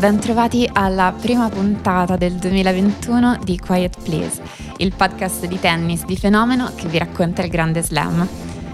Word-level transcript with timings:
bentrovati 0.00 0.66
alla 0.72 1.12
prima 1.12 1.50
puntata 1.50 2.16
del 2.16 2.32
2021 2.36 3.40
di 3.44 3.58
Quiet 3.58 4.00
Please, 4.02 4.40
il 4.78 4.94
podcast 4.94 5.44
di 5.44 5.60
tennis 5.60 6.06
di 6.06 6.16
fenomeno 6.16 6.72
che 6.74 6.88
vi 6.88 6.96
racconta 6.96 7.42
il 7.42 7.50
grande 7.50 7.82
slam. 7.82 8.26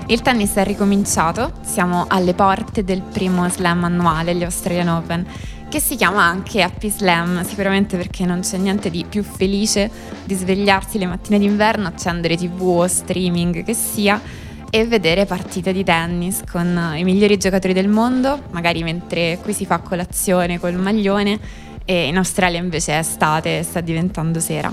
Il 0.07 0.23
tennis 0.23 0.55
è 0.55 0.63
ricominciato, 0.63 1.51
siamo 1.63 2.05
alle 2.07 2.33
porte 2.33 2.85
del 2.85 3.03
primo 3.03 3.49
slam 3.49 3.83
annuale, 3.83 4.37
gli 4.37 4.45
Australian 4.45 4.87
Open, 4.87 5.27
che 5.69 5.81
si 5.81 5.97
chiama 5.97 6.23
anche 6.23 6.63
Happy 6.63 6.91
Slam, 6.91 7.45
sicuramente 7.45 7.97
perché 7.97 8.25
non 8.25 8.43
c'è 8.43 8.57
niente 8.57 8.89
di 8.89 9.05
più 9.05 9.25
felice 9.25 9.91
di 10.23 10.35
svegliarsi 10.37 10.97
le 10.97 11.07
mattine 11.07 11.41
d'inverno, 11.41 11.89
accendere 11.89 12.37
tv 12.37 12.63
o 12.63 12.87
streaming 12.87 13.65
che 13.65 13.75
sia 13.75 14.23
e 14.71 14.85
vedere 14.87 15.27
partite 15.27 15.73
di 15.73 15.85
tennis 15.85 16.43
con 16.51 16.95
i 16.97 17.05
migliori 17.05 17.37
giocatori 17.37 17.73
del 17.73 17.89
mondo, 17.89 18.43
magari 18.51 18.83
mentre 18.83 19.39
qui 19.43 19.53
si 19.53 19.67
fa 19.67 19.79
colazione 19.79 20.59
col 20.59 20.75
maglione 20.75 21.39
e 21.85 22.09
in 22.09 22.17
Australia 22.17 22.59
invece 22.59 22.93
è 22.93 22.99
estate 22.99 23.59
e 23.59 23.63
sta 23.63 23.81
diventando 23.81 24.41
sera. 24.41 24.73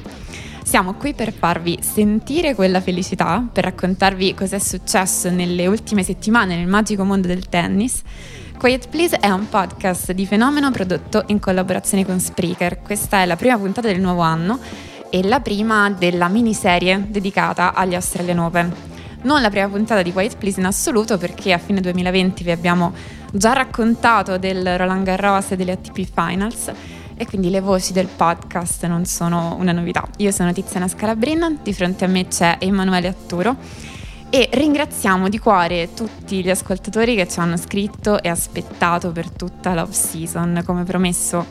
Siamo 0.64 0.94
qui 0.94 1.14
per 1.14 1.32
farvi 1.32 1.78
sentire 1.82 2.56
quella 2.56 2.82
felicità, 2.82 3.48
per 3.52 3.66
raccontarvi 3.66 4.34
cosa 4.34 4.56
è 4.56 4.60
successo 4.60 5.30
nelle 5.30 5.68
ultime 5.68 6.04
settimane 6.04 6.56
nel 6.56 6.68
magico 6.68 7.04
mondo 7.04 7.28
del 7.28 7.48
tennis. 7.48 8.02
Quiet 8.58 8.88
Please 8.88 9.18
è 9.18 9.30
un 9.30 9.50
podcast 9.50 10.14
di 10.14 10.26
fenomeno 10.26 10.72
prodotto 10.72 11.24
in 11.28 11.40
collaborazione 11.40 12.06
con 12.06 12.20
Spreaker. 12.20 12.80
Questa 12.82 13.22
è 13.22 13.26
la 13.26 13.36
prima 13.36 13.58
puntata 13.58 13.88
del 13.88 14.00
nuovo 14.00 14.22
anno 14.22 14.58
e 15.10 15.22
la 15.22 15.42
prima 15.42 15.92
della 15.92 16.28
miniserie 16.28 17.06
dedicata 17.08 17.74
agli 17.74 17.94
Australian 17.94 18.40
Open. 18.40 18.93
Non 19.24 19.42
la 19.42 19.50
prima 19.50 19.70
puntata 19.70 20.02
di 20.02 20.12
Quiet 20.12 20.36
Please 20.36 20.60
in 20.60 20.66
assoluto 20.66 21.18
perché 21.18 21.54
a 21.54 21.58
fine 21.58 21.80
2020 21.80 22.44
vi 22.44 22.52
abbiamo 22.52 22.92
già 23.32 23.54
raccontato 23.54 24.38
del 24.38 24.78
Roland 24.78 25.06
Garros 25.06 25.52
e 25.52 25.56
delle 25.56 25.72
ATP 25.72 26.06
Finals 26.14 26.70
e 27.16 27.26
quindi 27.26 27.50
le 27.50 27.62
voci 27.62 27.94
del 27.94 28.08
podcast 28.08 28.86
non 28.86 29.06
sono 29.06 29.56
una 29.58 29.72
novità. 29.72 30.06
Io 30.18 30.32
sono 30.32 30.52
Tiziana 30.52 30.90
Scalabrin, 30.90 31.60
di 31.64 31.74
fronte 31.74 32.04
a 32.04 32.10
me 32.10 32.28
c'è 32.28 32.58
Emanuele 32.60 33.08
Atturo 33.08 33.56
e 34.30 34.50
ringraziamo 34.52 35.30
di 35.30 35.40
cuore 35.40 35.94
tutti 35.94 36.44
gli 36.44 36.50
ascoltatori 36.50 37.16
che 37.16 37.26
ci 37.26 37.40
hanno 37.40 37.56
scritto 37.56 38.22
e 38.22 38.28
aspettato 38.28 39.14
per 39.14 39.30
tutta 39.30 39.74
l'off 39.74 39.92
season. 39.92 40.64
Come 40.66 40.84
promesso 40.84 41.46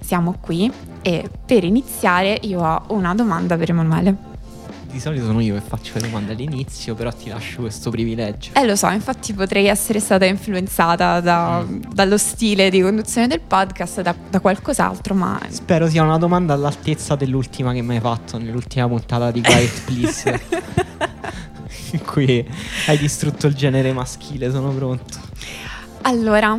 siamo 0.00 0.38
qui 0.40 0.68
e 1.02 1.30
per 1.46 1.62
iniziare 1.62 2.36
io 2.42 2.64
ho 2.64 2.82
una 2.88 3.14
domanda 3.14 3.56
per 3.56 3.70
Emanuele 3.70 4.31
di 4.92 5.00
solito 5.00 5.24
sono 5.24 5.40
io 5.40 5.54
che 5.54 5.62
faccio 5.62 5.94
le 5.94 6.02
domande 6.02 6.32
all'inizio, 6.32 6.94
però 6.94 7.10
ti 7.10 7.30
lascio 7.30 7.62
questo 7.62 7.90
privilegio. 7.90 8.52
Eh 8.54 8.66
lo 8.66 8.76
so, 8.76 8.88
infatti 8.90 9.32
potrei 9.32 9.66
essere 9.66 10.00
stata 10.00 10.26
influenzata 10.26 11.20
da, 11.20 11.64
mm. 11.66 11.84
dallo 11.92 12.18
stile 12.18 12.68
di 12.68 12.82
conduzione 12.82 13.26
del 13.26 13.40
podcast, 13.40 14.02
da, 14.02 14.14
da, 14.28 14.40
qualcos'altro, 14.40 15.14
ma... 15.14 15.40
Spero 15.48 15.88
sia 15.88 16.02
una 16.02 16.18
domanda 16.18 16.52
all'altezza 16.52 17.16
dell'ultima 17.16 17.72
che 17.72 17.80
mi 17.80 17.94
hai 17.94 18.00
fatto 18.00 18.36
nell'ultima 18.36 18.86
puntata 18.86 19.30
di 19.30 19.40
Quiet 19.40 19.80
Please. 19.86 20.40
in 21.92 22.04
cui 22.04 22.46
hai 22.86 22.98
distrutto 22.98 23.46
il 23.46 23.54
genere 23.54 23.94
maschile, 23.94 24.50
sono 24.50 24.70
pronto. 24.72 25.18
Allora, 26.02 26.58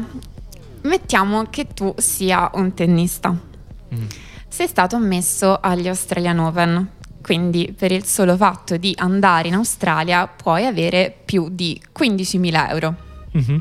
mettiamo 0.82 1.46
che 1.52 1.68
tu 1.68 1.94
sia 1.98 2.50
un 2.56 2.74
tennista. 2.74 3.30
Mm. 3.30 4.06
Sei 4.48 4.68
stato 4.68 4.96
ammesso 4.96 5.60
agli 5.60 5.88
Australian 5.88 6.40
Open 6.40 7.02
quindi 7.24 7.74
per 7.76 7.94
il 7.94 8.04
solo 8.04 8.36
fatto 8.36 8.76
di 8.76 8.94
andare 8.98 9.48
in 9.48 9.56
Australia 9.56 10.28
puoi 10.28 10.66
avere 10.66 11.16
più 11.24 11.48
di 11.50 11.82
15.000 11.98 12.70
euro. 12.70 12.96
Mm-hmm. 13.36 13.60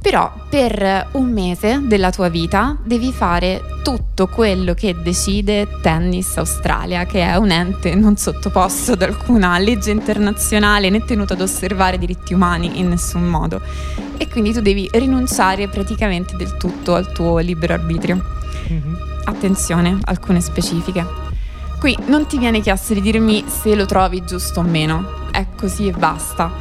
Però 0.00 0.32
per 0.48 1.08
un 1.12 1.32
mese 1.32 1.80
della 1.84 2.10
tua 2.10 2.28
vita 2.28 2.76
devi 2.82 3.12
fare 3.12 3.62
tutto 3.82 4.26
quello 4.26 4.74
che 4.74 4.96
decide 5.00 5.80
Tennis 5.80 6.36
Australia, 6.38 7.04
che 7.04 7.22
è 7.22 7.36
un 7.36 7.50
ente 7.50 7.94
non 7.94 8.16
sottoposto 8.16 8.92
ad 8.92 9.02
alcuna 9.02 9.58
legge 9.58 9.90
internazionale 9.92 10.90
né 10.90 11.04
tenuto 11.04 11.34
ad 11.34 11.40
osservare 11.40 11.98
diritti 11.98 12.34
umani 12.34 12.80
in 12.80 12.88
nessun 12.88 13.22
modo. 13.22 13.60
E 14.16 14.28
quindi 14.28 14.52
tu 14.52 14.60
devi 14.60 14.88
rinunciare 14.92 15.68
praticamente 15.68 16.36
del 16.36 16.56
tutto 16.56 16.94
al 16.94 17.12
tuo 17.12 17.38
libero 17.38 17.74
arbitrio. 17.74 18.20
Mm-hmm. 18.72 18.94
Attenzione, 19.24 19.98
alcune 20.02 20.40
specifiche. 20.40 21.31
Qui 21.82 21.98
non 22.06 22.28
ti 22.28 22.38
viene 22.38 22.60
chiesto 22.60 22.94
di 22.94 23.00
dirmi 23.00 23.42
se 23.48 23.74
lo 23.74 23.86
trovi 23.86 24.24
giusto 24.24 24.60
o 24.60 24.62
meno, 24.62 25.26
è 25.32 25.48
così 25.56 25.88
e 25.88 25.90
basta. 25.90 26.52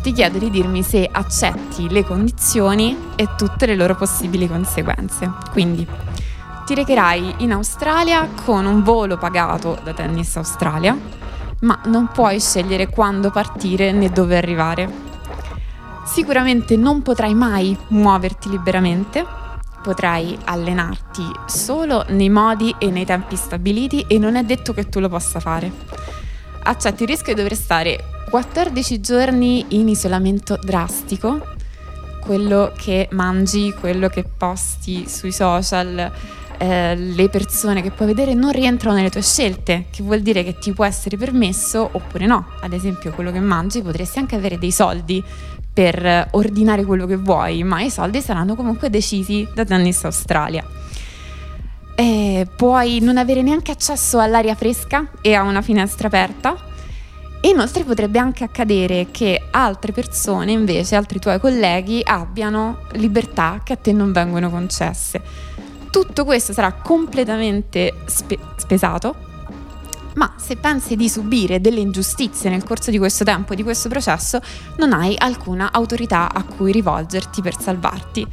Ti 0.00 0.12
chiedo 0.12 0.38
di 0.38 0.48
dirmi 0.48 0.82
se 0.82 1.06
accetti 1.12 1.90
le 1.90 2.02
condizioni 2.06 2.96
e 3.14 3.28
tutte 3.36 3.66
le 3.66 3.76
loro 3.76 3.94
possibili 3.94 4.48
conseguenze. 4.48 5.30
Quindi 5.50 5.86
ti 6.64 6.74
recherai 6.74 7.34
in 7.40 7.52
Australia 7.52 8.26
con 8.46 8.64
un 8.64 8.82
volo 8.82 9.18
pagato 9.18 9.78
da 9.84 9.92
Tennis 9.92 10.38
Australia, 10.38 10.96
ma 11.60 11.78
non 11.84 12.08
puoi 12.10 12.40
scegliere 12.40 12.88
quando 12.88 13.30
partire 13.30 13.92
né 13.92 14.08
dove 14.08 14.38
arrivare. 14.38 14.90
Sicuramente 16.06 16.78
non 16.78 17.02
potrai 17.02 17.34
mai 17.34 17.76
muoverti 17.88 18.48
liberamente 18.48 19.40
potrai 19.82 20.38
allenarti 20.44 21.24
solo 21.46 22.04
nei 22.08 22.30
modi 22.30 22.74
e 22.78 22.90
nei 22.90 23.04
tempi 23.04 23.36
stabiliti 23.36 24.04
e 24.08 24.18
non 24.18 24.36
è 24.36 24.44
detto 24.44 24.72
che 24.72 24.88
tu 24.88 25.00
lo 25.00 25.08
possa 25.08 25.40
fare. 25.40 25.70
Accetti 26.64 27.02
il 27.02 27.08
rischio 27.08 27.34
di 27.34 27.42
dover 27.42 27.56
stare 27.56 28.04
14 28.30 29.00
giorni 29.00 29.64
in 29.70 29.88
isolamento 29.88 30.56
drastico, 30.62 31.44
quello 32.20 32.72
che 32.76 33.08
mangi, 33.10 33.74
quello 33.78 34.08
che 34.08 34.24
posti 34.24 35.08
sui 35.08 35.32
social, 35.32 36.10
eh, 36.56 36.94
le 36.94 37.28
persone 37.28 37.82
che 37.82 37.90
puoi 37.90 38.06
vedere 38.06 38.34
non 38.34 38.52
rientrano 38.52 38.94
nelle 38.94 39.10
tue 39.10 39.22
scelte, 39.22 39.86
che 39.90 40.04
vuol 40.04 40.20
dire 40.20 40.44
che 40.44 40.56
ti 40.58 40.72
può 40.72 40.84
essere 40.84 41.16
permesso 41.16 41.88
oppure 41.92 42.26
no. 42.26 42.46
Ad 42.60 42.72
esempio, 42.72 43.10
quello 43.10 43.32
che 43.32 43.40
mangi 43.40 43.82
potresti 43.82 44.20
anche 44.20 44.36
avere 44.36 44.58
dei 44.58 44.70
soldi 44.70 45.22
per 45.72 46.28
ordinare 46.32 46.84
quello 46.84 47.06
che 47.06 47.16
vuoi, 47.16 47.62
ma 47.64 47.80
i 47.80 47.90
soldi 47.90 48.20
saranno 48.20 48.54
comunque 48.54 48.90
decisi 48.90 49.46
da 49.54 49.64
Tennis 49.64 50.04
Australia. 50.04 50.64
E 51.94 52.46
puoi 52.56 53.00
non 53.00 53.16
avere 53.16 53.42
neanche 53.42 53.70
accesso 53.70 54.18
all'aria 54.18 54.54
fresca 54.54 55.10
e 55.20 55.34
a 55.34 55.42
una 55.42 55.62
finestra 55.62 56.08
aperta. 56.08 56.70
E 57.40 57.48
inoltre 57.48 57.82
potrebbe 57.82 58.18
anche 58.18 58.44
accadere 58.44 59.08
che 59.10 59.48
altre 59.50 59.92
persone, 59.92 60.52
invece, 60.52 60.94
altri 60.94 61.18
tuoi 61.18 61.40
colleghi, 61.40 62.00
abbiano 62.04 62.82
libertà 62.92 63.60
che 63.64 63.72
a 63.72 63.76
te 63.76 63.92
non 63.92 64.12
vengono 64.12 64.48
concesse. 64.48 65.20
Tutto 65.90 66.24
questo 66.24 66.52
sarà 66.52 66.72
completamente 66.72 67.94
spe- 68.06 68.38
spesato 68.56 69.30
ma 70.14 70.34
se 70.36 70.56
pensi 70.56 70.96
di 70.96 71.08
subire 71.08 71.60
delle 71.60 71.80
ingiustizie 71.80 72.50
nel 72.50 72.64
corso 72.64 72.90
di 72.90 72.98
questo 72.98 73.24
tempo 73.24 73.52
e 73.52 73.56
di 73.56 73.62
questo 73.62 73.88
processo, 73.88 74.40
non 74.76 74.92
hai 74.92 75.14
alcuna 75.16 75.72
autorità 75.72 76.32
a 76.32 76.44
cui 76.44 76.72
rivolgerti 76.72 77.42
per 77.42 77.58
salvarti. 77.58 78.26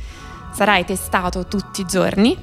Sarai 0.52 0.86
testato 0.86 1.46
tutti 1.46 1.82
i 1.82 1.86
giorni 1.86 2.38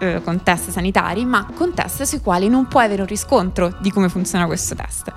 eh, 0.00 0.20
con 0.22 0.42
test 0.42 0.70
sanitari, 0.70 1.24
ma 1.24 1.46
con 1.54 1.74
test 1.74 2.02
sui 2.02 2.20
quali 2.20 2.48
non 2.48 2.66
puoi 2.66 2.84
avere 2.84 3.02
un 3.02 3.08
riscontro 3.08 3.76
di 3.80 3.90
come 3.90 4.08
funziona 4.08 4.46
questo 4.46 4.74
test. 4.74 5.12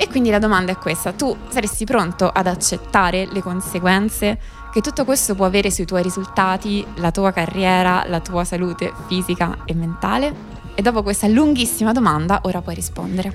E 0.00 0.08
quindi 0.08 0.30
la 0.30 0.38
domanda 0.38 0.70
è 0.70 0.76
questa, 0.76 1.12
tu 1.12 1.36
saresti 1.48 1.84
pronto 1.84 2.28
ad 2.28 2.46
accettare 2.46 3.26
le 3.30 3.42
conseguenze 3.42 4.38
che 4.72 4.80
tutto 4.80 5.04
questo 5.04 5.34
può 5.34 5.44
avere 5.44 5.70
sui 5.70 5.86
tuoi 5.86 6.02
risultati, 6.02 6.86
la 6.96 7.10
tua 7.10 7.32
carriera, 7.32 8.04
la 8.06 8.20
tua 8.20 8.44
salute 8.44 8.92
fisica 9.08 9.58
e 9.64 9.74
mentale? 9.74 10.57
E 10.78 10.80
dopo 10.80 11.02
questa 11.02 11.26
lunghissima 11.26 11.90
domanda, 11.90 12.42
ora 12.44 12.62
puoi 12.62 12.76
rispondere. 12.76 13.34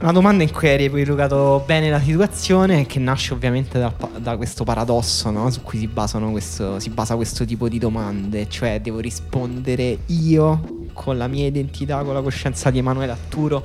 Una 0.00 0.12
domanda 0.12 0.42
in 0.42 0.50
cui 0.50 0.68
hai 0.68 0.78
riepilogato 0.78 1.62
bene 1.66 1.90
la 1.90 2.00
situazione, 2.00 2.86
che 2.86 2.98
nasce 2.98 3.34
ovviamente 3.34 3.78
da, 3.78 3.92
da 4.16 4.34
questo 4.38 4.64
paradosso 4.64 5.28
no? 5.30 5.50
su 5.50 5.60
cui 5.60 5.78
si, 5.78 5.90
questo, 6.30 6.80
si, 6.80 6.88
basa 6.88 7.16
questo 7.16 7.44
tipo 7.44 7.68
di 7.68 7.78
domande, 7.78 8.48
cioè 8.48 8.80
devo 8.80 8.98
rispondere 8.98 9.98
io 10.06 10.86
con 10.94 11.18
la 11.18 11.26
mia 11.26 11.44
identità, 11.44 12.02
con 12.02 12.14
la 12.14 12.22
coscienza 12.22 12.70
di 12.70 12.78
Emanuele 12.78 13.12
Atturo, 13.12 13.62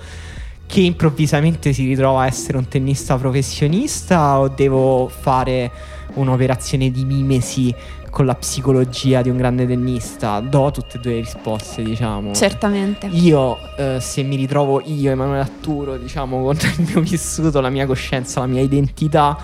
che 0.65 0.81
improvvisamente 0.81 1.71
si 1.71 1.85
ritrova 1.87 2.23
a 2.23 2.25
essere 2.25 2.57
un 2.57 2.67
tennista 2.67 3.15
professionista, 3.15 4.39
o 4.39 4.49
devo 4.49 5.07
fare 5.07 5.71
un'operazione 6.15 6.91
di 6.91 7.05
mimesi 7.05 7.73
con 8.13 8.27
la 8.27 8.35
psicologia 8.35 9.23
di 9.23 9.29
un 9.29 9.37
grande 9.37 9.65
tennista? 9.65 10.39
Do 10.39 10.69
tutte 10.69 10.97
e 10.97 10.99
due 10.99 11.11
le 11.13 11.19
risposte, 11.21 11.81
diciamo. 11.81 12.31
Certamente. 12.35 13.07
Io, 13.07 13.57
eh, 13.75 13.97
se 13.99 14.21
mi 14.21 14.35
ritrovo 14.35 14.81
io, 14.85 15.09
Emanuele 15.09 15.41
Atturo, 15.41 15.97
diciamo, 15.97 16.43
con 16.43 16.55
il 16.55 16.85
mio 16.85 17.01
vissuto, 17.01 17.59
la 17.59 17.71
mia 17.71 17.87
coscienza, 17.87 18.41
la 18.41 18.45
mia 18.45 18.61
identità, 18.61 19.35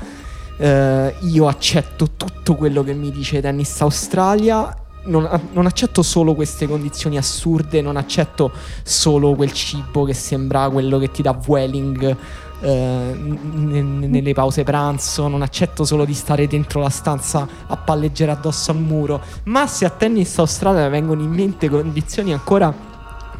eh, 0.57 1.16
io 1.21 1.48
accetto 1.48 2.10
tutto 2.16 2.54
quello 2.54 2.83
che 2.83 2.94
mi 2.94 3.10
dice 3.12 3.42
Tennis 3.42 3.81
Australia 3.81 4.75
non, 5.06 5.27
non, 5.54 5.65
accetto 5.65 6.04
solo 6.04 6.36
queste 6.36 6.68
condizioni 6.68 7.18
assurde, 7.18 7.81
non 7.81 7.95
accetto 7.95 8.51
solo 8.83 9.33
quel 9.33 9.51
cibo 9.54 10.04
che 10.04 10.13
sembra 10.13 10.69
quello 10.69 11.00
che 11.00 11.10
ti 11.10 11.22
dà 11.22 11.39
Welling 11.48 12.18
eh, 12.62 12.70
n- 12.70 14.06
nelle 14.08 14.34
pause 14.34 14.64
pranzo, 14.64 15.28
non 15.28 15.42
accetto 15.42 15.86
solo 15.86 16.06
di 16.06 16.14
stare 16.14 16.48
dentro 16.48 16.82
la 16.82 16.90
stanza 16.90 17.48
a 17.68 17.78
palleggere 17.78 18.32
addosso 18.32 18.72
al 18.72 18.78
muro, 18.78 19.22
ma 19.46 19.68
se 19.68 19.86
a 19.86 19.90
tennis 19.90 20.38
Australia 20.40 20.88
vengono 20.90 21.22
in 21.22 21.32
mente 21.32 21.70
condizioni 21.70 22.34
ancora 22.34 22.74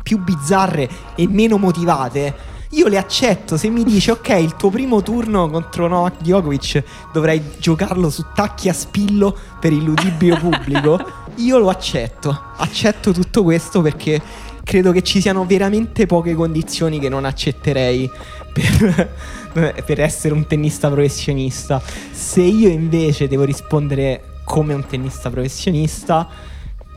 più 0.02 0.20
bizzarre 0.20 0.90
e 1.16 1.28
meno 1.28 1.58
motivate, 1.58 2.58
io 2.72 2.88
le 2.88 2.98
accetto. 2.98 3.58
Se 3.58 3.70
mi 3.70 3.84
dici, 3.84 4.12
ok, 4.12 4.30
il 4.30 4.56
tuo 4.56 4.70
primo 4.70 5.02
turno 5.02 5.50
contro 5.50 5.88
Novak 5.88 6.22
Djokovic 6.22 6.84
dovrai 7.12 7.42
giocarlo 7.58 8.10
su 8.10 8.26
tacchi 8.34 8.70
a 8.70 8.74
spillo 8.74 9.36
per 9.60 9.72
il 9.72 9.84
ludibrio 9.84 10.38
pubblico, 10.38 11.00
io 11.38 11.58
lo 11.58 11.70
accetto. 11.70 12.38
Accetto 12.58 13.12
tutto 13.12 13.44
questo 13.44 13.82
perché 13.82 14.22
credo 14.64 14.92
che 14.92 15.02
ci 15.02 15.20
siano 15.20 15.46
veramente 15.46 16.06
poche 16.06 16.36
condizioni 16.36 17.00
che 17.00 17.10
non 17.10 17.26
accetterei 17.26 18.10
per, 18.52 19.10
per 19.86 20.00
essere 20.00 20.34
un 20.34 20.46
tennista 20.48 20.90
professionista. 20.90 21.82
Se 22.12 22.42
io 22.42 22.70
invece 22.70 23.28
devo 23.28 23.44
rispondere 23.44 24.42
come 24.44 24.74
un 24.74 24.86
tennista 24.86 25.30
professionista, 25.30 26.28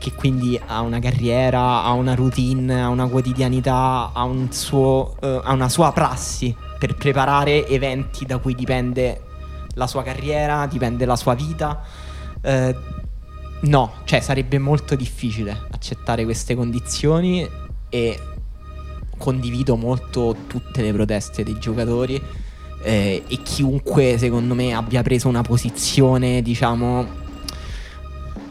che 0.03 0.11
quindi 0.13 0.59
ha 0.65 0.81
una 0.81 0.99
carriera, 0.99 1.83
ha 1.83 1.91
una 1.93 2.13
routine, 2.13 2.81
ha 2.81 2.89
una 2.89 3.07
quotidianità, 3.07 4.11
ha, 4.13 4.23
un 4.23 4.51
suo, 4.51 5.15
uh, 5.21 5.39
ha 5.41 5.53
una 5.53 5.69
sua 5.69 5.93
prassi 5.93 6.53
per 6.77 6.95
preparare 6.95 7.65
eventi 7.67 8.25
da 8.25 8.37
cui 8.39 8.53
dipende 8.53 9.21
la 9.75 9.87
sua 9.87 10.03
carriera, 10.03 10.67
dipende 10.67 11.05
la 11.05 11.15
sua 11.15 11.35
vita. 11.35 11.81
Uh, 12.41 12.75
no, 13.61 13.93
cioè 14.03 14.19
sarebbe 14.19 14.57
molto 14.57 14.95
difficile 14.95 15.57
accettare 15.71 16.25
queste 16.25 16.53
condizioni 16.53 17.47
e 17.87 18.19
condivido 19.23 19.77
molto 19.77 20.35
tutte 20.47 20.81
le 20.81 20.91
proteste 20.91 21.45
dei 21.45 21.57
giocatori 21.57 22.21
eh, 22.81 23.23
e 23.25 23.37
chiunque 23.41 24.17
secondo 24.17 24.53
me 24.53 24.73
abbia 24.73 25.01
preso 25.01 25.29
una 25.29 25.41
posizione 25.41 26.41
diciamo 26.41 27.07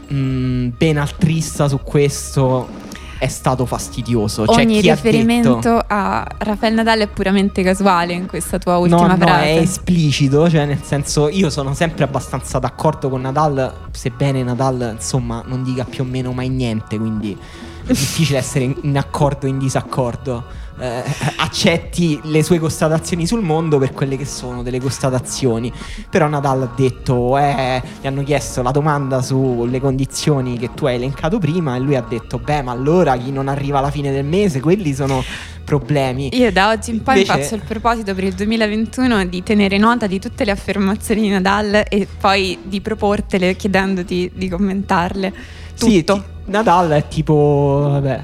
mh, 0.07 0.15
mm, 0.15 0.69
ben 0.75 0.97
altrista 0.97 1.67
su 1.67 1.77
questo 1.77 2.81
è 3.19 3.27
stato 3.27 3.65
fastidioso. 3.65 4.45
Cioè, 4.45 4.65
Ogni 4.65 4.81
riferimento 4.81 5.55
detto... 5.55 5.81
a 5.87 6.27
Rafael 6.39 6.73
Nadal 6.73 6.99
è 6.99 7.07
puramente 7.07 7.63
casuale 7.63 8.11
in 8.11 8.25
questa 8.25 8.57
tua 8.57 8.77
ultima 8.77 9.15
no, 9.15 9.15
frase. 9.15 9.31
No, 9.31 9.59
è 9.59 9.61
esplicito, 9.61 10.49
cioè 10.49 10.65
nel 10.65 10.81
senso 10.81 11.29
io 11.29 11.49
sono 11.49 11.73
sempre 11.73 12.03
abbastanza 12.03 12.59
d'accordo 12.59 13.09
con 13.09 13.21
Nadal, 13.21 13.73
sebbene 13.91 14.43
Nadal 14.43 14.95
insomma 14.95 15.41
non 15.45 15.63
dica 15.63 15.85
più 15.85 16.03
o 16.03 16.05
meno 16.05 16.33
mai 16.33 16.49
niente, 16.49 16.97
quindi 16.97 17.37
è 17.85 17.93
difficile 17.93 18.39
essere 18.39 18.75
in 18.81 18.97
accordo 18.97 19.45
o 19.45 19.49
in 19.49 19.57
disaccordo 19.57 20.62
eh, 20.79 21.03
accetti 21.37 22.19
le 22.23 22.43
sue 22.43 22.59
constatazioni 22.59 23.27
sul 23.27 23.41
mondo 23.41 23.77
per 23.77 23.93
quelle 23.93 24.17
che 24.17 24.25
sono 24.25 24.63
delle 24.63 24.79
constatazioni. 24.79 25.71
Però 26.09 26.27
Nadal 26.27 26.63
ha 26.63 26.73
detto, 26.75 27.37
eh, 27.37 27.81
gli 28.01 28.07
hanno 28.07 28.23
chiesto 28.23 28.61
la 28.61 28.71
domanda 28.71 29.21
sulle 29.21 29.79
condizioni 29.79 30.57
che 30.57 30.73
tu 30.73 30.85
hai 30.85 30.95
elencato 30.95 31.39
prima 31.39 31.75
e 31.75 31.79
lui 31.79 31.95
ha 31.95 32.05
detto, 32.07 32.39
beh, 32.39 32.61
ma 32.61 32.71
allora 32.71 33.17
chi 33.17 33.31
non 33.31 33.47
arriva 33.47 33.79
alla 33.79 33.91
fine 33.91 34.11
del 34.11 34.25
mese, 34.25 34.59
quelli 34.59 34.93
sono 34.93 35.23
problemi. 35.63 36.29
Io 36.37 36.51
da 36.51 36.69
oggi 36.69 36.91
in 36.91 37.01
poi 37.01 37.21
Invece... 37.21 37.41
faccio 37.41 37.55
il 37.55 37.61
proposito 37.65 38.13
per 38.13 38.25
il 38.25 38.33
2021 38.33 39.25
di 39.25 39.43
tenere 39.43 39.77
nota 39.77 40.07
di 40.07 40.19
tutte 40.19 40.43
le 40.43 40.51
affermazioni 40.51 41.21
di 41.21 41.29
Nadal 41.29 41.85
e 41.87 42.07
poi 42.19 42.59
di 42.63 42.81
proportele 42.81 43.55
chiedendoti 43.55 44.31
di 44.33 44.49
commentarle. 44.49 45.33
Tutto. 45.77 45.89
Sì, 45.89 46.03
ti, 46.03 46.21
Nadal 46.45 46.89
è 46.91 47.07
tipo, 47.07 47.87
vabbè, 47.91 48.23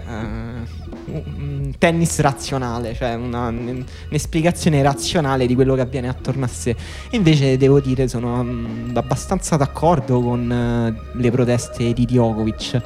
tennis 1.77 2.19
razionale, 2.19 2.95
cioè 2.95 3.15
una, 3.15 3.47
un'esplicazione 3.47 4.81
razionale 4.81 5.45
di 5.45 5.55
quello 5.55 5.75
che 5.75 5.81
avviene 5.81 6.07
attorno 6.07 6.45
a 6.45 6.47
sé. 6.47 6.75
invece 7.11 7.57
devo 7.57 7.79
dire 7.79 8.07
sono 8.07 8.39
um, 8.39 8.91
abbastanza 8.93 9.55
d'accordo 9.57 10.21
con 10.21 10.49
uh, 10.49 11.17
le 11.17 11.31
proteste 11.31 11.93
di 11.93 12.05
Djokovic. 12.05 12.81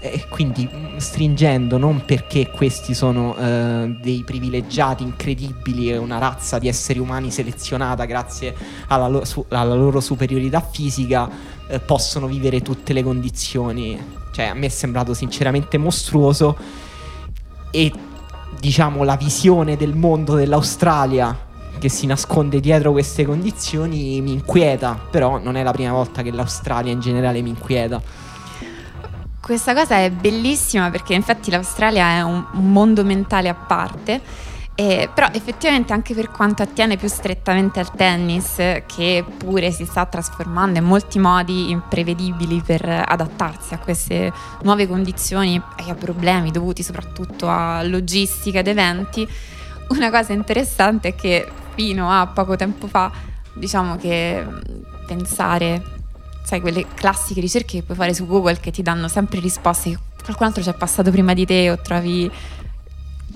E 0.00 0.26
quindi 0.28 0.68
mm, 0.72 0.98
stringendo 0.98 1.76
non 1.76 2.04
perché 2.04 2.50
questi 2.50 2.94
sono 2.94 3.30
uh, 3.30 3.96
dei 4.00 4.22
privilegiati 4.24 5.02
incredibili 5.02 5.96
una 5.96 6.18
razza 6.18 6.60
di 6.60 6.68
esseri 6.68 7.00
umani 7.00 7.32
selezionata 7.32 8.04
grazie 8.04 8.54
alla, 8.86 9.08
lo- 9.08 9.24
su- 9.24 9.44
alla 9.48 9.74
loro 9.74 9.98
superiorità 9.98 10.60
fisica 10.60 11.28
uh, 11.66 11.80
possono 11.84 12.28
vivere 12.28 12.62
tutte 12.62 12.92
le 12.92 13.02
condizioni 13.02 13.98
cioè 14.30 14.46
a 14.46 14.54
me 14.54 14.66
è 14.66 14.68
sembrato 14.68 15.14
sinceramente 15.14 15.78
mostruoso 15.78 16.56
e 17.72 17.92
diciamo, 18.58 19.04
la 19.04 19.16
visione 19.16 19.76
del 19.76 19.94
mondo 19.94 20.34
dell'Australia 20.34 21.46
che 21.78 21.88
si 21.88 22.06
nasconde 22.06 22.60
dietro 22.60 22.90
queste 22.92 23.24
condizioni 23.24 24.20
mi 24.20 24.32
inquieta, 24.32 24.98
però 25.10 25.38
non 25.38 25.56
è 25.56 25.62
la 25.62 25.70
prima 25.70 25.92
volta 25.92 26.22
che 26.22 26.32
l'Australia 26.32 26.92
in 26.92 27.00
generale 27.00 27.40
mi 27.40 27.50
inquieta. 27.50 28.00
Questa 29.40 29.74
cosa 29.74 29.96
è 29.96 30.10
bellissima 30.10 30.90
perché 30.90 31.14
infatti 31.14 31.50
l'Australia 31.50 32.16
è 32.16 32.22
un, 32.22 32.44
mondo 32.52 33.04
mentale 33.04 33.48
a 33.48 33.54
parte 33.54 34.20
eh, 34.80 35.10
però 35.12 35.26
effettivamente 35.32 35.92
anche 35.92 36.14
per 36.14 36.30
quanto 36.30 36.62
attiene 36.62 36.96
più 36.96 37.08
strettamente 37.08 37.80
al 37.80 37.90
tennis, 37.96 38.54
che 38.86 39.24
pure 39.36 39.72
si 39.72 39.84
sta 39.84 40.06
trasformando 40.06 40.78
in 40.78 40.84
molti 40.84 41.18
modi 41.18 41.70
imprevedibili 41.70 42.62
per 42.64 42.88
adattarsi 42.88 43.74
a 43.74 43.78
queste 43.78 44.32
nuove 44.62 44.86
condizioni 44.86 45.60
e 45.84 45.90
a 45.90 45.94
problemi 45.96 46.52
dovuti 46.52 46.84
soprattutto 46.84 47.48
a 47.48 47.82
logistica 47.82 48.60
ed 48.60 48.68
eventi, 48.68 49.28
una 49.88 50.12
cosa 50.12 50.32
interessante 50.32 51.08
è 51.08 51.14
che 51.16 51.50
fino 51.74 52.08
a 52.08 52.28
poco 52.28 52.54
tempo 52.54 52.86
fa, 52.86 53.10
diciamo 53.54 53.96
che 53.96 54.46
pensare, 55.08 55.82
sai, 56.44 56.60
quelle 56.60 56.86
classiche 56.94 57.40
ricerche 57.40 57.78
che 57.78 57.82
puoi 57.82 57.96
fare 57.96 58.14
su 58.14 58.28
Google 58.28 58.60
che 58.60 58.70
ti 58.70 58.82
danno 58.82 59.08
sempre 59.08 59.40
risposte, 59.40 59.98
qualcun 60.22 60.46
altro 60.46 60.62
ci 60.62 60.68
è 60.68 60.74
passato 60.74 61.10
prima 61.10 61.34
di 61.34 61.44
te 61.44 61.68
o 61.68 61.78
trovi 61.80 62.30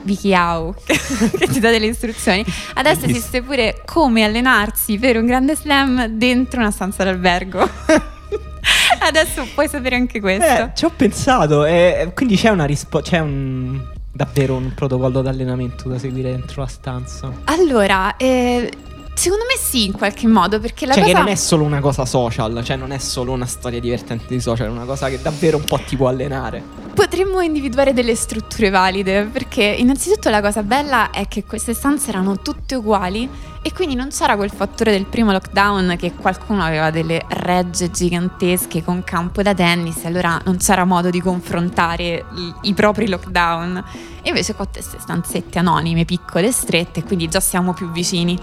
Vicky 0.02 0.34
Au 0.34 0.74
che 0.84 1.46
ti 1.48 1.60
dà 1.60 1.70
delle 1.70 1.86
istruzioni. 1.86 2.44
Adesso 2.74 3.04
esiste 3.06 3.42
pure 3.42 3.82
come 3.84 4.24
allenarsi 4.24 4.98
per 4.98 5.16
un 5.16 5.26
grande 5.26 5.56
slam 5.56 6.06
dentro 6.06 6.60
una 6.60 6.70
stanza 6.70 7.04
d'albergo. 7.04 7.68
Adesso 9.00 9.46
puoi 9.54 9.68
sapere 9.68 9.96
anche 9.96 10.20
questo. 10.20 10.44
Eh, 10.44 10.70
ci 10.74 10.84
ho 10.84 10.90
pensato, 10.94 11.64
eh, 11.64 12.12
quindi 12.14 12.36
c'è 12.36 12.50
una 12.50 12.64
risposta, 12.64 13.10
c'è 13.10 13.18
un 13.18 13.80
davvero 14.14 14.56
un 14.56 14.72
protocollo 14.74 15.22
d'allenamento 15.22 15.88
da 15.88 15.98
seguire 15.98 16.30
dentro 16.30 16.62
la 16.62 16.68
stanza. 16.68 17.32
Allora, 17.44 18.16
eh, 18.16 18.70
Secondo 19.14 19.44
me 19.44 19.56
sì, 19.58 19.86
in 19.86 19.92
qualche 19.92 20.26
modo, 20.26 20.58
perché 20.58 20.86
la 20.86 20.94
cioè 20.94 21.02
cosa... 21.02 21.14
che 21.14 21.20
non 21.20 21.28
è 21.28 21.34
solo 21.34 21.64
una 21.64 21.80
cosa 21.80 22.04
social, 22.04 22.62
cioè 22.64 22.76
non 22.76 22.92
è 22.92 22.98
solo 22.98 23.32
una 23.32 23.46
storia 23.46 23.78
divertente 23.78 24.26
di 24.28 24.40
social, 24.40 24.66
è 24.66 24.70
una 24.70 24.84
cosa 24.84 25.08
che 25.08 25.20
davvero 25.20 25.58
un 25.58 25.64
po' 25.64 25.78
ti 25.78 25.96
può 25.96 26.08
allenare. 26.08 26.62
Potremmo 26.94 27.40
individuare 27.40 27.92
delle 27.92 28.14
strutture 28.14 28.70
valide, 28.70 29.24
perché 29.24 29.62
innanzitutto 29.62 30.28
la 30.28 30.40
cosa 30.40 30.62
bella 30.62 31.10
è 31.10 31.28
che 31.28 31.44
queste 31.44 31.74
stanze 31.74 32.08
erano 32.08 32.38
tutte 32.40 32.74
uguali 32.74 33.28
e 33.64 33.72
quindi 33.72 33.94
non 33.94 34.08
c'era 34.08 34.34
quel 34.34 34.50
fattore 34.50 34.90
del 34.90 35.06
primo 35.06 35.30
lockdown 35.30 35.94
che 35.96 36.14
qualcuno 36.14 36.64
aveva 36.64 36.90
delle 36.90 37.24
regge 37.28 37.92
gigantesche 37.92 38.82
con 38.82 39.04
campo 39.04 39.40
da 39.40 39.54
tennis 39.54 40.04
allora 40.04 40.40
non 40.44 40.56
c'era 40.56 40.84
modo 40.84 41.10
di 41.10 41.20
confrontare 41.20 42.24
i, 42.34 42.54
i 42.62 42.74
propri 42.74 43.08
lockdown. 43.08 43.84
E 44.20 44.28
invece 44.28 44.54
qua 44.54 44.66
queste 44.66 44.98
stanzette 44.98 45.60
anonime, 45.60 46.04
piccole 46.04 46.48
e 46.48 46.52
strette, 46.52 47.04
quindi 47.04 47.28
già 47.28 47.40
siamo 47.40 47.72
più 47.72 47.90
vicini. 47.92 48.36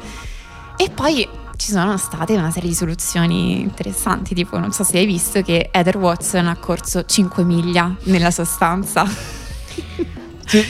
E 0.82 0.90
poi 0.90 1.28
ci 1.58 1.72
sono 1.72 1.98
state 1.98 2.38
una 2.38 2.52
serie 2.52 2.70
di 2.70 2.76
soluzioni 2.76 3.60
interessanti, 3.60 4.34
tipo 4.34 4.58
non 4.58 4.72
so 4.72 4.86
se 4.86 4.98
hai 4.98 5.06
visto 5.06 5.42
che 5.42 5.68
Heather 5.74 5.98
Watson 5.98 6.48
ha 6.48 6.56
corso 6.56 7.04
5 7.04 7.44
miglia 7.44 7.94
nella 8.04 8.32
sostanza. 8.32 9.06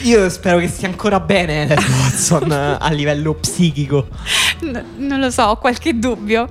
Io 0.02 0.28
spero 0.28 0.58
che 0.58 0.66
stia 0.66 0.88
ancora 0.88 1.20
bene 1.20 1.62
Heather 1.62 1.78
Watson 1.78 2.50
a 2.50 2.90
livello 2.90 3.34
psichico. 3.34 4.08
No, 4.62 4.82
non 4.96 5.20
lo 5.20 5.30
so, 5.30 5.44
ho 5.44 5.56
qualche 5.58 5.96
dubbio. 5.96 6.48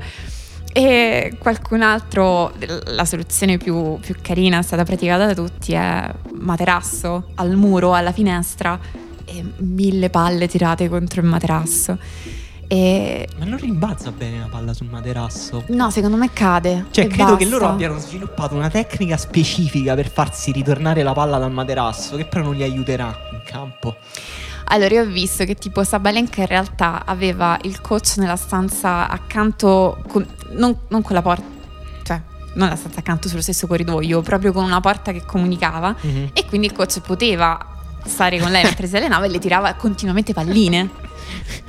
E 0.72 1.36
qualcun 1.38 1.82
altro, 1.82 2.54
la 2.86 3.04
soluzione 3.04 3.58
più, 3.58 4.00
più 4.00 4.16
carina 4.22 4.60
è 4.60 4.62
stata 4.62 4.86
praticata 4.86 5.26
da 5.26 5.34
tutti, 5.34 5.74
è 5.74 6.10
materasso 6.32 7.32
al 7.36 7.58
muro, 7.58 7.94
alla 7.94 8.14
finestra 8.14 8.80
e 9.26 9.44
mille 9.58 10.10
palle 10.10 10.48
tirate 10.48 10.88
contro 10.88 11.20
il 11.20 11.28
materasso. 11.28 11.98
E... 12.72 13.28
Ma 13.40 13.46
non 13.46 13.58
rimbalza 13.58 14.12
bene 14.12 14.42
la 14.42 14.46
palla 14.46 14.76
sul 14.76 14.86
materasso? 14.86 15.64
No, 15.70 15.90
secondo 15.90 16.18
me 16.18 16.32
cade. 16.32 16.86
Cioè, 16.92 17.08
credo 17.08 17.32
basta. 17.32 17.38
che 17.38 17.46
loro 17.46 17.66
abbiano 17.68 17.98
sviluppato 17.98 18.54
una 18.54 18.70
tecnica 18.70 19.18
specifica 19.18 19.96
per 19.96 20.08
farsi 20.08 20.52
ritornare 20.52 21.02
la 21.02 21.14
palla 21.14 21.40
dal 21.40 21.52
materasso, 21.52 22.16
che 22.16 22.26
però 22.26 22.44
non 22.44 22.56
li 22.56 22.62
aiuterà 22.62 23.12
in 23.32 23.42
campo. 23.44 23.96
Allora, 24.66 24.94
io 24.94 25.02
ho 25.02 25.08
visto 25.08 25.46
che 25.46 25.56
tipo 25.56 25.84
Sabalenka 25.84 26.42
in 26.42 26.46
realtà 26.48 27.06
aveva 27.06 27.58
il 27.64 27.82
coach 27.82 28.18
nella 28.18 28.36
stanza 28.36 29.10
accanto, 29.10 30.04
con, 30.08 30.24
non, 30.52 30.78
non 30.90 31.02
con 31.02 31.16
la 31.16 31.24
porta, 31.24 31.44
cioè 32.04 32.22
non 32.54 32.70
la 32.70 32.76
stanza 32.76 33.00
accanto 33.00 33.28
sullo 33.30 33.42
stesso 33.42 33.66
corridoio, 33.66 34.22
proprio 34.22 34.52
con 34.52 34.64
una 34.64 34.80
porta 34.80 35.12
che 35.12 35.26
comunicava 35.26 35.96
mm-hmm. 36.06 36.28
e 36.34 36.46
quindi 36.46 36.68
il 36.68 36.74
coach 36.74 37.02
poteva 37.02 37.58
stare 38.06 38.38
con 38.38 38.52
lei 38.52 38.62
mentre 38.64 38.86
si 38.86 38.96
allenava 38.96 39.26
e 39.26 39.30
le 39.30 39.40
tirava 39.40 39.74
continuamente 39.74 40.34
palline. 40.34 41.08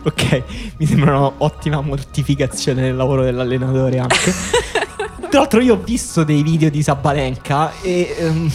ok, 0.04 0.42
mi 0.78 0.86
sembra 0.86 1.18
un'ottima 1.18 1.80
mortificazione 1.80 2.82
nel 2.82 2.96
lavoro 2.96 3.22
dell'allenatore 3.22 3.98
anche. 3.98 4.32
Tra 5.30 5.40
l'altro 5.40 5.60
io 5.60 5.74
ho 5.74 5.80
visto 5.82 6.24
dei 6.24 6.42
video 6.42 6.70
di 6.70 6.82
Sabalenka 6.82 7.72
e... 7.82 8.16
Um, 8.20 8.50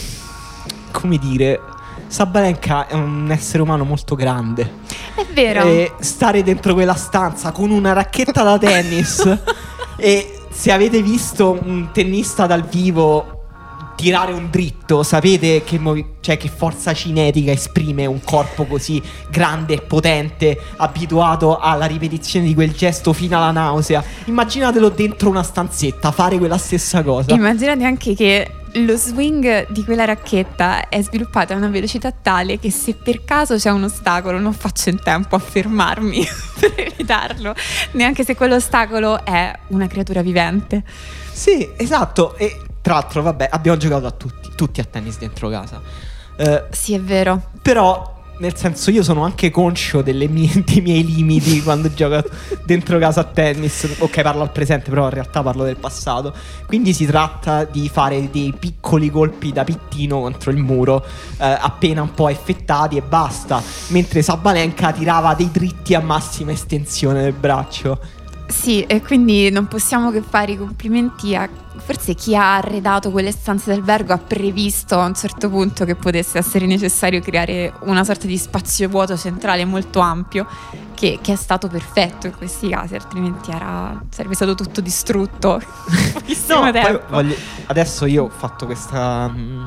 come 0.90 1.18
dire... 1.18 1.60
Sabalenka 2.08 2.86
è 2.86 2.94
un 2.94 3.30
essere 3.30 3.62
umano 3.62 3.84
molto 3.84 4.14
grande. 4.14 4.84
È 5.14 5.26
vero. 5.32 5.64
E 5.64 5.92
stare 6.00 6.42
dentro 6.42 6.74
quella 6.74 6.94
stanza 6.94 7.50
con 7.50 7.70
una 7.70 7.92
racchetta 7.92 8.42
da 8.42 8.58
tennis 8.58 9.38
e 9.96 10.40
se 10.50 10.70
avete 10.70 11.02
visto 11.02 11.58
un 11.64 11.88
tennista 11.92 12.46
dal 12.46 12.62
vivo 12.62 13.35
tirare 13.96 14.32
un 14.32 14.48
dritto, 14.50 15.02
sapete 15.02 15.64
che, 15.64 15.78
movi- 15.78 16.04
cioè, 16.20 16.36
che, 16.36 16.48
forza 16.48 16.92
cinetica 16.92 17.50
esprime 17.50 18.06
un 18.06 18.22
corpo 18.22 18.64
così 18.64 19.02
grande 19.28 19.74
e 19.74 19.80
potente, 19.80 20.56
abituato 20.76 21.58
alla 21.58 21.86
ripetizione 21.86 22.46
di 22.46 22.54
quel 22.54 22.72
gesto 22.72 23.12
fino 23.12 23.36
alla 23.36 23.50
nausea. 23.50 24.04
Immaginatelo 24.26 24.90
dentro 24.90 25.30
una 25.30 25.42
stanzetta, 25.42 26.12
fare 26.12 26.38
quella 26.38 26.58
stessa 26.58 27.02
cosa. 27.02 27.34
Immaginate 27.34 27.84
anche 27.84 28.14
che 28.14 28.50
lo 28.72 28.96
swing 28.96 29.70
di 29.70 29.84
quella 29.84 30.04
racchetta 30.04 30.88
è 30.90 31.00
sviluppato 31.00 31.54
a 31.54 31.56
una 31.56 31.68
velocità 31.68 32.10
tale 32.10 32.58
che 32.58 32.70
se 32.70 32.94
per 32.94 33.24
caso 33.24 33.56
c'è 33.56 33.70
un 33.70 33.84
ostacolo 33.84 34.38
non 34.38 34.52
faccio 34.52 34.90
in 34.90 35.00
tempo 35.00 35.34
a 35.34 35.38
fermarmi 35.38 36.22
per 36.60 36.74
evitarlo, 36.76 37.54
neanche 37.92 38.24
se 38.24 38.36
quell'ostacolo 38.36 39.24
è 39.24 39.50
una 39.68 39.86
creatura 39.86 40.20
vivente. 40.20 40.82
Sì, 41.32 41.70
esatto. 41.76 42.36
E 42.36 42.65
tra 42.86 42.94
l'altro, 42.94 43.20
vabbè, 43.20 43.48
abbiamo 43.50 43.76
giocato 43.76 44.06
a 44.06 44.12
tutti, 44.12 44.50
tutti 44.54 44.80
a 44.80 44.84
tennis 44.84 45.18
dentro 45.18 45.48
casa. 45.48 45.82
Uh, 46.36 46.62
sì, 46.70 46.94
è 46.94 47.00
vero. 47.00 47.50
Però 47.60 48.14
nel 48.38 48.54
senso, 48.54 48.92
io 48.92 49.02
sono 49.02 49.24
anche 49.24 49.50
conscio 49.50 50.04
mie, 50.04 50.52
dei 50.64 50.80
miei 50.80 51.04
limiti 51.04 51.60
quando 51.64 51.92
gioco 51.92 52.22
dentro 52.64 53.00
casa 53.00 53.22
a 53.22 53.24
tennis. 53.24 53.96
Ok, 53.98 54.22
parlo 54.22 54.42
al 54.42 54.52
presente, 54.52 54.88
però 54.88 55.06
in 55.06 55.10
realtà 55.10 55.42
parlo 55.42 55.64
del 55.64 55.74
passato. 55.74 56.32
Quindi 56.66 56.92
si 56.92 57.06
tratta 57.06 57.64
di 57.64 57.88
fare 57.88 58.30
dei 58.30 58.54
piccoli 58.56 59.10
colpi 59.10 59.50
da 59.50 59.64
pittino 59.64 60.20
contro 60.20 60.52
il 60.52 60.58
muro, 60.58 61.04
eh, 61.38 61.44
appena 61.44 62.02
un 62.02 62.14
po' 62.14 62.28
effettati 62.28 62.96
e 62.96 63.02
basta. 63.02 63.60
Mentre 63.88 64.22
Sabalenka 64.22 64.92
tirava 64.92 65.34
dei 65.34 65.50
dritti 65.50 65.94
a 65.94 66.00
massima 66.00 66.52
estensione 66.52 67.20
del 67.22 67.32
braccio. 67.32 67.98
Sì, 68.48 68.82
e 68.82 69.02
quindi 69.02 69.50
non 69.50 69.66
possiamo 69.66 70.10
che 70.10 70.22
fare 70.22 70.52
i 70.52 70.56
complimenti 70.56 71.34
a 71.34 71.48
forse 71.86 72.14
chi 72.14 72.34
ha 72.34 72.56
arredato 72.56 73.10
quelle 73.10 73.30
stanze 73.30 73.70
d'albergo 73.70 74.12
ha 74.12 74.18
previsto 74.18 74.98
a 74.98 75.04
un 75.04 75.14
certo 75.14 75.48
punto 75.48 75.84
che 75.84 75.94
potesse 75.94 76.38
essere 76.38 76.66
necessario 76.66 77.20
creare 77.20 77.72
una 77.82 78.02
sorta 78.02 78.26
di 78.26 78.36
spazio 78.36 78.88
vuoto 78.88 79.16
centrale 79.16 79.64
molto 79.64 80.00
ampio 80.00 80.46
che, 80.94 81.18
che 81.20 81.34
è 81.34 81.36
stato 81.36 81.68
perfetto 81.68 82.26
in 82.26 82.36
questi 82.36 82.70
casi, 82.70 82.94
altrimenti 82.94 83.50
era, 83.50 84.02
sarebbe 84.08 84.34
stato 84.34 84.54
tutto 84.54 84.80
distrutto. 84.80 85.60
no, 86.48 87.00
voglio, 87.08 87.36
adesso 87.66 88.06
io 88.06 88.24
ho 88.24 88.30
fatto 88.30 88.66
questa 88.66 89.28
mm, 89.28 89.66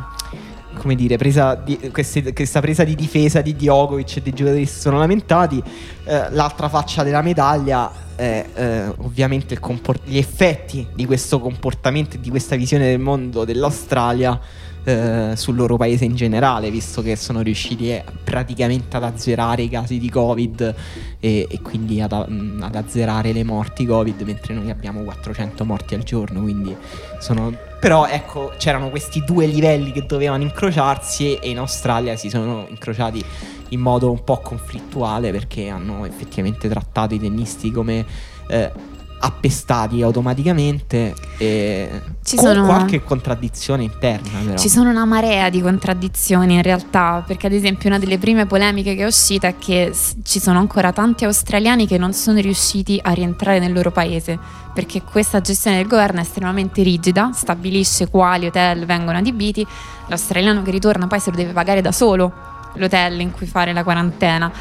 come 0.78 0.96
dire, 0.96 1.18
presa 1.18 1.56
di, 1.56 1.78
queste, 1.92 2.34
questa 2.34 2.62
presa 2.62 2.84
di 2.84 2.96
difesa 2.96 3.42
di 3.42 3.56
Djokovic 3.56 4.18
e 4.18 4.22
dei 4.22 4.34
giocatori 4.34 4.64
che 4.64 4.70
si 4.70 4.80
sono 4.80 4.98
lamentati. 4.98 5.62
Eh, 6.06 6.30
l'altra 6.32 6.70
faccia 6.70 7.04
della 7.04 7.22
medaglia 7.22 7.92
è 8.16 8.46
eh, 8.54 8.94
ovviamente 8.98 9.60
comport- 9.60 10.02
gli 10.06 10.18
effetti 10.18 10.86
di 10.94 11.06
questo 11.06 11.40
comportamento 11.40 12.16
e 12.18 12.20
di 12.20 12.30
questa 12.30 12.56
visione 12.56 12.86
del 12.86 13.00
mondo 13.00 13.46
dell'Australia 13.46 14.40
eh, 14.84 15.34
sul 15.36 15.56
loro 15.56 15.78
paese 15.78 16.06
in 16.06 16.16
generale, 16.16 16.72
visto 16.72 17.02
che 17.02 17.16
sono 17.16 17.42
riusciti 17.42 17.92
eh, 17.92 18.04
praticamente 18.24 18.98
ad 18.98 19.04
azzerare 19.04 19.64
i 19.64 19.70
casi 19.70 20.00
di 20.00 20.10
Covid 20.10 20.76
e, 21.20 21.48
e 21.50 21.62
quindi 21.62 22.02
ad, 22.02 22.12
ad, 22.12 22.76
azzerare 22.76 23.32
le 23.32 23.44
morti 23.44 23.86
Covid, 23.86 24.22
mentre 24.22 24.54
noi 24.54 24.70
abbiamo 24.70 25.02
400 25.04 25.66
morti 25.66 25.96
al 25.96 26.04
giorno, 26.04 26.42
quindi 26.42 26.76
sono... 27.20 27.68
Però 27.80 28.08
ecco, 28.08 28.52
c'erano 28.58 28.90
questi 28.90 29.24
due 29.24 29.46
livelli 29.46 29.92
che 29.92 30.06
dovevano 30.06 30.44
incrociarsi 30.44 31.36
e 31.36 31.50
in 31.50 31.60
Australia 31.60 32.18
si 32.18 32.30
sono 32.30 32.66
incrociati 32.68 33.24
in 33.70 33.80
modo 33.80 34.12
un 34.12 34.24
po' 34.24 34.40
conflittuale 34.40 35.32
perché 35.32 35.70
hanno 35.70 36.06
effettivamente 36.06 36.68
trattato 36.68 37.14
i 37.14 37.20
tennisti 37.20 37.72
come 37.72 38.06
eh, 38.48 38.72
appestati 39.20 40.02
automaticamente 40.02 41.14
e 41.38 42.02
ci 42.24 42.36
con 42.36 42.46
sono, 42.46 42.66
qualche 42.66 43.04
contraddizione 43.04 43.84
interna 43.84 44.40
però. 44.44 44.58
Ci 44.58 44.70
sono 44.70 44.90
una 44.90 45.06
marea 45.06 45.50
di 45.50 45.62
contraddizioni 45.62 46.56
in 46.56 46.62
realtà 46.62 47.24
perché 47.26 47.48
ad 47.48 47.54
esempio 47.54 47.90
una 47.90 48.00
delle 48.00 48.18
prime 48.18 48.46
polemiche 48.46 48.96
che 48.96 49.04
è 49.04 49.06
uscita 49.06 49.48
è 49.48 49.58
che 49.58 49.94
ci 50.24 50.40
sono 50.40 50.60
ancora 50.60 50.92
tanti 50.92 51.26
australiani 51.26 51.86
che 51.86 51.98
non 51.98 52.14
sono 52.14 52.40
riusciti 52.40 53.00
a 53.02 53.12
rientrare 53.12 53.60
nel 53.60 53.74
loro 53.74 53.92
paese 53.92 54.38
perché 54.74 55.02
questa 55.02 55.42
gestione 55.42 55.78
del 55.78 55.88
governo 55.88 56.20
è 56.20 56.24
estremamente 56.24 56.82
rigida, 56.84 57.32
stabilisce 57.34 58.10
quali 58.10 58.46
hotel 58.46 58.86
vengono 58.86 59.18
adibiti, 59.18 59.66
l'australiano 60.08 60.62
che 60.62 60.72
ritorna 60.72 61.08
poi 61.08 61.20
se 61.20 61.32
lo 61.32 61.36
deve 61.36 61.52
pagare 61.52 61.82
da 61.82 61.92
solo 61.92 62.32
l'hotel 62.76 63.20
in 63.20 63.32
cui 63.32 63.46
fare 63.46 63.74
la 63.74 63.84
quarantena. 63.84 64.52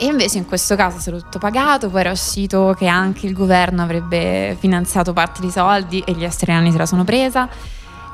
E 0.00 0.06
invece 0.06 0.38
in 0.38 0.46
questo 0.46 0.76
caso 0.76 1.00
stato 1.00 1.18
tutto 1.18 1.40
pagato, 1.40 1.90
poi 1.90 2.00
era 2.00 2.12
uscito 2.12 2.72
che 2.78 2.86
anche 2.86 3.26
il 3.26 3.32
governo 3.32 3.82
avrebbe 3.82 4.56
finanziato 4.60 5.12
parte 5.12 5.40
dei 5.40 5.50
soldi 5.50 6.00
e 6.06 6.12
gli 6.12 6.24
australiani 6.24 6.70
se 6.70 6.78
la 6.78 6.86
sono 6.86 7.02
presa. 7.02 7.48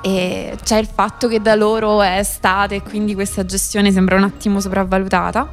E 0.01 0.57
c'è 0.63 0.79
il 0.79 0.87
fatto 0.87 1.29
che 1.29 1.43
da 1.43 1.55
loro 1.55 2.01
è 2.01 2.19
estate 2.19 2.77
e 2.77 2.83
quindi 2.83 3.15
questa 3.15 3.45
gestione 3.45 3.93
sembra 3.93 4.17
un 4.17 4.23
attimo 4.23 4.61
sopravvalutata. 4.61 5.51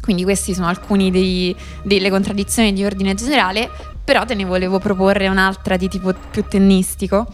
Quindi 0.00 0.22
queste 0.22 0.54
sono 0.54 0.66
alcune 0.66 1.10
delle 1.10 2.10
contraddizioni 2.10 2.72
di 2.72 2.82
ordine 2.82 3.14
generale, 3.14 3.70
però 4.02 4.24
te 4.24 4.34
ne 4.34 4.46
volevo 4.46 4.78
proporre 4.78 5.28
un'altra 5.28 5.76
di 5.76 5.88
tipo 5.88 6.14
più 6.30 6.42
tennistico 6.48 7.26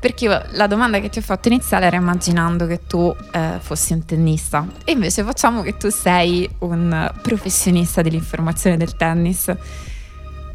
perché 0.00 0.24
io 0.24 0.42
la 0.52 0.66
domanda 0.66 0.98
che 0.98 1.10
ti 1.10 1.18
ho 1.18 1.22
fatto 1.22 1.48
iniziale 1.48 1.86
era 1.86 1.96
immaginando 1.96 2.66
che 2.66 2.86
tu 2.86 3.14
eh, 3.32 3.58
fossi 3.60 3.92
un 3.92 4.04
tennista 4.06 4.66
e 4.84 4.92
invece 4.92 5.22
facciamo 5.22 5.60
che 5.60 5.76
tu 5.76 5.90
sei 5.90 6.48
un 6.60 7.12
professionista 7.20 8.00
dell'informazione 8.00 8.78
del 8.78 8.96
tennis. 8.96 9.54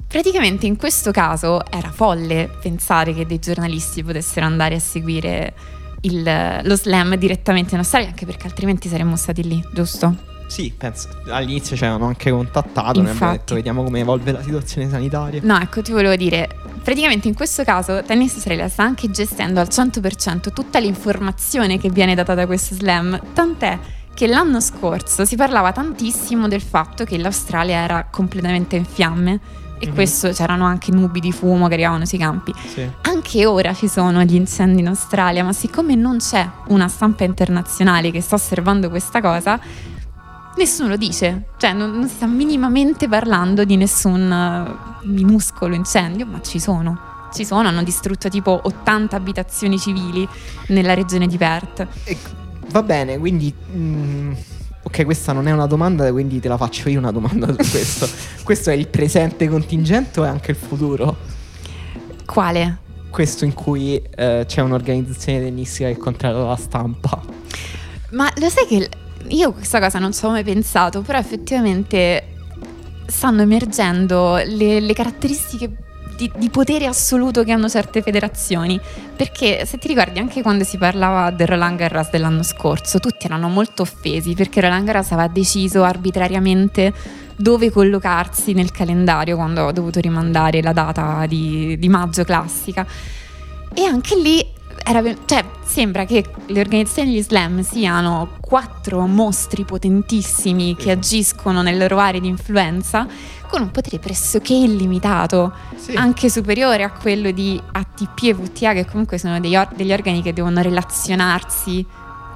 Praticamente 0.08 0.66
in 0.66 0.78
questo 0.78 1.12
caso 1.12 1.64
era 1.70 1.92
folle 1.92 2.50
pensare 2.60 3.14
che 3.14 3.28
dei 3.28 3.38
giornalisti 3.38 4.04
potessero 4.04 4.48
andare 4.48 4.76
a 4.76 4.80
seguire 4.80 5.54
il, 6.02 6.60
lo 6.64 6.76
slam 6.76 7.16
direttamente 7.16 7.74
in 7.74 7.80
Australia, 7.80 8.08
anche 8.08 8.26
perché 8.26 8.48
altrimenti 8.48 8.90
saremmo 8.90 9.16
stati 9.16 9.44
lì, 9.44 9.64
giusto? 9.74 10.35
Sì, 10.48 10.74
penso, 10.76 11.10
all'inizio 11.30 11.76
ci 11.76 11.84
avevano 11.84 12.08
anche 12.08 12.32
contattato, 12.32 13.00
Infatti. 13.00 13.16
abbiamo 13.16 13.32
detto 13.32 13.56
vediamo 13.56 13.84
come 13.84 14.00
evolve 14.00 14.32
la 14.32 14.42
situazione 14.42 14.90
sanitaria. 14.90 15.42
No, 15.44 15.60
ecco, 15.60 15.82
ti 15.82 15.92
volevo 15.92 16.16
dire, 16.16 16.48
praticamente 16.84 17.28
in 17.28 17.34
questo 17.34 17.64
caso 17.64 18.04
Tennis 18.04 18.34
Australia 18.34 18.68
sta 18.70 18.84
anche 18.84 19.10
gestendo 19.10 19.60
al 19.60 19.68
100% 19.70 20.54
tutta 20.54 20.80
l'informazione 20.80 21.78
che 21.78 21.90
viene 21.90 22.16
data 22.16 22.34
da 22.34 22.46
questo 22.46 22.76
slam, 22.76 23.20
tant'è 23.34 23.80
che 24.14 24.28
l'anno 24.28 24.62
scorso 24.62 25.26
si 25.26 25.36
parlava 25.36 25.74
tantissimo 25.74 26.48
del 26.48 26.62
fatto 26.62 27.04
che 27.04 27.18
l'Australia 27.18 27.78
era 27.80 28.08
completamente 28.10 28.78
in 28.78 28.86
fiamme 28.86 29.40
e 29.78 29.88
mm-hmm. 29.88 29.94
questo 29.94 30.30
c'erano 30.30 30.66
anche 30.66 30.92
nubi 30.92 31.20
di 31.20 31.34
fumo 31.34 31.68
che 31.68 31.74
arrivavano 31.74 32.06
sui 32.06 32.18
campi. 32.18 32.54
Sì. 32.66 32.90
Anche 33.02 33.46
ora 33.46 33.74
ci 33.74 33.90
sono 33.90 34.24
gli 34.24 34.36
incendi 34.36 34.80
in 34.80 34.88
Australia, 34.88 35.44
ma 35.44 35.52
siccome 35.52 35.96
non 35.96 36.18
c'è 36.18 36.50
una 36.68 36.88
stampa 36.88 37.26
internazionale 37.26 38.10
che 38.10 38.22
sta 38.22 38.36
osservando 38.36 38.90
questa 38.90 39.20
cosa, 39.20 39.60
nessuno 40.58 40.90
lo 40.90 40.98
dice, 40.98 41.50
cioè 41.58 41.74
non, 41.74 41.92
non 41.92 42.08
sta 42.08 42.26
minimamente 42.26 43.08
parlando 43.08 43.64
di 43.66 43.76
nessun 43.76 44.30
uh, 44.30 45.08
minuscolo 45.08 45.76
incendio, 45.76 46.26
ma 46.26 46.42
ci 46.42 46.60
sono. 46.60 47.14
Ci 47.34 47.46
sono, 47.46 47.68
hanno 47.68 47.84
distrutto 47.84 48.30
tipo 48.30 48.60
80 48.64 49.16
abitazioni 49.16 49.78
civili 49.78 50.28
nella 50.68 50.94
regione 50.94 51.28
di 51.28 51.38
Perth. 51.38 51.88
E, 52.06 52.18
va 52.70 52.82
bene, 52.82 53.18
quindi... 53.18 53.54
Mm, 53.76 54.34
ok, 54.84 55.04
questa 55.04 55.34
non 55.34 55.48
è 55.48 55.52
una 55.52 55.66
domanda, 55.66 56.10
quindi 56.12 56.40
te 56.40 56.48
la 56.48 56.58
faccio 56.58 56.88
io 56.88 57.00
una 57.00 57.12
domanda 57.12 57.48
su 57.48 57.70
questo. 57.70 58.08
questo 58.44 58.70
è 58.70 58.74
il 58.74 58.88
presente 58.88 59.50
contingente 59.50 60.22
o 60.22 60.24
è 60.24 60.28
anche 60.30 60.52
il 60.52 60.58
futuro? 60.58 61.18
Quale? 62.26 62.78
Questo 63.10 63.44
in 63.44 63.54
cui 63.54 64.02
eh, 64.16 64.46
c'è 64.48 64.62
un'organizzazione 64.62 65.42
tennistica 65.42 65.90
che 65.90 65.98
controlla 65.98 66.46
la 66.46 66.56
stampa. 66.56 67.22
Ma 68.12 68.32
lo 68.38 68.50
sai 68.50 68.66
che 68.66 68.90
io 69.30 69.52
questa 69.54 69.80
cosa 69.80 70.00
non 70.00 70.12
ci 70.12 70.20
avevo 70.20 70.34
mai 70.34 70.44
pensato, 70.44 71.02
però 71.02 71.18
effettivamente 71.18 72.28
stanno 73.08 73.42
emergendo 73.42 74.36
le, 74.46 74.80
le 74.80 74.94
caratteristiche 74.94 75.84
di, 76.16 76.32
di, 76.38 76.50
potere 76.50 76.86
assoluto 76.86 77.44
che 77.44 77.52
hanno 77.52 77.70
certe 77.70 78.02
federazioni. 78.02 78.80
Perché 79.16 79.66
se 79.66 79.78
ti 79.78 79.88
ricordi 79.88 80.20
anche 80.20 80.42
quando 80.42 80.64
si 80.64 80.78
parlava 80.78 81.32
del 81.32 81.48
Roland 81.48 81.78
Garros 81.78 82.10
dell'anno 82.10 82.44
scorso, 82.44 83.00
tutti 83.00 83.26
erano 83.26 83.50
molto 83.50 83.82
offesi 83.82 84.34
perché 84.34 84.62
Roland 84.62 84.86
Garros 84.86 85.12
aveva 85.12 85.28
deciso 85.28 85.84
arbitrariamente 85.84 86.94
dove 87.38 87.70
collocarsi 87.70 88.54
nel 88.54 88.72
calendario 88.72 89.36
quando 89.36 89.68
ha 89.68 89.72
dovuto 89.74 90.00
rimandare 90.00 90.62
la 90.62 90.72
data 90.72 91.26
di, 91.28 91.78
di 91.78 91.90
maggio 91.90 92.24
classica. 92.24 92.86
E 93.74 93.84
anche 93.84 94.16
lì 94.16 94.54
era, 94.88 95.02
cioè, 95.26 95.44
sembra 95.64 96.06
che 96.06 96.24
le 96.46 96.60
organizzazioni 96.60 97.10
degli 97.10 97.24
slam 97.24 97.62
siano 97.62 98.38
quattro 98.40 99.08
mostri 99.08 99.64
potentissimi 99.64 100.76
che 100.76 100.92
agiscono 100.92 101.64
nelle 101.64 101.80
loro 101.80 101.98
aree 101.98 102.22
di 102.22 102.28
influenza 102.28 103.08
con 103.48 103.64
un 103.64 103.72
potere 103.72 103.98
pressoché 103.98 104.54
illimitato, 104.54 105.54
sì. 105.76 105.96
anche 105.96 106.30
superiore 106.30 106.84
a 106.84 106.92
quello 106.92 107.32
di 107.32 107.60
ATP 107.72 108.24
e 108.24 108.34
VTA, 108.34 108.74
che 108.74 108.86
comunque 108.86 109.18
sono 109.18 109.36
or- 109.36 109.74
degli 109.76 109.92
organi 109.92 110.22
che 110.22 110.34
devono 110.34 110.62
relazionarsi 110.62 111.84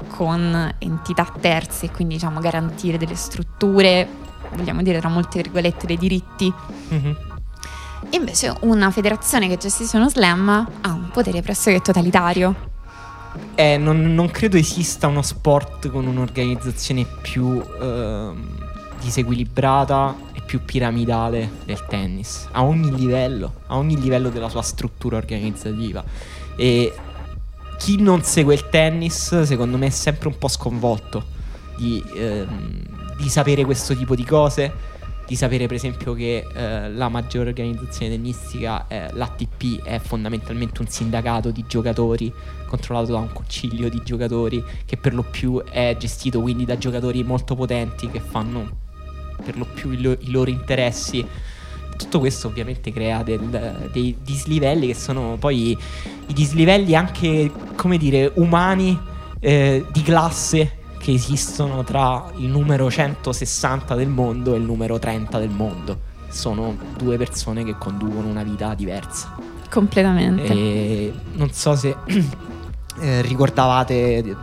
con 0.08 0.74
entità 0.80 1.32
terze 1.40 1.86
e 1.86 1.92
quindi 1.92 2.16
diciamo 2.16 2.40
garantire 2.40 2.98
delle 2.98 3.16
strutture, 3.16 4.08
vogliamo 4.56 4.82
dire 4.82 4.98
tra 5.00 5.10
molte 5.10 5.42
virgolette, 5.42 5.86
dei 5.86 5.98
diritti. 5.98 6.52
Mm-hmm. 6.94 7.29
Invece 8.12 8.56
una 8.62 8.92
federazione 8.92 9.48
che 9.48 9.58
gestisce 9.58 9.98
uno 9.98 10.10
slam 10.10 10.50
ha 10.82 10.92
un 10.92 11.10
potere 11.12 11.42
pressoché 11.42 11.80
totalitario. 11.80 12.68
Eh, 13.56 13.78
non, 13.78 14.14
non, 14.16 14.32
credo 14.32 14.58
esista 14.58 15.08
uno 15.08 15.22
sport 15.22 15.90
con 15.90 16.08
un'organizzazione 16.08 17.06
più 17.22 17.62
eh, 17.62 18.32
disequilibrata 19.02 20.16
e 20.34 20.42
più 20.42 20.64
piramidale 20.64 21.50
del 21.66 21.86
tennis, 21.88 22.48
a 22.52 22.64
ogni 22.64 22.94
livello, 22.96 23.54
a 23.68 23.78
ogni 23.78 24.00
livello 24.00 24.30
della 24.30 24.50
sua 24.50 24.64
struttura 24.64 25.18
organizzativa. 25.18 26.04
E 26.56 26.94
chi 27.78 28.02
non 28.02 28.24
segue 28.24 28.56
il 28.56 28.70
tennis, 28.70 29.42
secondo 29.44 29.78
me, 29.78 29.88
è 29.88 29.92
sempre 29.92 30.30
un 30.30 30.38
po' 30.38 30.48
sconvolto 30.48 31.24
di, 31.78 32.04
ehm, 32.16 32.82
di 33.18 33.30
sapere 33.30 33.64
questo 33.64 33.96
tipo 33.96 34.16
di 34.16 34.26
cose 34.26 34.98
di 35.30 35.36
sapere 35.36 35.68
per 35.68 35.76
esempio 35.76 36.16
che 36.16 36.44
eh, 36.52 36.90
la 36.90 37.08
maggiore 37.08 37.50
organizzazione 37.50 38.10
tennistica, 38.10 38.88
eh, 38.88 39.14
l'ATP, 39.14 39.84
è 39.84 40.00
fondamentalmente 40.00 40.82
un 40.82 40.88
sindacato 40.88 41.52
di 41.52 41.66
giocatori 41.68 42.34
controllato 42.66 43.12
da 43.12 43.20
un 43.20 43.32
concilio 43.32 43.92
di 43.92 44.02
giocatori 44.04 44.64
che 44.86 44.98
per 44.98 45.14
lo 45.14 45.22
più 45.22 45.62
è 45.64 45.96
gestito 46.00 46.42
quindi 46.42 46.66
da 46.66 46.80
giocatori 46.80 47.24
molto 47.24 47.54
potenti 47.54 48.10
che 48.10 48.20
fanno 48.20 48.78
per 49.46 49.56
lo 49.56 49.68
più 49.72 49.92
i, 49.92 50.02
lo- 50.02 50.18
i 50.20 50.32
loro 50.32 50.50
interessi. 50.50 51.24
Tutto 51.96 52.18
questo 52.18 52.48
ovviamente 52.48 52.92
crea 52.92 53.22
del, 53.22 53.88
dei 53.92 54.18
dislivelli 54.24 54.88
che 54.88 54.96
sono 54.96 55.38
poi 55.40 55.78
i 56.26 56.34
dislivelli 56.34 56.96
anche, 56.96 57.52
come 57.76 57.98
dire, 57.98 58.32
umani 58.34 58.98
eh, 59.40 59.86
di 59.92 60.02
classe 60.02 60.79
che 61.10 61.16
esistono 61.16 61.84
tra 61.84 62.26
il 62.36 62.48
numero 62.50 62.90
160 62.90 63.96
del 63.96 64.10
mondo 64.10 64.54
e 64.54 64.58
il 64.58 64.64
numero 64.64 65.00
30 65.00 65.40
del 65.40 65.50
mondo. 65.50 66.08
Sono 66.30 66.78
due 66.96 67.18
persone 67.18 67.64
che 67.64 67.76
conducono 67.80 68.28
una 68.28 68.44
vita 68.44 68.76
diversa. 68.76 69.36
Completamente. 69.70 70.44
E 70.44 71.14
non 71.34 71.52
so 71.52 71.76
se 71.76 71.96
eh, 73.02 73.22
ricordavate 73.22 74.18
eh, 74.18 74.36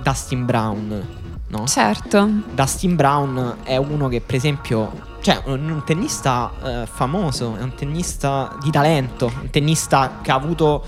Dustin 0.00 0.44
Brown, 0.44 1.06
no? 1.48 1.66
Certo. 1.66 2.28
Dustin 2.52 2.94
Brown 2.94 3.56
è 3.64 3.76
uno 3.76 4.06
che 4.06 4.20
per 4.20 4.36
esempio 4.36 4.92
cioè 5.22 5.42
un, 5.46 5.82
tennista 5.84 6.52
eh, 6.62 6.86
famoso, 6.86 7.56
è 7.56 7.62
un 7.62 7.74
tennista 7.74 8.56
di 8.62 8.70
talento, 8.70 9.32
un 9.40 9.50
tennista 9.50 10.18
che 10.22 10.30
ha 10.30 10.34
avuto 10.34 10.84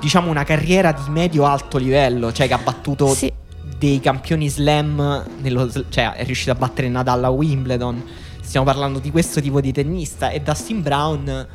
diciamo 0.00 0.30
una 0.30 0.44
carriera 0.44 0.92
di 0.92 1.10
medio-alto 1.10 1.76
livello, 1.76 2.32
cioè 2.32 2.46
che 2.46 2.54
ha 2.54 2.58
battuto 2.58 3.08
sì 3.08 3.40
dei 3.82 3.98
campioni 3.98 4.48
slam, 4.48 5.24
nello, 5.40 5.68
cioè 5.88 6.12
è 6.12 6.24
riuscito 6.24 6.52
a 6.52 6.54
battere 6.54 6.88
Nadal 6.88 7.24
a 7.24 7.30
Wimbledon. 7.30 8.00
Stiamo 8.40 8.64
parlando 8.64 9.00
di 9.00 9.10
questo 9.10 9.40
tipo 9.40 9.60
di 9.60 9.72
tennista 9.72 10.30
e 10.30 10.40
Dustin 10.40 10.82
Brown 10.82 11.46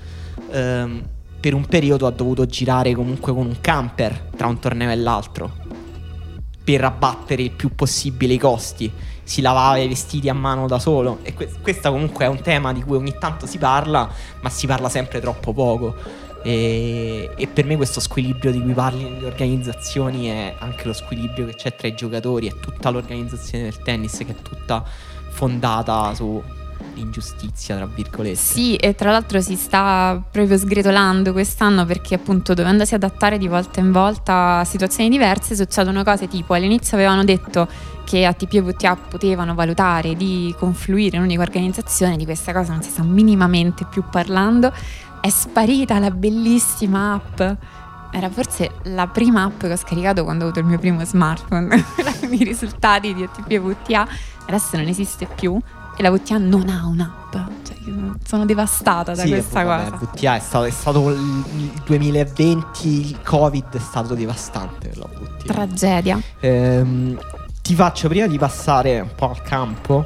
ehm, 0.51 1.03
per 1.39 1.53
un 1.53 1.65
periodo 1.65 2.05
ha 2.05 2.11
dovuto 2.11 2.45
girare 2.45 2.93
comunque 2.93 3.31
con 3.31 3.45
un 3.45 3.55
camper 3.61 4.29
tra 4.35 4.47
un 4.47 4.59
torneo 4.59 4.89
e 4.89 4.95
l'altro 4.97 5.53
per 6.65 6.83
abbattere 6.83 7.43
il 7.43 7.51
più 7.51 7.73
possibile 7.73 8.33
i 8.33 8.37
costi. 8.37 8.91
Si 9.23 9.39
lavava 9.39 9.77
i 9.77 9.87
vestiti 9.87 10.27
a 10.27 10.33
mano 10.33 10.67
da 10.67 10.79
solo 10.79 11.19
e 11.21 11.33
que- 11.33 11.49
questo 11.61 11.89
comunque 11.91 12.25
è 12.25 12.27
un 12.27 12.41
tema 12.41 12.73
di 12.73 12.83
cui 12.83 12.97
ogni 12.97 13.15
tanto 13.17 13.45
si 13.45 13.57
parla, 13.57 14.09
ma 14.41 14.49
si 14.49 14.67
parla 14.67 14.89
sempre 14.89 15.21
troppo 15.21 15.53
poco. 15.53 15.95
E, 16.47 17.29
e, 17.35 17.47
per 17.47 17.65
me 17.65 17.75
questo 17.75 17.99
squilibrio 17.99 18.53
di 18.53 18.61
cui 18.61 18.71
parli 18.71 19.03
nelle 19.03 19.25
organizzazioni 19.25 20.27
è 20.27 20.55
anche 20.57 20.85
lo 20.85 20.93
squilibrio 20.93 21.45
che 21.45 21.55
c'è 21.55 21.75
tra 21.75 21.89
i 21.89 21.93
giocatori 21.93 22.47
e 22.47 22.57
tutta 22.61 22.89
l'organizzazione 22.89 23.65
del 23.65 23.77
tennis 23.79 24.15
che 24.19 24.27
è 24.27 24.41
tutta 24.41 24.81
fondata 25.29 26.13
su 26.13 26.41
l'ingiustizia, 26.93 27.75
tra 27.75 27.85
virgolette. 27.85 28.37
Sì, 28.37 28.77
e 28.77 28.95
tra 28.95 29.11
l'altro 29.11 29.41
si 29.41 29.57
sta 29.57 30.23
proprio 30.31 30.57
sgretolando 30.57 31.33
quest'anno 31.33 31.85
perché 31.85 32.15
appunto 32.15 32.53
dovendosi 32.53 32.93
adattare 32.93 33.37
di 33.37 33.49
volta 33.49 33.81
in 33.81 33.91
volta 33.91 34.59
a 34.59 34.63
situazioni 34.63 35.09
diverse 35.09 35.53
succedono 35.53 36.01
cose 36.05 36.29
tipo 36.29 36.53
all'inizio 36.53 36.95
avevano 36.95 37.25
detto 37.25 37.67
che 38.05 38.23
ATP 38.23 38.53
e 38.53 38.61
VTA 38.61 38.95
potevano 38.95 39.53
valutare 39.53 40.15
di 40.15 40.55
confluire 40.57 41.17
in 41.17 41.23
un'unica 41.23 41.41
organizzazione, 41.41 42.15
di 42.15 42.23
questa 42.23 42.53
cosa 42.53 42.71
non 42.71 42.81
si 42.81 42.89
sta 42.89 43.03
minimamente 43.03 43.85
più 43.89 44.01
parlando 44.09 44.71
è 45.27 45.29
sparita 45.29 45.99
la 45.99 46.09
bellissima 46.09 47.13
app. 47.13 47.41
Era 48.11 48.29
forse 48.29 48.71
la 48.83 49.07
prima 49.07 49.43
app 49.43 49.59
che 49.59 49.73
ho 49.73 49.75
scaricato 49.75 50.23
quando 50.23 50.45
ho 50.45 50.47
avuto 50.47 50.61
il 50.61 50.65
mio 50.65 50.79
primo 50.79 51.03
smartphone, 51.03 51.75
i 52.31 52.43
risultati 52.43 53.13
di 53.13 53.23
ATP 53.23 53.51
e 53.51 53.59
VTA. 53.59 54.07
Adesso 54.45 54.77
non 54.77 54.87
esiste 54.87 55.27
più 55.27 55.59
e 55.97 56.01
la 56.01 56.09
VTA 56.09 56.37
non 56.37 56.69
ha 56.69 56.85
un'app. 56.85 57.33
Cioè, 57.33 57.75
sono 58.23 58.45
devastata 58.45 59.13
da 59.13 59.23
sì, 59.23 59.29
questa 59.29 59.63
vabbè, 59.63 59.89
cosa. 59.89 60.05
VTA 60.05 60.35
è 60.37 60.39
stato, 60.39 60.63
è 60.63 60.69
stato, 60.69 61.09
il 61.09 61.71
2020, 61.85 62.87
il 62.87 63.21
Covid 63.21 63.75
è 63.75 63.79
stato 63.79 64.15
devastante 64.15 64.87
per 64.87 64.97
la 64.97 65.07
VTA. 65.11 65.53
Tragedia. 65.53 66.21
Ehm, 66.39 67.19
ti 67.61 67.75
faccio 67.75 68.07
prima 68.07 68.27
di 68.27 68.37
passare 68.37 69.01
un 69.01 69.11
po' 69.13 69.29
al 69.29 69.41
campo 69.41 70.05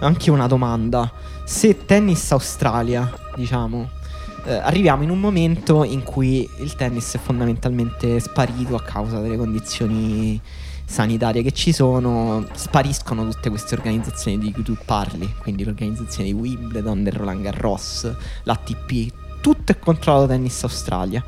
anche 0.00 0.30
una 0.30 0.46
domanda. 0.46 1.10
Se 1.44 1.86
tennis 1.86 2.30
Australia, 2.32 3.10
diciamo, 3.34 3.96
eh, 4.44 4.54
arriviamo 4.54 5.02
in 5.02 5.10
un 5.10 5.20
momento 5.20 5.84
in 5.84 6.02
cui 6.02 6.48
il 6.58 6.74
tennis 6.74 7.14
è 7.14 7.18
fondamentalmente 7.18 8.20
sparito 8.20 8.74
a 8.74 8.82
causa 8.82 9.20
delle 9.20 9.36
condizioni 9.36 10.40
sanitarie 10.84 11.42
che 11.42 11.52
ci 11.52 11.72
sono, 11.72 12.46
spariscono 12.54 13.28
tutte 13.28 13.50
queste 13.50 13.74
organizzazioni 13.74 14.38
di 14.38 14.52
cui 14.52 14.62
tu 14.62 14.76
parli, 14.84 15.32
quindi 15.38 15.64
l'organizzazione 15.64 16.30
di 16.30 16.34
Wimbledon, 16.34 17.02
del 17.02 17.12
Roland 17.12 17.42
Garros, 17.42 18.10
l'ATP, 18.44 19.12
tutto 19.40 19.72
è 19.72 19.78
controllato 19.78 20.26
da 20.26 20.34
Tennis 20.34 20.62
Australia. 20.62 21.22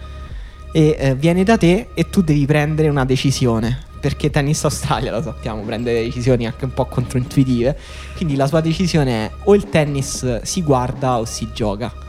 E 0.72 0.96
eh, 0.98 1.14
viene 1.16 1.42
da 1.42 1.58
te 1.58 1.88
e 1.94 2.08
tu 2.08 2.22
devi 2.22 2.46
prendere 2.46 2.88
una 2.88 3.04
decisione. 3.04 3.88
Perché 4.00 4.30
Tennis 4.30 4.64
Australia, 4.64 5.10
lo 5.10 5.20
sappiamo, 5.20 5.60
prende 5.62 5.92
decisioni 5.92 6.46
anche 6.46 6.64
un 6.64 6.72
po' 6.72 6.86
controintuitive. 6.86 7.76
Quindi 8.16 8.34
la 8.34 8.46
sua 8.46 8.62
decisione 8.62 9.26
è 9.26 9.30
o 9.44 9.54
il 9.54 9.68
tennis 9.68 10.40
si 10.40 10.62
guarda 10.62 11.18
o 11.18 11.26
si 11.26 11.48
gioca 11.52 12.08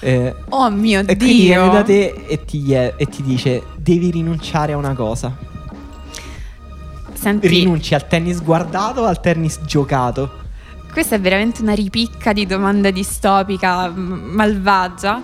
eh, 0.00 0.34
oh 0.48 0.70
mio 0.70 1.00
e 1.00 1.16
Dio! 1.16 1.16
Quindi 1.16 1.42
viene 1.44 1.70
da 1.70 1.82
te 1.82 2.24
e 2.26 2.44
ti, 2.44 2.72
e 2.72 3.06
ti 3.10 3.22
dice: 3.22 3.62
Devi 3.76 4.10
rinunciare 4.10 4.72
a 4.72 4.76
una 4.76 4.94
cosa. 4.94 5.52
Senti, 7.12 7.48
Rinunci 7.48 7.94
al 7.94 8.06
tennis 8.06 8.42
guardato 8.42 9.02
o 9.02 9.04
al 9.04 9.20
tennis 9.20 9.60
giocato? 9.64 10.42
Questa 10.92 11.16
è 11.16 11.20
veramente 11.20 11.62
una 11.62 11.72
ripicca 11.72 12.32
di 12.32 12.46
domanda 12.46 12.90
distopica, 12.90 13.88
malvagia. 13.88 15.22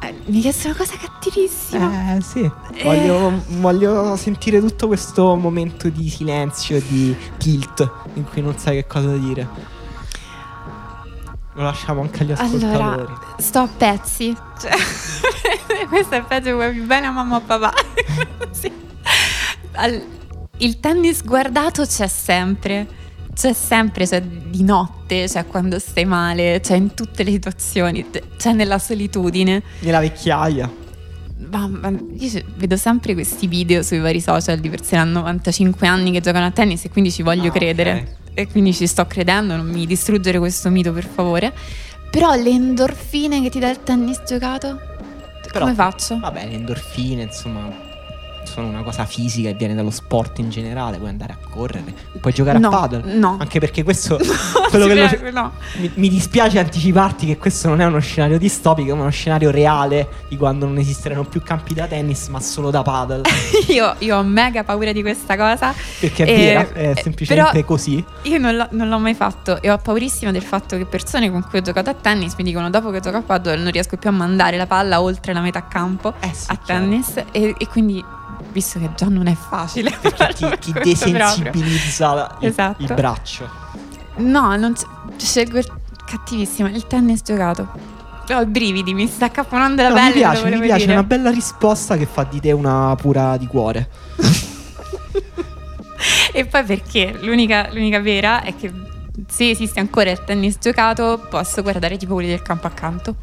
Eh, 0.00 0.14
mi 0.26 0.40
chiesto 0.40 0.68
una 0.68 0.76
cosa 0.76 0.94
cattivissima. 0.96 2.16
Eh 2.16 2.20
sì. 2.22 2.40
Eh. 2.40 2.84
Voglio, 2.84 3.42
voglio, 3.58 4.16
sentire 4.16 4.60
tutto 4.60 4.86
questo 4.86 5.34
momento 5.34 5.88
di 5.88 6.08
silenzio, 6.08 6.80
di 6.86 7.14
tilt, 7.36 7.90
in 8.14 8.24
cui 8.24 8.40
non 8.40 8.56
sai 8.56 8.76
che 8.76 8.86
cosa 8.86 9.16
dire. 9.16 9.76
Lo 11.58 11.64
lasciamo 11.64 12.02
anche 12.02 12.22
agli 12.22 12.30
ascoltatori. 12.30 12.82
Allora, 12.82 13.20
sto 13.36 13.58
a 13.58 13.68
pezzi. 13.76 14.32
Cioè, 14.60 14.70
questo 15.90 16.14
è 16.14 16.22
peggio 16.22 16.52
vuoi 16.52 16.70
più 16.70 16.86
bene 16.86 17.08
a 17.08 17.10
mamma 17.10 17.34
o 17.34 17.40
papà. 17.40 17.72
sì. 18.52 18.70
Al, 19.72 20.00
il 20.58 20.78
tennis 20.78 21.24
guardato 21.24 21.84
c'è 21.84 22.06
sempre. 22.06 22.86
C'è 23.34 23.52
sempre, 23.52 24.06
c'è 24.06 24.22
di 24.22 24.62
notte, 24.62 25.24
c'è 25.26 25.46
quando 25.46 25.80
stai 25.80 26.04
male, 26.04 26.60
c'è 26.60 26.76
in 26.76 26.94
tutte 26.94 27.24
le 27.24 27.32
situazioni, 27.32 28.06
c'è 28.36 28.52
nella 28.52 28.78
solitudine. 28.78 29.60
Nella 29.80 29.98
vecchiaia. 29.98 30.70
Ma, 31.50 31.66
ma 31.66 31.92
io 32.18 32.42
vedo 32.54 32.76
sempre 32.76 33.14
questi 33.14 33.48
video 33.48 33.82
sui 33.82 33.98
vari 33.98 34.20
social 34.20 34.58
di 34.58 34.68
persone 34.68 35.00
a 35.00 35.04
95 35.04 35.88
anni 35.88 36.12
che 36.12 36.20
giocano 36.20 36.46
a 36.46 36.50
tennis 36.52 36.84
e 36.84 36.90
quindi 36.90 37.10
ci 37.10 37.22
voglio 37.22 37.48
ah, 37.48 37.52
credere. 37.52 37.92
Okay 37.92 38.17
e 38.38 38.46
quindi 38.46 38.72
ci 38.72 38.86
sto 38.86 39.04
credendo, 39.04 39.56
non 39.56 39.66
mi 39.66 39.84
distruggere 39.84 40.38
questo 40.38 40.70
mito 40.70 40.92
per 40.92 41.04
favore. 41.04 41.52
Però 42.08 42.32
le 42.34 42.50
endorfine 42.50 43.42
che 43.42 43.50
ti 43.50 43.58
dà 43.58 43.68
il 43.68 43.82
tennis 43.82 44.22
giocato, 44.24 44.78
Però, 45.50 45.64
come 45.64 45.74
faccio? 45.74 46.20
Vabbè, 46.20 46.46
le 46.46 46.54
endorfine, 46.54 47.22
insomma, 47.22 47.68
sono 48.48 48.66
una 48.68 48.82
cosa 48.82 49.04
fisica 49.04 49.48
e 49.48 49.54
viene 49.54 49.74
dallo 49.74 49.90
sport 49.90 50.38
in 50.38 50.50
generale, 50.50 50.96
puoi 50.98 51.10
andare 51.10 51.32
a 51.34 51.48
correre, 51.48 51.92
puoi 52.20 52.32
giocare 52.32 52.58
no, 52.58 52.68
a 52.68 52.70
paddle. 52.70 53.14
No. 53.14 53.36
Anche 53.38 53.60
perché 53.60 53.82
questo 53.82 54.16
quello 54.70 54.86
che 54.86 54.94
lo- 54.94 55.06
Prego, 55.08 55.30
no. 55.30 55.52
mi, 55.76 55.90
mi 55.94 56.08
dispiace 56.08 56.58
anticiparti 56.58 57.26
che 57.26 57.36
questo 57.38 57.68
non 57.68 57.80
è 57.80 57.84
uno 57.86 57.98
scenario 58.00 58.38
distopico, 58.38 58.94
ma 58.94 59.02
uno 59.02 59.10
scenario 59.10 59.50
reale 59.50 60.08
di 60.28 60.36
quando 60.36 60.66
non 60.66 60.78
esisteranno 60.78 61.24
più 61.24 61.42
campi 61.42 61.74
da 61.74 61.86
tennis, 61.86 62.28
ma 62.28 62.40
solo 62.40 62.70
da 62.70 62.82
paddle. 62.82 63.22
Io, 63.68 63.94
io 63.98 64.16
ho 64.16 64.22
mega 64.22 64.64
paura 64.64 64.92
di 64.92 65.02
questa 65.02 65.36
cosa. 65.36 65.74
Perché 66.00 66.24
è 66.24 66.30
Eh, 66.30 66.36
vera, 66.36 66.72
è 66.72 66.90
eh, 66.96 67.00
semplicemente 67.02 67.64
così. 67.64 68.02
Io 68.22 68.38
non 68.38 68.56
l'ho, 68.56 68.66
non 68.70 68.88
l'ho 68.88 68.98
mai 68.98 69.14
fatto 69.14 69.60
e 69.60 69.70
ho 69.70 69.76
paurissima 69.78 70.30
del 70.32 70.42
fatto 70.42 70.76
che 70.76 70.86
persone 70.86 71.30
con 71.30 71.42
cui 71.48 71.58
ho 71.58 71.62
giocato 71.62 71.90
a 71.90 71.94
tennis 71.94 72.34
mi 72.36 72.44
dicono 72.44 72.70
dopo 72.70 72.90
che 72.90 73.00
gioco 73.00 73.18
a 73.18 73.22
paddle 73.22 73.56
non 73.56 73.70
riesco 73.70 73.96
più 73.96 74.08
a 74.08 74.12
mandare 74.12 74.56
la 74.56 74.66
palla 74.66 75.00
oltre 75.02 75.32
la 75.32 75.40
metà 75.40 75.66
campo 75.68 76.14
Eh 76.20 76.30
sì, 76.32 76.46
a 76.50 76.56
tennis 76.56 77.16
e, 77.32 77.54
e 77.58 77.66
quindi 77.66 78.02
visto 78.52 78.78
che 78.78 78.90
già 78.96 79.06
non 79.06 79.26
è 79.26 79.34
facile 79.34 79.90
Perché 80.00 80.34
ti, 80.58 80.72
ti 80.72 80.72
desensibilizza 80.72 82.36
il, 82.40 82.48
Esatto. 82.48 82.82
il 82.82 82.94
braccio. 82.94 83.48
No, 84.16 84.56
non 84.56 84.74
scelgo 85.16 85.58
il 85.58 85.66
cattivissima, 86.06 86.68
il 86.70 86.86
tennis 86.86 87.22
giocato. 87.22 87.68
Ho 88.30 88.40
i 88.40 88.46
brividi, 88.46 88.92
mi 88.94 89.06
sta 89.06 89.26
accapponando 89.26 89.82
la 89.82 89.88
No, 89.88 89.94
pelle. 89.94 90.06
mi 90.08 90.12
piace, 90.14 90.44
mi 90.50 90.60
piace, 90.60 90.80
dire. 90.86 90.92
una 90.92 91.02
bella 91.04 91.30
risposta 91.30 91.96
che 91.96 92.06
fa 92.06 92.24
di 92.24 92.40
te 92.40 92.52
una 92.52 92.94
pura 92.96 93.36
di 93.36 93.46
cuore. 93.46 93.88
E 96.32 96.44
poi 96.46 96.62
perché 96.62 97.16
l'unica, 97.22 97.68
l'unica 97.72 98.00
vera 98.00 98.42
è 98.42 98.54
che 98.54 98.70
se 99.28 99.50
esiste 99.50 99.80
ancora 99.80 100.10
il 100.10 100.22
tennis 100.24 100.56
giocato 100.60 101.26
posso 101.28 101.62
guardare 101.62 101.96
tipo 101.96 102.14
quelli 102.14 102.28
del 102.28 102.42
campo 102.42 102.66
accanto. 102.68 103.16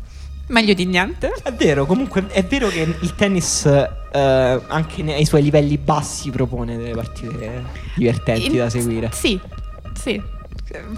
Meglio 0.47 0.73
di 0.73 0.85
niente. 0.85 1.33
È 1.41 1.51
vero, 1.53 1.85
comunque 1.85 2.27
è 2.27 2.43
vero 2.43 2.67
che 2.67 2.95
il 2.99 3.15
tennis 3.15 3.65
eh, 3.65 4.61
anche 4.67 5.01
nei 5.03 5.25
suoi 5.25 5.41
livelli 5.41 5.77
bassi 5.77 6.29
propone 6.29 6.77
delle 6.77 6.93
partite 6.93 7.63
divertenti 7.95 8.47
In- 8.47 8.57
da 8.57 8.69
seguire. 8.69 9.09
Sì, 9.11 9.39
sì. 9.99 10.21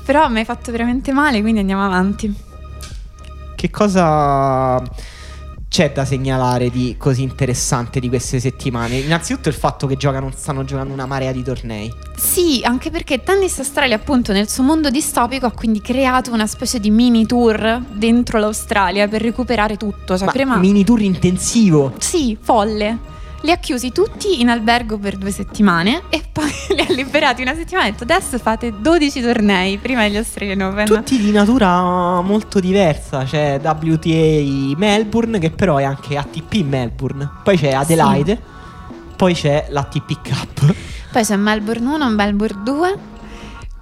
Però 0.03 0.27
mi 0.29 0.39
hai 0.39 0.45
fatto 0.45 0.71
veramente 0.71 1.11
male, 1.11 1.41
quindi 1.41 1.59
andiamo 1.61 1.85
avanti. 1.85 2.33
Che 3.55 3.69
cosa 3.69 4.81
c'è 5.69 5.91
da 5.91 6.05
segnalare 6.05 6.69
di 6.69 6.95
così 6.97 7.23
interessante 7.23 7.99
di 7.99 8.07
queste 8.07 8.39
settimane? 8.39 8.97
Innanzitutto 8.97 9.49
il 9.49 9.55
fatto 9.55 9.85
che 9.85 9.97
giocano, 9.97 10.31
stanno 10.35 10.63
giocando 10.63 10.93
una 10.93 11.05
marea 11.05 11.31
di 11.31 11.43
tornei. 11.43 11.93
Sì, 12.15 12.61
anche 12.63 12.89
perché 12.89 13.21
Tennis 13.21 13.59
Australia 13.59 13.95
appunto 13.95 14.31
nel 14.31 14.49
suo 14.49 14.63
mondo 14.63 14.89
distopico 14.89 15.45
ha 15.45 15.51
quindi 15.51 15.81
creato 15.81 16.31
una 16.31 16.47
specie 16.47 16.79
di 16.79 16.89
mini 16.89 17.25
tour 17.25 17.81
dentro 17.91 18.39
l'Australia 18.39 19.07
per 19.07 19.21
recuperare 19.21 19.77
tutto. 19.77 20.17
Cioè 20.17 20.25
Ma 20.25 20.31
prima... 20.31 20.57
mini 20.57 20.83
tour 20.83 21.01
intensivo. 21.01 21.93
Sì, 21.99 22.37
folle. 22.39 23.15
Li 23.41 23.51
ha 23.51 23.57
chiusi 23.57 23.91
tutti 23.91 24.41
in 24.41 24.49
albergo 24.49 24.97
per 24.97 25.17
due 25.17 25.31
settimane 25.31 26.03
e 26.09 26.23
poi 26.31 26.49
li 26.75 26.81
ha 26.81 26.93
liberati 26.93 27.41
una 27.41 27.53
settimana 27.53 27.85
e 27.85 27.89
ha 27.89 27.91
detto 27.91 28.03
adesso 28.03 28.37
fate 28.39 28.73
12 28.79 29.21
tornei 29.21 29.77
prima 29.77 30.03
degli 30.03 30.17
Australian 30.17 30.61
Open. 30.61 30.85
Tutti 30.85 31.17
di 31.19 31.31
natura 31.31 32.21
molto 32.21 32.59
diversa. 32.59 33.23
C'è 33.23 33.59
WTA 33.61 34.75
Melbourne, 34.77 35.39
che 35.39 35.51
però 35.51 35.77
è 35.77 35.83
anche 35.83 36.17
ATP 36.17 36.63
Melbourne. 36.63 37.29
Poi 37.43 37.57
c'è 37.57 37.71
Adelaide. 37.71 38.55
Poi 39.15 39.33
c'è 39.33 39.67
l'ATP 39.69 40.27
Cup. 40.27 40.75
Poi 41.11 41.23
c'è 41.23 41.35
Melbourne 41.35 41.87
1, 41.87 42.09
Melbourne 42.09 42.63
2 42.63 42.99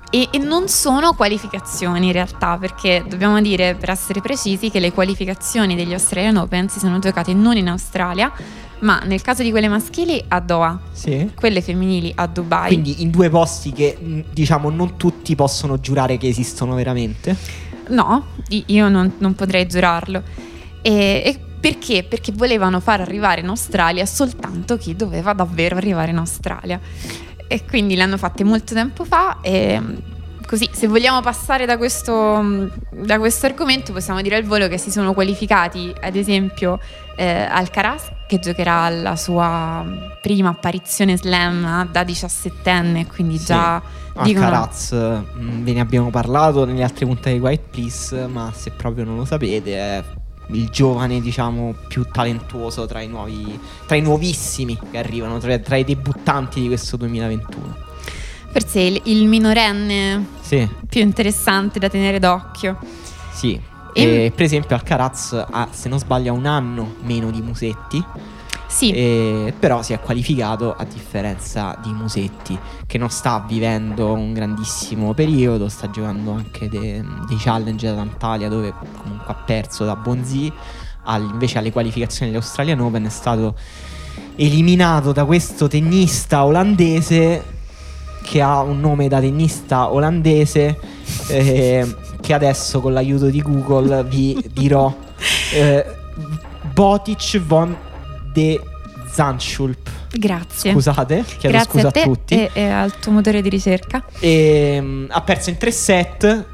e, 0.10 0.30
e 0.32 0.38
non 0.38 0.70
sono 0.70 1.14
qualificazioni 1.14 2.08
in 2.08 2.14
realtà 2.14 2.58
perché 2.58 3.04
dobbiamo 3.06 3.42
dire 3.42 3.76
per 3.76 3.90
essere 3.90 4.22
precisi 4.22 4.70
che 4.70 4.80
le 4.80 4.94
qualificazioni 4.94 5.76
degli 5.76 5.92
Australian 5.92 6.38
Open 6.38 6.70
si 6.70 6.80
sono 6.80 7.00
giocate 7.00 7.34
non 7.34 7.58
in 7.58 7.68
Australia 7.68 8.32
ma 8.86 9.00
nel 9.04 9.22
caso 9.22 9.42
di 9.42 9.50
quelle 9.50 9.68
maschili 9.68 10.24
a 10.28 10.40
Doha, 10.40 10.80
Sì. 10.92 11.32
quelle 11.36 11.62
femminili 11.62 12.12
a 12.16 12.28
Dubai. 12.28 12.68
Quindi 12.68 13.02
in 13.02 13.10
due 13.10 13.30
posti 13.30 13.72
che 13.74 13.98
mh, 14.00 14.20
diciamo 14.32 14.70
non 14.70 14.96
tutti 14.96 15.36
possono 15.36 15.80
giurare 15.80 16.18
che 16.18 16.28
esistono 16.28 16.76
veramente. 16.76 17.36
No, 17.90 18.28
io 18.68 18.88
non, 18.88 19.14
non 19.18 19.34
potrei 19.34 19.66
giurarlo. 19.66 20.22
E, 20.84 20.92
e 21.26 21.40
perché? 21.60 22.04
Perché 22.04 22.32
volevano 22.32 22.80
far 22.80 23.02
arrivare 23.02 23.42
in 23.42 23.48
Australia 23.50 24.06
soltanto 24.06 24.78
chi 24.78 24.96
doveva 24.96 25.34
davvero 25.34 25.78
arrivare 25.78 26.12
in 26.12 26.18
Australia. 26.18 26.80
E 27.48 27.66
quindi 27.66 27.96
le 27.96 28.04
hanno 28.04 28.18
fatte 28.18 28.44
molto 28.44 28.76
tempo 28.76 29.04
fa 29.04 29.38
e 29.42 29.80
mm, 29.80 29.96
così 30.48 30.70
se 30.72 30.86
vogliamo 30.88 31.22
passare 31.22 31.66
da 31.66 31.78
questo, 31.78 32.40
mm, 32.42 32.68
da 33.04 33.18
questo 33.18 33.48
argomento 33.48 33.94
possiamo 33.94 34.22
dire 34.22 34.36
al 34.36 34.44
volo 34.44 34.68
che 34.68 34.78
si 34.78 34.92
sono 34.92 35.14
qualificati 35.14 35.92
ad 36.02 36.16
esempio 36.16 36.80
eh, 37.16 37.48
Alcaraz 37.50 38.12
che 38.28 38.40
giocherà 38.40 38.90
la 38.90 39.16
sua 39.16 39.84
mm, 39.84 39.98
prima 40.22 40.50
apparizione 40.50 41.16
slam 41.18 41.90
da 41.92 42.04
17enne 42.04 43.06
quindi 43.08 43.38
Sì. 43.38 43.46
già 43.46 43.82
dicono- 44.24 44.46
Alcaraz, 44.46 44.92
mh, 44.92 45.64
ve 45.64 45.74
ne 45.74 45.80
abbiamo 45.80 46.10
parlato 46.10 46.66
nelle 46.66 46.84
altre 46.84 47.06
puntate 47.06 47.34
di 47.34 47.40
White 47.40 47.66
Please, 47.72 48.28
ma 48.28 48.52
se 48.56 48.72
proprio 48.72 49.04
non 49.06 49.18
lo 49.18 49.26
sapete 49.26 49.76
è 49.76 50.04
il 50.50 50.70
giovane 50.70 51.22
diciamo 51.22 51.74
più 51.88 52.06
talentuoso 52.12 52.86
tra 52.86 53.02
i 53.02 53.08
nuovi, 53.08 53.60
tra 53.88 53.96
i 53.96 54.02
nuovissimi 54.02 54.78
che 54.92 54.98
arrivano, 54.98 55.38
tra, 55.40 55.58
tra 55.60 55.76
i 55.76 55.84
debuttanti 55.84 56.62
di 56.62 56.68
questo 56.68 56.98
2021. 56.98 57.76
forse 58.52 58.80
il, 58.80 59.02
il 59.06 59.28
minorenne 59.28 60.26
Sì, 60.42 60.68
più 60.88 61.02
interessante 61.02 61.78
da 61.80 61.90
tenere 61.90 62.20
d'occhio. 62.20 62.78
sì. 63.32 63.60
E- 63.98 64.26
E, 64.26 64.32
per 64.36 64.44
esempio 64.46 64.76
Alcaraz 64.76 65.46
ha, 65.50 65.68
se 65.72 65.88
non 65.90 66.00
sbaglio, 66.00 66.34
un 66.34 66.46
anno 66.46 66.96
meno 67.04 67.32
di 67.32 67.42
Musetti, 67.42 68.04
Sì, 68.68 68.92
e- 68.92 69.54
però 69.58 69.82
si 69.84 69.94
è 69.94 70.00
qualificato 70.02 70.74
a 70.76 70.84
differenza 70.84 71.78
di 71.82 71.94
Musetti, 71.94 72.58
che 72.86 72.98
non 72.98 73.10
sta 73.10 73.42
vivendo 73.48 74.12
un 74.12 74.34
grandissimo 74.34 75.14
periodo, 75.14 75.70
sta 75.70 75.90
giocando 75.90 76.32
anche 76.32 76.68
de- 76.68 77.02
dei 77.28 77.38
challenge 77.38 77.88
ad 77.88 77.98
Antalya 78.00 78.50
dove 78.50 78.74
comunque 79.02 79.32
ha 79.32 79.36
perso 79.36 79.86
da 79.86 79.96
Bonzi, 79.96 80.52
Al- 81.08 81.30
invece 81.32 81.60
alle 81.60 81.72
qualificazioni 81.72 82.32
dell'Australian 82.32 82.80
Open 82.82 83.06
è 83.06 83.10
stato 83.10 83.56
eliminato 84.36 85.12
da 85.14 85.24
questo 85.24 85.68
tennista 85.68 86.44
olandese 86.44 87.44
che 88.24 88.42
ha 88.42 88.62
un 88.62 88.80
nome 88.80 89.08
da 89.08 89.20
tennista 89.20 89.92
olandese 89.92 90.78
eh, 91.30 91.96
che 92.26 92.34
adesso 92.34 92.82
con 92.82 92.92
l'aiuto 92.94 93.28
di 93.28 93.40
Google 93.40 94.04
vi 94.04 94.44
dirò 94.52 94.92
eh, 95.54 95.86
Botic 96.74 97.40
von 97.42 97.76
de 98.34 98.60
Zandschulp 99.12 99.90
grazie. 100.12 100.72
scusate 100.72 101.24
chiedo 101.38 101.56
grazie 101.56 101.72
scusa 101.72 101.88
a 101.90 101.92
te 101.92 102.02
tutti 102.04 102.34
E, 102.34 102.50
e 102.54 102.64
al 102.68 102.98
tuo 103.00 103.12
motore 103.12 103.44
di 103.44 103.50
ricerca. 103.50 104.04
e, 104.20 104.80
mm, 104.82 105.06
ha 105.10 105.22
perso 105.22 105.52
in 105.52 105.58
tre 105.58 105.70
set. 105.72 106.46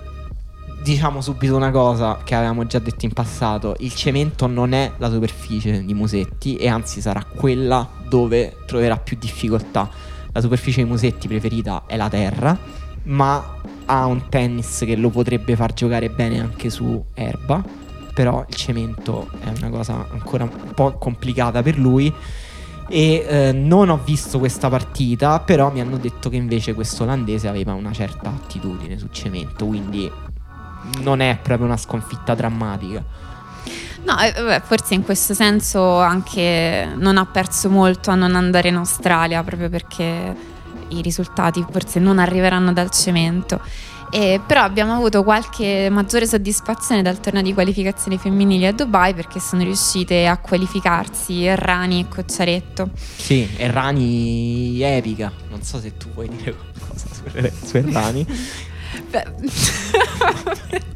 Diciamo 0.83 1.21
subito 1.21 1.55
una 1.55 1.69
cosa 1.69 2.19
che 2.23 2.33
avevamo 2.35 2.65
già 2.65 2.79
detto 2.79 3.05
in 3.05 3.13
passato: 3.13 3.75
il 3.79 3.93
cemento 3.93 4.47
non 4.47 4.73
è 4.73 4.91
la 4.97 5.09
superficie 5.11 5.85
di 5.85 5.93
Musetti, 5.93 6.55
e 6.55 6.67
anzi 6.67 7.01
sarà 7.01 7.23
quella 7.23 7.87
dove 8.09 8.57
troverà 8.65 8.97
più 8.97 9.15
difficoltà. 9.19 9.87
La 10.33 10.41
superficie 10.41 10.81
di 10.83 10.89
Musetti 10.89 11.27
preferita 11.27 11.83
è 11.85 11.95
la 11.97 12.09
terra, 12.09 12.57
ma 13.03 13.57
ha 13.85 14.05
un 14.05 14.29
tennis 14.29 14.83
che 14.85 14.95
lo 14.95 15.09
potrebbe 15.09 15.55
far 15.55 15.73
giocare 15.73 16.09
bene 16.09 16.39
anche 16.39 16.69
su 16.69 17.03
erba. 17.13 17.63
Però 18.13 18.45
il 18.47 18.55
cemento 18.55 19.29
è 19.39 19.49
una 19.57 19.69
cosa 19.69 20.05
ancora 20.11 20.43
un 20.43 20.73
po' 20.73 20.97
complicata 20.97 21.61
per 21.61 21.77
lui. 21.77 22.13
E 22.87 23.25
eh, 23.27 23.51
non 23.53 23.89
ho 23.89 23.99
visto 24.03 24.37
questa 24.37 24.67
partita, 24.67 25.39
però 25.39 25.71
mi 25.71 25.79
hanno 25.79 25.97
detto 25.97 26.29
che 26.29 26.35
invece 26.35 26.73
questo 26.73 27.03
olandese 27.03 27.47
aveva 27.47 27.73
una 27.73 27.93
certa 27.93 28.29
attitudine 28.29 28.97
su 28.97 29.07
cemento, 29.11 29.65
quindi 29.65 30.11
non 30.99 31.21
è 31.21 31.39
proprio 31.41 31.67
una 31.67 31.77
sconfitta 31.77 32.35
drammatica. 32.35 33.03
No, 34.03 34.19
eh, 34.19 34.61
forse 34.65 34.95
in 34.95 35.03
questo 35.03 35.33
senso 35.33 35.99
anche 35.99 36.87
non 36.95 37.17
ha 37.17 37.25
perso 37.25 37.69
molto 37.69 38.11
a 38.11 38.15
non 38.15 38.35
andare 38.35 38.69
in 38.69 38.75
Australia, 38.75 39.43
proprio 39.43 39.69
perché 39.69 40.35
i 40.91 41.01
risultati 41.01 41.65
forse 41.69 41.99
non 41.99 42.19
arriveranno 42.19 42.73
dal 42.73 42.89
cemento. 42.89 43.59
Eh, 44.13 44.41
però 44.45 44.61
abbiamo 44.61 44.93
avuto 44.93 45.23
qualche 45.23 45.87
maggiore 45.89 46.27
soddisfazione 46.27 47.01
dal 47.01 47.21
torneo 47.21 47.41
di 47.41 47.53
qualificazioni 47.53 48.17
femminili 48.17 48.65
a 48.65 48.73
Dubai 48.73 49.13
perché 49.13 49.39
sono 49.39 49.63
riuscite 49.63 50.27
a 50.27 50.37
qualificarsi 50.37 51.45
Errani 51.45 52.01
e 52.01 52.07
Cocciaretto. 52.09 52.89
Sì, 52.93 53.47
Errani 53.55 54.81
epica. 54.81 55.31
Non 55.49 55.63
so 55.63 55.79
se 55.79 55.95
tu 55.95 56.09
vuoi 56.13 56.27
dire 56.27 56.53
qualcosa 56.53 57.07
su, 57.11 57.23
su 57.67 57.77
Errani. 57.77 58.25
Beh, 59.09 59.25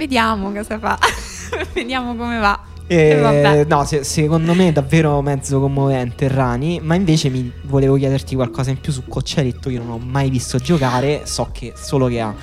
Vediamo 0.00 0.52
cosa 0.52 0.78
fa. 0.78 0.98
Vediamo 1.74 2.16
come 2.16 2.38
va. 2.38 2.58
E 2.92 3.64
no, 3.68 3.84
se- 3.84 4.02
secondo 4.02 4.52
me 4.52 4.68
è 4.68 4.72
davvero 4.72 5.22
mezzo 5.22 5.60
commovente 5.60 6.24
Errani, 6.24 6.80
ma 6.82 6.96
invece 6.96 7.28
mi 7.28 7.50
volevo 7.62 7.94
chiederti 7.94 8.34
qualcosa 8.34 8.70
in 8.70 8.80
più 8.80 8.90
su 8.92 9.04
Cocciaretto, 9.06 9.70
io 9.70 9.80
non 9.80 9.90
ho 9.92 9.98
mai 9.98 10.28
visto 10.28 10.58
giocare, 10.58 11.20
so 11.24 11.50
che 11.52 11.72
solo 11.76 12.08
che 12.08 12.20
ha 12.20 12.34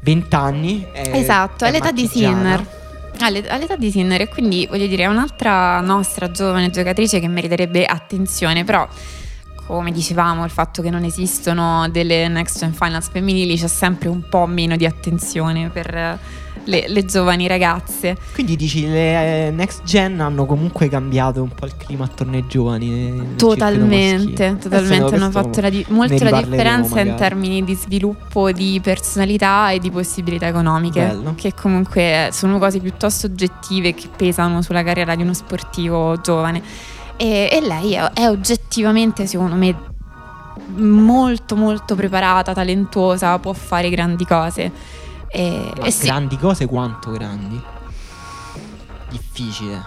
20 0.00 0.34
anni. 0.34 0.86
è- 0.92 1.10
Esatto, 1.14 1.64
è 1.64 1.68
all'età 1.68 1.90
di. 1.92 2.06
Sinner. 2.06 2.66
Alle- 3.20 3.46
all'età 3.48 3.76
di 3.76 3.90
Sinner 3.90 4.22
e 4.22 4.28
quindi 4.28 4.66
voglio 4.66 4.86
dire 4.86 5.02
è 5.02 5.06
un'altra 5.06 5.80
nostra 5.80 6.30
giovane 6.30 6.70
giocatrice 6.70 7.20
che 7.20 7.28
meriterebbe 7.28 7.84
attenzione, 7.84 8.64
però 8.64 8.88
come 9.66 9.92
dicevamo, 9.92 10.42
il 10.44 10.50
fatto 10.50 10.80
che 10.80 10.88
non 10.90 11.04
esistono 11.04 11.86
delle 11.90 12.26
Next 12.28 12.58
Gen 12.58 12.72
Finals 12.72 13.08
femminili 13.10 13.56
c'è 13.58 13.68
sempre 13.68 14.08
un 14.08 14.26
po' 14.28 14.46
meno 14.46 14.74
di 14.76 14.86
attenzione 14.86 15.68
per 15.68 16.18
le, 16.64 16.84
le, 16.88 17.04
giovani 17.04 17.46
ragazze. 17.46 18.16
Quindi 18.34 18.56
dici 18.56 18.86
le 18.86 19.46
eh, 19.46 19.50
next 19.50 19.82
gen 19.84 20.20
hanno 20.20 20.46
comunque 20.46 20.88
cambiato 20.88 21.42
un 21.42 21.50
po' 21.50 21.66
il 21.66 21.76
clima 21.76 22.04
attorno 22.04 22.36
ai 22.36 22.44
giovani? 22.46 23.34
Totalmente, 23.36 24.56
totalmente. 24.60 25.14
Hanno 25.14 25.30
fatto 25.30 25.60
la 25.60 25.70
di- 25.70 25.84
molto 25.88 26.22
la 26.24 26.42
differenza 26.42 27.00
in 27.00 27.14
termini 27.16 27.64
di 27.64 27.74
sviluppo 27.74 28.52
di 28.52 28.80
personalità 28.82 29.70
e 29.70 29.78
di 29.78 29.90
possibilità 29.90 30.46
economiche. 30.46 31.04
Bello. 31.06 31.34
Che 31.36 31.54
comunque 31.54 32.28
sono 32.32 32.58
cose 32.58 32.78
piuttosto 32.78 33.26
oggettive 33.26 33.94
che 33.94 34.08
pesano 34.14 34.62
sulla 34.62 34.82
carriera 34.82 35.14
di 35.14 35.22
uno 35.22 35.34
sportivo 35.34 36.20
giovane. 36.20 36.62
E, 37.16 37.48
e 37.52 37.60
lei 37.60 37.94
è, 37.94 38.10
è 38.12 38.28
oggettivamente, 38.28 39.26
secondo 39.26 39.54
me, 39.54 39.90
molto 40.74 41.56
molto 41.56 41.94
preparata, 41.94 42.52
talentuosa, 42.52 43.38
può 43.38 43.52
fare 43.52 43.90
grandi 43.90 44.24
cose. 44.24 45.00
E, 45.32 45.72
e 45.82 45.90
sì. 45.90 46.04
grandi 46.04 46.36
cose 46.36 46.66
quanto 46.66 47.10
grandi? 47.10 47.60
Difficile. 49.08 49.82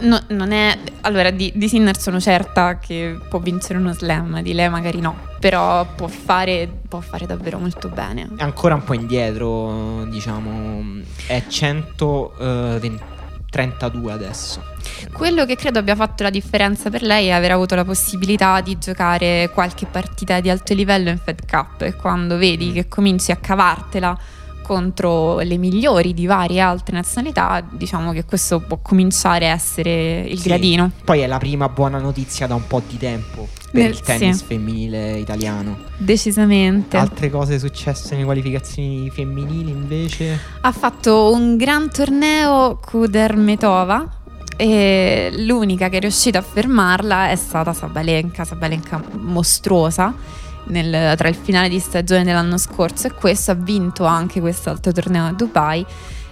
No, 0.00 0.20
non 0.28 0.50
è. 0.50 0.76
Allora, 1.02 1.30
di, 1.30 1.52
di, 1.54 1.68
Sinner 1.68 1.98
sono 1.98 2.18
certa 2.18 2.78
che 2.78 3.18
può 3.28 3.38
vincere 3.38 3.78
uno 3.78 3.92
slam, 3.92 4.42
di 4.42 4.52
lei 4.52 4.68
magari 4.68 5.00
no. 5.00 5.16
Però 5.38 5.86
può 5.94 6.08
fare, 6.08 6.68
può 6.88 6.98
fare 7.00 7.26
davvero 7.26 7.58
molto 7.58 7.88
bene. 7.88 8.28
È 8.36 8.42
ancora 8.42 8.74
un 8.74 8.82
po' 8.82 8.94
indietro, 8.94 10.04
diciamo. 10.06 11.00
È 11.26 11.44
132 11.46 14.10
eh, 14.10 14.12
adesso. 14.12 14.64
Quello 15.12 15.46
che 15.46 15.54
credo 15.54 15.78
abbia 15.78 15.94
fatto 15.94 16.24
la 16.24 16.30
differenza 16.30 16.90
per 16.90 17.02
lei 17.02 17.28
è 17.28 17.32
aver 17.32 17.52
avuto 17.52 17.76
la 17.76 17.84
possibilità 17.84 18.60
di 18.60 18.76
giocare 18.78 19.50
qualche 19.52 19.86
partita 19.86 20.40
di 20.40 20.50
alto 20.50 20.74
livello 20.74 21.10
in 21.10 21.18
Fed 21.18 21.48
Cup. 21.48 21.82
E 21.82 21.94
quando 21.94 22.36
vedi 22.36 22.70
mm. 22.70 22.74
che 22.74 22.88
cominci 22.88 23.30
a 23.30 23.36
cavartela 23.36 24.18
contro 24.62 25.40
le 25.40 25.56
migliori 25.58 26.14
di 26.14 26.26
varie 26.26 26.60
altre 26.60 26.96
nazionalità, 26.96 27.62
diciamo 27.70 28.12
che 28.12 28.24
questo 28.24 28.60
può 28.60 28.78
cominciare 28.80 29.50
a 29.50 29.52
essere 29.52 30.20
il 30.20 30.38
sì, 30.38 30.48
gradino. 30.48 30.90
Poi 31.04 31.20
è 31.20 31.26
la 31.26 31.38
prima 31.38 31.68
buona 31.68 31.98
notizia 31.98 32.46
da 32.46 32.54
un 32.54 32.66
po' 32.66 32.80
di 32.86 32.96
tempo 32.96 33.48
per 33.70 33.82
Nel, 33.82 33.90
il 33.90 34.00
tennis 34.00 34.38
sì. 34.38 34.44
femminile 34.44 35.18
italiano. 35.18 35.78
Decisamente. 35.96 36.96
Altre 36.96 37.30
cose 37.30 37.58
successe 37.58 38.12
nelle 38.12 38.24
qualificazioni 38.24 39.10
femminili 39.10 39.70
invece? 39.70 40.38
Ha 40.60 40.72
fatto 40.72 41.32
un 41.32 41.56
gran 41.56 41.90
torneo 41.90 42.78
Kudermetova 42.78 44.20
e 44.56 45.32
l'unica 45.38 45.88
che 45.88 45.96
è 45.96 46.00
riuscita 46.00 46.38
a 46.38 46.42
fermarla 46.42 47.30
è 47.30 47.36
stata 47.36 47.72
Sabalenka, 47.72 48.44
Sabalenka 48.44 49.02
mostruosa 49.12 50.40
nel, 50.64 51.16
tra 51.16 51.28
il 51.28 51.34
finale 51.34 51.68
di 51.68 51.78
stagione 51.78 52.24
dell'anno 52.24 52.58
scorso 52.58 53.06
e 53.06 53.12
questo 53.12 53.50
ha 53.50 53.54
vinto 53.54 54.04
anche 54.04 54.40
quest'altro 54.40 54.92
torneo 54.92 55.26
a 55.26 55.32
Dubai. 55.32 55.84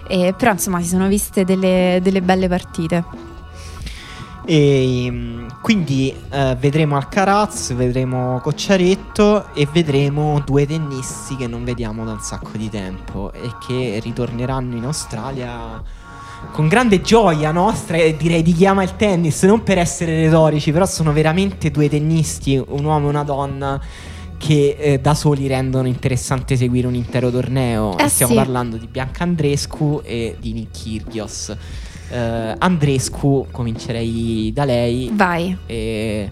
Eh, 0.07 0.33
però 0.37 0.51
insomma 0.51 0.81
si 0.81 0.89
sono 0.89 1.07
viste 1.07 1.45
delle, 1.45 1.99
delle 2.01 2.21
belle 2.21 2.47
partite. 2.47 3.29
E 4.43 5.07
mm, 5.09 5.47
quindi 5.61 6.13
eh, 6.29 6.57
vedremo 6.59 6.95
Alcaraz, 6.95 7.73
vedremo 7.73 8.39
Cocciaretto 8.41 9.53
e 9.53 9.67
vedremo 9.71 10.41
due 10.45 10.65
tennisti 10.65 11.35
che 11.35 11.47
non 11.47 11.63
vediamo 11.63 12.03
da 12.03 12.13
un 12.13 12.21
sacco 12.21 12.51
di 12.55 12.69
tempo 12.69 13.31
e 13.33 13.51
che 13.65 13.99
ritorneranno 14.03 14.75
in 14.75 14.85
Australia 14.85 15.81
con 16.51 16.67
grande 16.67 17.01
gioia 17.01 17.51
nostra 17.51 17.97
e 17.97 18.17
direi 18.17 18.41
di 18.41 18.53
chi 18.53 18.65
ama 18.65 18.81
il 18.81 18.95
tennis, 18.95 19.43
non 19.43 19.61
per 19.61 19.77
essere 19.77 20.23
retorici, 20.23 20.71
però 20.71 20.87
sono 20.87 21.13
veramente 21.13 21.69
due 21.69 21.87
tennisti, 21.87 22.61
un 22.67 22.83
uomo 22.83 23.05
e 23.05 23.09
una 23.09 23.23
donna 23.23 23.79
che 24.41 24.75
eh, 24.79 24.99
da 24.99 25.13
soli 25.13 25.45
rendono 25.45 25.87
interessante 25.87 26.57
seguire 26.57 26.87
un 26.87 26.95
intero 26.95 27.29
torneo. 27.29 27.95
Eh 27.99 28.09
Stiamo 28.09 28.31
sì. 28.31 28.37
parlando 28.39 28.75
di 28.75 28.87
Bianca 28.87 29.23
Andrescu 29.23 30.01
e 30.03 30.35
di 30.39 30.53
Nick 30.53 30.81
Kyrgios. 30.81 31.55
Uh, 32.09 32.55
Andrescu, 32.57 33.45
comincerei 33.51 34.51
da 34.51 34.65
lei. 34.65 35.11
Vai. 35.13 35.55
E, 35.67 36.31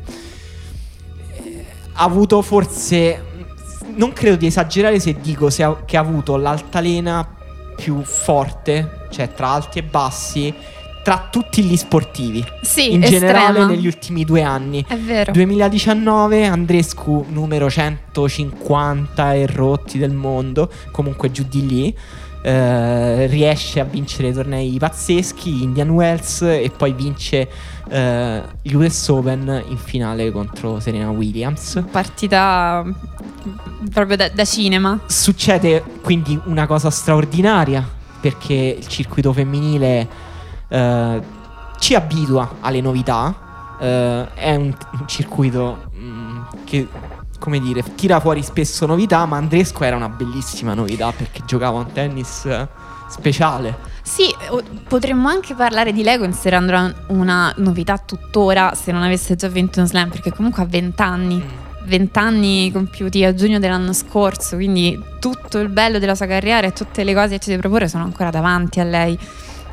eh, 1.35 1.65
ha 1.93 2.03
avuto 2.03 2.41
forse. 2.41 3.25
Non 3.93 4.11
credo 4.11 4.37
di 4.37 4.47
esagerare 4.47 4.99
se 4.99 5.15
dico 5.21 5.51
se 5.51 5.61
ha, 5.61 5.83
che 5.85 5.95
ha 5.95 5.99
avuto 5.99 6.35
l'altalena 6.35 7.35
più 7.75 8.01
forte, 8.03 9.05
cioè 9.11 9.31
tra 9.33 9.49
alti 9.49 9.79
e 9.79 9.83
bassi, 9.83 10.53
tra 11.09 11.27
tutti 11.31 11.63
gli 11.63 11.75
sportivi. 11.75 12.45
Sì, 12.61 12.93
in 12.93 13.01
estrema. 13.01 13.27
generale 13.27 13.65
negli 13.65 13.87
ultimi 13.87 14.23
due 14.23 14.43
anni. 14.43 14.85
È 14.87 14.95
vero. 14.95 15.31
2019 15.31 16.45
Andrescu 16.45 17.25
numero 17.29 17.67
150 17.67 19.33
e 19.33 19.47
rotti 19.47 19.97
del 19.97 20.13
mondo, 20.13 20.69
comunque 20.91 21.31
giù 21.31 21.43
di 21.49 21.65
lì. 21.65 21.97
Uh, 22.41 23.25
riesce 23.27 23.81
a 23.81 23.83
vincere 23.83 24.31
tornei 24.31 24.77
pazzeschi, 24.77 25.63
Indian 25.63 25.89
Wells 25.89 26.43
e 26.43 26.71
poi 26.75 26.93
vince 26.93 27.49
gli 28.61 28.73
US 28.75 29.07
Open 29.07 29.63
in 29.67 29.77
finale 29.77 30.29
contro 30.31 30.79
Serena 30.79 31.09
Williams. 31.09 31.83
Partita 31.89 32.85
proprio 33.91 34.15
da, 34.15 34.29
da 34.29 34.45
cinema. 34.45 34.99
Succede 35.07 35.83
quindi 36.03 36.39
una 36.45 36.67
cosa 36.67 36.91
straordinaria 36.91 37.97
perché 38.21 38.75
il 38.77 38.85
circuito 38.87 39.33
femminile 39.33 40.28
eh, 40.69 41.21
ci 41.79 41.95
abitua 41.95 42.55
alle 42.61 42.81
novità. 42.81 43.47
Uh, 43.79 44.27
è 44.33 44.55
un, 44.55 44.75
un 44.91 45.07
circuito 45.07 45.89
mm, 45.95 46.41
che, 46.65 46.85
come 47.39 47.61
dire, 47.61 47.81
tira 47.95 48.19
fuori 48.19 48.43
spesso 48.43 48.85
novità, 48.85 49.25
ma 49.25 49.37
Andresco 49.37 49.85
era 49.85 49.95
una 49.95 50.09
bellissima 50.09 50.73
novità 50.73 51.13
perché 51.13 51.43
giocava 51.45 51.79
un 51.79 51.91
tennis 51.93 52.45
speciale. 53.09 53.77
Sì, 54.01 54.33
potremmo 54.87 55.27
anche 55.27 55.53
parlare 55.55 55.91
di 55.91 56.03
lei 56.03 56.17
considerando 56.17 56.93
una 57.07 57.53
novità 57.57 57.97
tuttora 57.97 58.73
se 58.75 58.91
non 58.91 59.01
avesse 59.01 59.35
già 59.35 59.47
vinto 59.47 59.79
un 59.79 59.87
slam, 59.87 60.09
perché 60.09 60.31
comunque 60.31 60.63
ha 60.63 60.65
20 60.65 61.01
anni. 61.01 61.43
20 61.83 62.19
mm. 62.19 62.23
anni 62.23 62.71
compiuti 62.71 63.23
a 63.23 63.33
giugno 63.33 63.59
dell'anno 63.59 63.93
scorso, 63.93 64.55
quindi 64.55 64.99
tutto 65.19 65.59
il 65.59 65.69
bello 65.69 65.99
della 65.99 66.15
sua 66.15 66.27
carriera 66.27 66.67
e 66.67 66.73
tutte 66.73 67.03
le 67.03 67.13
cose 67.13 67.29
che 67.29 67.39
ci 67.39 67.49
deve 67.49 67.61
proporre 67.61 67.87
sono 67.87 68.03
ancora 68.03 68.29
davanti 68.29 68.79
a 68.79 68.83
lei. 68.83 69.17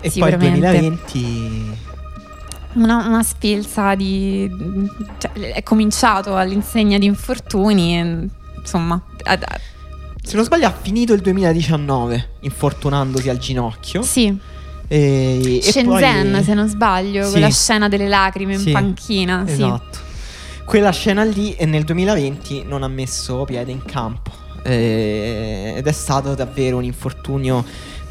E 0.01 0.13
poi 0.17 0.31
il 0.31 0.39
2020 0.39 1.95
una, 2.77 3.07
una 3.07 3.23
spilza 3.23 3.95
di... 3.95 4.51
Cioè, 5.19 5.53
è 5.53 5.63
cominciato 5.63 6.37
all'insegna 6.37 6.99
di 6.99 7.07
infortuni 7.07 7.99
e, 7.99 8.29
insomma... 8.59 9.01
Ad, 9.25 9.43
ad. 9.43 9.61
Se 10.23 10.35
non 10.35 10.45
sbaglio 10.45 10.67
ha 10.67 10.73
finito 10.73 11.13
il 11.13 11.21
2019 11.21 12.31
infortunandosi 12.41 13.29
al 13.29 13.39
ginocchio. 13.39 14.03
Sì. 14.03 14.37
E, 14.89 15.61
Shenzhen, 15.63 16.33
poi... 16.33 16.45
se 16.45 16.55
non 16.55 16.69
sbaglio, 16.69 17.25
sì. 17.25 17.31
quella 17.31 17.51
scena 17.51 17.89
delle 17.89 18.09
lacrime 18.09 18.55
in 18.55 18.73
panchina. 18.73 19.45
Esatto. 19.47 19.99
Sì. 19.99 20.65
Quella 20.65 20.91
scena 20.91 21.23
lì 21.23 21.55
e 21.55 21.65
nel 21.65 21.85
2020 21.85 22.65
non 22.65 22.83
ha 22.83 22.89
messo 22.89 23.45
piede 23.45 23.71
in 23.71 23.85
campo. 23.85 24.33
Eh, 24.65 25.75
ed 25.77 25.87
è 25.87 25.93
stato 25.93 26.35
davvero 26.35 26.77
un 26.77 26.85
infortunio 26.85 27.65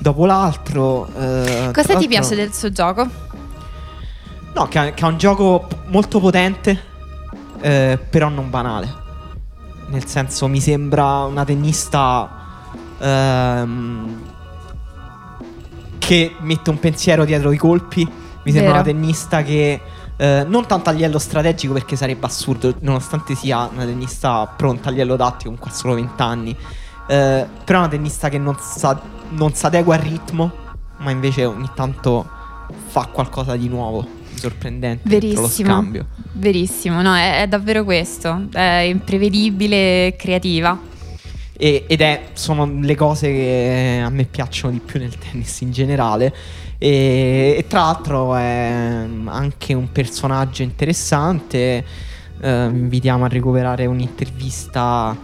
dopo 0.05 0.27
l'altro. 0.27 1.07
Eh, 1.17 1.71
Cosa 1.73 1.95
ti 1.95 2.07
piace 2.07 2.35
del 2.35 2.53
suo 2.53 2.69
gioco? 2.71 3.09
No, 4.53 4.67
che 4.67 4.93
che 4.93 5.03
ha 5.03 5.07
un 5.07 5.17
gioco 5.17 5.67
molto 5.87 6.19
potente, 6.19 6.79
eh, 7.59 7.97
però 8.07 8.29
non 8.29 8.51
banale. 8.51 9.03
Nel 9.87 10.05
senso, 10.05 10.47
mi 10.47 10.61
sembra 10.61 11.23
una 11.23 11.43
tennista 11.43 12.29
ehm, 12.99 14.21
che 15.97 16.35
mette 16.39 16.69
un 16.69 16.79
pensiero 16.79 17.25
dietro 17.25 17.51
i 17.51 17.57
colpi. 17.57 18.03
Mi 18.05 18.51
sembra 18.51 18.73
Vero. 18.73 18.73
una 18.73 18.83
tennista 18.83 19.41
che 19.41 19.81
eh, 20.17 20.45
non 20.47 20.67
tanto 20.67 20.89
a 20.89 20.93
livello 20.93 21.17
strategico 21.17 21.73
perché 21.73 21.95
sarebbe 21.95 22.27
assurdo, 22.27 22.75
nonostante 22.81 23.33
sia 23.33 23.67
una 23.73 23.85
tennista 23.85 24.45
pronta 24.55 24.89
a 24.89 24.91
livello 24.91 25.15
tattico, 25.15 25.55
ha 25.59 25.71
solo 25.71 25.95
20 25.95 26.21
anni. 26.21 26.55
Eh, 27.07 27.45
però 27.63 27.79
è 27.79 27.81
una 27.81 27.91
tennista 27.91 28.29
che 28.29 28.37
non, 28.37 28.55
sa, 28.59 28.99
non 29.29 29.53
si 29.53 29.65
adegua 29.65 29.95
al 29.95 30.01
ritmo, 30.01 30.51
ma 30.97 31.11
invece 31.11 31.45
ogni 31.45 31.69
tanto 31.75 32.27
fa 32.87 33.07
qualcosa 33.11 33.55
di 33.55 33.67
nuovo, 33.67 34.07
sorprendente. 34.35 35.07
Verissimo. 35.07 35.87
Verissimo, 36.33 37.01
no, 37.01 37.15
è, 37.15 37.41
è, 37.41 37.47
davvero 37.47 37.83
questo. 37.83 38.47
È 38.51 38.85
imprevedibile 38.87 40.07
e 40.07 40.15
creativa. 40.17 40.77
E, 41.57 41.85
ed 41.87 42.01
è, 42.01 42.29
sono 42.33 42.69
le 42.81 42.95
cose 42.95 43.31
che 43.31 44.01
a 44.03 44.09
me 44.09 44.25
piacciono 44.25 44.73
di 44.73 44.79
più 44.79 44.99
nel 44.99 45.17
tennis 45.17 45.61
in 45.61 45.71
generale. 45.71 46.33
E, 46.77 47.55
e 47.57 47.65
tra 47.67 47.81
l'altro 47.81 48.35
è 48.35 49.07
anche 49.25 49.73
un 49.73 49.91
personaggio 49.91 50.63
interessante. 50.63 51.85
Eh, 52.41 52.65
invitiamo 52.65 53.25
a 53.25 53.27
recuperare 53.27 53.85
un'intervista 53.85 55.15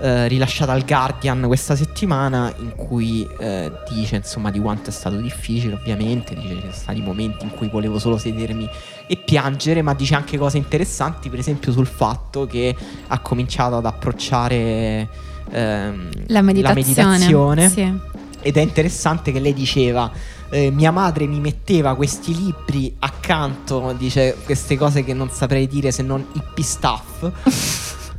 eh, 0.00 0.28
rilasciata 0.28 0.72
al 0.72 0.84
Guardian 0.84 1.42
questa 1.46 1.76
settimana 1.76 2.52
in 2.58 2.74
cui 2.74 3.28
eh, 3.38 3.70
dice 3.90 4.16
insomma 4.16 4.50
di 4.50 4.58
quanto 4.58 4.90
è 4.90 4.92
stato 4.92 5.16
difficile 5.16 5.74
ovviamente, 5.74 6.34
dice 6.34 6.54
ci 6.54 6.60
sono 6.60 6.72
stati 6.72 7.00
momenti 7.00 7.44
in 7.44 7.50
cui 7.50 7.68
volevo 7.68 7.98
solo 7.98 8.16
sedermi 8.16 8.68
e 9.06 9.16
piangere, 9.16 9.82
ma 9.82 9.94
dice 9.94 10.14
anche 10.14 10.38
cose 10.38 10.56
interessanti, 10.56 11.28
per 11.28 11.38
esempio 11.38 11.72
sul 11.72 11.86
fatto 11.86 12.46
che 12.46 12.74
ha 13.08 13.18
cominciato 13.20 13.76
ad 13.76 13.84
approcciare 13.84 15.08
ehm, 15.50 16.10
la 16.28 16.42
meditazione, 16.42 16.62
la 16.62 16.72
meditazione 16.74 17.68
sì. 17.68 17.98
ed 18.40 18.56
è 18.56 18.60
interessante 18.60 19.32
che 19.32 19.40
lei 19.40 19.52
diceva 19.52 20.10
eh, 20.50 20.70
mia 20.70 20.90
madre 20.90 21.26
mi 21.26 21.40
metteva 21.40 21.94
questi 21.94 22.34
libri 22.34 22.94
accanto, 22.98 23.94
dice 23.96 24.36
queste 24.44 24.76
cose 24.76 25.04
che 25.04 25.14
non 25.14 25.30
saprei 25.30 25.66
dire 25.68 25.92
se 25.92 26.02
non 26.02 26.26
hippie 26.32 26.64
stuff. 26.64 27.30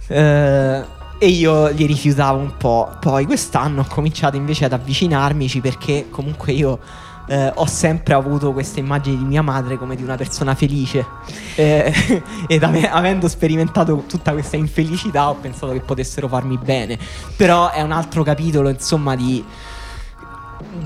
eh, 0.08 1.00
e 1.24 1.28
io 1.28 1.68
li 1.68 1.86
rifiutavo 1.86 2.40
un 2.40 2.58
po'. 2.58 2.90
Poi 3.00 3.28
quest'anno 3.28 3.82
ho 3.82 3.86
cominciato 3.88 4.38
invece 4.38 4.66
ad 4.66 4.74
avvicinarmici 4.74 5.62
perché 5.62 6.08
comunque 6.10 6.52
io 6.52 6.80
eh, 7.28 7.52
ho 7.54 7.68
sempre 7.68 8.16
avuto 8.16 8.52
questa 8.54 8.80
immagine 8.80 9.18
di 9.18 9.24
mia 9.24 9.44
madre 9.44 9.78
come 9.78 9.96
di 9.96 10.02
una 10.02 10.16
persona 10.16 10.56
felice. 10.56 11.06
Eh, 11.54 11.94
ed 12.48 12.64
ave- 12.64 12.90
avendo 12.90 13.28
sperimentato 13.28 14.06
tutta 14.08 14.32
questa 14.32 14.56
infelicità 14.56 15.30
ho 15.30 15.36
pensato 15.36 15.74
che 15.74 15.82
potessero 15.82 16.28
farmi 16.28 16.58
bene. 16.58 16.98
Però 17.36 17.70
è 17.70 17.84
un 17.84 17.92
altro 17.92 18.24
capitolo, 18.24 18.70
insomma, 18.70 19.16
di 19.16 19.46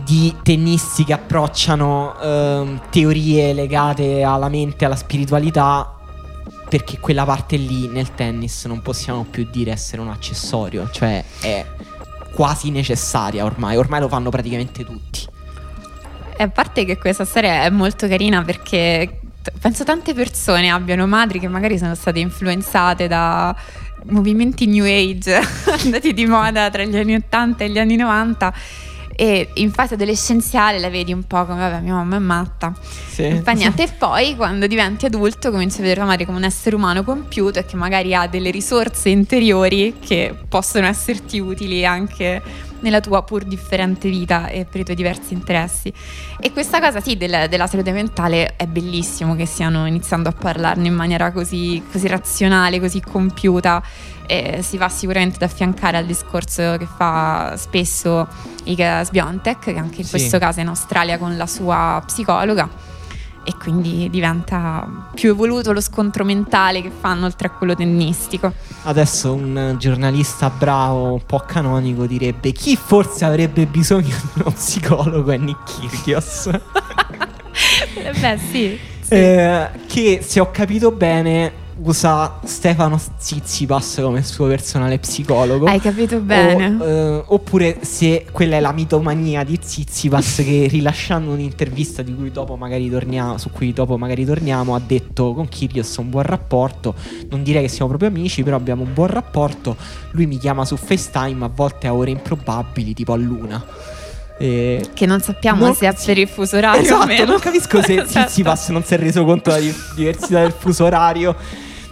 di 0.04 0.36
tennisti 0.42 1.04
che 1.06 1.14
approcciano 1.14 2.20
eh, 2.20 2.80
teorie 2.90 3.54
legate 3.54 4.24
alla 4.24 4.50
mente, 4.50 4.84
alla 4.84 4.96
spiritualità 4.96 5.96
perché 6.76 7.00
quella 7.00 7.24
parte 7.24 7.56
lì 7.56 7.88
nel 7.88 8.14
tennis 8.16 8.66
non 8.66 8.82
possiamo 8.82 9.24
più 9.24 9.48
dire 9.50 9.72
essere 9.72 10.02
un 10.02 10.10
accessorio, 10.10 10.90
cioè 10.92 11.24
è 11.40 11.66
quasi 12.34 12.70
necessaria 12.70 13.46
ormai, 13.46 13.78
ormai 13.78 14.02
lo 14.02 14.10
fanno 14.10 14.30
praticamente 14.30 14.84
tutti. 14.84 15.26
E 16.36 16.44
a 16.44 16.50
parte 16.50 16.84
che 16.84 16.98
questa 16.98 17.24
storia 17.24 17.64
è 17.64 17.70
molto 17.70 18.10
carina 18.10 18.44
perché 18.44 19.22
penso 19.58 19.86
tante 19.86 20.14
persone 20.14 20.70
abbiano 20.70 21.08
madri 21.08 21.40
che 21.40 21.48
magari 21.48 21.78
sono 21.78 21.96
state 21.96 22.20
influenzate 22.20 23.08
da 23.08 23.56
movimenti 24.08 24.68
new 24.68 24.84
age 24.84 25.34
andati 25.82 26.14
di 26.14 26.26
moda 26.26 26.70
tra 26.72 26.84
gli 26.84 26.98
anni 26.98 27.16
80 27.16 27.64
e 27.64 27.70
gli 27.70 27.80
anni 27.80 27.96
90 27.96 28.54
e 29.16 29.50
in 29.56 29.72
fase 29.72 29.94
adolescenziale 29.94 30.80
la 30.80 30.90
vedi 30.90 31.14
un 31.14 31.24
po' 31.24 31.46
come 31.46 31.60
vabbè 31.60 31.80
mia 31.80 31.94
mamma 31.94 32.18
è 32.18 32.20
matta 32.20 32.74
sì. 33.08 33.24
e 33.84 33.90
poi 33.98 34.36
quando 34.36 34.68
diventi 34.68 35.06
adulto 35.06 35.52
cominci 35.52 35.78
a 35.78 35.82
vedere 35.82 36.00
tua 36.00 36.06
madre 36.06 36.26
come 36.26 36.38
un 36.38 36.44
essere 36.44 36.76
umano 36.76 37.04
compiuto 37.04 37.60
e 37.60 37.66
che 37.66 37.78
magari 37.78 38.14
ha 38.14 38.28
delle 38.28 38.52
risorse 38.52 39.10
interiori 39.10 39.96
che 40.00 40.36
possono 40.48 40.88
esserti 40.88 41.40
utili 41.40 41.86
anche 41.86 42.42
nella 42.86 43.00
tua 43.02 43.24
pur 43.24 43.44
differente 43.44 44.10
vita 44.10 44.48
e 44.48 44.66
per 44.66 44.82
i 44.82 44.84
tuoi 44.84 44.96
diversi 44.96 45.34
interessi. 45.34 45.92
E 46.40 46.52
questa 46.52 46.80
cosa 46.80 47.02
sì 47.02 47.18
del, 47.18 47.48
della 47.50 47.68
salute 47.68 47.92
mentale 47.92 48.56
è 48.56 48.68
bellissimo 48.68 49.36
che 49.36 49.46
stiano 49.46 49.88
iniziando 49.88 50.30
a 50.30 50.32
parlarne 50.32 50.88
in 50.88 50.94
maniera 50.94 51.32
così, 51.32 51.82
così 51.92 52.08
razionale, 52.08 52.80
così 52.80 53.02
compiuta. 53.02 53.84
E 54.28 54.62
si 54.62 54.78
va 54.78 54.90
sicuramente 54.90 55.44
ad 55.44 55.50
affiancare 55.50 55.98
al 55.98 56.06
discorso 56.06 56.78
che 56.78 56.88
fa 56.98 57.56
spesso 57.58 58.28
Iga 58.66 59.04
Sbiontek, 59.04 59.60
che 59.60 59.78
anche 59.78 60.02
in 60.02 60.06
sì. 60.06 60.12
questo 60.12 60.40
caso 60.40 60.60
è 60.60 60.62
in 60.64 60.70
Australia 60.70 61.18
con 61.18 61.38
la 61.38 61.48
sua 61.48 62.02
psicologa 62.06 62.94
e 63.48 63.54
quindi 63.60 64.10
diventa 64.10 65.10
più 65.14 65.30
evoluto 65.30 65.72
lo 65.72 65.80
scontro 65.80 66.26
mentale 66.26 66.82
che 66.82 66.90
fanno 66.90 67.28
oltre 67.28 67.48
a 67.48 67.52
quello 67.52 67.76
tennistico. 67.76 68.52
Adesso 68.84 69.34
un 69.34 69.76
giornalista 69.78 70.50
bravo, 70.50 71.14
un 71.14 71.26
po' 71.26 71.44
canonico, 71.46 72.08
direbbe 72.08 72.52
chi 72.52 72.76
forse 72.76 73.24
avrebbe 73.24 73.68
bisogno 73.68 74.16
di 74.34 74.42
uno 74.42 74.52
psicologo 74.52 75.32
è 75.32 75.38
Nick 75.38 75.80
Kyrgios. 75.80 76.50
Beh 78.20 78.38
sì. 78.38 78.80
sì. 79.02 79.14
Eh, 79.14 79.70
che 79.88 80.22
se 80.24 80.40
ho 80.40 80.50
capito 80.50 80.92
bene 80.92 81.64
usa 81.78 82.40
Stefano 82.44 83.00
Zizipas 83.18 84.00
come 84.02 84.24
suo 84.24 84.48
personale 84.48 84.98
psicologo. 85.00 85.66
Hai 85.66 85.80
capito 85.80 86.20
bene. 86.20 86.78
O, 86.80 86.86
eh, 86.86 87.24
oppure 87.28 87.80
se 87.82 88.26
quella 88.32 88.58
è 88.58 88.60
la 88.60 88.72
mitomania 88.72 89.44
di 89.44 89.60
Zizipas 89.62 90.36
che 90.46 90.68
rilasciando 90.70 91.32
un'intervista 91.32 92.02
di 92.02 92.16
cui 92.16 92.32
dopo 92.32 92.56
magari 92.56 92.90
torniamo, 92.90 93.38
su 93.38 93.50
cui 93.50 93.74
dopo 93.74 93.98
magari 93.98 94.26
torniamo 94.26 94.76
ha 94.76 94.82
detto 94.86 95.34
con 95.34 95.50
Kyrgios 95.50 95.98
ho 95.98 96.02
un 96.02 96.10
buon 96.10 96.24
rapporto, 96.24 96.96
non 97.30 97.44
direi 97.44 97.64
che 97.64 97.70
siamo 97.70 97.88
proprio 97.88 98.10
amici, 98.10 98.44
però 98.44 98.56
abbiamo 98.56 98.84
un 98.84 98.94
buon 98.94 99.08
rapporto, 99.08 99.76
lui 100.12 100.28
mi 100.28 100.38
chiama 100.38 100.64
su 100.66 100.78
FaceTime 100.78 101.44
a 101.44 101.52
volte 101.54 101.88
a 101.88 101.94
ore 101.94 102.12
improbabili, 102.12 102.94
tipo 102.94 103.14
a 103.14 103.18
luna. 103.18 103.64
E 104.38 104.90
che 104.94 105.06
non 105.06 105.22
sappiamo 105.22 105.66
non, 105.66 105.76
se 105.76 105.88
è 105.88 105.96
per 106.06 106.18
il 106.18 106.28
fuso 106.28 106.58
orario 106.58 106.82
esatto, 106.82 107.04
o 107.04 107.06
meno. 107.06 107.26
Non 107.32 107.40
capisco 107.40 107.82
se 107.82 108.04
Zizipas 108.08 108.70
non 108.70 108.84
si 108.84 108.94
è 108.94 108.98
reso 108.98 109.24
conto 109.24 109.52
della 109.52 109.74
diversità 109.96 110.42
del 110.42 110.54
fuso 110.58 110.84
orario 110.84 111.36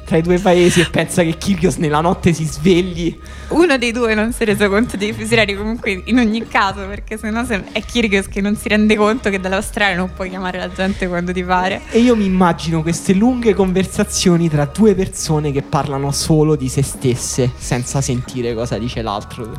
tra 0.05 0.17
i 0.17 0.21
due 0.21 0.39
paesi 0.39 0.81
e 0.81 0.89
pensa 0.89 1.23
che 1.23 1.37
Kyrgios 1.37 1.75
nella 1.77 2.01
notte 2.01 2.33
si 2.33 2.45
svegli. 2.45 3.17
Uno 3.49 3.77
dei 3.77 3.91
due 3.91 4.13
non 4.15 4.31
si 4.33 4.43
è 4.43 4.45
reso 4.45 4.69
conto 4.69 4.97
dei 4.97 5.13
fusi 5.13 5.33
orari 5.33 5.55
comunque 5.55 6.01
in 6.05 6.17
ogni 6.17 6.47
caso, 6.47 6.85
perché 6.87 7.17
se 7.17 7.29
no 7.29 7.45
è 7.71 7.81
Kyrgios 7.83 8.27
che 8.27 8.41
non 8.41 8.55
si 8.55 8.67
rende 8.67 8.95
conto 8.95 9.29
che 9.29 9.39
dall'Australia 9.39 9.95
non 9.95 10.11
puoi 10.13 10.29
chiamare 10.29 10.57
la 10.57 10.71
gente 10.71 11.07
quando 11.07 11.31
ti 11.31 11.43
pare. 11.43 11.81
E 11.89 11.99
io 11.99 12.15
mi 12.15 12.25
immagino 12.25 12.81
queste 12.81 13.13
lunghe 13.13 13.53
conversazioni 13.53 14.49
tra 14.49 14.65
due 14.65 14.95
persone 14.95 15.51
che 15.51 15.61
parlano 15.61 16.11
solo 16.11 16.55
di 16.55 16.69
se 16.69 16.83
stesse, 16.83 17.51
senza 17.55 18.01
sentire 18.01 18.53
cosa 18.53 18.77
dice 18.77 19.01
l'altro. 19.01 19.51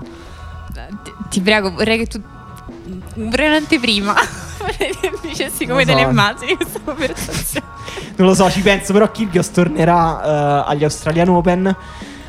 Ti, 1.02 1.12
ti 1.28 1.40
prego, 1.40 1.70
vorrei 1.70 1.98
che 1.98 2.06
tu 2.06 2.20
vorrei 3.14 3.48
un'anteprima. 3.48 4.14
dicessi 5.22 5.66
come 5.66 5.84
so. 5.84 5.88
te 5.88 5.94
le 5.94 6.02
immagini 6.02 6.56
questa 6.56 6.80
conversazione. 6.82 7.66
non 8.16 8.28
lo 8.28 8.34
so, 8.34 8.50
ci 8.50 8.60
penso, 8.60 8.92
però 8.92 9.10
Kyrgios 9.10 9.50
tornerà 9.50 10.62
uh, 10.64 10.68
agli 10.68 10.84
Australian 10.84 11.28
Open. 11.28 11.76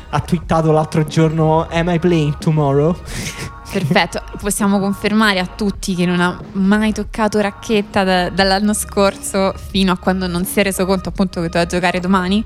Ha 0.08 0.20
twittato 0.20 0.70
l'altro 0.70 1.04
giorno 1.04 1.66
Am 1.68 1.88
I 1.88 1.98
playing 1.98 2.38
tomorrow? 2.38 2.96
Perfetto, 3.70 4.22
possiamo 4.40 4.78
confermare 4.78 5.38
a 5.40 5.46
tutti 5.46 5.94
che 5.94 6.06
non 6.06 6.20
ha 6.20 6.40
mai 6.52 6.92
toccato 6.92 7.40
racchetta 7.40 8.04
da, 8.04 8.30
dall'anno 8.30 8.72
scorso 8.72 9.52
fino 9.70 9.92
a 9.92 9.98
quando 9.98 10.26
non 10.26 10.44
si 10.44 10.60
è 10.60 10.62
reso 10.62 10.86
conto 10.86 11.08
appunto 11.08 11.40
che 11.42 11.48
doveva 11.48 11.66
giocare 11.66 12.00
domani. 12.00 12.44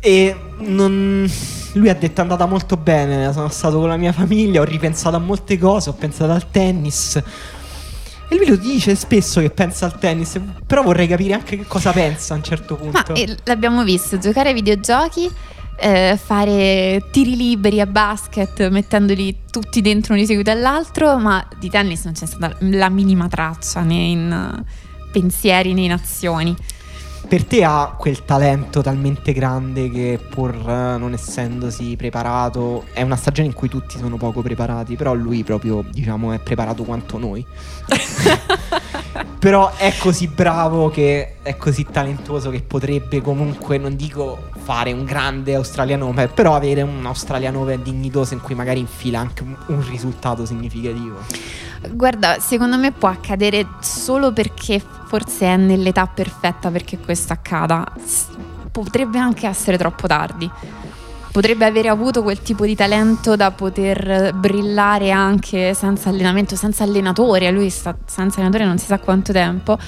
E 0.00 0.43
non... 0.58 1.30
lui 1.72 1.88
ha 1.88 1.94
detto 1.94 2.20
è 2.20 2.22
andata 2.22 2.46
molto 2.46 2.76
bene, 2.76 3.32
sono 3.32 3.48
stato 3.48 3.78
con 3.78 3.88
la 3.88 3.96
mia 3.96 4.12
famiglia, 4.12 4.60
ho 4.60 4.64
ripensato 4.64 5.16
a 5.16 5.18
molte 5.18 5.58
cose, 5.58 5.90
ho 5.90 5.94
pensato 5.94 6.32
al 6.32 6.50
tennis, 6.50 7.22
e 8.28 8.36
lui 8.36 8.46
lo 8.46 8.56
dice 8.56 8.94
spesso 8.94 9.40
che 9.40 9.50
pensa 9.50 9.86
al 9.86 9.98
tennis, 9.98 10.40
però 10.66 10.82
vorrei 10.82 11.06
capire 11.06 11.34
anche 11.34 11.56
che 11.56 11.66
cosa 11.66 11.92
pensa 11.92 12.34
a 12.34 12.36
un 12.38 12.42
certo 12.42 12.76
punto. 12.76 13.12
Ma 13.12 13.14
eh, 13.14 13.36
l'abbiamo 13.44 13.84
visto 13.84 14.18
giocare 14.18 14.48
ai 14.48 14.54
videogiochi, 14.54 15.30
eh, 15.76 16.18
fare 16.22 17.04
tiri 17.10 17.36
liberi 17.36 17.80
a 17.80 17.86
basket 17.86 18.68
mettendoli 18.68 19.40
tutti 19.50 19.80
dentro 19.80 20.14
uno 20.14 20.22
di 20.22 20.28
seguito 20.28 20.50
all'altro, 20.50 21.18
ma 21.18 21.46
di 21.58 21.68
tennis 21.68 22.04
non 22.04 22.14
c'è 22.14 22.26
stata 22.26 22.56
la 22.60 22.88
minima 22.88 23.28
traccia 23.28 23.82
né 23.82 23.94
in 23.94 24.64
pensieri 25.12 25.74
né 25.74 25.82
in 25.82 25.92
azioni 25.92 26.56
per 27.26 27.44
te 27.44 27.64
ha 27.64 27.94
quel 27.98 28.24
talento 28.24 28.80
talmente 28.82 29.32
grande 29.32 29.90
che 29.90 30.18
pur 30.28 30.54
eh, 30.54 30.96
non 30.98 31.12
essendosi 31.12 31.96
preparato, 31.96 32.84
è 32.92 33.02
una 33.02 33.16
stagione 33.16 33.48
in 33.48 33.54
cui 33.54 33.68
tutti 33.68 33.98
sono 33.98 34.16
poco 34.16 34.42
preparati, 34.42 34.96
però 34.96 35.14
lui 35.14 35.42
proprio 35.42 35.82
diciamo 35.88 36.32
è 36.32 36.38
preparato 36.38 36.84
quanto 36.84 37.18
noi. 37.18 37.44
però 39.38 39.74
è 39.76 39.92
così 39.98 40.26
bravo 40.28 40.88
che 40.88 41.36
è 41.42 41.56
così 41.56 41.86
talentuoso 41.90 42.50
che 42.50 42.62
potrebbe 42.62 43.20
comunque, 43.20 43.78
non 43.78 43.96
dico 43.96 44.48
fare 44.62 44.92
un 44.92 45.04
grande 45.04 45.54
Australian 45.54 46.02
Open, 46.02 46.30
però 46.34 46.54
avere 46.54 46.82
un 46.82 47.04
Australian 47.04 47.56
Open 47.56 47.82
dignitoso 47.82 48.34
in 48.34 48.40
cui 48.40 48.54
magari 48.54 48.80
infila 48.80 49.20
anche 49.20 49.42
un, 49.42 49.54
un 49.66 49.86
risultato 49.88 50.46
significativo. 50.46 51.18
Guarda, 51.90 52.38
secondo 52.40 52.76
me 52.76 52.92
può 52.92 53.08
accadere 53.08 53.66
solo 53.80 54.32
perché 54.32 54.82
forse 55.06 55.46
è 55.46 55.56
nell'età 55.56 56.06
perfetta 56.06 56.70
perché 56.70 56.98
questo 56.98 57.32
accada. 57.32 57.86
Potrebbe 58.70 59.18
anche 59.18 59.46
essere 59.46 59.78
troppo 59.78 60.06
tardi. 60.06 60.50
Potrebbe 61.30 61.64
avere 61.64 61.88
avuto 61.88 62.22
quel 62.22 62.42
tipo 62.42 62.64
di 62.64 62.76
talento 62.76 63.34
da 63.34 63.50
poter 63.50 64.32
brillare 64.34 65.10
anche 65.10 65.74
senza 65.74 66.08
allenamento, 66.08 66.54
senza 66.54 66.84
allenatore. 66.84 67.50
Lui 67.50 67.70
sta 67.70 67.96
senza 68.06 68.36
allenatore 68.36 68.64
non 68.64 68.78
si 68.78 68.86
sa 68.86 68.98
quanto 68.98 69.32
tempo. 69.32 69.78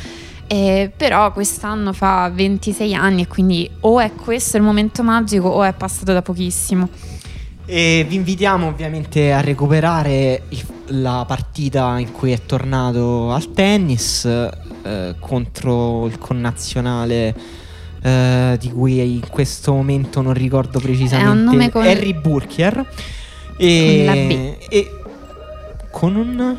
Eh, 0.49 0.92
però 0.97 1.32
quest'anno 1.32 1.92
fa 1.92 2.30
26 2.32 2.94
anni 2.94 3.22
e 3.22 3.26
quindi 3.26 3.68
o 3.80 3.99
è 3.99 4.12
questo 4.12 4.57
il 4.57 4.62
momento 4.62 5.03
magico 5.03 5.49
o 5.49 5.62
è 5.64 5.72
passato 5.72 6.12
da 6.12 6.22
pochissimo. 6.22 6.88
E 7.66 8.06
vi 8.08 8.14
invitiamo 8.14 8.68
ovviamente 8.68 9.32
a 9.32 9.40
recuperare 9.40 10.42
la 10.86 11.24
partita 11.26 11.98
in 11.98 12.12
cui 12.12 12.30
è 12.30 12.40
tornato 12.46 13.32
al 13.32 13.52
tennis 13.52 14.24
eh, 14.24 15.16
contro 15.18 16.06
il 16.06 16.16
connazionale 16.18 17.34
eh, 18.00 18.56
di 18.60 18.70
cui 18.70 19.14
in 19.14 19.28
questo 19.28 19.72
momento 19.72 20.22
non 20.22 20.32
ricordo 20.32 20.78
precisamente 20.78 21.70
con... 21.70 21.82
Harry 21.82 22.12
Burkier 22.14 22.86
E, 23.56 24.04
Con 24.06 24.68
e 24.68 24.90
con 25.90 26.14
un 26.14 26.56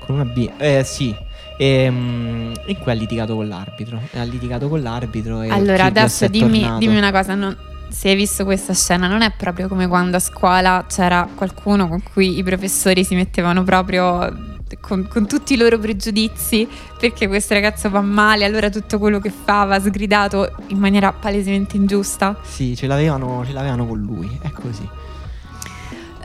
con 0.00 0.16
una 0.16 0.24
B. 0.24 0.50
Eh 0.58 0.82
sì. 0.84 1.14
E, 1.56 1.88
mm, 1.90 2.52
in 2.66 2.78
cui 2.78 2.92
ha 2.92 2.94
litigato 2.94 3.34
con 3.34 3.48
l'arbitro. 3.48 4.00
Ha 4.12 4.22
litigato 4.24 4.68
con 4.68 4.82
l'arbitro 4.82 5.40
Allora, 5.40 5.84
adesso 5.84 6.26
dimmi, 6.28 6.68
dimmi 6.78 6.96
una 6.96 7.12
cosa, 7.12 7.34
non- 7.34 7.56
se 7.94 8.08
hai 8.08 8.16
visto 8.16 8.44
questa 8.44 8.74
scena, 8.74 9.06
non 9.06 9.22
è 9.22 9.30
proprio 9.30 9.68
come 9.68 9.86
quando 9.86 10.16
a 10.16 10.20
scuola 10.20 10.84
c'era 10.88 11.28
qualcuno 11.32 11.88
con 11.88 12.02
cui 12.02 12.38
i 12.38 12.42
professori 12.42 13.04
si 13.04 13.14
mettevano 13.14 13.62
proprio 13.62 14.52
con, 14.80 15.06
con 15.06 15.28
tutti 15.28 15.54
i 15.54 15.56
loro 15.56 15.78
pregiudizi 15.78 16.66
perché 16.98 17.28
questo 17.28 17.54
ragazzo 17.54 17.88
va 17.90 18.00
male, 18.00 18.44
allora 18.44 18.68
tutto 18.68 18.98
quello 18.98 19.20
che 19.20 19.30
fa 19.30 19.64
va 19.64 19.78
sgridato 19.78 20.56
in 20.68 20.78
maniera 20.78 21.12
palesemente 21.12 21.76
ingiusta. 21.76 22.36
Sì, 22.42 22.74
ce 22.74 22.88
l'avevano, 22.88 23.44
ce 23.46 23.52
l'avevano 23.52 23.86
con 23.86 24.00
lui, 24.00 24.38
è 24.42 24.50
così. 24.50 24.86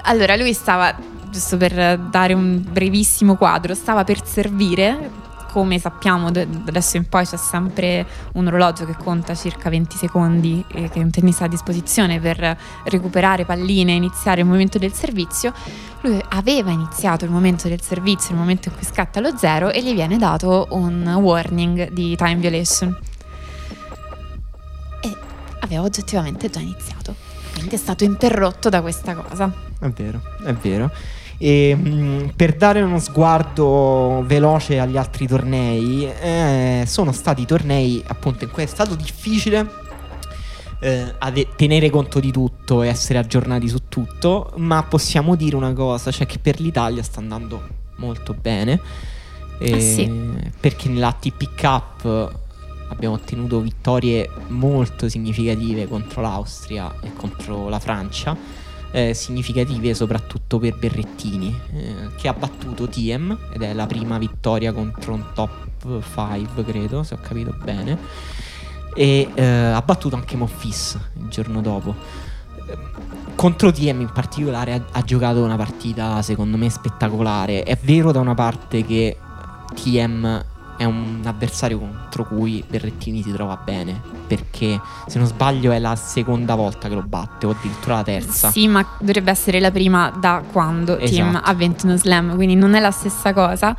Allora, 0.04 0.36
lui 0.36 0.54
stava, 0.54 0.96
giusto 1.30 1.56
per 1.58 2.00
dare 2.00 2.34
un 2.34 2.64
brevissimo 2.68 3.36
quadro, 3.36 3.76
stava 3.76 4.04
per 4.04 4.26
servire. 4.26 5.28
Come 5.52 5.80
sappiamo, 5.80 6.30
da 6.30 6.46
adesso 6.68 6.98
in 6.98 7.10
poi 7.10 7.26
c'è 7.26 7.38
sempre 7.38 8.06
un 8.34 8.46
orologio 8.46 8.86
che 8.86 8.96
conta 8.96 9.34
circa 9.34 9.70
20 9.70 9.98
secondi 9.98 10.64
eh, 10.74 10.90
che 10.90 11.00
un 11.00 11.10
tennista 11.10 11.44
ha 11.44 11.48
a 11.48 11.50
disposizione 11.50 12.20
per 12.20 12.56
recuperare 12.84 13.46
palline 13.46 13.94
e 13.94 13.96
iniziare 13.96 14.42
il 14.42 14.48
momento 14.48 14.78
del 14.78 14.94
servizio. 14.94 15.52
Lui 16.02 16.22
aveva 16.30 16.70
iniziato 16.70 17.26
il 17.26 17.32
momento 17.32 17.68
del 17.68 17.82
servizio, 17.82 18.36
il 18.36 18.40
momento 18.40 18.70
in 18.70 18.76
cui 18.76 18.86
scatta 18.86 19.20
lo 19.20 19.36
zero, 19.36 19.72
e 19.72 19.82
gli 19.82 19.94
viene 19.94 20.18
dato 20.18 20.68
un 20.72 21.08
warning 21.20 21.90
di 21.90 22.16
time 22.16 22.36
violation. 22.36 22.96
E 25.02 25.18
aveva 25.62 25.82
oggettivamente 25.82 26.50
già 26.52 26.60
iniziato. 26.60 27.16
Quindi 27.54 27.74
è 27.74 27.78
stato 27.80 28.04
interrotto 28.04 28.70
da 28.70 28.82
questa 28.82 29.16
cosa. 29.16 29.52
È 29.80 29.88
vero, 29.90 30.22
è 30.44 30.54
vero. 30.54 30.92
E 31.42 31.74
mh, 31.74 32.34
per 32.36 32.56
dare 32.56 32.82
uno 32.82 33.00
sguardo 33.00 34.24
veloce 34.28 34.80
agli 34.80 34.98
altri 34.98 35.26
tornei, 35.26 36.06
eh, 36.06 36.84
sono 36.86 37.12
stati 37.12 37.46
tornei 37.46 38.04
appunto 38.06 38.44
in 38.44 38.52
cui 38.52 38.64
è 38.64 38.68
stato 38.68 38.96
difficile 38.96 39.88
eh, 40.80 41.48
tenere 41.56 41.90
conto 41.90 42.20
di 42.20 42.32
tutto 42.32 42.84
e 42.84 42.88
essere 42.88 43.20
aggiornati 43.20 43.68
su 43.68 43.88
tutto, 43.90 44.52
ma 44.58 44.84
possiamo 44.84 45.36
dire 45.36 45.56
una 45.56 45.74
cosa, 45.74 46.12
cioè 46.12 46.26
che 46.26 46.40
per 46.40 46.60
l'Italia 46.60 47.04
sta 47.04 47.20
andando 47.20 47.62
molto 47.98 48.34
bene. 48.34 48.80
Ah, 49.62 49.80
sì. 49.80 50.10
Perché 50.60 50.88
nella 50.90 51.12
TP 51.12 51.50
Cup 51.60 52.38
abbiamo 52.90 53.16
ottenuto 53.16 53.60
vittorie 53.60 54.30
molto 54.48 55.10
significative 55.10 55.88
contro 55.88 56.22
l'Austria 56.22 56.94
e 57.02 57.14
contro 57.14 57.68
la 57.68 57.80
Francia. 57.80 58.36
Eh, 58.92 59.14
significative 59.14 59.94
soprattutto 59.94 60.60
per 60.60 60.76
Berrettini, 60.78 61.60
eh, 61.74 61.96
che 62.18 62.28
ha 62.28 62.34
battuto 62.34 62.88
Tiem 62.88 63.38
ed 63.54 63.62
è 63.62 63.74
la 63.74 63.86
prima 63.86 64.18
vittoria 64.18 64.74
contro 64.74 65.14
un 65.14 65.26
top 65.34 66.02
5, 66.02 66.64
credo, 66.64 67.04
se 67.04 67.14
ho 67.14 67.20
capito 67.22 67.56
bene. 67.64 67.98
E 68.96 69.30
eh, 69.34 69.46
ha 69.46 69.82
battuto 69.82 70.16
anche 70.16 70.36
Monfils 70.36 70.98
il 71.20 71.28
giorno 71.30 71.62
dopo. 71.62 71.96
Contro 73.36 73.72
Tiem 73.72 74.02
in 74.02 74.12
particolare 74.12 74.74
ha, 74.74 74.84
ha 74.92 75.02
giocato 75.02 75.44
una 75.44 75.56
partita 75.56 76.22
secondo 76.22 76.58
me 76.58 76.70
spettacolare. 76.70 77.64
È 77.64 77.78
vero 77.82 78.12
da 78.12 78.20
una 78.20 78.34
parte 78.34 78.86
che 78.86 79.18
Tiem 79.76 80.46
è 80.80 80.86
un 80.86 81.20
avversario 81.26 81.78
contro 81.78 82.26
cui 82.26 82.64
Berrettini 82.66 83.22
si 83.22 83.34
trova 83.34 83.58
bene. 83.62 84.02
Perché 84.28 84.80
se 85.08 85.18
non 85.20 85.28
sbaglio 85.28 85.74
è 85.74 85.80
la 85.80 85.98
seconda 85.98 86.56
volta 86.56 86.88
che 86.88 86.96
lo 86.96 87.04
batte, 87.04 87.46
o 87.46 87.50
addirittura 87.50 87.96
la 87.96 88.04
terza. 88.04 88.50
Sì, 88.50 88.66
ma 88.70 88.88
dovrebbe 88.98 89.30
essere 89.30 89.60
la 89.60 89.72
prima 89.72 90.10
da 90.10 90.42
quando 90.50 90.96
Tim 90.96 91.28
Esatto. 91.28 91.50
ha 91.50 91.54
vinto 91.54 91.86
uno 91.86 91.98
slam, 91.98 92.36
quindi 92.36 92.56
non 92.56 92.76
è 92.76 92.80
la 92.80 92.92
stessa 92.92 93.34
cosa. 93.34 93.76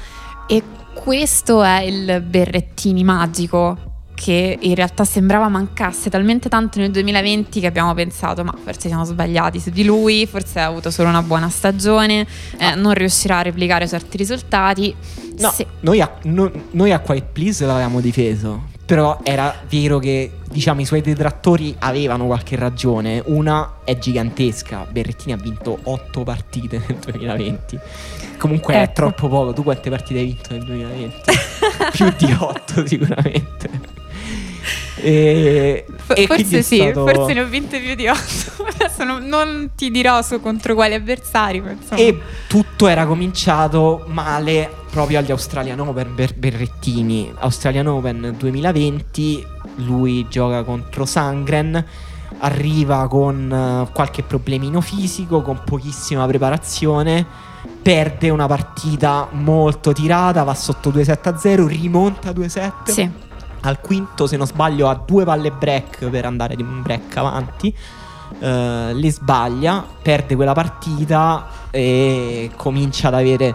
E 0.47 0.63
questo 0.93 1.63
è 1.63 1.81
il 1.81 2.21
Berrettini 2.21 3.03
magico 3.03 3.90
che 4.21 4.59
in 4.61 4.75
realtà 4.75 5.05
sembrava 5.05 5.49
mancasse 5.49 6.11
talmente 6.11 6.51
tanto 6.51 6.79
nel 6.79 6.91
2020 6.91 7.59
che 7.59 7.67
abbiamo 7.67 7.95
pensato 7.95 8.45
ma 8.45 8.53
forse 8.63 8.89
siamo 8.89 9.05
sbagliati 9.05 9.59
su 9.59 9.71
di 9.71 9.83
lui, 9.83 10.27
forse 10.27 10.61
ha 10.61 10.67
avuto 10.67 10.91
solo 10.91 11.09
una 11.09 11.23
buona 11.23 11.49
stagione, 11.49 12.27
eh, 12.59 12.75
non 12.75 12.93
riuscirà 12.93 13.39
a 13.39 13.43
replicare 13.43 13.89
certi 13.89 14.19
risultati. 14.19 14.95
No, 15.39 15.51
Sì. 15.51 15.65
noi, 15.81 16.03
a, 16.03 16.13
no- 16.25 16.51
noi 16.73 16.93
a 16.93 16.99
Quiet 16.99 17.29
Please 17.33 17.65
l'avevamo 17.65 18.01
difeso. 18.03 18.69
Però 18.85 19.21
era 19.23 19.55
vero 19.71 19.99
che 20.01 20.33
diciamo 20.51 20.81
i 20.81 20.85
suoi 20.85 21.01
detrattori 21.01 21.75
avevano 21.79 22.27
qualche 22.27 22.57
ragione. 22.57 23.23
Una 23.27 23.77
è 23.85 23.97
gigantesca. 23.97 24.85
Berrettini 24.91 25.33
ha 25.33 25.37
vinto 25.37 25.79
8 25.85 26.25
partite 26.25 26.83
nel 26.89 26.99
2020. 26.99 27.79
Comunque 28.37 28.75
è 28.75 28.83
Ecco. 28.83 28.93
troppo 28.93 29.29
poco. 29.29 29.53
Tu 29.53 29.63
quante 29.63 29.89
partite 29.91 30.19
hai 30.19 30.27
vinto 30.27 30.49
nel 30.53 30.65
2020? 30.65 31.17
Più 31.93 32.13
di 32.19 32.37
8 32.39 32.87
sicuramente. 32.87 33.71
E, 35.03 35.85
e 36.15 36.27
forse 36.27 36.63
sì, 36.63 36.77
stato- 36.79 37.07
forse 37.07 37.33
ne 37.33 37.41
ho 37.41 37.47
vinte 37.47 37.79
più 37.81 37.95
di 37.95 38.09
8. 38.09 38.21
Adesso 38.75 39.05
non, 39.05 39.25
non 39.25 39.71
ti 39.77 39.91
dirò 39.91 40.23
su 40.23 40.41
contro 40.41 40.75
quali 40.75 40.95
avversari. 40.95 41.63
E 41.95 42.21
tutto 42.47 42.87
era 42.87 43.07
cominciato 43.07 44.05
male 44.09 44.71
proprio 44.91 45.19
agli 45.19 45.31
Australian 45.31 45.81
Open 45.81 46.15
per 46.15 46.35
Berrettini. 46.35 47.33
Australian 47.39 47.87
Open 47.87 48.35
2020, 48.37 49.47
lui 49.77 50.27
gioca 50.29 50.63
contro 50.65 51.05
Sangren, 51.05 51.85
arriva 52.39 53.07
con 53.09 53.87
eh, 53.87 53.93
qualche 53.93 54.23
problemino 54.23 54.81
fisico, 54.81 55.43
con 55.43 55.61
pochissima 55.65 56.27
preparazione, 56.27 57.25
perde 57.83 58.31
una 58.31 58.47
partita 58.47 59.29
molto 59.33 59.93
tirata, 59.93 60.43
va 60.43 60.55
sotto 60.55 60.91
2-7-0, 60.91 61.67
rimonta 61.67 62.31
2-7. 62.31 62.73
Sì. 62.85 63.11
Al 63.63 63.81
quinto, 63.81 64.27
se 64.27 64.37
non 64.37 64.47
sbaglio, 64.47 64.89
ha 64.89 64.95
due 64.95 65.25
palle 65.25 65.51
break 65.51 66.09
per 66.09 66.25
andare 66.25 66.57
di 66.57 66.63
un 66.63 66.83
break 66.83 67.17
avanti. 67.17 67.75
Eh, 68.39 68.91
le 68.95 69.13
sbaglia, 69.13 69.85
perde 70.03 70.37
quella 70.37 70.53
partita 70.53 71.47
e 71.71 72.51
comincia 72.57 73.09
ad 73.09 73.15
avere 73.15 73.55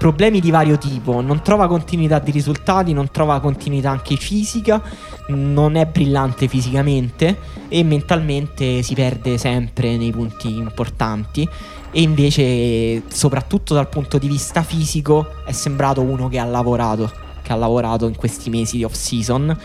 problemi 0.00 0.40
di 0.40 0.50
vario 0.50 0.78
tipo. 0.78 1.20
Non 1.20 1.42
trova 1.42 1.66
continuità 1.66 2.18
di 2.18 2.30
risultati, 2.30 2.94
non 2.94 3.10
trova 3.10 3.38
continuità 3.40 3.90
anche 3.90 4.16
fisica, 4.16 4.82
non 5.28 5.76
è 5.76 5.84
brillante 5.84 6.48
fisicamente 6.48 7.36
e 7.68 7.82
mentalmente 7.84 8.82
si 8.82 8.94
perde 8.94 9.36
sempre 9.36 9.98
nei 9.98 10.10
punti 10.10 10.56
importanti. 10.56 11.46
E 11.92 12.00
invece, 12.02 13.02
soprattutto 13.08 13.74
dal 13.74 13.88
punto 13.88 14.16
di 14.16 14.28
vista 14.28 14.62
fisico, 14.62 15.26
è 15.44 15.52
sembrato 15.52 16.00
uno 16.00 16.28
che 16.28 16.38
ha 16.38 16.44
lavorato, 16.44 17.10
che 17.50 17.52
ha 17.52 17.56
lavorato 17.56 18.06
in 18.06 18.14
questi 18.14 18.48
mesi 18.48 18.76
di 18.76 18.84
off 18.84 18.94
season 18.94 19.56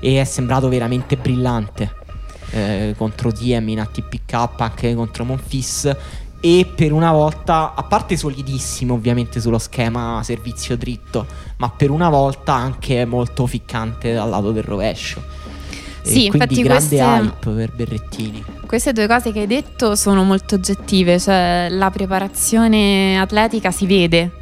e 0.00 0.20
è 0.20 0.24
sembrato 0.24 0.68
veramente 0.68 1.16
brillante 1.16 1.94
eh, 2.50 2.94
contro 2.96 3.32
TM 3.32 3.68
in 3.68 3.80
ATP 3.80 4.20
Cup, 4.26 4.60
anche 4.60 4.94
contro 4.94 5.24
Monfis. 5.24 5.94
E 6.40 6.66
per 6.72 6.92
una 6.92 7.10
volta, 7.10 7.74
a 7.74 7.82
parte 7.82 8.16
solidissimo 8.16 8.94
ovviamente 8.94 9.40
sullo 9.40 9.58
schema 9.58 10.20
servizio 10.22 10.76
dritto, 10.76 11.26
ma 11.56 11.68
per 11.68 11.90
una 11.90 12.08
volta 12.08 12.54
anche 12.54 13.04
molto 13.04 13.46
ficcante 13.46 14.12
dal 14.12 14.28
lato 14.28 14.52
del 14.52 14.62
rovescio. 14.62 15.20
E 16.02 16.08
Sì, 16.08 16.28
quindi 16.28 16.60
infatti 16.60 16.62
grande 16.62 16.96
queste- 16.96 16.96
hype 16.96 17.50
per 17.54 17.72
Berrettini. 17.72 18.44
Queste 18.66 18.92
due 18.92 19.08
cose 19.08 19.32
che 19.32 19.40
hai 19.40 19.46
detto 19.46 19.96
sono 19.96 20.22
molto 20.22 20.54
oggettive, 20.54 21.18
cioè 21.18 21.66
la 21.70 21.90
preparazione 21.90 23.18
atletica 23.18 23.72
si 23.72 23.86
vede 23.86 24.37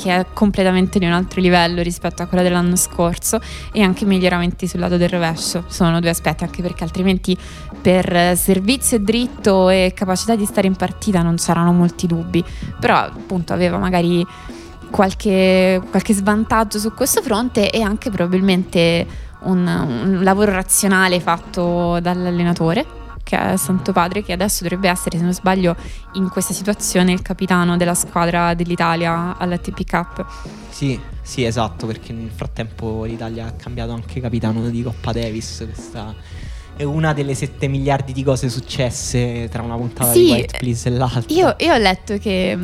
che 0.00 0.16
è 0.16 0.26
completamente 0.32 0.98
di 0.98 1.04
un 1.04 1.12
altro 1.12 1.42
livello 1.42 1.82
rispetto 1.82 2.22
a 2.22 2.26
quella 2.26 2.42
dell'anno 2.42 2.74
scorso 2.74 3.38
e 3.70 3.82
anche 3.82 4.06
miglioramenti 4.06 4.66
sul 4.66 4.80
lato 4.80 4.96
del 4.96 5.10
rovescio 5.10 5.64
sono 5.68 6.00
due 6.00 6.08
aspetti 6.08 6.42
anche 6.42 6.62
perché 6.62 6.84
altrimenti 6.84 7.36
per 7.82 8.34
servizio 8.34 8.98
dritto 8.98 9.68
e 9.68 9.92
capacità 9.94 10.36
di 10.36 10.46
stare 10.46 10.66
in 10.66 10.74
partita 10.74 11.20
non 11.20 11.36
c'erano 11.36 11.72
molti 11.72 12.06
dubbi. 12.06 12.42
Però 12.80 12.96
appunto 12.96 13.52
aveva 13.52 13.76
magari 13.76 14.26
qualche, 14.90 15.82
qualche 15.90 16.14
svantaggio 16.14 16.78
su 16.78 16.94
questo 16.94 17.20
fronte 17.20 17.70
e 17.70 17.82
anche 17.82 18.10
probabilmente 18.10 19.06
un, 19.40 19.66
un 19.66 20.20
lavoro 20.22 20.52
razionale 20.52 21.20
fatto 21.20 22.00
dall'allenatore 22.00 22.99
che 23.30 23.52
è 23.52 23.56
Santo 23.56 23.92
Padre 23.92 24.22
che 24.24 24.32
adesso 24.32 24.64
dovrebbe 24.64 24.88
essere 24.88 25.16
se 25.16 25.22
non 25.22 25.32
sbaglio 25.32 25.76
in 26.14 26.28
questa 26.28 26.52
situazione 26.52 27.12
il 27.12 27.22
capitano 27.22 27.76
della 27.76 27.94
squadra 27.94 28.54
dell'Italia 28.54 29.36
all'ATP 29.38 29.88
Cup 29.88 30.26
Sì, 30.68 30.98
sì, 31.22 31.44
esatto, 31.44 31.86
perché 31.86 32.12
nel 32.12 32.30
frattempo 32.30 33.04
l'Italia 33.04 33.46
ha 33.46 33.52
cambiato 33.52 33.92
anche 33.92 34.20
capitano 34.20 34.68
di 34.68 34.82
Coppa 34.82 35.12
Davis. 35.12 35.62
Questa 35.64 36.12
è 36.74 36.82
una 36.82 37.12
delle 37.12 37.34
7 37.34 37.68
miliardi 37.68 38.12
di 38.12 38.24
cose 38.24 38.48
successe 38.48 39.48
tra 39.48 39.62
una 39.62 39.76
puntata 39.76 40.12
Sì, 40.12 40.24
di 40.24 40.30
White 40.32 40.58
Please 40.58 40.88
e 40.88 40.92
l'altra. 40.92 41.22
io, 41.28 41.54
io 41.58 41.74
ho 41.74 41.78
letto 41.78 42.18
che 42.18 42.58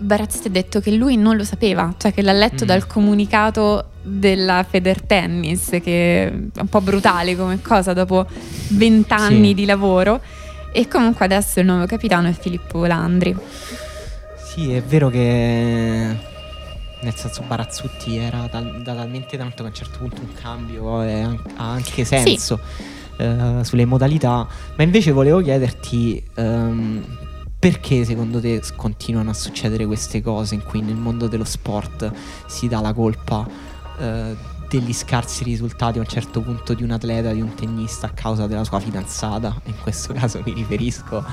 Barazzetti 0.00 0.46
ha 0.48 0.50
detto 0.50 0.80
che 0.80 0.92
lui 0.92 1.16
non 1.16 1.36
lo 1.36 1.44
sapeva 1.44 1.92
cioè 1.98 2.12
che 2.14 2.22
l'ha 2.22 2.32
letto 2.32 2.64
Mm. 2.64 2.66
dal 2.68 2.86
comunicato 2.86 3.90
della 4.02 4.64
Feder 4.68 5.02
Tennis 5.02 5.70
che 5.82 6.26
è 6.28 6.32
un 6.60 6.68
po' 6.68 6.80
brutale 6.80 7.36
come 7.36 7.60
cosa 7.60 7.92
dopo 7.92 8.26
vent'anni 8.68 9.48
Sì. 9.48 9.54
di 9.54 9.64
lavoro 9.64 10.20
E 10.70 10.86
comunque 10.86 11.24
adesso 11.24 11.60
il 11.60 11.66
nuovo 11.66 11.86
capitano 11.86 12.28
è 12.28 12.32
Filippo 12.32 12.84
Landri. 12.86 13.34
Sì, 14.44 14.72
è 14.72 14.82
vero 14.82 15.08
che 15.08 16.16
nel 17.00 17.14
senso 17.14 17.42
Barazzutti 17.46 18.16
era 18.16 18.46
tal- 18.50 18.82
da 18.82 18.94
talmente 18.94 19.36
tanto 19.38 19.56
che 19.56 19.62
a 19.62 19.66
un 19.66 19.74
certo 19.74 19.98
punto 19.98 20.20
un 20.20 20.32
cambio 20.34 20.98
ha 21.00 21.72
anche 21.72 22.04
senso 22.04 22.60
sì. 23.16 23.22
uh, 23.22 23.62
sulle 23.62 23.86
modalità, 23.86 24.46
ma 24.76 24.82
invece 24.82 25.10
volevo 25.10 25.40
chiederti 25.40 26.22
um, 26.36 27.02
perché 27.58 28.04
secondo 28.04 28.40
te 28.40 28.62
continuano 28.76 29.30
a 29.30 29.34
succedere 29.34 29.84
queste 29.84 30.22
cose 30.22 30.54
in 30.54 30.62
cui 30.62 30.80
nel 30.80 30.94
mondo 30.94 31.26
dello 31.26 31.44
sport 31.44 32.12
si 32.46 32.68
dà 32.68 32.80
la 32.80 32.92
colpa 32.92 33.46
uh, 33.98 34.36
degli 34.68 34.92
scarsi 34.92 35.42
risultati 35.42 35.98
a 35.98 36.02
un 36.02 36.06
certo 36.06 36.40
punto 36.40 36.74
di 36.74 36.84
un 36.84 36.90
atleta, 36.90 37.32
di 37.32 37.40
un 37.40 37.54
tennista 37.54 38.06
a 38.06 38.10
causa 38.10 38.46
della 38.46 38.64
sua 38.64 38.78
fidanzata, 38.78 39.60
in 39.64 39.74
questo 39.82 40.12
caso 40.12 40.40
mi 40.44 40.52
riferisco 40.52 41.24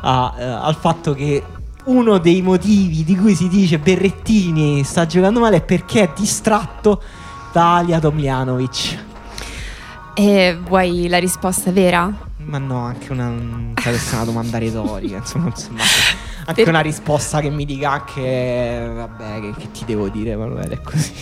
a, 0.00 0.34
uh, 0.36 0.64
al 0.66 0.74
fatto 0.74 1.14
che 1.14 1.44
uno 1.84 2.18
dei 2.18 2.42
motivi 2.42 3.04
di 3.04 3.16
cui 3.16 3.34
si 3.34 3.48
dice 3.48 3.78
Berrettini 3.78 4.82
sta 4.82 5.06
giocando 5.06 5.40
male 5.40 5.58
è 5.58 5.62
perché 5.62 6.02
è 6.02 6.10
distratto 6.16 7.00
da 7.52 7.76
Alia 7.76 8.00
Tomljanovic. 8.00 9.04
E 10.14 10.58
vuoi 10.62 11.08
la 11.08 11.18
risposta 11.18 11.70
vera? 11.70 12.28
Ma 12.50 12.58
no, 12.58 12.78
anche 12.80 13.12
una, 13.12 13.32
cioè, 13.76 13.96
una 14.14 14.24
domanda 14.24 14.58
retorica, 14.58 15.18
insomma, 15.18 15.46
insomma 15.46 15.82
anche 16.46 16.64
per... 16.64 16.68
una 16.68 16.80
risposta 16.80 17.40
che 17.40 17.48
mi 17.48 17.64
dica 17.64 17.92
anche, 17.92 18.90
vabbè, 18.92 19.40
che, 19.40 19.54
che 19.56 19.70
ti 19.70 19.84
devo 19.84 20.08
dire, 20.08 20.34
Manuele, 20.34 20.74
è 20.74 20.80
così. 20.80 21.12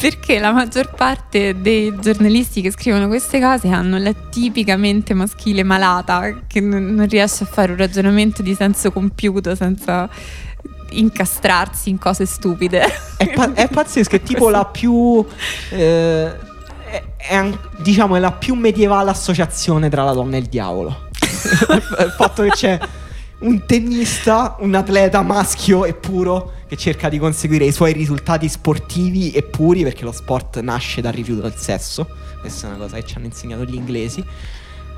Perché 0.00 0.40
la 0.40 0.50
maggior 0.50 0.90
parte 0.90 1.60
dei 1.60 1.94
giornalisti 2.00 2.62
che 2.62 2.72
scrivono 2.72 3.06
queste 3.06 3.40
cose 3.40 3.68
hanno 3.68 3.96
la 3.96 4.12
tipicamente 4.12 5.14
maschile 5.14 5.62
malata 5.62 6.42
che 6.48 6.60
non 6.60 7.06
riesce 7.08 7.44
a 7.44 7.46
fare 7.46 7.70
un 7.70 7.78
ragionamento 7.78 8.42
di 8.42 8.54
senso 8.56 8.90
compiuto 8.90 9.54
senza 9.54 10.08
incastrarsi 10.90 11.90
in 11.90 11.98
cose 11.98 12.26
stupide. 12.26 12.92
È, 13.16 13.32
pa- 13.32 13.52
è 13.54 13.68
pazzesco, 13.70 14.16
è 14.16 14.22
tipo 14.22 14.50
la 14.50 14.64
più... 14.64 15.24
Eh, 15.70 16.45
è, 17.16 17.50
diciamo 17.78 18.16
è 18.16 18.18
la 18.18 18.32
più 18.32 18.54
medievale 18.54 19.10
associazione 19.10 19.88
tra 19.88 20.04
la 20.04 20.12
donna 20.12 20.36
e 20.36 20.40
il 20.40 20.46
diavolo. 20.46 21.08
il 21.20 22.14
fatto 22.16 22.42
che 22.42 22.50
c'è 22.50 22.78
un 23.38 23.66
tennista, 23.66 24.56
un 24.60 24.74
atleta 24.74 25.22
maschio 25.22 25.84
e 25.84 25.94
puro 25.94 26.52
che 26.66 26.76
cerca 26.76 27.08
di 27.08 27.18
conseguire 27.18 27.64
i 27.64 27.72
suoi 27.72 27.92
risultati 27.92 28.48
sportivi 28.48 29.30
e 29.32 29.42
puri 29.42 29.82
perché 29.82 30.04
lo 30.04 30.12
sport 30.12 30.60
nasce 30.60 31.00
dal 31.00 31.12
rifiuto 31.12 31.42
del 31.42 31.54
sesso. 31.56 32.08
Questa 32.40 32.66
è 32.66 32.70
una 32.70 32.78
cosa 32.78 32.96
che 32.96 33.04
ci 33.04 33.16
hanno 33.16 33.26
insegnato 33.26 33.64
gli 33.64 33.74
inglesi. 33.74 34.24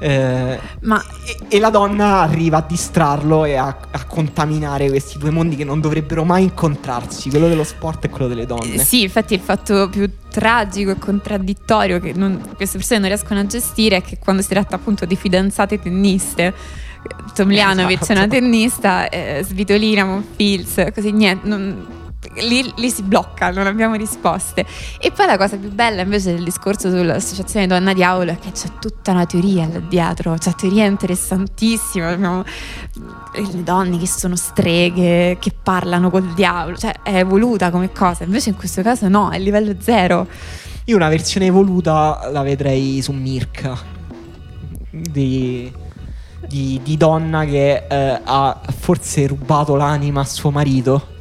Eh, 0.01 0.61
Ma... 0.83 1.05
e, 1.25 1.57
e, 1.57 1.59
la 1.59 1.71
donna 1.71 2.21
arriva 2.21 2.59
a 2.59 2.65
distrarlo 2.67 3.45
e 3.45 3.57
a, 3.57 3.67
a, 3.67 4.05
contaminare 4.05 4.89
questi 4.89 5.19
due 5.19 5.31
mondi 5.31 5.57
che 5.57 5.65
non 5.65 5.81
dovrebbero 5.81 6.25
mai 6.25 6.45
incontrarsi, 6.45 7.31
quello 7.31 7.49
dello 7.49 7.65
sport 7.65 8.05
e 8.05 8.09
quello 8.09 8.29
delle 8.29 8.47
donne. 8.47 8.75
Eh, 8.75 8.79
sì, 8.79 9.03
infatti 9.03 9.35
il 9.35 9.41
fatto 9.41 9.89
più 9.89 10.09
tragico 10.31 10.93
e 10.93 10.99
contraddittorio 10.99 11.99
che 11.99 12.13
non, 12.13 12.41
queste 12.55 12.79
persone 12.79 13.01
non 13.01 13.09
riescono 13.09 13.41
a 13.41 13.47
gestire 13.47 13.97
è 13.97 14.03
che 14.03 14.19
quando 14.19 14.43
si 14.43 14.49
tratta 14.49 14.77
appunto 14.77 15.05
di 15.05 15.17
fidanzate 15.17 15.81
tenniste 15.81 16.55
Tomljanovic 17.35 18.03
esatto. 18.03 18.13
è 18.13 18.17
una 18.17 18.29
tennista, 18.29 19.09
eh, 19.09 19.43
Svitolina, 19.45 20.05
Monfils, 20.05 20.87
così 20.95 21.13
niente. 21.13 21.47
Non, 21.47 21.87
Lì, 22.41 22.73
lì, 22.77 22.91
si 22.91 23.03
blocca, 23.03 23.51
non 23.51 23.67
abbiamo 23.67 23.95
risposte. 23.95 24.65
E 25.01 25.11
poi 25.11 25.27
la 25.27 25.37
cosa 25.37 25.57
più 25.57 25.71
bella 25.71 26.03
invece 26.03 26.35
del 26.35 26.45
discorso 26.45 26.91
sull'associazione 26.91 27.67
Donna 27.67 27.93
Diavolo 27.93 28.33
è 28.33 28.39
che 28.39 28.53
c'è 28.53 28.69
tutta 28.81 29.13
una 29.13 29.27
teoria 29.27 29.67
là 29.67 29.79
dietro, 29.81 30.35
c'è 30.39 30.55
teoria 30.55 30.85
interessantissima. 30.85 32.09
Abbiamo 32.09 32.45
le 33.35 33.63
donne 33.63 33.99
che 33.99 34.07
sono 34.07 34.37
streghe, 34.37 35.37
che 35.39 35.53
parlano 35.63 36.11
col 36.11 36.33
diavolo, 36.35 36.77
cioè 36.77 36.95
è 37.03 37.17
evoluta 37.17 37.71
come 37.71 37.93
cosa. 37.93 38.25
Invece 38.25 38.51
in 38.51 38.57
questo 38.57 38.83
caso 38.83 39.09
no, 39.09 39.31
è 39.31 39.39
livello 39.39 39.75
zero. 39.79 40.27
Io 40.85 40.97
una 40.97 41.09
versione 41.09 41.47
evoluta 41.47 42.29
la 42.33 42.43
vedrei 42.43 43.03
su 43.03 43.13
Mirka. 43.13 43.97
Di 44.91 45.71
di, 46.49 46.81
di 46.83 46.97
donna 46.97 47.45
che 47.45 47.85
eh, 47.89 48.21
ha 48.23 48.61
forse 48.77 49.27
rubato 49.27 49.77
l'anima 49.77 50.23
a 50.23 50.25
suo 50.25 50.51
marito. 50.51 51.17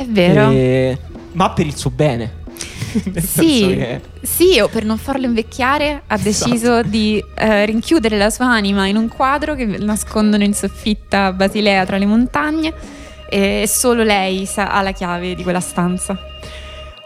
È 0.00 0.06
vero. 0.06 0.50
E, 0.50 0.98
ma 1.32 1.50
per 1.50 1.66
il 1.66 1.76
suo 1.76 1.90
bene. 1.90 2.38
sì, 3.20 3.66
che... 3.66 4.00
sì, 4.22 4.58
o 4.58 4.68
per 4.68 4.84
non 4.84 4.96
farlo 4.96 5.26
invecchiare 5.26 6.02
ha 6.06 6.16
deciso 6.16 6.78
esatto. 6.78 6.88
di 6.88 7.22
eh, 7.36 7.66
rinchiudere 7.66 8.16
la 8.16 8.30
sua 8.30 8.46
anima 8.46 8.86
in 8.86 8.96
un 8.96 9.08
quadro 9.08 9.54
che 9.54 9.66
nascondono 9.66 10.42
in 10.42 10.54
soffitta 10.54 11.26
a 11.26 11.32
Basilea 11.32 11.84
tra 11.84 11.98
le 11.98 12.06
montagne 12.06 12.72
e 13.28 13.66
solo 13.68 14.02
lei 14.02 14.46
sa, 14.46 14.72
ha 14.72 14.80
la 14.80 14.92
chiave 14.92 15.34
di 15.34 15.42
quella 15.42 15.60
stanza. 15.60 16.18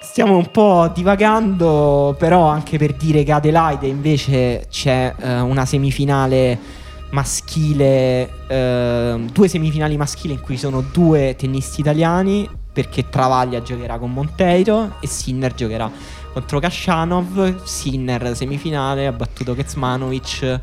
Stiamo 0.00 0.36
un 0.36 0.50
po' 0.52 0.90
divagando, 0.94 2.14
però 2.16 2.46
anche 2.46 2.78
per 2.78 2.92
dire 2.92 3.24
che 3.24 3.32
Adelaide 3.32 3.88
invece 3.88 4.66
c'è 4.70 5.12
eh, 5.18 5.40
una 5.40 5.66
semifinale 5.66 6.82
maschile, 7.10 8.46
eh, 8.46 9.24
due 9.32 9.48
semifinali 9.48 9.96
maschili 9.96 10.34
in 10.34 10.40
cui 10.40 10.56
sono 10.56 10.82
due 10.92 11.34
tennisti 11.36 11.80
italiani, 11.80 12.48
perché 12.74 13.08
Travaglia 13.08 13.62
giocherà 13.62 13.98
con 13.98 14.12
Monteiro 14.12 14.96
e 15.00 15.06
Sinner 15.06 15.54
giocherà 15.54 15.90
contro 16.32 16.58
Kashanov. 16.58 17.64
Sinner 17.64 18.36
semifinale, 18.36 19.06
ha 19.06 19.12
battuto 19.12 19.54
Kezmanovic 19.54 20.60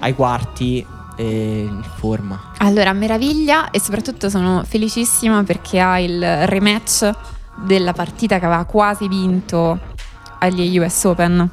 ai 0.00 0.14
quarti 0.14 0.84
in 1.18 1.84
forma. 1.96 2.54
Allora, 2.56 2.92
meraviglia 2.92 3.70
e 3.70 3.78
soprattutto 3.78 4.28
sono 4.28 4.64
felicissima 4.66 5.44
perché 5.44 5.78
ha 5.78 6.00
il 6.00 6.46
rematch 6.46 7.10
della 7.54 7.92
partita 7.92 8.38
che 8.38 8.46
aveva 8.46 8.64
quasi 8.64 9.06
vinto 9.06 9.78
agli 10.38 10.78
US 10.78 11.04
Open 11.04 11.50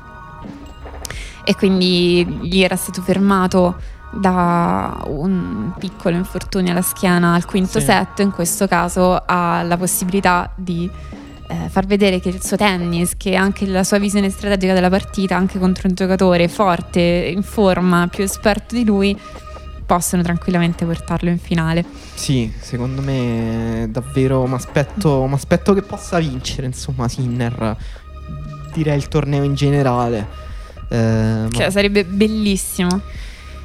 e 1.44 1.56
quindi 1.56 2.26
gli 2.44 2.62
era 2.62 2.76
stato 2.76 3.02
fermato 3.02 3.76
da 4.12 5.04
un 5.06 5.72
piccolo 5.78 6.16
infortunio 6.16 6.72
alla 6.72 6.82
schiena 6.82 7.34
al 7.34 7.46
quinto 7.46 7.80
sì. 7.80 7.86
set, 7.86 8.20
in 8.20 8.32
questo 8.32 8.68
caso 8.68 9.22
ha 9.26 9.62
la 9.64 9.78
possibilità 9.78 10.52
di 10.56 10.90
eh, 11.48 11.70
far 11.70 11.86
vedere 11.86 12.20
che 12.20 12.30
il 12.30 12.44
suo 12.44 12.58
tennis, 12.58 13.18
che 13.18 13.36
anche 13.36 13.66
la 13.66 13.84
sua 13.84 13.98
visione 13.98 14.30
strategica 14.30 14.74
della 14.74 14.90
partita, 14.90 15.36
anche 15.36 15.58
contro 15.60 15.88
un 15.88 15.96
giocatore 15.96 16.48
forte, 16.48 17.00
in 17.02 17.44
forma, 17.44 18.08
più 18.08 18.24
esperto 18.24 18.76
di 18.76 18.86
lui, 18.86 19.18
possono 19.86 20.22
tranquillamente 20.22 20.86
portarlo 20.86 21.30
in 21.30 21.40
finale. 21.40 21.84
Sì, 22.14 22.54
secondo 22.60 23.02
me 23.02 23.88
davvero 23.90 24.46
mi 24.46 24.54
aspetto 24.54 25.74
che 25.74 25.82
possa 25.82 26.20
vincere, 26.20 26.68
insomma, 26.68 27.08
Sinner, 27.08 27.76
direi 28.72 28.98
il 28.98 29.08
torneo 29.08 29.44
in 29.44 29.56
generale. 29.56 30.28
Eh, 30.90 31.48
cioè, 31.52 31.66
ma... 31.66 31.72
sarebbe 31.72 32.06
bellissimo. 32.06 33.02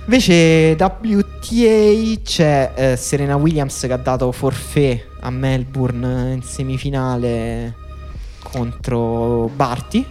Invece 0.06 0.76
WTA 0.78 2.20
c'è 2.22 2.72
eh, 2.74 2.96
Serena 2.96 3.36
Williams 3.36 3.80
che 3.80 3.92
ha 3.92 3.96
dato 3.96 4.30
forfait 4.32 5.02
a 5.20 5.30
Melbourne 5.30 6.34
in 6.34 6.42
semifinale 6.42 7.74
contro 8.42 9.50
Barty. 9.54 10.06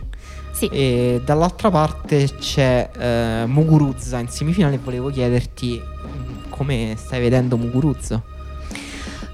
Sì. 0.51 0.65
E 0.67 1.21
dall'altra 1.23 1.69
parte 1.69 2.27
c'è 2.39 2.89
eh, 2.97 3.43
Muguruza 3.45 4.17
in 4.17 4.29
semifinale. 4.29 4.79
Volevo 4.79 5.11
chiederti 5.11 5.79
come 6.49 6.95
stai 6.97 7.19
vedendo 7.19 7.55
Muguruza. 7.55 8.19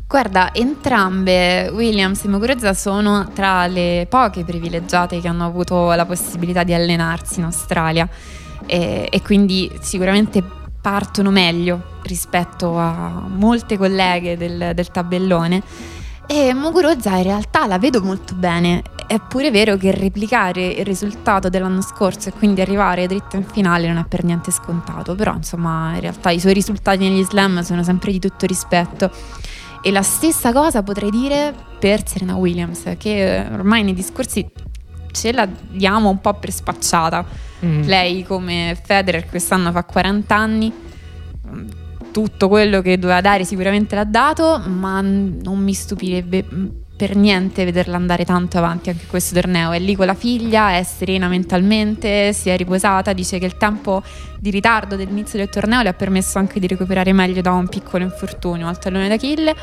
Guarda, 0.05 0.53
entrambe 0.53 1.69
Williams 1.69 2.25
e 2.25 2.27
Muguruza 2.27 2.73
sono 2.73 3.29
tra 3.33 3.65
le 3.67 4.07
poche 4.09 4.43
privilegiate 4.43 5.21
che 5.21 5.27
hanno 5.29 5.45
avuto 5.45 5.93
la 5.93 6.05
possibilità 6.05 6.63
di 6.63 6.73
allenarsi 6.73 7.39
in 7.39 7.45
Australia 7.45 8.09
e, 8.65 9.07
e 9.09 9.21
quindi 9.21 9.71
sicuramente 9.81 10.43
partono 10.81 11.29
meglio 11.29 11.97
rispetto 12.03 12.77
a 12.77 13.25
molte 13.27 13.77
colleghe 13.77 14.37
del, 14.37 14.71
del 14.73 14.91
tabellone. 14.91 15.61
E 16.25 16.53
Muguruza 16.53 17.17
in 17.17 17.23
realtà 17.23 17.65
la 17.65 17.79
vedo 17.79 18.01
molto 18.01 18.35
bene. 18.35 18.83
È 19.07 19.19
pure 19.19 19.49
vero 19.49 19.77
che 19.77 19.91
replicare 19.91 20.67
il 20.67 20.85
risultato 20.85 21.49
dell'anno 21.49 21.81
scorso 21.81 22.29
e 22.29 22.33
quindi 22.33 22.61
arrivare 22.61 23.07
dritto 23.07 23.35
in 23.35 23.45
finale 23.45 23.87
non 23.87 23.97
è 23.97 24.05
per 24.07 24.23
niente 24.23 24.51
scontato. 24.51 25.15
Però, 25.15 25.33
insomma, 25.33 25.93
in 25.95 26.01
realtà 26.01 26.29
i 26.29 26.39
suoi 26.39 26.53
risultati 26.53 27.09
negli 27.09 27.23
slam 27.23 27.61
sono 27.63 27.81
sempre 27.81 28.11
di 28.11 28.19
tutto 28.19 28.45
rispetto. 28.45 29.09
E 29.81 29.91
la 29.91 30.03
stessa 30.03 30.53
cosa 30.53 30.83
potrei 30.83 31.09
dire 31.09 31.51
per 31.79 32.07
Serena 32.07 32.35
Williams, 32.35 32.83
che 32.99 33.47
ormai 33.51 33.81
nei 33.83 33.95
discorsi 33.95 34.47
ce 35.11 35.31
la 35.31 35.47
diamo 35.47 36.09
un 36.09 36.21
po' 36.21 36.33
per 36.35 36.51
spacciata. 36.51 37.25
Mm. 37.65 37.83
Lei 37.83 38.23
come 38.23 38.77
Federer 38.81 39.27
quest'anno 39.27 39.71
fa 39.71 39.83
40 39.83 40.35
anni, 40.35 40.73
tutto 42.11 42.47
quello 42.47 42.81
che 42.81 42.97
doveva 42.97 43.21
dare 43.21 43.43
sicuramente 43.45 43.95
l'ha 43.95 44.03
dato, 44.03 44.61
ma 44.65 45.01
non 45.01 45.59
mi 45.59 45.73
stupirebbe 45.73 46.45
per 46.99 47.15
niente 47.15 47.63
vederla 47.63 47.95
andare 47.95 48.25
tanto 48.25 48.57
avanti 48.57 48.89
anche 48.89 49.05
questo 49.07 49.33
torneo. 49.33 49.71
È 49.71 49.79
lì 49.79 49.95
con 49.95 50.05
la 50.05 50.13
figlia, 50.13 50.75
è 50.75 50.83
serena 50.83 51.29
mentalmente, 51.29 52.33
si 52.33 52.49
è 52.49 52.57
riposata, 52.57 53.13
dice 53.13 53.39
che 53.39 53.45
il 53.45 53.55
tempo 53.55 54.03
di 54.37 54.49
ritardo 54.49 54.97
dell'inizio 54.97 55.37
del 55.37 55.47
torneo 55.47 55.81
le 55.81 55.89
ha 55.89 55.93
permesso 55.93 56.39
anche 56.39 56.59
di 56.59 56.67
recuperare 56.67 57.13
meglio 57.13 57.41
da 57.41 57.53
un 57.53 57.69
piccolo 57.69 58.03
infortunio 58.03 58.67
al 58.67 58.79
tallone 58.79 59.07
d'Achille. 59.07 59.55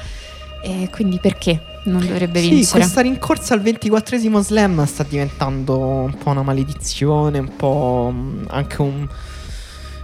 E 0.62 0.88
quindi 0.90 1.18
perché 1.20 1.60
non 1.86 2.06
dovrebbe 2.06 2.40
vincere? 2.40 2.64
Sì, 2.64 2.70
questa 2.72 3.00
rincorsa 3.00 3.54
al 3.54 3.60
24esimo 3.60 4.40
slam 4.40 4.84
sta 4.84 5.04
diventando 5.04 5.78
un 5.78 6.16
po' 6.16 6.30
una 6.30 6.42
maledizione, 6.42 7.38
un 7.38 7.56
po' 7.56 8.12
anche 8.48 8.82
un 8.82 9.08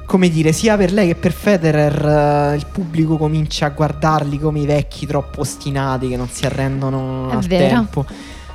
come 0.04 0.28
dire, 0.28 0.52
sia 0.52 0.76
per 0.76 0.92
lei 0.92 1.06
che 1.06 1.14
per 1.14 1.32
Federer 1.32 2.52
uh, 2.52 2.54
il 2.54 2.66
pubblico 2.70 3.16
comincia 3.16 3.64
a 3.64 3.68
guardarli 3.70 4.38
come 4.38 4.60
i 4.60 4.66
vecchi 4.66 5.06
troppo 5.06 5.40
ostinati 5.40 6.08
che 6.08 6.18
non 6.18 6.28
si 6.28 6.44
arrendono 6.44 7.30
è 7.30 7.34
al 7.34 7.46
vero. 7.46 7.66
tempo. 7.66 8.04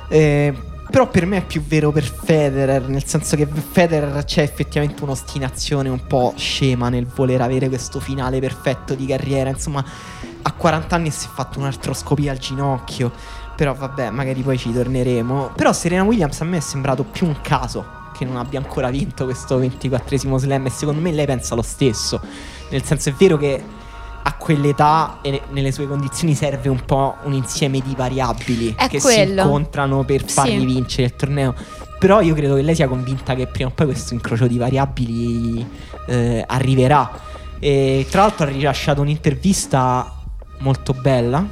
Eh, 0.08 0.54
però 0.88 1.08
per 1.08 1.26
me 1.26 1.38
è 1.38 1.44
più 1.44 1.62
vero 1.62 1.90
per 1.90 2.04
Federer, 2.04 2.88
nel 2.88 3.04
senso 3.04 3.36
che 3.36 3.46
per 3.46 3.60
Federer 3.60 4.24
c'è 4.24 4.42
effettivamente 4.42 5.02
un'ostinazione 5.02 5.88
un 5.88 6.06
po' 6.06 6.32
scema 6.36 6.88
nel 6.88 7.06
voler 7.06 7.40
avere 7.40 7.68
questo 7.68 7.98
finale 7.98 8.38
perfetto 8.38 8.94
di 8.94 9.04
carriera. 9.04 9.50
Insomma, 9.50 9.84
a 10.42 10.52
40 10.52 10.94
anni 10.94 11.10
si 11.10 11.26
è 11.26 11.30
fatto 11.32 11.58
un'artroscopia 11.58 12.32
al 12.32 12.38
ginocchio. 12.38 13.12
Però 13.56 13.74
vabbè, 13.74 14.10
magari 14.10 14.42
poi 14.42 14.56
ci 14.56 14.72
torneremo. 14.72 15.52
Però 15.56 15.72
Serena 15.72 16.04
Williams 16.04 16.40
a 16.40 16.44
me 16.44 16.58
è 16.58 16.60
sembrato 16.60 17.04
più 17.04 17.26
un 17.26 17.40
caso 17.42 17.96
che 18.16 18.24
non 18.24 18.36
abbia 18.36 18.58
ancora 18.58 18.88
vinto 18.90 19.24
questo 19.24 19.60
24esimo 19.60 20.36
slam 20.36 20.66
e 20.66 20.70
secondo 20.70 21.00
me 21.00 21.12
lei 21.12 21.26
pensa 21.26 21.54
lo 21.54 21.62
stesso. 21.62 22.20
Nel 22.70 22.82
senso 22.84 23.08
è 23.08 23.12
vero 23.12 23.36
che 23.36 23.62
a 24.22 24.34
quell'età 24.34 25.18
e 25.22 25.40
nelle 25.50 25.72
sue 25.72 25.86
condizioni 25.86 26.34
serve 26.34 26.68
un 26.68 26.84
po' 26.84 27.14
un 27.24 27.32
insieme 27.32 27.80
di 27.80 27.94
variabili 27.96 28.74
è 28.76 28.88
che 28.88 29.00
quello. 29.00 29.42
si 29.42 29.46
incontrano 29.46 30.04
per 30.04 30.24
fargli 30.28 30.58
Sì. 30.58 30.64
vincere 30.66 31.02
il 31.04 31.16
torneo. 31.16 31.54
Però 31.98 32.20
io 32.20 32.34
credo 32.34 32.54
che 32.56 32.62
lei 32.62 32.74
sia 32.74 32.86
convinta 32.88 33.34
che 33.34 33.46
prima 33.46 33.70
o 33.70 33.72
poi 33.72 33.86
questo 33.86 34.14
incrocio 34.14 34.46
di 34.46 34.58
variabili 34.58 35.66
eh, 36.06 36.44
arriverà. 36.46 37.10
E 37.58 38.06
tra 38.08 38.22
l'altro 38.22 38.46
ha 38.46 38.48
rilasciato 38.48 39.00
un'intervista 39.00 40.12
molto 40.58 40.92
bella 40.92 41.46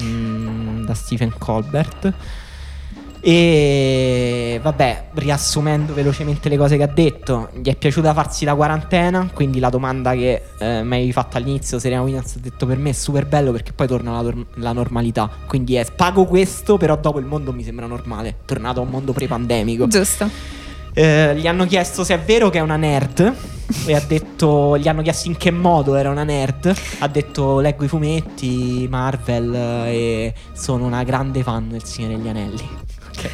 mm, 0.00 0.84
da 0.84 0.94
Stephen 0.94 1.32
Colbert. 1.38 2.12
E 3.20 4.60
vabbè, 4.62 5.08
riassumendo 5.14 5.92
velocemente 5.92 6.48
le 6.48 6.56
cose 6.56 6.76
che 6.76 6.84
ha 6.84 6.88
detto, 6.88 7.50
gli 7.60 7.68
è 7.68 7.74
piaciuta 7.74 8.14
farsi 8.14 8.44
la 8.44 8.54
quarantena, 8.54 9.28
quindi 9.34 9.58
la 9.58 9.70
domanda 9.70 10.12
che 10.12 10.42
eh, 10.58 10.82
mi 10.84 10.96
avevi 10.96 11.12
fatto 11.12 11.36
all'inizio, 11.36 11.80
Serena 11.80 12.02
Williams 12.02 12.36
ha 12.36 12.38
detto 12.38 12.64
per 12.64 12.78
me 12.78 12.90
è 12.90 12.92
super 12.92 13.26
bello 13.26 13.50
perché 13.50 13.72
poi 13.72 13.88
torna 13.88 14.22
la, 14.22 14.32
la 14.54 14.72
normalità, 14.72 15.28
quindi 15.46 15.74
è 15.74 15.84
pago 15.94 16.26
questo, 16.26 16.76
però 16.76 16.96
dopo 16.96 17.18
il 17.18 17.26
mondo 17.26 17.52
mi 17.52 17.64
sembra 17.64 17.86
normale, 17.86 18.36
tornato 18.44 18.78
a 18.80 18.84
un 18.84 18.90
mondo 18.90 19.12
pre-pandemico. 19.12 19.88
Giusto. 19.88 20.30
Eh, 20.98 21.36
gli 21.36 21.46
hanno 21.46 21.64
chiesto 21.64 22.02
se 22.02 22.14
è 22.14 22.18
vero 22.18 22.50
che 22.50 22.58
è 22.58 22.60
una 22.60 22.74
nerd 22.74 23.32
e 23.86 23.94
ha 23.94 24.02
detto, 24.04 24.76
gli 24.76 24.88
hanno 24.88 25.00
chiesto 25.00 25.28
in 25.28 25.36
che 25.36 25.52
modo 25.52 25.94
era 25.94 26.10
una 26.10 26.24
nerd, 26.24 26.74
ha 26.98 27.06
detto 27.06 27.60
leggo 27.60 27.84
i 27.84 27.88
fumetti, 27.88 28.84
Marvel 28.90 29.54
e 29.86 30.34
sono 30.54 30.86
una 30.86 31.04
grande 31.04 31.44
fan 31.44 31.68
del 31.68 31.84
Signore 31.84 32.16
degli 32.16 32.26
Anelli. 32.26 32.68
Ok. 33.10 33.30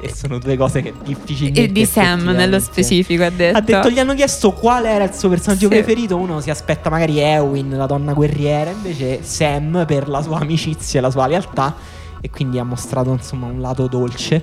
E 0.00 0.12
sono 0.12 0.38
due 0.38 0.56
cose 0.56 0.82
che 0.82 0.92
difficilmente... 1.04 1.62
E 1.62 1.68
di 1.70 1.86
Sam 1.86 2.24
nello 2.30 2.58
specifico 2.58 3.22
ha 3.22 3.30
detto. 3.30 3.56
Ha 3.56 3.60
detto, 3.60 3.88
gli 3.88 4.00
hanno 4.00 4.14
chiesto 4.14 4.50
qual 4.50 4.84
era 4.84 5.04
il 5.04 5.14
suo 5.14 5.28
personaggio 5.28 5.68
Sì. 5.68 5.68
preferito. 5.68 6.16
Uno 6.16 6.40
si 6.40 6.50
aspetta 6.50 6.90
magari 6.90 7.20
Eowyn, 7.20 7.76
la 7.76 7.86
donna 7.86 8.14
guerriera, 8.14 8.70
invece 8.70 9.22
Sam 9.22 9.84
per 9.86 10.08
la 10.08 10.22
sua 10.22 10.38
amicizia 10.40 10.98
e 10.98 11.02
la 11.02 11.10
sua 11.10 11.28
lealtà. 11.28 11.72
E 12.20 12.30
quindi 12.30 12.58
ha 12.58 12.64
mostrato 12.64 13.12
insomma 13.12 13.46
un 13.46 13.60
lato 13.60 13.86
dolce. 13.86 14.42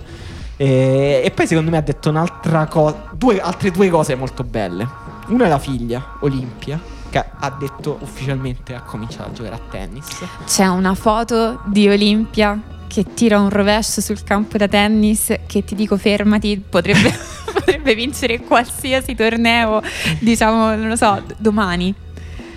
E, 0.58 1.22
e 1.24 1.32
poi 1.32 1.47
secondo 1.47 1.70
me 1.72 1.78
ha 1.78 1.82
detto 1.82 2.10
un'altra 2.10 2.66
cosa, 2.66 3.10
due, 3.14 3.39
altre 3.39 3.72
due 3.72 3.89
cose 3.89 4.16
molto 4.16 4.43
belle. 4.43 4.88
Una 5.28 5.45
è 5.45 5.47
la 5.49 5.60
figlia, 5.60 6.18
Olimpia, 6.22 6.80
che 7.10 7.24
ha 7.39 7.49
detto 7.51 7.97
ufficialmente 8.01 8.74
ha 8.74 8.82
cominciato 8.82 9.30
a 9.30 9.34
giocare 9.34 9.55
a 9.55 9.62
tennis. 9.70 10.26
C'è 10.45 10.68
una 10.68 10.95
foto 10.95 11.62
di 11.66 11.88
Olimpia 11.88 12.60
che 12.88 13.05
tira 13.14 13.39
un 13.39 13.49
rovescio 13.49 14.01
sul 14.01 14.24
campo 14.24 14.58
da 14.58 14.68
tennis 14.68 15.34
che 15.45 15.64
ti 15.64 15.76
dico 15.76 15.97
fermati, 15.97 16.64
potrebbe, 16.68 17.14
potrebbe 17.53 17.93
vincere 17.93 18.39
qualsiasi 18.39 19.14
torneo, 19.14 19.82
diciamo, 20.20 20.76
non 20.76 20.88
lo 20.88 20.95
so, 20.95 21.22
domani. 21.38 21.93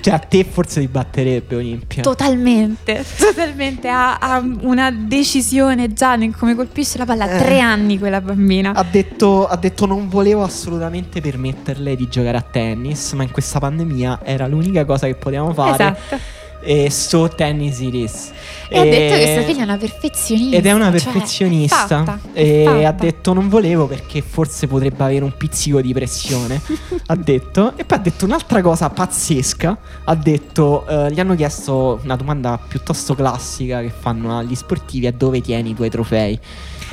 Cioè 0.00 0.14
a 0.14 0.18
te 0.18 0.44
forse 0.44 0.80
ti 0.80 0.88
batterebbe 0.88 1.56
Olimpia. 1.56 2.02
Totalmente, 2.02 3.04
totalmente. 3.18 3.88
Ha, 3.88 4.18
ha 4.18 4.42
una 4.62 4.90
decisione 4.90 5.92
già 5.92 6.16
nel 6.16 6.34
come 6.36 6.54
colpisce 6.54 6.98
la 6.98 7.04
palla. 7.04 7.24
Ha 7.24 7.36
Eh. 7.36 7.38
tre 7.38 7.60
anni 7.60 7.98
quella 7.98 8.20
bambina. 8.20 8.72
Ha 8.74 8.84
detto, 8.84 9.46
ha 9.46 9.56
detto 9.56 9.86
non 9.86 10.08
volevo 10.08 10.42
assolutamente 10.42 11.20
permetterle 11.20 11.96
di 11.96 12.08
giocare 12.08 12.38
a 12.38 12.42
tennis, 12.42 13.12
ma 13.12 13.22
in 13.22 13.30
questa 13.30 13.58
pandemia 13.58 14.20
era 14.22 14.46
l'unica 14.46 14.84
cosa 14.84 15.06
che 15.06 15.14
potevamo 15.14 15.52
fare. 15.52 15.72
Esatto. 15.72 16.38
E 16.62 16.90
so 16.90 17.28
tennis 17.28 17.80
it 17.80 17.94
is. 17.94 18.30
E, 18.68 18.78
ha 18.78 18.82
detto 18.84 19.14
che 19.16 19.32
sua 19.34 19.42
figlia 19.42 19.60
è 19.60 19.64
una 19.64 19.76
perfezionista. 19.78 20.56
Ed 20.56 20.66
è 20.66 20.72
una 20.72 20.90
cioè, 20.92 21.02
perfezionista. 21.12 21.84
è 21.84 21.88
fatta, 21.88 22.18
è 22.32 22.40
e 22.40 22.64
fatta. 22.66 22.88
ha 22.88 22.92
detto 22.92 23.32
non 23.32 23.48
volevo 23.48 23.86
perché 23.86 24.22
forse 24.22 24.66
potrebbe 24.66 25.02
avere 25.02 25.24
un 25.24 25.36
pizzico 25.36 25.80
di 25.80 25.92
pressione. 25.92 26.60
ha 27.06 27.16
detto. 27.16 27.72
E 27.76 27.84
poi 27.84 27.98
ha 27.98 28.00
detto 28.00 28.24
un'altra 28.26 28.60
cosa 28.62 28.90
pazzesca. 28.90 29.78
Ha 30.04 30.14
detto, 30.14 30.86
eh, 30.86 31.12
gli 31.12 31.20
hanno 31.20 31.34
chiesto 31.34 31.98
una 32.04 32.16
domanda 32.16 32.58
piuttosto 32.68 33.14
classica 33.14 33.80
che 33.80 33.90
fanno 33.96 34.38
agli 34.38 34.54
sportivi: 34.54 35.06
è 35.06 35.12
dove 35.12 35.40
tieni 35.40 35.70
i 35.70 35.74
tuoi 35.74 35.90
trofei? 35.90 36.38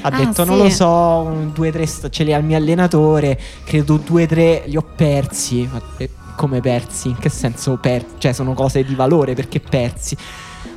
Ha 0.02 0.10
Ah, 0.10 0.12
detto: 0.26 0.44
Non 0.46 0.58
sì. 0.58 0.64
lo 0.64 0.70
so, 0.70 0.88
un, 0.88 1.52
due 1.54 1.72
tre 1.72 1.86
ce 2.10 2.24
li 2.24 2.34
ha 2.34 2.38
il 2.38 2.46
mio 2.46 2.56
allenatore. 2.58 3.40
Credo 3.64 3.98
due 3.98 4.26
tre 4.28 4.64
li 4.66 4.78
ho 4.78 4.86
persi. 4.96 5.68
Come 6.38 6.62
persi? 6.62 7.10
In 7.10 7.18
che 7.18 7.30
senso 7.30 7.78
persi? 7.78 8.14
Cioè, 8.20 8.32
sono 8.32 8.54
cose 8.54 8.84
di 8.84 8.94
valore 8.94 9.34
perché 9.34 9.60
persi. 9.60 10.16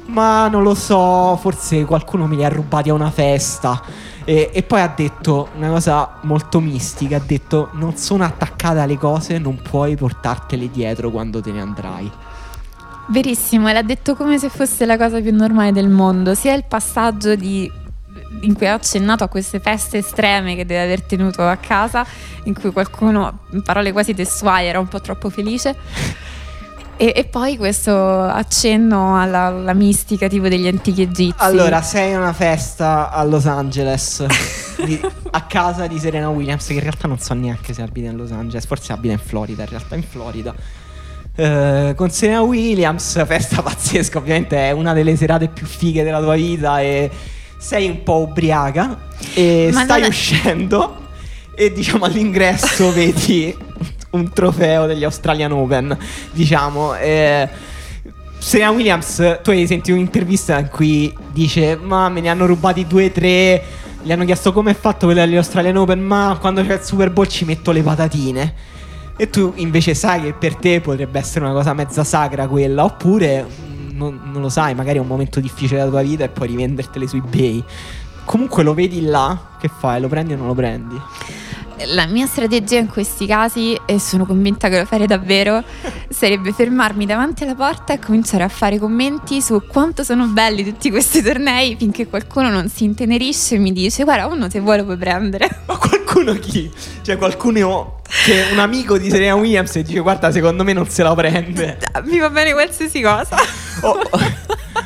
Ma 0.06 0.48
non 0.48 0.62
lo 0.62 0.74
so, 0.74 1.36
forse 1.36 1.84
qualcuno 1.84 2.26
me 2.26 2.34
li 2.34 2.44
ha 2.44 2.48
rubati 2.48 2.88
a 2.88 2.94
una 2.94 3.10
festa. 3.10 3.80
E, 4.24 4.50
e 4.52 4.62
poi 4.62 4.80
ha 4.80 4.88
detto 4.88 5.50
una 5.56 5.68
cosa 5.68 6.16
molto 6.22 6.60
mistica: 6.60 7.16
ha 7.16 7.22
detto, 7.24 7.68
non 7.72 7.96
sono 7.96 8.24
attaccata 8.24 8.82
alle 8.82 8.96
cose, 8.96 9.38
non 9.38 9.60
puoi 9.60 9.96
portartele 9.96 10.70
dietro 10.70 11.10
quando 11.10 11.42
te 11.42 11.52
ne 11.52 11.60
andrai. 11.60 12.10
Verissimo, 13.08 13.68
e 13.68 13.74
l'ha 13.74 13.82
detto 13.82 14.16
come 14.16 14.38
se 14.38 14.48
fosse 14.48 14.86
la 14.86 14.96
cosa 14.96 15.20
più 15.20 15.34
normale 15.34 15.72
del 15.72 15.90
mondo. 15.90 16.34
Sia 16.34 16.54
il 16.54 16.64
passaggio 16.66 17.34
di- 17.34 17.70
in 18.42 18.54
cui 18.54 18.66
ha 18.66 18.74
accennato 18.74 19.24
a 19.24 19.28
queste 19.28 19.60
feste 19.60 19.98
estreme 19.98 20.54
che 20.54 20.64
deve 20.64 20.82
aver 20.82 21.02
tenuto 21.02 21.46
a 21.46 21.56
casa, 21.56 22.06
in 22.44 22.54
cui 22.54 22.70
qualcuno, 22.72 23.40
in 23.50 23.62
parole 23.62 23.92
quasi 23.92 24.14
testuali, 24.14 24.66
era 24.66 24.78
un 24.78 24.88
po' 24.88 25.00
troppo 25.00 25.30
felice. 25.30 25.76
E, 26.96 27.14
e 27.16 27.24
poi 27.24 27.56
questo 27.56 28.20
accenno 28.20 29.18
alla, 29.18 29.46
alla 29.46 29.72
mistica 29.72 30.28
tipo 30.28 30.48
degli 30.48 30.66
antichi 30.66 31.00
egizi. 31.00 31.34
Allora, 31.38 31.80
sei 31.80 32.12
a 32.12 32.18
una 32.18 32.34
festa 32.34 33.10
a 33.10 33.24
Los 33.24 33.46
Angeles, 33.46 34.26
di- 34.84 35.00
a 35.30 35.42
casa 35.46 35.86
di 35.86 35.98
Serena 35.98 36.28
Williams, 36.28 36.66
che 36.66 36.74
in 36.74 36.80
realtà 36.80 37.08
non 37.08 37.18
so 37.18 37.32
neanche 37.32 37.72
se 37.72 37.80
abita 37.80 38.10
in 38.10 38.16
Los 38.16 38.32
Angeles, 38.32 38.66
forse 38.66 38.92
abita 38.92 39.14
in 39.14 39.18
Florida, 39.18 39.62
in 39.62 39.68
realtà 39.70 39.96
in 39.96 40.02
Florida. 40.02 40.54
Eh, 41.34 41.94
con 41.96 42.10
Serena 42.10 42.42
Williams, 42.42 43.24
festa 43.24 43.62
pazzesca, 43.62 44.18
ovviamente 44.18 44.68
è 44.68 44.72
una 44.72 44.92
delle 44.92 45.16
serate 45.16 45.48
più 45.48 45.64
fighe 45.64 46.02
della 46.02 46.20
tua 46.20 46.34
vita 46.34 46.82
e 46.82 47.10
sei 47.60 47.88
un 47.88 48.02
po' 48.02 48.20
ubriaca 48.20 48.98
e 49.34 49.68
Ma 49.70 49.82
stai 49.84 50.00
non 50.00 50.08
uscendo 50.08 50.96
e 51.54 51.70
diciamo 51.72 52.06
all'ingresso 52.06 52.90
vedi 52.94 53.54
un 54.12 54.32
trofeo 54.32 54.86
degli 54.86 55.04
Australian 55.04 55.52
Open, 55.52 55.96
diciamo. 56.32 56.94
eh, 56.96 57.48
Serena 58.38 58.70
Williams, 58.70 59.40
tu 59.42 59.50
hai 59.50 59.66
sentito 59.66 59.92
un'intervista 59.92 60.58
in 60.58 60.68
cui 60.68 61.14
dice: 61.30 61.76
Ma 61.80 62.08
me 62.08 62.22
ne 62.22 62.30
hanno 62.30 62.46
rubati 62.46 62.86
due 62.86 63.04
o 63.06 63.10
tre. 63.10 63.62
Gli 64.02 64.10
hanno 64.10 64.24
chiesto 64.24 64.54
come 64.54 64.70
è 64.70 64.74
fatto 64.74 65.04
quello 65.04 65.20
degli 65.20 65.36
Australian 65.36 65.76
Open. 65.76 66.00
Ma 66.00 66.38
quando 66.40 66.64
c'è 66.64 66.74
il 66.74 66.80
Super 66.80 67.10
Bowl 67.10 67.28
ci 67.28 67.44
metto 67.44 67.70
le 67.70 67.82
patatine. 67.82 68.54
E 69.18 69.28
tu 69.28 69.52
invece 69.56 69.92
sai 69.92 70.22
che 70.22 70.32
per 70.32 70.56
te 70.56 70.80
potrebbe 70.80 71.18
essere 71.18 71.44
una 71.44 71.52
cosa 71.52 71.74
mezza 71.74 72.02
sacra 72.02 72.46
quella. 72.48 72.84
Oppure 72.84 73.46
non, 74.00 74.20
non 74.32 74.40
lo 74.40 74.48
sai, 74.48 74.74
magari 74.74 74.96
è 74.96 75.00
un 75.00 75.06
momento 75.06 75.40
difficile 75.40 75.78
della 75.78 75.90
tua 75.90 76.02
vita 76.02 76.24
e 76.24 76.28
puoi 76.28 76.48
rivendertele 76.48 77.06
su 77.06 77.16
eBay. 77.16 77.62
Comunque 78.24 78.62
lo 78.62 78.72
vedi 78.72 79.02
là, 79.02 79.38
che 79.58 79.68
fai? 79.68 80.00
Lo 80.00 80.08
prendi 80.08 80.32
o 80.32 80.36
non 80.36 80.46
lo 80.46 80.54
prendi? 80.54 80.98
La 81.86 82.06
mia 82.06 82.26
strategia 82.26 82.78
in 82.78 82.88
questi 82.88 83.26
casi, 83.26 83.78
e 83.86 83.98
sono 83.98 84.26
convinta 84.26 84.68
che 84.68 84.78
lo 84.78 84.84
farei 84.84 85.06
davvero, 85.06 85.62
sarebbe 86.08 86.52
fermarmi 86.52 87.06
davanti 87.06 87.44
alla 87.44 87.54
porta 87.54 87.92
e 87.92 87.98
cominciare 87.98 88.44
a 88.44 88.48
fare 88.48 88.78
commenti 88.78 89.40
su 89.40 89.62
quanto 89.66 90.02
sono 90.02 90.26
belli 90.26 90.64
tutti 90.64 90.90
questi 90.90 91.22
tornei 91.22 91.76
finché 91.76 92.06
qualcuno 92.06 92.50
non 92.50 92.68
si 92.68 92.84
intenerisce 92.84 93.54
e 93.54 93.58
mi 93.58 93.72
dice 93.72 94.04
guarda 94.04 94.26
uno 94.26 94.48
se 94.50 94.60
vuoi 94.60 94.78
lo 94.78 94.84
puoi 94.84 94.96
prendere. 94.96 95.48
Ma 95.66 95.76
qualcuno 95.76 96.34
chi? 96.34 96.70
Cioè 97.02 97.16
qualcuno 97.16 98.00
che 98.24 98.46
un 98.52 98.58
amico 98.58 98.98
di 98.98 99.08
Serena 99.08 99.34
Williams 99.36 99.76
e 99.76 99.82
dice 99.82 100.00
guarda 100.00 100.30
secondo 100.32 100.64
me 100.64 100.72
non 100.72 100.88
se 100.88 101.02
la 101.02 101.14
prende. 101.14 101.78
Mi 102.04 102.18
va 102.18 102.30
bene 102.30 102.52
qualsiasi 102.52 103.00
cosa. 103.00 103.36
O, 103.82 103.98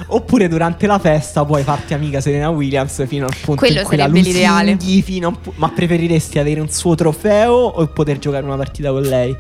oppure 0.09 0.49
durante 0.49 0.87
la 0.87 0.99
festa 0.99 1.45
puoi 1.45 1.63
farti 1.63 1.95
amica 1.95 2.21
Serena 2.21 2.49
Williams 2.51 3.07
fino 3.07 3.27
al 3.27 3.35
punto 3.41 3.61
Quello 3.65 3.81
in 3.81 3.87
cui 3.87 3.97
la 3.97 4.07
l'ideale. 4.07 4.73
lusinghi 4.73 5.03
fino 5.03 5.27
a 5.27 5.31
un 5.31 5.41
pu- 5.41 5.53
Ma 5.57 5.69
preferiresti 5.71 6.39
avere 6.39 6.61
un 6.61 6.69
suo 6.69 6.95
trofeo 6.95 7.53
o 7.55 7.87
poter 7.89 8.19
giocare 8.19 8.45
una 8.45 8.57
partita 8.57 8.91
con 8.91 9.03
lei? 9.03 9.37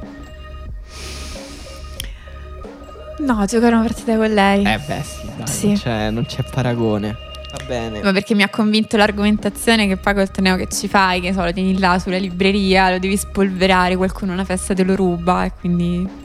No, 3.18 3.44
giocare 3.46 3.74
una 3.74 3.84
partita 3.84 4.16
con 4.16 4.32
lei. 4.32 4.64
Eh 4.64 4.78
beh 4.86 5.02
sì, 5.02 5.30
dai, 5.36 5.46
Sì. 5.46 5.66
Non, 5.68 5.76
c'è, 5.76 6.10
non 6.10 6.26
c'è 6.26 6.42
paragone. 6.50 7.16
Va 7.56 7.64
bene. 7.66 8.02
Ma 8.02 8.12
perché 8.12 8.34
mi 8.34 8.42
ha 8.42 8.48
convinto 8.48 8.96
l'argomentazione 8.96 9.86
che 9.86 9.96
poi 9.96 10.14
col 10.14 10.30
torneo 10.30 10.56
che 10.56 10.66
ci 10.68 10.88
fai, 10.88 11.20
che 11.20 11.32
so, 11.32 11.44
lo 11.44 11.52
tieni 11.52 11.78
là 11.78 11.98
sulla 12.00 12.18
libreria, 12.18 12.90
lo 12.90 12.98
devi 12.98 13.16
spolverare, 13.16 13.94
qualcuno 13.96 14.32
una 14.32 14.44
festa 14.44 14.74
te 14.74 14.82
lo 14.82 14.96
ruba 14.96 15.44
e 15.44 15.52
quindi... 15.58 16.22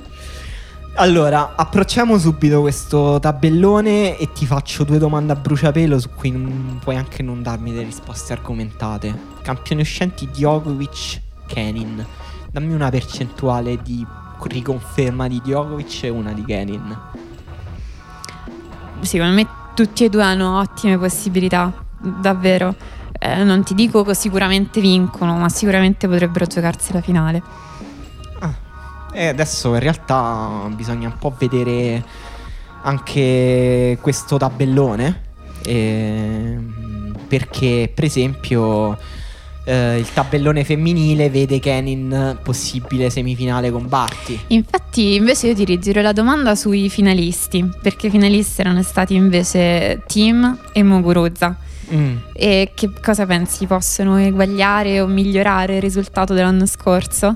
Allora, 0.99 1.53
approcciamo 1.55 2.17
subito 2.17 2.59
questo 2.59 3.19
tabellone 3.21 4.17
e 4.17 4.33
ti 4.33 4.45
faccio 4.45 4.83
due 4.83 4.97
domande 4.97 5.31
a 5.31 5.37
bruciapelo 5.37 5.97
su 5.97 6.09
cui 6.13 6.29
non, 6.29 6.77
puoi 6.83 6.97
anche 6.97 7.23
non 7.23 7.41
darmi 7.41 7.71
delle 7.71 7.85
risposte 7.85 8.33
argomentate. 8.33 9.17
Campioni 9.41 9.79
uscenti 9.79 10.27
Djokovic, 10.27 11.21
Kenin. 11.47 12.05
Dammi 12.51 12.73
una 12.73 12.89
percentuale 12.89 13.79
di 13.81 14.05
riconferma 14.43 15.29
di 15.29 15.39
Djokovic 15.41 16.03
e 16.03 16.09
una 16.09 16.33
di 16.33 16.43
Kenin. 16.43 16.97
Secondo 18.99 19.33
me 19.35 19.47
tutti 19.75 20.03
e 20.03 20.09
due 20.09 20.23
hanno 20.23 20.59
ottime 20.59 20.97
possibilità, 20.97 21.71
davvero. 21.97 22.75
Eh, 23.17 23.45
non 23.45 23.63
ti 23.63 23.73
dico 23.73 24.03
che 24.03 24.13
sicuramente 24.13 24.81
vincono, 24.81 25.37
ma 25.37 25.47
sicuramente 25.47 26.09
potrebbero 26.09 26.45
giocarsi 26.45 26.91
la 26.91 26.99
finale. 26.99 27.68
E 29.11 29.27
adesso 29.27 29.73
in 29.73 29.79
realtà 29.79 30.69
bisogna 30.73 31.07
un 31.07 31.17
po' 31.17 31.33
vedere 31.37 32.03
anche 32.83 33.97
questo 34.01 34.37
tabellone. 34.37 35.27
ehm, 35.65 37.15
perché, 37.27 37.91
per 37.93 38.05
esempio, 38.05 38.97
eh, 39.65 39.97
il 39.99 40.11
tabellone 40.11 40.63
femminile 40.63 41.29
vede 41.29 41.59
Kenin 41.59 42.39
possibile 42.41 43.09
semifinale 43.09 43.69
con 43.71 43.87
Barty. 43.87 44.39
Infatti, 44.47 45.15
invece, 45.15 45.49
io 45.49 45.55
ti 45.55 45.63
rigiro 45.63 46.01
la 46.01 46.11
domanda 46.11 46.55
sui 46.55 46.89
finalisti, 46.89 47.69
perché 47.81 48.07
i 48.07 48.09
finalisti 48.09 48.61
erano 48.61 48.81
stati 48.81 49.13
invece 49.13 50.01
Tim 50.07 50.57
e 50.73 50.81
Muguruza. 50.81 51.55
Mm. 51.93 52.17
E 52.33 52.71
che 52.73 52.89
cosa 53.01 53.25
pensi 53.25 53.65
possono 53.65 54.17
eguagliare 54.17 55.01
o 55.01 55.07
migliorare 55.07 55.75
il 55.75 55.81
risultato 55.81 56.33
dell'anno 56.33 56.65
scorso? 56.65 57.35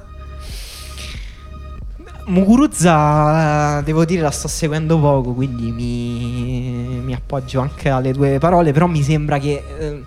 Muguruza, 2.26 3.82
devo 3.82 4.06
dire, 4.06 4.22
la 4.22 4.32
sto 4.32 4.48
seguendo 4.48 4.98
poco, 5.00 5.34
quindi 5.34 5.72
mi, 5.72 7.02
mi 7.04 7.14
appoggio 7.14 7.60
anche 7.60 7.90
alle 7.90 8.14
tue 8.14 8.38
parole, 8.40 8.72
però 8.72 8.88
mi 8.88 9.04
sembra 9.04 9.40
che... 9.40 9.64
eh, 9.78 10.04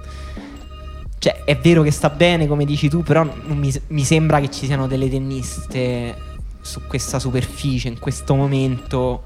cioè, 1.19 1.43
è 1.45 1.59
vero 1.59 1.83
che 1.83 1.91
sta 1.91 2.09
bene, 2.09 2.47
come 2.47 2.65
dici 2.65 2.89
tu, 2.89 3.03
però 3.03 3.27
mi, 3.47 3.73
mi 3.89 4.05
sembra 4.05 4.41
che 4.41 4.51
ci 4.51 4.67
siano 4.67 4.87
delle 4.87 5.09
tenniste 5.09 6.17
su 6.61 6.83
questa 6.87 7.19
superficie, 7.19 7.89
in 7.89 7.99
questo 7.99 8.35
momento, 8.35 9.25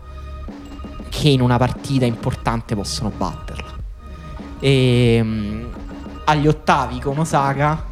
che 1.08 1.28
in 1.28 1.40
una 1.40 1.58
partita 1.58 2.04
importante 2.06 2.74
possono 2.74 3.12
batterla. 3.14 3.78
E 4.60 5.20
mm, 5.22 5.64
agli 6.24 6.46
ottavi 6.46 7.00
con 7.00 7.18
Osaka, 7.18 7.84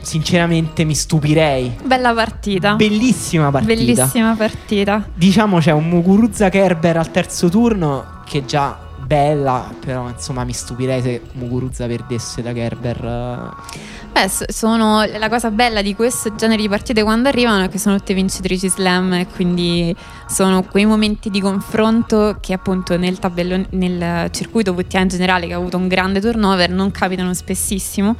sinceramente 0.00 0.84
mi 0.84 0.94
stupirei. 0.94 1.76
Bella 1.84 2.12
partita. 2.14 2.74
Bellissima 2.74 3.50
partita. 3.50 3.74
Bellissima 3.74 4.34
partita. 4.36 5.08
Diciamo 5.14 5.58
c'è 5.58 5.72
un 5.72 5.88
Muguruza 5.88 6.48
Kerber 6.48 6.96
al 6.96 7.10
terzo 7.10 7.48
turno 7.48 8.22
che 8.24 8.38
è 8.38 8.44
già 8.44 8.78
bella, 9.06 9.72
però 9.78 10.08
insomma 10.08 10.44
mi 10.44 10.52
stupirei 10.52 11.00
se 11.00 11.22
Muguruza 11.32 11.86
perdesse 11.86 12.42
da 12.42 12.52
Kerber. 12.52 13.04
eh. 13.04 13.94
Beh, 14.12 14.30
sono, 14.48 15.04
la 15.04 15.28
cosa 15.28 15.50
bella 15.50 15.82
di 15.82 15.94
questo 15.94 16.34
genere 16.34 16.62
di 16.62 16.68
partite 16.68 17.02
quando 17.02 17.28
arrivano 17.28 17.64
è 17.64 17.68
che 17.68 17.78
sono 17.78 17.98
tutte 17.98 18.14
vincitrici 18.14 18.68
slam 18.68 19.12
e 19.12 19.26
quindi 19.26 19.94
sono 20.26 20.62
quei 20.62 20.86
momenti 20.86 21.28
di 21.28 21.40
confronto 21.40 22.38
che 22.40 22.54
appunto 22.54 22.96
nel 22.96 23.18
tabellone, 23.18 23.66
nel 23.72 24.30
circuito 24.30 24.74
VTA 24.74 25.00
in 25.00 25.08
generale 25.08 25.46
che 25.46 25.52
ha 25.52 25.56
avuto 25.56 25.76
un 25.76 25.86
grande 25.86 26.20
turnover 26.20 26.70
non 26.70 26.90
capitano 26.90 27.34
spessissimo. 27.34 28.16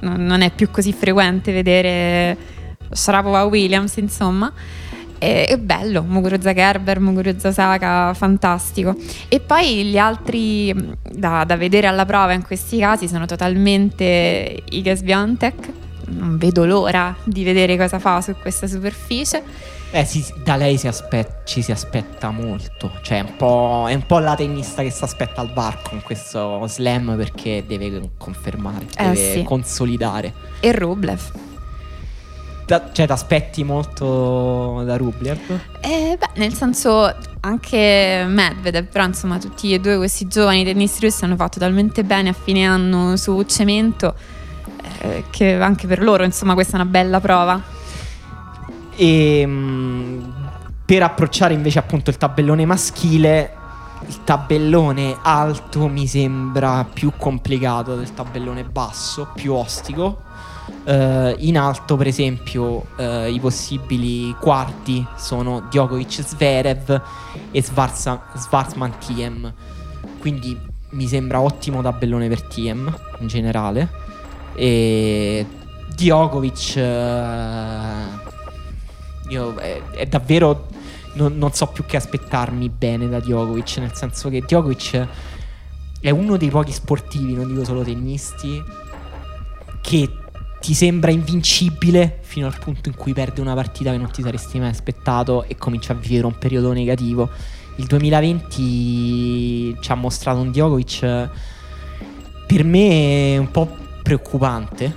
Non, 0.00 0.40
è 0.40 0.50
più 0.50 0.70
così 0.70 0.92
frequente 0.92 1.52
vedere 1.52 2.36
Sharapova 2.90 3.44
Williams, 3.44 3.96
insomma. 3.96 4.52
È 5.18 5.58
bello, 5.58 6.02
Muguruza 6.02 6.54
Kerber, 6.54 6.98
Muguruza 6.98 7.52
Saka, 7.52 8.14
fantastico. 8.14 8.96
E 9.28 9.40
poi 9.40 9.84
gli 9.84 9.98
altri 9.98 10.72
mh, 10.72 10.94
da, 11.12 11.44
da 11.44 11.56
vedere 11.56 11.86
alla 11.86 12.06
prova 12.06 12.32
in 12.32 12.42
questi 12.42 12.78
casi 12.78 13.06
sono 13.06 13.26
totalmente 13.26 14.62
Iga 14.70 14.94
Swiatek. 14.94 15.72
Non 16.06 16.38
vedo 16.38 16.64
l'ora 16.64 17.14
di 17.22 17.44
vedere 17.44 17.76
cosa 17.76 17.98
fa 17.98 18.22
su 18.22 18.34
questa 18.40 18.66
superficie. 18.66 19.42
Eh 19.92 20.04
sì, 20.04 20.24
da 20.44 20.54
lei 20.54 20.76
si 20.78 20.86
aspe- 20.86 21.40
ci 21.44 21.62
si 21.62 21.72
aspetta 21.72 22.30
molto. 22.30 22.92
Cioè 23.02 23.18
è 23.18 23.20
un, 23.22 23.36
po', 23.36 23.86
è 23.88 23.94
un 23.94 24.06
po' 24.06 24.18
la 24.20 24.36
tennista 24.36 24.82
che 24.82 24.90
si 24.90 25.02
aspetta 25.02 25.40
al 25.40 25.52
varco 25.52 25.94
in 25.94 26.02
questo 26.02 26.64
slam 26.68 27.16
perché 27.16 27.64
deve 27.66 28.10
confermare, 28.16 28.86
Eh, 28.96 29.04
deve 29.04 29.32
sì. 29.32 29.42
consolidare. 29.42 30.32
E 30.60 30.70
Rublev. 30.72 31.20
Da- 32.66 32.90
cioè 32.92 33.04
ti 33.06 33.10
aspetti 33.12 33.64
molto 33.64 34.82
da 34.84 34.96
Rublev? 34.96 35.58
Eh, 35.80 36.16
beh, 36.16 36.38
nel 36.38 36.54
senso 36.54 37.12
anche 37.40 38.24
Medvedev, 38.28 38.86
però 38.86 39.04
insomma 39.06 39.38
tutti 39.38 39.72
e 39.74 39.80
due 39.80 39.96
questi 39.96 40.28
giovani 40.28 40.62
tennisti 40.62 41.04
russi 41.04 41.24
hanno 41.24 41.34
fatto 41.34 41.58
talmente 41.58 42.04
bene 42.04 42.28
a 42.28 42.32
fine 42.32 42.64
anno 42.64 43.16
su 43.16 43.42
cemento 43.42 44.14
eh, 45.00 45.24
che 45.30 45.54
anche 45.54 45.88
per 45.88 46.00
loro 46.00 46.22
insomma 46.22 46.54
questa 46.54 46.76
è 46.76 46.80
una 46.80 46.88
bella 46.88 47.18
prova. 47.18 47.60
E 48.96 49.44
mm, 49.46 50.22
per 50.84 51.02
approcciare 51.02 51.54
invece 51.54 51.78
appunto 51.78 52.10
il 52.10 52.16
tabellone 52.16 52.64
maschile, 52.66 53.56
il 54.06 54.24
tabellone 54.24 55.16
alto 55.22 55.86
mi 55.86 56.06
sembra 56.06 56.84
più 56.90 57.12
complicato 57.16 57.96
del 57.96 58.12
tabellone 58.12 58.64
basso, 58.64 59.28
più 59.34 59.52
ostico. 59.52 60.22
Eh, 60.84 61.36
in 61.38 61.58
alto, 61.58 61.96
per 61.96 62.06
esempio, 62.06 62.86
eh, 62.96 63.30
i 63.30 63.38
possibili 63.38 64.34
quarti 64.40 65.06
sono 65.16 65.60
Djokovic 65.68 66.22
Zverev 66.24 67.02
e 67.50 67.62
Svarza- 67.62 68.22
Schwarzman 68.34 68.98
Tiem. 68.98 69.52
Quindi 70.18 70.58
mi 70.90 71.06
sembra 71.06 71.40
ottimo 71.40 71.82
tabellone 71.82 72.28
per 72.28 72.42
Tiem 72.42 72.92
in 73.20 73.26
generale. 73.26 73.88
E 74.54 75.46
Djokovic 75.94 76.76
eh, 76.76 78.28
io 79.30 79.54
è, 79.56 79.82
è 79.92 80.06
davvero 80.06 80.68
non, 81.14 81.36
non 81.38 81.52
so 81.52 81.66
più 81.66 81.84
che 81.86 81.96
aspettarmi 81.96 82.68
bene 82.68 83.08
da 83.08 83.20
Djokovic, 83.20 83.78
nel 83.78 83.94
senso 83.94 84.28
che 84.28 84.40
Djokovic 84.42 85.06
è 86.00 86.10
uno 86.10 86.36
dei 86.36 86.50
pochi 86.50 86.72
sportivi, 86.72 87.34
non 87.34 87.48
dico 87.48 87.64
solo 87.64 87.82
tennisti, 87.82 88.62
che 89.80 90.08
ti 90.60 90.74
sembra 90.74 91.10
invincibile 91.10 92.18
fino 92.20 92.46
al 92.46 92.58
punto 92.58 92.88
in 92.88 92.94
cui 92.94 93.12
perde 93.12 93.40
una 93.40 93.54
partita 93.54 93.90
che 93.90 93.96
non 93.96 94.10
ti 94.10 94.22
saresti 94.22 94.58
mai 94.58 94.68
aspettato 94.70 95.44
e 95.44 95.56
comincia 95.56 95.92
a 95.92 95.96
vivere 95.96 96.26
un 96.26 96.38
periodo 96.38 96.72
negativo. 96.72 97.28
Il 97.76 97.86
2020 97.86 99.76
ci 99.80 99.92
ha 99.92 99.94
mostrato 99.94 100.40
un 100.40 100.50
Djokovic 100.50 101.02
eh, 101.02 101.28
per 102.46 102.64
me 102.64 103.38
un 103.38 103.50
po' 103.50 103.74
preoccupante, 104.02 104.94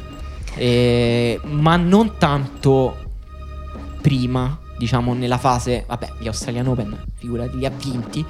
eh, 0.55 1.39
ma 1.43 1.75
non 1.77 2.17
tanto 2.17 3.02
prima, 4.03 4.57
diciamo 4.77 5.13
nella 5.13 5.37
fase, 5.37 5.85
vabbè, 5.87 6.11
gli 6.19 6.27
Australian 6.27 6.67
Open, 6.67 7.03
figurati, 7.15 7.57
li 7.57 7.65
ha 7.65 7.71
vinti. 7.71 8.25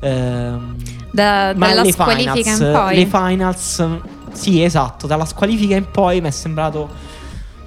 Ehm, 0.00 0.74
Da- 1.12 1.52
dalla 1.52 1.84
squalifica 1.84 2.34
finals, 2.34 2.60
in 2.60 2.70
poi. 2.72 2.94
le 2.96 3.06
finals, 3.06 3.86
sì, 4.32 4.62
esatto, 4.62 5.06
dalla 5.06 5.24
squalifica 5.24 5.76
in 5.76 5.86
poi 5.90 6.20
mi 6.20 6.26
è 6.26 6.30
sembrato 6.32 7.14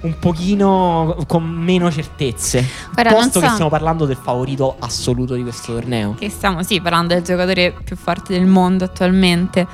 un 0.02 0.18
pochino 0.18 1.16
con 1.26 1.42
meno 1.44 1.90
certezze. 1.90 2.64
Non 2.94 3.06
posto 3.12 3.40
che 3.40 3.46
so- 3.46 3.52
stiamo 3.52 3.70
parlando 3.70 4.04
del 4.04 4.18
favorito 4.20 4.76
assoluto 4.78 5.34
di 5.34 5.42
questo 5.42 5.72
torneo. 5.72 6.14
Che 6.18 6.28
stiamo 6.30 6.62
sì 6.62 6.80
parlando 6.80 7.14
del 7.14 7.22
giocatore 7.22 7.74
più 7.82 7.96
forte 7.96 8.32
del 8.38 8.46
mondo 8.46 8.84
attualmente. 8.84 9.66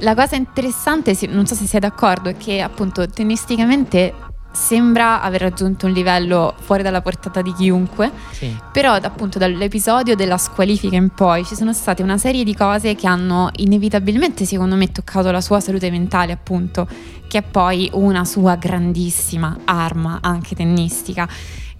La 0.00 0.14
cosa 0.14 0.34
interessante, 0.36 1.16
non 1.28 1.46
so 1.46 1.54
se 1.54 1.66
sei 1.66 1.78
d'accordo, 1.80 2.28
è 2.28 2.36
che 2.36 2.60
appunto 2.60 3.08
tennisticamente 3.08 4.12
sembra 4.52 5.22
aver 5.22 5.40
raggiunto 5.40 5.86
un 5.86 5.92
livello 5.92 6.54
fuori 6.60 6.82
dalla 6.82 7.00
portata 7.00 7.42
di 7.42 7.52
chiunque, 7.54 8.10
Sì. 8.32 8.54
però 8.70 8.92
appunto 8.92 9.38
dall'episodio 9.38 10.14
della 10.14 10.36
squalifica 10.38 10.94
in 10.96 11.08
poi 11.10 11.44
ci 11.44 11.54
sono 11.54 11.72
state 11.72 12.02
una 12.02 12.18
serie 12.18 12.44
di 12.44 12.54
cose 12.54 12.94
che 12.94 13.06
hanno 13.06 13.50
inevitabilmente 13.56 14.44
secondo 14.44 14.76
me 14.76 14.92
toccato 14.92 15.30
la 15.30 15.40
sua 15.40 15.60
salute 15.60 15.90
mentale 15.90 16.32
appunto, 16.32 16.86
che 17.28 17.38
è 17.38 17.42
poi 17.42 17.88
una 17.94 18.24
sua 18.24 18.56
grandissima 18.56 19.58
arma 19.64 20.18
anche 20.20 20.54
tennistica, 20.54 21.26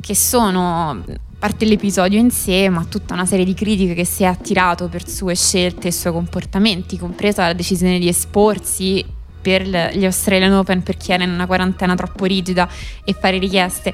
che 0.01 0.17
sono 0.17 1.05
parte 1.39 1.65
l'episodio 1.65 2.19
in 2.19 2.31
sé, 2.31 2.69
ma 2.69 2.85
tutta 2.89 3.15
una 3.15 3.27
serie 3.27 3.45
di 3.45 3.53
critiche 3.53 3.95
che 3.95 4.05
si 4.05 4.23
è 4.23 4.27
attirato 4.27 4.89
per 4.89 5.09
sue 5.09 5.35
scelte 5.35 5.89
e 5.89 5.93
suoi 5.93 6.13
comportamenti, 6.13 6.97
compresa 6.97 7.47
la 7.47 7.53
decisione 7.53 7.99
di 7.99 8.09
esporsi 8.09 9.05
per 9.43 9.63
gli 9.65 10.05
Australian 10.05 10.53
Open 10.53 10.83
perché 10.83 11.13
era 11.13 11.25
in 11.25 11.31
una 11.31 11.47
quarantena 11.47 11.95
troppo 11.95 12.25
rigida 12.25 12.69
e 13.05 13.13
fare 13.13 13.39
richieste. 13.39 13.93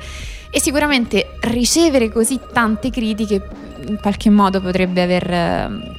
E 0.51 0.61
sicuramente 0.61 1.37
ricevere 1.41 2.11
così 2.11 2.39
tante 2.53 2.91
critiche 2.91 3.49
in 3.87 3.99
qualche 4.01 4.31
modo 4.31 4.61
potrebbe 4.61 5.03
aver 5.03 5.97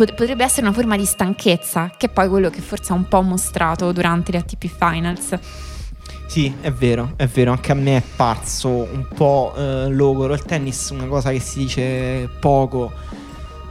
pot- 0.00 0.14
potrebbe 0.14 0.44
essere 0.44 0.62
una 0.62 0.74
forma 0.74 0.96
di 0.96 1.04
stanchezza, 1.04 1.90
che 1.96 2.06
è 2.06 2.08
poi 2.08 2.28
quello 2.28 2.48
che 2.48 2.60
forse 2.60 2.92
ha 2.92 2.94
un 2.94 3.06
po' 3.06 3.20
mostrato 3.20 3.92
durante 3.92 4.32
le 4.32 4.38
ATP 4.38 4.66
Finals. 4.66 5.38
Sì, 6.26 6.54
è 6.60 6.70
vero, 6.70 7.14
è 7.16 7.26
vero, 7.26 7.50
anche 7.50 7.72
a 7.72 7.74
me 7.74 7.96
è 7.96 8.02
parso 8.16 8.68
un 8.68 9.06
po' 9.14 9.52
eh, 9.56 9.88
logoro. 9.88 10.32
Il 10.32 10.42
tennis, 10.44 10.90
una 10.90 11.06
cosa 11.06 11.30
che 11.32 11.40
si 11.40 11.58
dice 11.58 12.28
poco, 12.38 12.92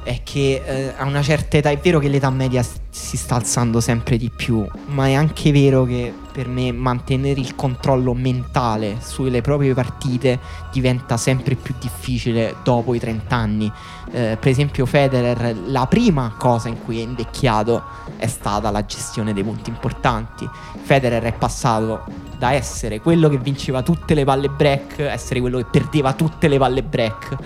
è 0.09 0.21
che 0.23 0.63
eh, 0.65 0.93
a 0.97 1.05
una 1.05 1.21
certa 1.21 1.57
età, 1.57 1.69
è 1.69 1.77
vero 1.77 1.99
che 1.99 2.07
l'età 2.07 2.31
media 2.31 2.65
si 2.89 3.15
sta 3.15 3.35
alzando 3.35 3.79
sempre 3.79 4.17
di 4.17 4.31
più, 4.35 4.67
ma 4.87 5.05
è 5.05 5.13
anche 5.13 5.51
vero 5.51 5.85
che 5.85 6.11
per 6.31 6.47
me 6.47 6.71
mantenere 6.71 7.39
il 7.39 7.53
controllo 7.53 8.15
mentale 8.15 8.97
sulle 9.01 9.41
proprie 9.41 9.75
partite 9.75 10.39
diventa 10.71 11.15
sempre 11.15 11.53
più 11.53 11.75
difficile 11.79 12.55
dopo 12.63 12.95
i 12.95 12.99
30 12.99 13.35
anni. 13.35 13.71
Eh, 14.11 14.35
per 14.39 14.49
esempio 14.49 14.87
Federer, 14.87 15.55
la 15.67 15.85
prima 15.85 16.33
cosa 16.39 16.69
in 16.69 16.83
cui 16.83 16.97
è 16.97 17.03
invecchiato 17.03 17.83
è 18.17 18.25
stata 18.25 18.71
la 18.71 18.83
gestione 18.85 19.31
dei 19.31 19.43
punti 19.43 19.69
importanti. 19.69 20.49
Federer 20.81 21.21
è 21.21 21.33
passato 21.33 22.03
da 22.35 22.53
essere 22.53 22.99
quello 22.99 23.29
che 23.29 23.37
vinceva 23.37 23.83
tutte 23.83 24.15
le 24.15 24.23
palle 24.23 24.49
break 24.49 25.01
a 25.01 25.11
essere 25.11 25.39
quello 25.39 25.59
che 25.59 25.65
perdeva 25.69 26.13
tutte 26.13 26.47
le 26.47 26.57
palle 26.57 26.81
break 26.81 27.37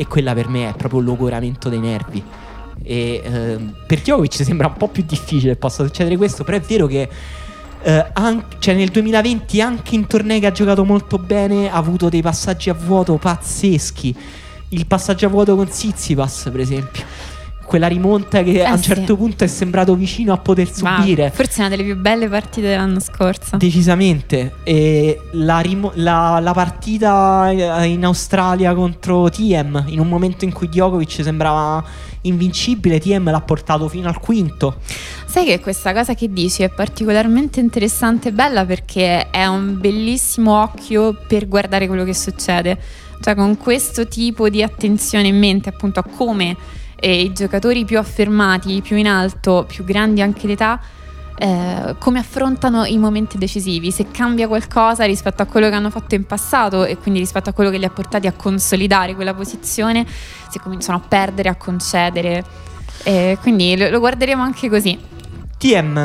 e 0.00 0.06
quella 0.06 0.32
per 0.32 0.48
me 0.48 0.70
è 0.70 0.74
proprio 0.74 1.00
logoramento 1.00 1.68
dei 1.68 1.78
nervi. 1.78 2.24
E 2.82 3.20
ehm, 3.22 3.74
per 3.86 4.00
Djokovic 4.00 4.32
sembra 4.42 4.68
un 4.68 4.72
po' 4.78 4.88
più 4.88 5.04
difficile 5.06 5.52
che 5.52 5.58
possa 5.58 5.84
succedere 5.84 6.16
questo, 6.16 6.42
però 6.42 6.56
è 6.56 6.60
vero 6.60 6.86
che 6.86 7.06
eh, 7.82 8.06
an- 8.14 8.46
cioè 8.60 8.74
nel 8.74 8.88
2020 8.88 9.60
anche 9.60 9.94
in 9.94 10.06
tornei 10.06 10.40
che 10.40 10.46
ha 10.46 10.52
giocato 10.52 10.86
molto 10.86 11.18
bene 11.18 11.70
ha 11.70 11.74
avuto 11.74 12.08
dei 12.08 12.22
passaggi 12.22 12.70
a 12.70 12.72
vuoto 12.72 13.18
pazzeschi. 13.18 14.16
Il 14.70 14.86
passaggio 14.86 15.26
a 15.26 15.28
vuoto 15.28 15.54
con 15.54 15.68
Tsitsipas, 15.68 16.48
per 16.50 16.60
esempio. 16.60 17.04
Quella 17.70 17.86
rimonta 17.86 18.42
che 18.42 18.50
Eh 18.50 18.64
a 18.64 18.72
un 18.72 18.78
sì. 18.78 18.88
certo 18.88 19.14
punto 19.16 19.44
è 19.44 19.46
sembrato 19.46 19.94
vicino 19.94 20.32
a 20.32 20.38
poter 20.38 20.68
subire. 20.68 21.30
forse 21.32 21.58
è 21.58 21.60
una 21.60 21.68
delle 21.68 21.84
più 21.84 21.96
belle 21.96 22.28
partite 22.28 22.66
dell'anno 22.66 22.98
scorso. 22.98 23.58
Decisamente. 23.58 24.54
E 24.64 25.20
la, 25.34 25.60
rimo- 25.60 25.92
la- 25.94 26.40
la 26.40 26.52
partita 26.52 27.48
eh, 27.50 27.84
in 27.86 28.04
Australia 28.04 28.74
contro 28.74 29.28
Tiem, 29.30 29.84
in 29.86 30.00
un 30.00 30.08
momento 30.08 30.44
in 30.44 30.52
cui 30.52 30.68
Djokovic 30.68 31.20
sembrava 31.22 31.84
invincibile, 32.22 32.98
Tiem 32.98 33.30
l'ha 33.30 33.40
portato 33.40 33.88
fino 33.88 34.08
al 34.08 34.18
quinto. 34.18 34.80
Sai 35.26 35.44
che 35.44 35.60
questa 35.60 35.92
cosa 35.92 36.14
che 36.14 36.32
dici 36.32 36.64
è 36.64 36.70
particolarmente 36.70 37.60
interessante 37.60 38.30
e 38.30 38.32
bella 38.32 38.64
perché 38.64 39.30
è 39.30 39.46
un 39.46 39.78
bellissimo 39.78 40.60
occhio 40.60 41.16
per 41.28 41.46
guardare 41.46 41.86
quello 41.86 42.02
che 42.02 42.14
succede. 42.14 42.76
Cioè 43.20 43.36
con 43.36 43.56
questo 43.58 44.08
tipo 44.08 44.48
di 44.48 44.60
attenzione 44.60 45.28
in 45.28 45.38
mente 45.38 45.68
appunto 45.68 46.00
a 46.00 46.02
come 46.02 46.56
eh, 47.00 47.22
i 47.22 47.32
giocatori 47.32 47.84
più 47.84 47.98
affermati, 47.98 48.80
più 48.82 48.96
in 48.96 49.08
alto, 49.08 49.64
più 49.66 49.84
grandi 49.84 50.20
anche 50.20 50.46
d'età, 50.46 50.78
eh, 51.38 51.96
come 51.98 52.18
affrontano 52.18 52.84
i 52.84 52.98
momenti 52.98 53.38
decisivi, 53.38 53.90
se 53.90 54.10
cambia 54.10 54.46
qualcosa 54.46 55.04
rispetto 55.04 55.40
a 55.42 55.46
quello 55.46 55.70
che 55.70 55.74
hanno 55.74 55.90
fatto 55.90 56.14
in 56.14 56.26
passato 56.26 56.84
e 56.84 56.98
quindi 56.98 57.18
rispetto 57.18 57.48
a 57.48 57.52
quello 57.54 57.70
che 57.70 57.78
li 57.78 57.86
ha 57.86 57.90
portati 57.90 58.26
a 58.26 58.32
consolidare 58.32 59.14
quella 59.14 59.32
posizione, 59.32 60.06
se 60.06 60.60
cominciano 60.60 60.98
a 60.98 61.00
perdere, 61.06 61.48
a 61.48 61.54
concedere. 61.54 62.44
Eh, 63.04 63.38
quindi 63.40 63.76
lo- 63.76 63.88
lo 63.88 63.98
guarderemo 63.98 64.42
anche 64.42 64.68
così. 64.68 64.98
TM, 65.56 65.96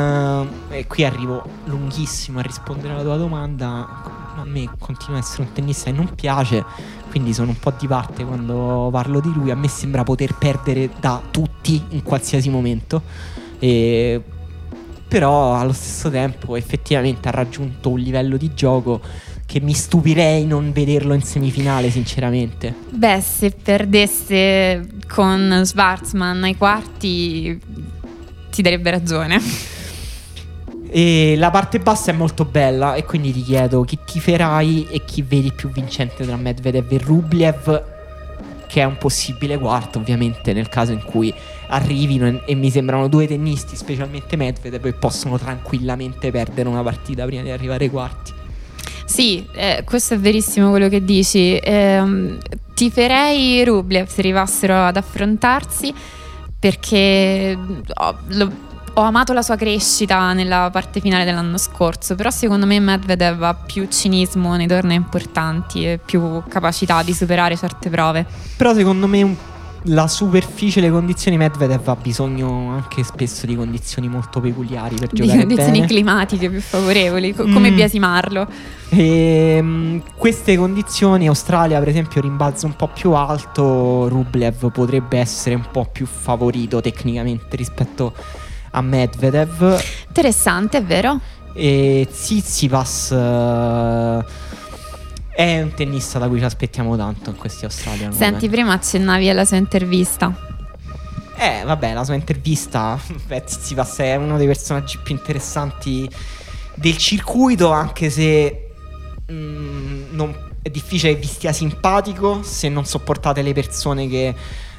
eh, 0.70 0.78
e 0.78 0.86
qui 0.86 1.04
arrivo 1.04 1.42
lunghissimo 1.64 2.38
a 2.38 2.42
rispondere 2.42 2.94
alla 2.94 3.02
tua 3.02 3.16
domanda. 3.16 4.25
A 4.36 4.44
me 4.44 4.68
continua 4.78 5.16
a 5.16 5.20
essere 5.20 5.42
un 5.42 5.52
tennista 5.52 5.90
che 5.90 5.96
non 5.96 6.14
piace, 6.14 6.64
quindi 7.10 7.32
sono 7.32 7.50
un 7.50 7.58
po' 7.58 7.72
di 7.78 7.86
parte 7.86 8.24
quando 8.24 8.88
parlo 8.92 9.20
di 9.20 9.32
lui. 9.32 9.50
A 9.50 9.56
me 9.56 9.68
sembra 9.68 10.02
poter 10.02 10.34
perdere 10.34 10.90
da 11.00 11.22
tutti 11.30 11.82
in 11.90 12.02
qualsiasi 12.02 12.50
momento. 12.50 13.02
E- 13.58 14.22
Però 15.08 15.54
allo 15.54 15.72
stesso 15.72 16.10
tempo 16.10 16.56
effettivamente 16.56 17.28
ha 17.28 17.30
raggiunto 17.30 17.90
un 17.90 17.98
livello 18.00 18.36
di 18.36 18.52
gioco 18.54 19.00
che 19.46 19.60
mi 19.60 19.72
stupirei 19.72 20.44
non 20.44 20.72
vederlo 20.72 21.14
in 21.14 21.22
semifinale, 21.22 21.90
sinceramente. 21.90 22.74
Beh, 22.90 23.20
se 23.20 23.50
perdesse 23.52 24.84
con 25.06 25.62
Schwarzman 25.64 26.42
ai 26.42 26.56
quarti 26.56 27.58
ti 28.50 28.62
darebbe 28.62 28.90
ragione. 28.90 29.40
E 30.88 31.34
la 31.36 31.50
parte 31.50 31.78
bassa 31.78 32.10
è 32.10 32.14
molto 32.14 32.44
bella 32.44 32.94
e 32.94 33.04
quindi 33.04 33.32
ti 33.32 33.42
chiedo 33.42 33.82
chi 33.82 33.98
tiferai 34.04 34.86
e 34.90 35.04
chi 35.04 35.22
vedi 35.22 35.52
più 35.52 35.70
vincente 35.70 36.24
tra 36.24 36.36
Medvedev 36.36 36.92
e 36.92 36.98
Rublev, 36.98 37.84
che 38.66 38.80
è 38.80 38.84
un 38.84 38.96
possibile 38.96 39.58
quarto 39.58 39.98
ovviamente 39.98 40.52
nel 40.52 40.68
caso 40.68 40.92
in 40.92 41.02
cui 41.02 41.32
arrivino 41.68 42.26
e, 42.26 42.42
e 42.46 42.54
mi 42.54 42.70
sembrano 42.70 43.08
due 43.08 43.26
tennisti, 43.26 43.76
specialmente 43.76 44.36
Medvedev, 44.36 44.82
che 44.82 44.92
possono 44.92 45.38
tranquillamente 45.38 46.30
perdere 46.30 46.68
una 46.68 46.82
partita 46.82 47.24
prima 47.24 47.42
di 47.42 47.50
arrivare 47.50 47.84
ai 47.84 47.90
quarti. 47.90 48.32
Sì, 49.04 49.46
eh, 49.54 49.82
questo 49.84 50.14
è 50.14 50.18
verissimo 50.18 50.70
quello 50.70 50.88
che 50.88 51.04
dici. 51.04 51.58
Ehm, 51.62 52.38
tiferei 52.74 53.64
Rublev 53.64 54.06
se 54.08 54.20
arrivassero 54.20 54.84
ad 54.84 54.96
affrontarsi 54.96 55.94
perché 56.58 57.56
ho, 57.94 58.18
lo- 58.28 58.52
ho 58.98 59.02
amato 59.02 59.34
la 59.34 59.42
sua 59.42 59.56
crescita 59.56 60.32
nella 60.32 60.70
parte 60.72 61.00
finale 61.00 61.24
dell'anno 61.24 61.58
scorso, 61.58 62.14
però 62.14 62.30
secondo 62.30 62.64
me 62.64 62.80
Medvedev 62.80 63.42
ha 63.42 63.52
più 63.54 63.86
cinismo 63.90 64.56
nei 64.56 64.66
tornei 64.66 64.96
importanti 64.96 65.84
e 65.86 66.00
più 66.02 66.42
capacità 66.48 67.02
di 67.02 67.12
superare 67.12 67.56
certe 67.58 67.90
prove. 67.90 68.24
Però 68.56 68.72
secondo 68.72 69.06
me 69.06 69.22
un- 69.22 69.36
la 69.88 70.08
superficie, 70.08 70.80
le 70.80 70.90
condizioni 70.90 71.36
Medvedev 71.36 71.86
ha 71.88 71.94
bisogno 71.94 72.70
anche 72.70 73.04
spesso 73.04 73.44
di 73.46 73.54
condizioni 73.54 74.08
molto 74.08 74.40
peculiari 74.40 74.96
per 74.96 75.10
Di 75.10 75.20
giocare 75.20 75.38
condizioni 75.40 75.72
bene. 75.80 75.86
climatiche 75.86 76.48
più 76.48 76.60
favorevoli, 76.62 77.34
co- 77.34 77.44
come 77.44 77.70
Mm. 77.70 77.74
biasimarlo. 77.74 78.48
E, 78.88 79.58
mm, 79.60 79.98
queste 80.16 80.56
condizioni, 80.56 81.28
Australia 81.28 81.78
per 81.78 81.88
esempio 81.88 82.20
rimbalza 82.22 82.64
un 82.66 82.74
po' 82.76 82.88
più 82.88 83.12
alto, 83.12 84.08
Rublev 84.08 84.70
potrebbe 84.72 85.18
essere 85.18 85.54
un 85.54 85.66
po' 85.70 85.86
più 85.92 86.06
favorito 86.06 86.80
tecnicamente 86.80 87.54
rispetto 87.56 88.12
a 88.16 88.45
Medvedev 88.80 89.82
Interessante, 90.08 90.78
è 90.78 90.82
vero? 90.82 91.20
e 91.56 92.06
Tsitsipas 92.10 93.12
eh, 93.12 94.24
è 95.34 95.62
un 95.62 95.72
tennista 95.74 96.18
da 96.18 96.28
cui 96.28 96.38
ci 96.38 96.44
aspettiamo 96.44 96.96
tanto 96.96 97.30
in 97.30 97.36
questi 97.36 97.64
Australian 97.64 98.12
Senti, 98.12 98.48
prima 98.48 98.72
accennavi 98.74 99.28
alla 99.28 99.44
sua 99.44 99.56
intervista. 99.56 100.34
Eh, 101.38 101.62
vabbè, 101.64 101.92
la 101.92 102.04
sua 102.04 102.14
intervista. 102.14 102.98
Beh, 103.26 103.42
Tsitsipas 103.44 103.96
è 103.98 104.16
uno 104.16 104.36
dei 104.36 104.46
personaggi 104.46 104.98
più 105.02 105.14
interessanti 105.14 106.08
del 106.74 106.96
circuito, 106.96 107.70
anche 107.70 108.10
se 108.10 108.68
mm, 109.30 110.04
non- 110.10 110.44
è 110.62 110.68
difficile 110.68 111.14
che 111.14 111.20
vi 111.20 111.26
stia 111.26 111.52
simpatico 111.52 112.42
se 112.42 112.68
non 112.68 112.84
sopportate 112.84 113.40
le 113.40 113.52
persone 113.52 114.08
che 114.08 114.34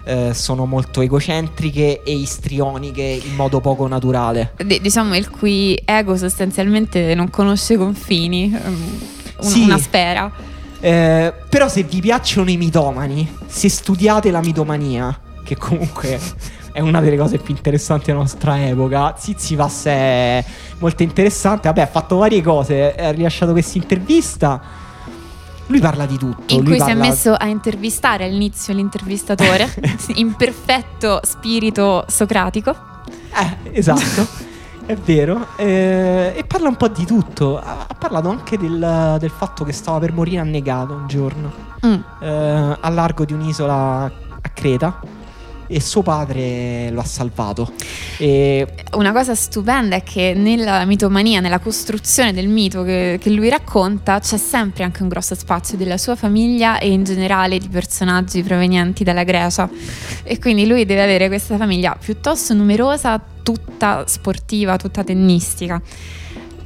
eh, 0.08 0.34
sono 0.34 0.66
molto 0.66 1.02
egocentriche 1.02 2.02
e 2.04 2.16
istrioniche 2.16 3.02
in 3.02 3.36
modo 3.36 3.60
poco 3.60 3.88
naturale. 3.88 4.54
D- 4.56 4.80
diciamo 4.80 5.16
il 5.16 5.30
cui 5.30 5.78
ego 5.84 6.16
sostanzialmente 6.16 7.14
non 7.14 7.30
conosce 7.30 7.76
confini, 7.78 8.46
um, 8.66 9.00
un- 9.42 9.50
Sì. 9.50 9.64
una 9.64 9.78
sfera. 9.78 10.32
Eh, 10.80 11.34
però 11.50 11.68
se 11.68 11.84
vi 11.84 12.00
piacciono 12.00 12.50
i 12.50 12.56
mitomani, 12.58 13.28
se 13.48 13.68
studiate 13.68 14.32
la 14.32 14.40
mitomania, 14.42 15.20
che 15.44 15.58
comunque 15.58 16.20
è 16.72 16.80
una 16.80 17.02
delle 17.02 17.18
cose 17.18 17.38
più 17.40 17.54
interessanti 17.56 18.06
della 18.08 18.20
nostra 18.20 18.66
epoca, 18.66 19.12
Tsitsipas 19.12 19.86
è 19.86 20.44
molto 20.80 21.04
interessante. 21.04 21.68
Vabbè, 21.68 21.82
ha 21.82 21.88
fatto 21.88 22.18
varie 22.18 22.42
cose, 22.42 22.96
ha 22.96 23.12
rilasciato 23.12 23.52
questa 23.52 23.78
intervista. 23.78 24.62
Lui 25.68 25.80
parla 25.80 26.06
di 26.06 26.18
tutto. 26.18 26.54
In 26.54 26.64
cui 26.64 26.76
si 26.76 26.82
è 26.82 26.86
parla- 26.86 27.04
messo 27.04 27.34
a 27.34 27.46
intervistare 27.48 28.26
all'inizio 28.26 28.74
l'intervistatore 28.74 29.74
in 30.16 30.34
perfetto 30.36 31.20
spirito 31.24 32.06
socratico. 32.08 32.76
Eh, 33.34 33.78
esatto. 33.78 34.46
È 34.86 34.96
vero, 34.96 35.48
eh, 35.58 36.34
e 36.36 36.44
parla 36.46 36.70
un 36.70 36.78
po' 36.78 36.88
di 36.88 37.06
tutto. 37.06 37.60
Ha, 37.60 37.86
ha 37.90 37.94
parlato 37.94 38.30
anche 38.30 38.58
del, 38.58 39.18
del, 39.20 39.30
fatto 39.30 39.66
che 39.66 39.74
stava 39.74 40.00
per 40.00 40.14
morire 40.14 40.40
annegato 40.40 40.94
un 40.94 41.08
giorno 41.08 41.52
mm. 41.86 41.94
eh, 42.22 42.78
a 42.80 42.90
largo 42.90 43.26
di 43.26 43.34
un'isola 43.34 44.06
a 44.42 44.50
Creta 44.54 45.00
e 45.68 45.82
suo 45.82 46.02
padre 46.02 46.90
lo 46.92 47.02
ha 47.02 47.06
salvato. 47.06 47.72
E... 48.18 48.66
Una 48.94 49.12
cosa 49.12 49.36
stupenda 49.36 49.98
è 49.98 50.04
che 50.04 50.34
nella 50.36 50.86
mitomania, 50.86 51.40
nella 51.40 51.60
costruzione 51.60 52.34
del 52.34 52.48
mito 52.48 52.84
che, 52.84 53.20
che, 53.22 53.30
lui 53.30 53.50
racconta, 53.50 54.20
c'è 54.20 54.38
sempre 54.38 54.84
anche 54.84 55.04
un 55.04 55.10
grosso 55.10 55.36
spazio 55.36 55.78
della 55.78 55.98
sua 55.98 56.16
famiglia 56.16 56.80
e 56.80 56.90
in 56.90 57.04
generale 57.04 57.60
di 57.60 57.68
personaggi 57.68 58.42
provenienti 58.42 59.04
dalla 59.04 59.24
Grecia. 59.24 59.70
E 60.24 60.40
quindi 60.40 60.66
lui 60.66 60.86
deve 60.86 61.04
avere 61.04 61.28
questa 61.28 61.58
famiglia 61.58 61.96
piuttosto 62.00 62.54
numerosa, 62.54 63.22
tutta 63.44 64.06
sportiva, 64.08 64.78
tutta 64.78 65.04
tennistica. 65.04 65.82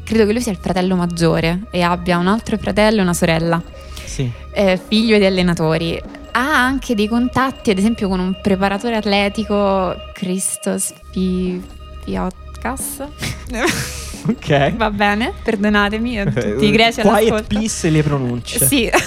Credo 0.03 0.25
che 0.25 0.33
lui 0.33 0.41
sia 0.41 0.51
il 0.51 0.59
fratello 0.61 0.95
maggiore 0.95 1.61
e 1.71 1.81
abbia 1.81 2.17
un 2.17 2.27
altro 2.27 2.57
fratello 2.57 2.99
e 2.99 3.01
una 3.01 3.13
sorella. 3.13 3.61
Sì. 4.03 4.29
Eh, 4.53 4.79
figlio 4.87 5.17
di 5.17 5.25
allenatori 5.25 6.01
ha 6.31 6.65
anche 6.65 6.95
dei 6.95 7.07
contatti, 7.07 7.69
ad 7.69 7.77
esempio 7.77 8.07
con 8.07 8.19
un 8.19 8.39
preparatore 8.41 8.95
atletico, 8.95 9.95
Christos 10.13 10.93
Fiotkas. 12.03 13.03
ok. 14.27 14.75
Va 14.75 14.91
bene, 14.91 15.33
perdonatemi 15.43 16.19
a 16.19 16.25
tutti 16.25 16.65
i 16.65 16.71
greci 16.71 17.01
Quiet 17.01 17.15
all'ascolto. 17.15 17.47
please 17.47 17.89
le 17.89 18.03
pronunce. 18.03 18.65
Sì. 18.65 18.89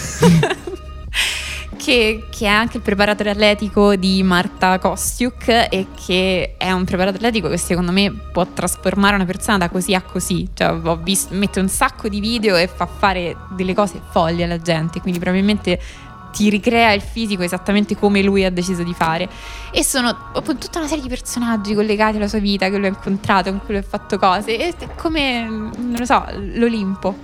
che, 1.84 2.24
che, 2.30 2.46
è 2.46 2.48
anche 2.48 2.78
il 2.78 2.82
preparatore 2.82 3.30
atletico 3.30 3.94
di 3.94 4.22
Marta 4.22 4.78
Kostiuk 4.78 5.48
e 5.48 5.88
che 6.06 6.54
è 6.56 6.72
un 6.72 6.84
preparatore 6.84 7.18
atletico 7.18 7.50
che 7.50 7.58
secondo 7.58 7.92
me 7.92 8.10
può 8.32 8.46
trasformare 8.46 9.16
una 9.16 9.26
persona 9.26 9.58
da 9.58 9.68
così 9.68 9.94
a 9.94 10.00
così. 10.00 10.48
Cioè, 10.54 10.72
ho 10.82 10.96
visto, 10.96 11.34
mette 11.34 11.60
un 11.60 11.68
sacco 11.68 12.08
di 12.08 12.20
video 12.20 12.56
e 12.56 12.68
fa 12.68 12.86
fare 12.86 13.36
delle 13.50 13.74
cose 13.74 14.00
folli 14.10 14.42
alla 14.42 14.60
gente, 14.60 15.00
quindi 15.00 15.18
probabilmente 15.18 15.78
ti 16.34 16.50
ricrea 16.50 16.92
il 16.92 17.00
fisico 17.00 17.42
esattamente 17.42 17.96
come 17.96 18.20
lui 18.22 18.44
ha 18.44 18.50
deciso 18.50 18.82
di 18.82 18.92
fare. 18.92 19.28
E 19.70 19.84
sono 19.84 20.32
tutta 20.32 20.78
una 20.80 20.88
serie 20.88 21.02
di 21.02 21.08
personaggi 21.08 21.74
collegati 21.74 22.16
alla 22.16 22.28
sua 22.28 22.40
vita, 22.40 22.68
che 22.68 22.76
lui 22.76 22.86
ha 22.86 22.88
incontrato, 22.90 23.50
con 23.50 23.60
cui 23.60 23.74
lui 23.74 23.82
ha 23.82 23.86
fatto 23.86 24.18
cose. 24.18 24.58
E 24.58 24.74
è 24.76 24.88
come, 24.96 25.46
non 25.48 25.94
lo 25.96 26.04
so, 26.04 26.24
l'Olimpo. 26.54 27.16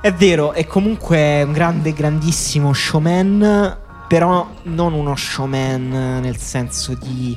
È 0.00 0.12
vero, 0.12 0.52
è 0.52 0.66
comunque 0.66 1.42
un 1.42 1.52
grande, 1.52 1.92
grandissimo 1.92 2.72
showman, 2.72 3.76
però 4.06 4.48
non 4.64 4.92
uno 4.92 5.16
showman 5.16 6.20
nel 6.20 6.36
senso 6.36 6.94
di 6.94 7.36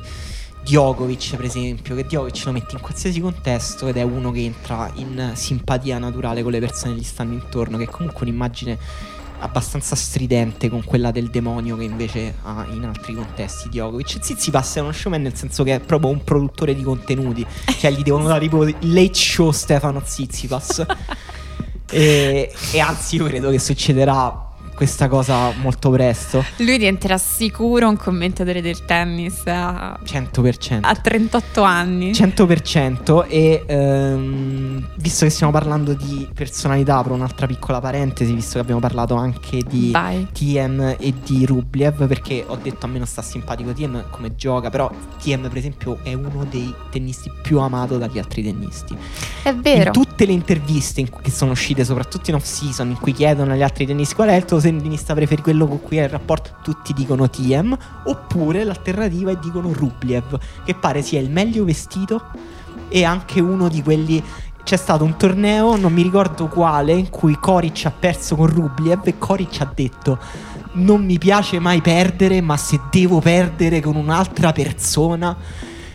Djokovic, 0.63 1.37
per 1.37 1.45
esempio, 1.45 1.95
che 1.95 2.03
Djokovic 2.03 2.45
lo 2.45 2.51
mette 2.51 2.75
in 2.75 2.81
qualsiasi 2.81 3.19
contesto 3.19 3.87
ed 3.87 3.97
è 3.97 4.03
uno 4.03 4.31
che 4.31 4.43
entra 4.43 4.91
in 4.95 5.31
simpatia 5.33 5.97
naturale 5.97 6.43
con 6.43 6.51
le 6.51 6.59
persone 6.59 6.93
che 6.93 6.99
gli 6.99 7.03
stanno 7.03 7.33
intorno, 7.33 7.77
che 7.77 7.85
è 7.85 7.87
comunque 7.87 8.27
un'immagine 8.27 8.77
abbastanza 9.41 9.95
stridente 9.95 10.69
con 10.69 10.83
quella 10.83 11.11
del 11.11 11.29
demonio 11.29 11.75
che 11.75 11.83
invece 11.83 12.35
ha 12.43 12.65
in 12.71 12.85
altri 12.85 13.13
contesti 13.13 13.69
Djokovic. 13.69 14.17
Zizipas 14.21 14.75
è 14.75 14.79
uno 14.79 14.91
showman 14.91 15.21
nel 15.21 15.35
senso 15.35 15.63
che 15.63 15.75
è 15.75 15.79
proprio 15.79 16.11
un 16.11 16.23
produttore 16.23 16.75
di 16.75 16.83
contenuti, 16.83 17.45
cioè 17.79 17.91
gli 17.91 18.03
devono 18.03 18.27
dare 18.27 18.41
tipo 18.41 18.63
late 18.63 19.13
show 19.13 19.51
Stefano 19.51 20.01
Zizipas. 20.03 20.85
e, 21.89 22.53
e 22.71 22.79
anzi 22.79 23.15
io 23.17 23.25
credo 23.25 23.49
che 23.49 23.59
succederà 23.59 24.49
questa 24.81 25.07
cosa 25.07 25.51
molto 25.61 25.91
presto. 25.91 26.43
Lui 26.57 26.79
diventerà 26.79 27.19
sicuro 27.19 27.87
un 27.87 27.97
commentatore 27.97 28.63
del 28.63 28.83
tennis 28.83 29.43
a 29.45 29.99
100%. 30.03 30.79
A 30.81 30.95
38 30.95 31.61
anni. 31.61 32.09
100% 32.09 33.27
e 33.27 33.63
ehm, 33.67 34.87
visto 34.95 35.25
che 35.25 35.29
stiamo 35.29 35.51
parlando 35.51 35.93
di 35.93 36.27
personalità, 36.33 36.97
apro 36.97 37.13
un'altra 37.13 37.45
piccola 37.45 37.79
parentesi, 37.79 38.33
visto 38.33 38.53
che 38.53 38.61
abbiamo 38.61 38.79
parlato 38.79 39.13
anche 39.13 39.61
di 39.61 39.91
Vai. 39.91 40.27
TM 40.31 40.95
e 40.97 41.13
di 41.23 41.45
Rubliev, 41.45 42.07
perché 42.07 42.43
ho 42.47 42.55
detto 42.55 42.87
a 42.87 42.89
me 42.89 42.97
non 42.97 43.05
sta 43.05 43.21
simpatico 43.21 43.73
TM 43.73 44.05
come 44.09 44.33
gioca, 44.35 44.71
però 44.71 44.91
TM 45.21 45.47
per 45.47 45.57
esempio 45.57 45.99
è 46.01 46.13
uno 46.13 46.43
dei 46.49 46.73
tennisti 46.89 47.31
più 47.43 47.59
amato 47.59 47.99
dagli 47.99 48.17
altri 48.17 48.41
tennisti. 48.41 48.97
È 49.43 49.53
vero. 49.53 49.83
In 49.85 49.91
tutte 49.91 50.25
le 50.25 50.31
interviste 50.31 51.07
che 51.21 51.29
sono 51.29 51.51
uscite, 51.51 51.85
soprattutto 51.85 52.31
in 52.31 52.37
off 52.37 52.45
season, 52.45 52.89
in 52.89 52.97
cui 52.97 53.11
chiedono 53.11 53.53
agli 53.53 53.61
altri 53.61 53.85
tennisti 53.85 54.15
qual 54.15 54.29
è 54.29 54.35
il 54.35 54.45
tuo 54.45 54.59
tennista 54.79 55.13
preferito, 55.13 55.43
quello 55.43 55.67
con 55.67 55.81
cui 55.81 55.97
hai 55.97 56.05
il 56.05 56.09
rapporto, 56.09 56.51
tutti 56.61 56.93
dicono 56.93 57.29
TM, 57.29 57.77
oppure 58.05 58.63
l'alternativa 58.63 59.31
è 59.31 59.37
dicono 59.41 59.73
Rubliev, 59.73 60.37
che 60.63 60.75
pare 60.75 61.01
sia 61.01 61.19
il 61.19 61.29
meglio 61.29 61.63
vestito 61.63 62.21
e 62.89 63.03
anche 63.03 63.39
uno 63.39 63.67
di 63.67 63.81
quelli 63.81 64.23
c'è 64.63 64.77
stato 64.77 65.03
un 65.03 65.17
torneo, 65.17 65.75
non 65.75 65.91
mi 65.91 66.03
ricordo 66.03 66.47
quale, 66.47 66.93
in 66.93 67.09
cui 67.09 67.35
Koric 67.35 67.85
ha 67.85 67.91
perso 67.91 68.35
con 68.35 68.47
Rubliev 68.47 69.01
e 69.05 69.17
Koric 69.17 69.61
ha 69.61 69.71
detto 69.73 70.19
non 70.73 71.03
mi 71.03 71.17
piace 71.17 71.59
mai 71.59 71.81
perdere, 71.81 72.39
ma 72.41 72.55
se 72.57 72.79
devo 72.89 73.19
perdere 73.19 73.81
con 73.81 73.95
un'altra 73.95 74.51
persona 74.51 75.35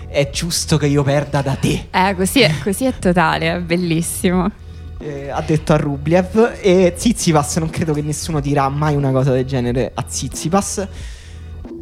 è 0.08 0.30
giusto 0.30 0.76
che 0.76 0.86
io 0.86 1.02
perda 1.02 1.42
da 1.42 1.54
te. 1.54 1.88
Eh, 1.90 2.14
così 2.14 2.40
è, 2.40 2.52
così 2.62 2.84
è 2.84 2.98
totale, 2.98 3.54
è 3.54 3.60
bellissimo 3.60 4.50
eh, 4.98 5.30
ha 5.30 5.40
detto 5.42 5.72
a 5.72 5.76
Rubliev 5.76 6.58
e 6.60 6.94
Zizipas 6.96 7.56
non 7.56 7.70
credo 7.70 7.92
che 7.92 8.02
nessuno 8.02 8.40
dirà 8.40 8.68
mai 8.68 8.96
una 8.96 9.10
cosa 9.10 9.32
del 9.32 9.44
genere 9.44 9.90
a 9.94 10.04
Zizipas 10.06 10.86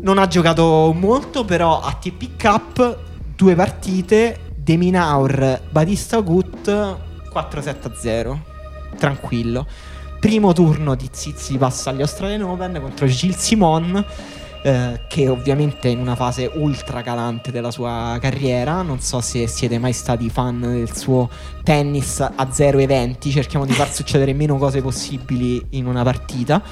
non 0.00 0.18
ha 0.18 0.26
giocato 0.26 0.92
molto 0.94 1.44
però 1.44 1.80
a 1.80 1.92
TP 1.92 2.40
Cup 2.40 2.98
due 3.36 3.54
partite 3.54 4.40
Deminaur 4.56 5.60
Batista 5.70 6.20
Gut 6.20 6.68
4-7-0 6.68 8.52
tranquillo. 8.96 9.66
Primo 10.20 10.52
turno 10.52 10.94
di 10.94 11.08
Zizipas 11.10 11.86
agli 11.86 12.00
Australian 12.00 12.42
Open 12.42 12.78
contro 12.80 13.06
Gilles 13.06 13.36
Simon 13.36 14.04
eh, 14.66 15.02
che 15.08 15.28
ovviamente 15.28 15.88
è 15.88 15.90
in 15.90 15.98
una 15.98 16.14
fase 16.14 16.50
ultra 16.54 17.02
calante 17.02 17.52
della 17.52 17.70
sua 17.70 18.16
carriera. 18.18 18.80
Non 18.80 18.98
so 18.98 19.20
se 19.20 19.46
siete 19.46 19.78
mai 19.78 19.92
stati 19.92 20.30
fan 20.30 20.58
del 20.58 20.96
suo 20.96 21.28
tennis 21.62 22.20
a 22.20 22.50
zero 22.50 22.78
eventi, 22.78 23.30
cerchiamo 23.30 23.66
di 23.66 23.72
far 23.72 23.88
succedere 23.92 24.32
meno 24.32 24.56
cose 24.56 24.80
possibili 24.80 25.62
in 25.70 25.84
una 25.86 26.02
partita. 26.02 26.62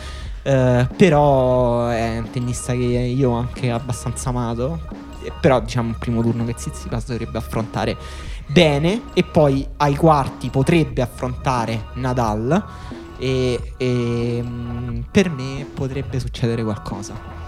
Eh, 0.42 0.88
però 0.96 1.88
è 1.88 2.18
un 2.18 2.30
tennista 2.30 2.72
che 2.72 2.78
io 2.78 3.30
ho 3.30 3.36
anche 3.36 3.70
abbastanza 3.70 4.30
amato. 4.30 4.80
Però 5.40 5.60
diciamo 5.60 5.90
il 5.90 5.98
primo 5.98 6.22
turno 6.22 6.46
che 6.46 6.54
Tsitsipas 6.54 7.06
dovrebbe 7.08 7.36
affrontare 7.36 7.96
bene 8.46 9.02
e 9.12 9.22
poi 9.22 9.68
ai 9.76 9.96
quarti 9.96 10.48
potrebbe 10.48 11.02
affrontare 11.02 11.88
Nadal 11.94 12.64
e, 13.18 13.74
e 13.76 14.42
mm, 14.42 15.00
per 15.10 15.28
me 15.30 15.66
potrebbe 15.74 16.18
succedere 16.18 16.64
qualcosa. 16.64 17.41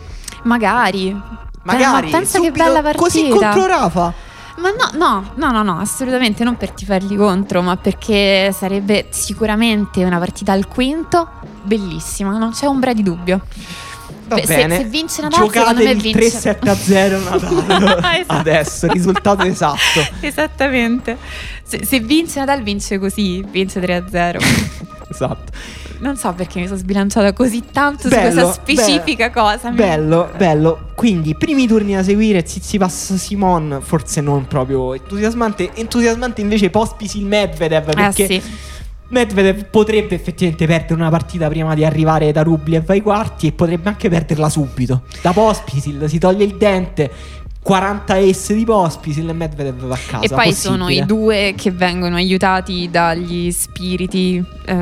Magari. 0.44 1.20
Magari. 1.62 2.08
Eh, 2.08 2.10
ma 2.10 2.18
pensa 2.18 2.40
che 2.40 2.50
bella 2.50 2.80
partita. 2.82 3.02
Così 3.02 3.28
contro 3.28 3.66
Rafa. 3.66 4.12
Ma 4.56 4.70
no, 4.70 4.90
no, 4.96 5.30
no, 5.34 5.50
no, 5.50 5.62
no, 5.62 5.80
assolutamente 5.80 6.44
non 6.44 6.56
per 6.56 6.70
tifargli 6.70 7.16
contro, 7.16 7.60
ma 7.60 7.76
perché 7.76 8.52
sarebbe 8.52 9.08
sicuramente 9.10 10.04
una 10.04 10.18
partita 10.18 10.52
al 10.52 10.68
quinto 10.68 11.28
bellissima, 11.62 12.38
non 12.38 12.52
c'è 12.52 12.66
ombra 12.66 12.92
di 12.92 13.02
dubbio. 13.02 13.40
Va 14.26 14.36
Beh, 14.36 14.46
bene. 14.46 14.76
Se, 14.76 14.82
se 14.82 14.88
vince 14.88 15.22
Nadal, 15.22 15.40
Giocate 15.40 15.82
il 15.82 16.00
vince... 16.00 16.18
3 16.18 16.30
7 16.30 16.70
a 16.70 16.74
0 16.74 17.18
Nadal. 17.24 18.20
esatto. 18.20 18.32
Adesso, 18.32 18.86
risultato 18.88 19.42
esatto. 19.44 19.78
Esattamente. 20.20 21.16
Se, 21.62 21.84
se 21.84 22.00
vince 22.00 22.38
Nadal 22.38 22.62
vince 22.62 22.98
così, 22.98 23.44
vince 23.50 23.80
3 23.80 23.94
a 23.94 24.04
0. 24.08 24.38
esatto. 25.10 25.52
Non 26.00 26.16
so 26.16 26.32
perché 26.32 26.58
mi 26.58 26.66
sono 26.66 26.78
sbilanciata 26.78 27.32
così 27.32 27.62
tanto 27.70 28.08
bello, 28.08 28.28
su 28.30 28.34
questa 28.34 28.52
specifica 28.52 29.28
be- 29.28 29.32
cosa. 29.32 29.70
Bello, 29.70 30.30
bello. 30.36 30.88
Quindi, 30.94 31.34
primi 31.36 31.66
turni 31.66 31.94
da 31.94 32.02
seguire: 32.02 32.44
Zizipas 32.46 33.14
Simon, 33.14 33.80
forse 33.82 34.20
non 34.20 34.46
proprio 34.46 34.92
entusiasmante. 34.92 35.70
Entusiasmante 35.74 36.40
invece 36.40 36.68
Pospisil 36.68 37.24
Medvedev. 37.24 37.88
Eh, 37.88 37.92
perché. 37.94 38.24
Eh 38.24 38.26
sì. 38.26 38.42
Medvedev 39.14 39.66
potrebbe 39.70 40.16
effettivamente 40.16 40.66
perdere 40.66 40.94
una 40.94 41.08
partita 41.08 41.46
prima 41.46 41.76
di 41.76 41.84
arrivare 41.84 42.32
da 42.32 42.42
Rublev 42.42 42.90
ai 42.90 43.00
quarti 43.00 43.46
e 43.46 43.52
potrebbe 43.52 43.88
anche 43.88 44.08
perderla 44.08 44.48
subito. 44.48 45.02
Da 45.22 45.30
Pospisil 45.30 46.08
si 46.08 46.18
toglie 46.18 46.42
il 46.42 46.56
dente, 46.56 47.12
40 47.64 48.14
ace 48.14 48.54
di 48.54 48.66
Pospisil 48.66 49.26
e 49.26 49.32
Medvedev 49.32 49.86
va 49.86 49.94
a 49.94 49.98
casa. 49.98 50.22
E 50.22 50.28
poi 50.28 50.48
Possibile. 50.48 50.52
sono 50.52 50.90
i 50.90 51.06
due 51.06 51.54
che 51.56 51.70
vengono 51.70 52.16
aiutati 52.16 52.90
dagli 52.90 53.50
spiriti, 53.50 54.44
eh, 54.66 54.74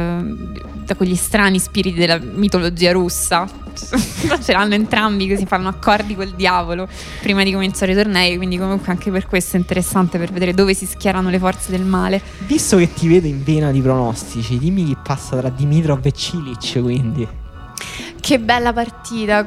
da 0.85 0.97
quegli 0.97 1.15
strani 1.15 1.61
spiriti 1.61 1.97
della 1.97 2.19
mitologia 2.19 2.91
russa. 2.91 3.47
Ce 3.73 4.53
l'hanno 4.53 4.75
entrambi 4.75 5.29
così 5.29 5.47
fanno 5.47 5.69
accordi 5.69 6.17
col 6.17 6.31
diavolo 6.31 6.89
prima 7.21 7.45
di 7.45 7.53
cominciare 7.53 7.93
i 7.93 7.95
tornei, 7.95 8.37
quindi 8.37 8.59
comunque 8.59 8.91
anche 8.91 9.13
per 9.13 9.29
questo 9.29 9.57
è 9.57 9.61
interessante 9.61 10.19
per 10.19 10.33
vedere 10.33 10.53
dove 10.53 10.75
si 10.75 10.85
schierano 10.85 11.31
le 11.31 11.39
forze 11.39 11.71
del 11.71 11.85
male. 11.85 12.21
Visto 12.47 12.79
che 12.79 12.93
ti 12.93 13.07
vedo 13.07 13.29
in 13.29 13.45
vena 13.45 13.71
di 13.71 13.81
pronostici, 13.81 14.59
dimmi 14.59 14.87
chi 14.87 14.97
passa 15.01 15.37
tra 15.37 15.51
Dimitrov 15.51 16.05
e 16.05 16.11
Cilic 16.13 16.81
quindi. 16.83 17.29
Che 18.21 18.39
bella 18.41 18.73
partita, 18.73 19.45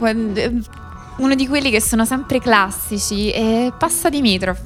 uno 1.18 1.36
di 1.36 1.48
quelli 1.48 1.70
che 1.70 1.82
sono 1.82 2.06
sempre 2.06 2.40
classici 2.40 3.32
e 3.32 3.72
passa 3.78 4.10
Dimitrov. 4.10 4.58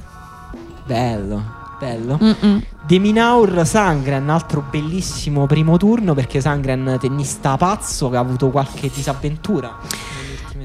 Bello. 0.84 1.58
bello. 1.78 2.18
Mm-mm. 2.20 2.62
Deminaur 2.86 3.64
Sangren, 3.64 4.28
altro 4.28 4.64
bellissimo 4.68 5.46
primo 5.46 5.76
turno 5.76 6.14
perché 6.14 6.40
Sangren 6.40 6.96
tennista 7.00 7.56
pazzo 7.56 8.10
che 8.10 8.16
ha 8.16 8.20
avuto 8.20 8.50
qualche 8.50 8.90
disavventura. 8.92 10.18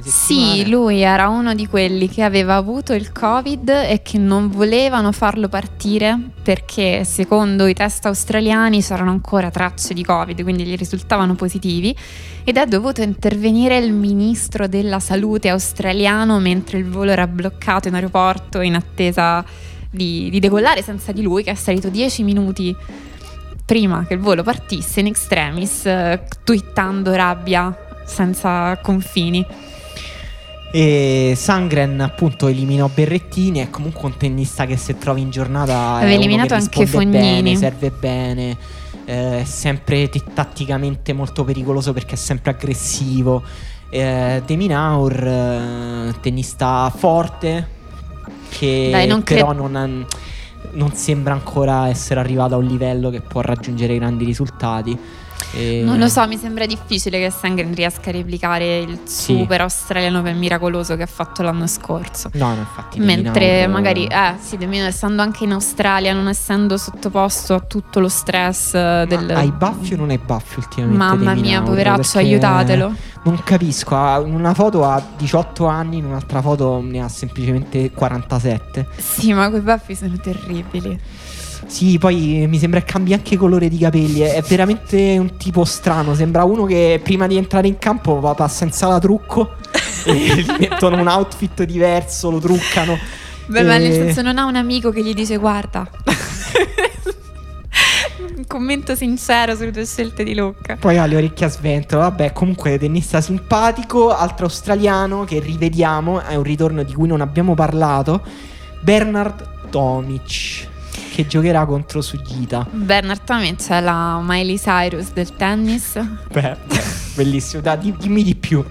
Sì, 0.08 0.70
lui 0.70 1.02
era 1.02 1.30
uno 1.30 1.56
di 1.56 1.66
quelli 1.66 2.08
che 2.08 2.22
aveva 2.22 2.56
avuto 2.56 2.94
il 2.94 3.12
Covid 3.12 3.68
e 3.70 4.02
che 4.04 4.20
non 4.20 4.50
volevano 4.50 5.12
farlo 5.12 5.50
partire 5.50 6.16
perché 6.44 7.04
secondo 7.04 7.66
i 7.66 7.74
test 7.74 8.06
australiani 8.06 8.84
c'erano 8.84 9.10
ancora 9.10 9.50
tracce 9.50 9.96
di 9.96 10.04
Covid, 10.04 10.44
quindi 10.44 10.64
gli 10.64 10.76
risultavano 10.76 11.34
positivi 11.34 11.96
ed 12.44 12.58
è 12.58 12.68
dovuto 12.68 13.02
intervenire 13.02 13.78
il 13.78 13.94
ministro 13.94 14.68
della 14.68 15.00
salute 15.00 15.50
australiano 15.50 16.38
mentre 16.40 16.78
il 16.78 16.86
volo 16.86 17.10
era 17.10 17.26
bloccato 17.26 17.88
in 17.88 17.96
aeroporto 17.96 18.62
in 18.62 18.76
attesa 18.76 19.44
di, 19.90 20.30
di 20.30 20.40
decollare 20.40 20.84
senza 20.84 21.12
di 21.12 21.24
lui 21.24 21.42
che 21.42 21.52
è 21.52 21.56
salito 21.56 21.90
10 21.90 22.22
minuti 22.22 22.76
prima 23.66 24.06
che 24.06 24.14
il 24.14 24.20
volo 24.20 24.44
partisse 24.44 25.00
in 25.00 25.08
extremis, 25.08 25.88
eh, 25.88 26.22
twittando 26.44 27.12
rabbia 27.16 27.76
senza 28.06 28.78
confini. 28.84 29.74
E 30.76 31.36
Sangren 31.38 32.02
appunto 32.02 32.48
eliminò 32.48 32.90
Berrettini, 32.94 33.60
è 33.60 33.70
comunque 33.70 34.08
un 34.08 34.18
tennista 34.18 34.66
che 34.66 34.76
se 34.76 34.98
trovi 34.98 35.22
in 35.22 35.30
giornata 35.30 35.94
aveva 35.94 36.12
eliminato 36.12 36.54
anche 36.54 36.86
Fognini, 36.86 37.42
bene, 37.44 37.56
serve 37.56 37.92
bene, 37.92 38.58
eh, 39.06 39.40
è 39.40 39.44
sempre 39.46 40.10
t- 40.10 40.34
tatticamente 40.34 41.14
molto 41.14 41.46
pericoloso 41.46 41.94
perché 41.94 42.16
è 42.16 42.18
sempre 42.18 42.52
aggressivo. 42.52 43.42
Eh, 43.90 44.44
Deminaur, 44.46 45.26
eh, 45.26 46.14
tennista 46.20 46.92
forte, 46.94 47.68
che 48.50 48.90
Dai, 48.92 49.08
non 49.08 49.24
però 49.24 49.52
cre- 49.52 49.58
non, 49.58 49.76
ha, 49.78 49.88
non 50.74 50.94
sembra 50.94 51.32
ancora 51.32 51.88
essere 51.88 52.20
arrivato 52.20 52.56
a 52.56 52.58
un 52.58 52.66
livello 52.66 53.10
che 53.10 53.22
può 53.22 53.40
raggiungere 53.40 53.96
grandi 53.96 54.26
risultati. 54.26 55.00
E... 55.54 55.82
Non 55.84 55.98
lo 55.98 56.08
so, 56.08 56.26
mi 56.28 56.38
sembra 56.38 56.66
difficile 56.66 57.20
che 57.20 57.30
Sangren 57.30 57.74
riesca 57.74 58.10
a 58.10 58.14
replicare 58.14 58.80
il 58.80 59.00
sì. 59.06 59.38
super 59.38 59.62
australiano 59.62 60.22
per 60.22 60.34
miracoloso 60.34 60.96
che 60.96 61.04
ha 61.04 61.08
fatto 61.08 61.42
l'anno 61.42 61.68
scorso. 61.68 62.30
No, 62.34 62.54
no, 62.54 62.60
infatti. 62.60 63.00
Mentre 63.00 63.68
magari, 63.68 64.06
eh 64.06 64.36
sì, 64.40 64.58
Demino 64.58 64.86
essendo 64.86 65.22
anche 65.22 65.46
in 65.46 65.54
Australia, 65.54 66.14
non 66.14 66.28
essendo 66.28 66.78
sottoposto 66.78 67.54
a 67.54 67.60
tutto 67.62 68.00
lo 68.00 68.10
stress 68.10 68.74
Ma 68.74 69.06
del... 69.06 69.32
Hai 69.32 69.52
baffi 69.52 69.94
o 69.94 69.98
non 69.98 70.10
hai 70.10 70.20
baffi 70.20 70.60
ultimamente? 70.60 70.98
Mamma 70.98 71.34
mia, 71.34 71.62
poveraccio, 71.62 72.18
aiutatelo. 72.18 72.94
Non 73.24 73.42
capisco, 73.44 73.96
in 74.26 74.36
una 74.36 74.54
foto 74.54 74.84
ha 74.84 75.02
18 75.18 75.66
anni, 75.66 75.98
in 75.98 76.06
un'altra 76.06 76.42
foto 76.42 76.80
ne 76.82 77.02
ha 77.02 77.08
semplicemente 77.08 77.92
47. 77.92 78.88
Sì, 78.98 79.34
ma 79.34 79.50
quei 79.50 79.62
baffi 79.62 79.96
sono 79.96 80.16
terribili. 80.18 81.00
Sì, 81.66 81.98
poi 81.98 82.46
mi 82.48 82.58
sembra 82.58 82.82
che 82.82 82.92
cambi 82.92 83.14
anche 83.14 83.38
colore 83.38 83.70
di 83.70 83.78
capelli. 83.78 84.22
È 84.22 84.42
veramente 84.48 85.18
un 85.18 85.38
tipo 85.38 85.66
strano. 85.66 86.16
Sembra 86.16 86.44
uno 86.44 86.66
che 86.66 87.00
prima 87.04 87.28
di 87.28 87.38
entrare 87.38 87.68
in 87.68 87.78
campo 87.78 88.20
va 88.20 88.34
passa 88.34 88.58
senza 88.58 88.88
la 88.88 89.00
trucco 89.00 89.56
e 90.06 90.14
gli 90.14 90.56
mettono 90.60 91.00
un 91.00 91.08
outfit 91.08 91.64
diverso, 91.64 92.30
lo 92.30 92.40
truccano. 92.40 92.98
Beh, 93.48 93.60
e... 93.60 93.64
ma 93.64 93.78
nel 93.78 93.94
senso 93.94 94.22
non 94.22 94.38
ha 94.38 94.46
un 94.46 94.56
amico 94.56 94.92
che 94.92 95.04
gli 95.04 95.14
dice 95.14 95.38
guarda. 95.38 95.88
un 98.36 98.46
commento 98.48 98.96
sincero 98.96 99.56
sulle 99.56 99.72
tue 99.72 99.86
scelte 99.86 100.24
di 100.24 100.34
look. 100.34 100.76
Poi 100.76 100.98
ha 100.98 101.06
le 101.06 101.16
orecchie 101.16 101.46
a 101.46 101.50
sventolo. 101.50 102.02
Vabbè, 102.02 102.34
comunque 102.34 102.78
tennista 102.78 103.22
simpatico, 103.22 104.16
altro 104.16 104.46
australiano 104.46 105.24
che 105.24 105.40
rivediamo, 105.40 106.22
è 106.22 106.36
un 106.36 106.44
ritorno 106.44 106.84
di 106.84 106.94
cui 106.94 107.08
non 107.08 107.22
abbiamo 107.22 107.54
parlato, 107.54 108.24
Bernard 108.82 109.70
Tomic 109.70 110.74
che 111.16 111.26
giocherà 111.28 111.66
contro 111.66 112.02
Sugita. 112.02 112.68
Bernard 112.70 113.24
Tomic 113.24 113.70
è 113.70 113.80
la 113.80 114.20
Miley 114.22 114.58
Cyrus 114.58 115.14
del 115.14 115.34
tennis. 115.38 115.98
Beh, 116.30 116.58
bellissimo, 117.16 117.62
da, 117.62 117.78
dimmi 117.78 118.22
di 118.22 118.36
più. 118.36 118.62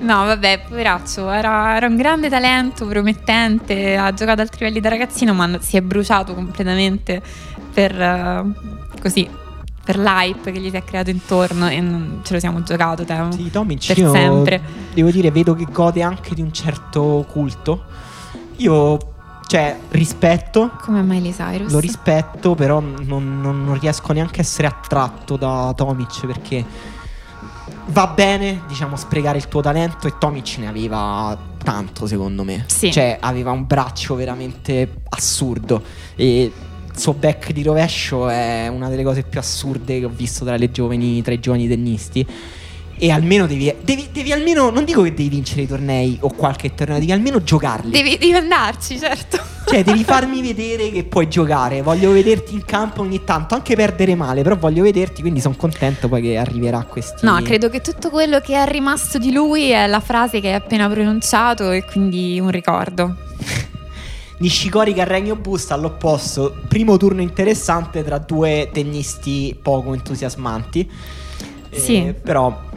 No, 0.00 0.24
vabbè, 0.24 0.62
poveraccio, 0.66 1.30
era, 1.30 1.76
era, 1.76 1.86
un 1.86 1.96
grande 1.96 2.30
talento, 2.30 2.86
promettente, 2.86 3.98
ha 3.98 4.14
giocato 4.14 4.40
a 4.40 4.44
altri 4.44 4.60
livelli 4.60 4.80
da 4.80 4.88
ragazzino, 4.88 5.34
ma 5.34 5.58
si 5.60 5.76
è 5.76 5.82
bruciato 5.82 6.34
completamente 6.34 7.20
per 7.74 7.94
uh, 7.94 8.52
così 9.00 9.28
per 9.84 9.98
l'hype 9.98 10.50
che 10.50 10.60
gli 10.60 10.70
si 10.70 10.76
è 10.76 10.84
creato 10.84 11.10
intorno 11.10 11.68
e 11.68 11.78
non 11.78 12.20
ce 12.22 12.32
lo 12.32 12.40
siamo 12.40 12.62
giocato 12.62 13.04
te, 13.04 13.14
sì, 13.32 13.50
Tomic, 13.50 13.86
per 13.86 13.96
sempre. 13.96 14.62
Devo 14.94 15.10
dire, 15.10 15.30
vedo 15.30 15.54
che 15.54 15.66
gode 15.70 16.02
anche 16.02 16.34
di 16.34 16.40
un 16.40 16.50
certo 16.50 17.26
culto. 17.30 17.84
Io 18.56 19.13
cioè, 19.46 19.78
rispetto. 19.90 20.70
Come 20.80 21.02
Miley 21.02 21.32
Cyrus. 21.32 21.72
Lo 21.72 21.78
rispetto, 21.78 22.54
però 22.54 22.80
non, 22.80 23.04
non, 23.04 23.40
non 23.40 23.78
riesco 23.78 24.12
neanche 24.12 24.40
a 24.40 24.42
essere 24.42 24.66
attratto 24.66 25.36
da 25.36 25.72
Tomic 25.76 26.26
perché 26.26 26.64
va 27.86 28.06
bene, 28.06 28.62
diciamo, 28.66 28.96
sprecare 28.96 29.38
il 29.38 29.48
tuo 29.48 29.60
talento 29.60 30.06
e 30.06 30.14
Tomic 30.18 30.56
ne 30.58 30.68
aveva 30.68 31.36
tanto, 31.62 32.06
secondo 32.06 32.44
me. 32.44 32.64
Sì. 32.66 32.90
Cioè, 32.90 33.18
aveva 33.20 33.50
un 33.50 33.66
braccio 33.66 34.14
veramente 34.14 35.02
assurdo 35.10 35.82
e 36.16 36.52
il 36.94 36.98
suo 36.98 37.12
back 37.12 37.52
di 37.52 37.62
rovescio 37.62 38.28
è 38.28 38.68
una 38.68 38.88
delle 38.88 39.02
cose 39.02 39.22
più 39.22 39.40
assurde 39.40 39.98
che 39.98 40.04
ho 40.04 40.12
visto 40.14 40.44
tra, 40.44 40.56
le 40.56 40.70
giovani, 40.70 41.22
tra 41.22 41.32
i 41.32 41.40
giovani 41.40 41.66
tennisti 41.66 42.26
e 42.96 43.10
almeno 43.10 43.46
devi, 43.46 43.74
devi, 43.82 44.08
devi, 44.12 44.32
almeno, 44.32 44.70
non 44.70 44.84
dico 44.84 45.02
che 45.02 45.12
devi 45.12 45.28
vincere 45.28 45.62
i 45.62 45.66
tornei 45.66 46.16
o 46.20 46.32
qualche 46.32 46.74
torneo, 46.74 46.98
devi 46.98 47.12
almeno 47.12 47.42
giocarli. 47.42 47.90
Devi, 47.90 48.16
devi 48.16 48.32
andarci, 48.32 48.98
certo. 48.98 49.38
Cioè, 49.66 49.82
devi 49.82 50.04
farmi 50.04 50.40
vedere 50.40 50.90
che 50.90 51.04
puoi 51.04 51.28
giocare. 51.28 51.82
Voglio 51.82 52.12
vederti 52.12 52.54
in 52.54 52.64
campo 52.64 53.02
ogni 53.02 53.24
tanto, 53.24 53.54
anche 53.54 53.74
perdere 53.74 54.14
male, 54.14 54.42
però 54.42 54.56
voglio 54.56 54.84
vederti, 54.84 55.22
quindi 55.22 55.40
sono 55.40 55.56
contento 55.56 56.08
poi 56.08 56.22
che 56.22 56.36
arriverà 56.36 56.78
a 56.78 56.84
questi... 56.84 57.24
No, 57.26 57.40
credo 57.42 57.68
che 57.68 57.80
tutto 57.80 58.10
quello 58.10 58.40
che 58.40 58.54
è 58.54 58.66
rimasto 58.66 59.18
di 59.18 59.32
lui 59.32 59.70
è 59.70 59.86
la 59.86 60.00
frase 60.00 60.40
che 60.40 60.48
hai 60.48 60.54
appena 60.54 60.88
pronunciato 60.88 61.72
e 61.72 61.84
quindi 61.84 62.38
un 62.38 62.50
ricordo. 62.50 63.16
Nishikori 64.38 64.94
Carregno 64.94 65.36
Busta 65.36 65.74
all'opposto, 65.74 66.56
primo 66.68 66.96
turno 66.96 67.22
interessante 67.22 68.04
tra 68.04 68.18
due 68.18 68.68
tennisti 68.72 69.56
poco 69.60 69.94
entusiasmanti. 69.94 70.90
Sì. 71.70 72.06
Eh, 72.06 72.14
però 72.14 72.72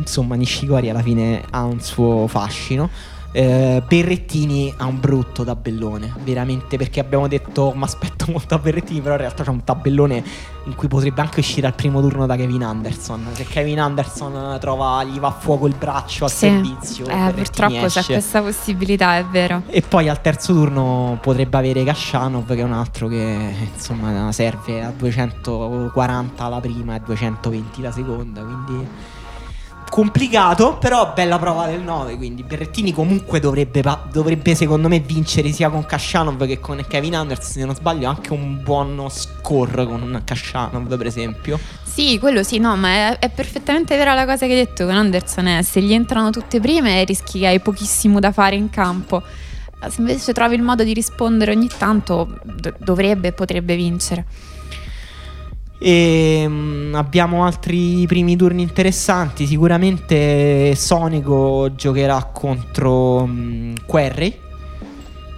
insomma 0.00 0.34
Nishikori 0.34 0.90
alla 0.90 1.02
fine 1.02 1.44
ha 1.50 1.64
un 1.64 1.80
suo 1.80 2.26
fascino. 2.26 2.90
Eh, 3.32 3.80
Berrettini 3.86 4.74
ha 4.76 4.86
un 4.86 4.98
brutto 4.98 5.44
tabellone, 5.44 6.12
veramente 6.24 6.76
perché 6.76 6.98
abbiamo 6.98 7.28
detto 7.28 7.72
mi 7.76 7.84
aspetto 7.84 8.24
molto 8.28 8.56
a 8.56 8.58
Berrettini, 8.58 9.00
però 9.00 9.14
in 9.14 9.20
realtà 9.20 9.44
c'è 9.44 9.50
un 9.50 9.62
tabellone 9.62 10.24
in 10.64 10.74
cui 10.74 10.88
potrebbe 10.88 11.20
anche 11.20 11.38
uscire 11.38 11.68
al 11.68 11.74
primo 11.74 12.00
turno 12.00 12.26
da 12.26 12.34
Kevin 12.34 12.64
Anderson. 12.64 13.28
Se 13.32 13.44
Kevin 13.44 13.80
Anderson 13.80 14.58
trova, 14.58 15.04
gli 15.04 15.20
va 15.20 15.28
a 15.28 15.32
fuoco 15.32 15.68
il 15.68 15.74
braccio 15.78 16.24
al 16.24 16.30
sì. 16.30 16.38
servizio, 16.38 17.06
eh, 17.06 17.32
purtroppo 17.32 17.84
esce. 17.86 18.00
c'è 18.00 18.12
questa 18.14 18.42
possibilità, 18.42 19.16
è 19.18 19.24
vero. 19.24 19.62
E 19.66 19.80
poi 19.80 20.08
al 20.08 20.20
terzo 20.20 20.52
turno 20.52 21.16
potrebbe 21.22 21.56
avere 21.56 21.84
Kashanov, 21.84 22.48
che 22.48 22.60
è 22.60 22.64
un 22.64 22.72
altro 22.72 23.06
che 23.06 23.54
insomma 23.72 24.32
serve 24.32 24.82
a 24.82 24.90
240 24.90 26.48
la 26.48 26.60
prima 26.60 26.96
e 26.96 27.00
220 27.04 27.80
la 27.80 27.92
seconda, 27.92 28.42
quindi 28.42 28.88
complicato, 29.90 30.78
però 30.78 31.12
bella 31.12 31.38
prova 31.38 31.66
del 31.66 31.82
9. 31.82 32.16
Quindi 32.16 32.42
Berrettini 32.42 32.92
comunque 32.94 33.40
dovrebbe, 33.40 33.82
dovrebbe, 34.10 34.54
secondo 34.54 34.88
me 34.88 35.00
vincere 35.00 35.52
sia 35.52 35.68
con 35.68 35.84
Kashanov 35.84 36.46
che 36.46 36.58
con 36.58 36.82
Kevin 36.88 37.16
Anders. 37.16 37.50
Se 37.50 37.64
non 37.64 37.74
sbaglio, 37.74 38.08
anche 38.08 38.32
un 38.32 38.62
buono 38.62 39.10
score 39.10 39.84
con 39.84 40.22
Kashanov, 40.24 40.96
per 40.96 41.06
esempio. 41.06 41.58
Sì, 41.84 42.18
quello 42.18 42.42
sì, 42.42 42.58
no, 42.58 42.76
ma 42.76 42.88
è, 42.88 43.18
è, 43.18 43.28
perfettamente 43.28 43.96
vera 43.96 44.14
la 44.14 44.24
cosa 44.24 44.46
che 44.46 44.52
hai 44.52 44.64
detto 44.64 44.86
con 44.86 44.94
Anderson. 44.94 45.46
È, 45.48 45.62
se 45.62 45.82
gli 45.82 45.92
entrano 45.92 46.30
tutte 46.30 46.60
prime, 46.60 47.04
rischi 47.04 47.40
che 47.40 47.48
hai 47.48 47.60
pochissimo 47.60 48.20
da 48.20 48.32
fare 48.32 48.56
in 48.56 48.70
campo. 48.70 49.22
Se 49.88 50.00
invece 50.00 50.32
trovi 50.32 50.54
il 50.54 50.62
modo 50.62 50.84
di 50.84 50.94
rispondere 50.94 51.52
ogni 51.52 51.68
tanto, 51.76 52.38
d- 52.42 52.74
dovrebbe 52.78 53.28
e 53.28 53.32
potrebbe 53.32 53.76
vincere. 53.76 54.24
E 55.82 56.44
um, 56.46 56.92
abbiamo 56.94 57.42
altri 57.46 58.04
primi 58.06 58.36
turni 58.36 58.60
interessanti. 58.60 59.46
Sicuramente 59.46 60.74
Sonico 60.74 61.70
giocherà 61.74 62.22
contro 62.24 63.22
um, 63.22 63.72
Querry. 63.86 64.38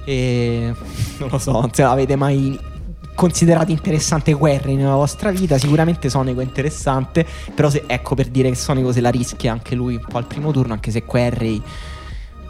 E 0.04 0.74
non 1.18 1.28
lo 1.30 1.38
so, 1.38 1.70
se 1.72 1.82
l'avete 1.82 2.16
mai 2.16 2.58
considerato 3.14 3.70
interessante 3.70 4.34
Querry 4.34 4.74
nella 4.74 4.96
vostra 4.96 5.30
vita. 5.30 5.58
Sicuramente 5.58 6.10
Sonico 6.10 6.40
è 6.40 6.44
interessante. 6.44 7.24
Però 7.54 7.70
se, 7.70 7.84
ecco 7.86 8.16
per 8.16 8.26
dire 8.26 8.48
che 8.48 8.56
Sonico 8.56 8.90
se 8.90 9.00
la 9.00 9.10
rischia 9.10 9.52
anche 9.52 9.76
lui 9.76 9.94
un 9.94 10.04
po' 10.08 10.18
al 10.18 10.26
primo 10.26 10.50
turno, 10.50 10.72
anche 10.72 10.90
se 10.90 11.04
Querry 11.04 11.62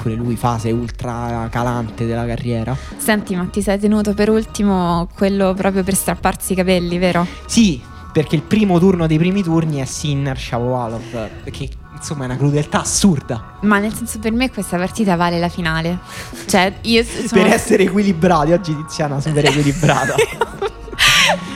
pure 0.03 0.15
lui 0.17 0.35
fase 0.35 0.73
ultra 0.73 1.47
calante 1.49 2.07
della 2.07 2.27
carriera. 2.27 2.77
Senti, 2.97 3.37
ma 3.37 3.45
ti 3.45 3.63
sei 3.63 3.79
tenuto 3.79 4.15
per 4.15 4.29
ultimo 4.29 5.09
quello 5.15 5.55
proprio 5.55 5.85
per 5.85 5.95
strapparsi 5.95 6.55
i 6.55 6.57
capelli, 6.57 6.99
vero? 6.99 7.25
Sì, 7.47 7.81
perché 8.13 8.35
il 8.35 8.43
primo 8.43 8.81
turno 8.81 9.07
dei 9.07 9.17
primi 9.17 9.45
turni 9.45 9.79
è 9.79 9.85
Sinner 9.85 10.37
Shapovalov, 10.37 11.51
che 11.53 11.71
insomma 11.95 12.23
è 12.23 12.27
una 12.27 12.37
crudeltà 12.37 12.81
assurda. 12.81 13.59
Ma 13.61 13.79
nel 13.79 13.95
senso 13.95 14.19
per 14.19 14.33
me 14.33 14.51
questa 14.51 14.77
partita 14.77 15.15
vale 15.15 15.39
la 15.39 15.49
finale. 15.49 15.99
Cioè, 16.47 16.79
io 16.83 17.05
sono... 17.07 17.43
Per 17.43 17.53
essere 17.53 17.85
equilibrati, 17.85 18.51
oggi 18.51 18.75
Tiziana 18.75 19.21
super 19.21 19.45
equilibrata. 19.45 20.15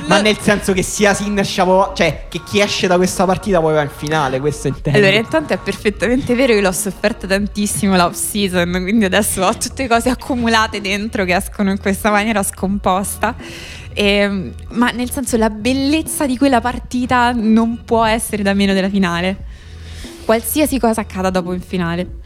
Ma 0.07 0.21
nel 0.21 0.39
senso 0.39 0.73
che 0.73 0.83
sia 0.83 1.15
Sinner 1.15 1.45
Shapovalov, 1.45 1.97
cioè 1.97 2.27
che 2.29 2.41
chi 2.45 2.61
esce 2.61 2.87
da 2.87 2.97
questa 2.97 3.25
partita 3.25 3.61
poi 3.61 3.75
va 3.75 3.83
in 3.83 3.91
finale, 3.95 4.39
questo 4.39 4.69
intendo. 4.69 4.99
Allora, 4.99 5.17
intanto 5.17 5.53
è 5.53 5.59
perfettamente 5.59 6.35
vero, 6.35 6.53
io 6.53 6.61
l'ho 6.61 6.73
sofferta 6.73 7.27
tantissimo 7.27 7.97
l'off 7.97 8.15
season, 8.15 8.71
quindi 8.83 9.05
adesso 9.05 9.43
ho 9.43 9.57
tutte 9.57 9.89
cose 9.89 10.09
accumulate 10.09 10.81
dentro 10.81 11.25
che 11.25 11.35
escono 11.35 11.71
in 11.71 11.81
questa 11.81 12.11
maniera 12.11 12.43
scomposta. 12.43 13.35
E, 13.93 14.05
ehm, 14.05 14.55
ma 14.71 14.91
nel 14.91 15.11
senso 15.11 15.37
la 15.37 15.51
bellezza 15.51 16.27
di 16.27 16.37
quella 16.39 16.61
partita 16.61 17.33
non 17.33 17.83
può 17.85 18.05
essere 18.05 18.43
da 18.43 18.55
meno 18.55 18.73
della 18.75 18.91
finale. 18.91 19.45
Qualsiasi 20.25 20.79
cosa 20.79 21.01
accada 21.01 21.31
dopo 21.31 21.53
in 21.53 21.61
finale. 21.61 22.19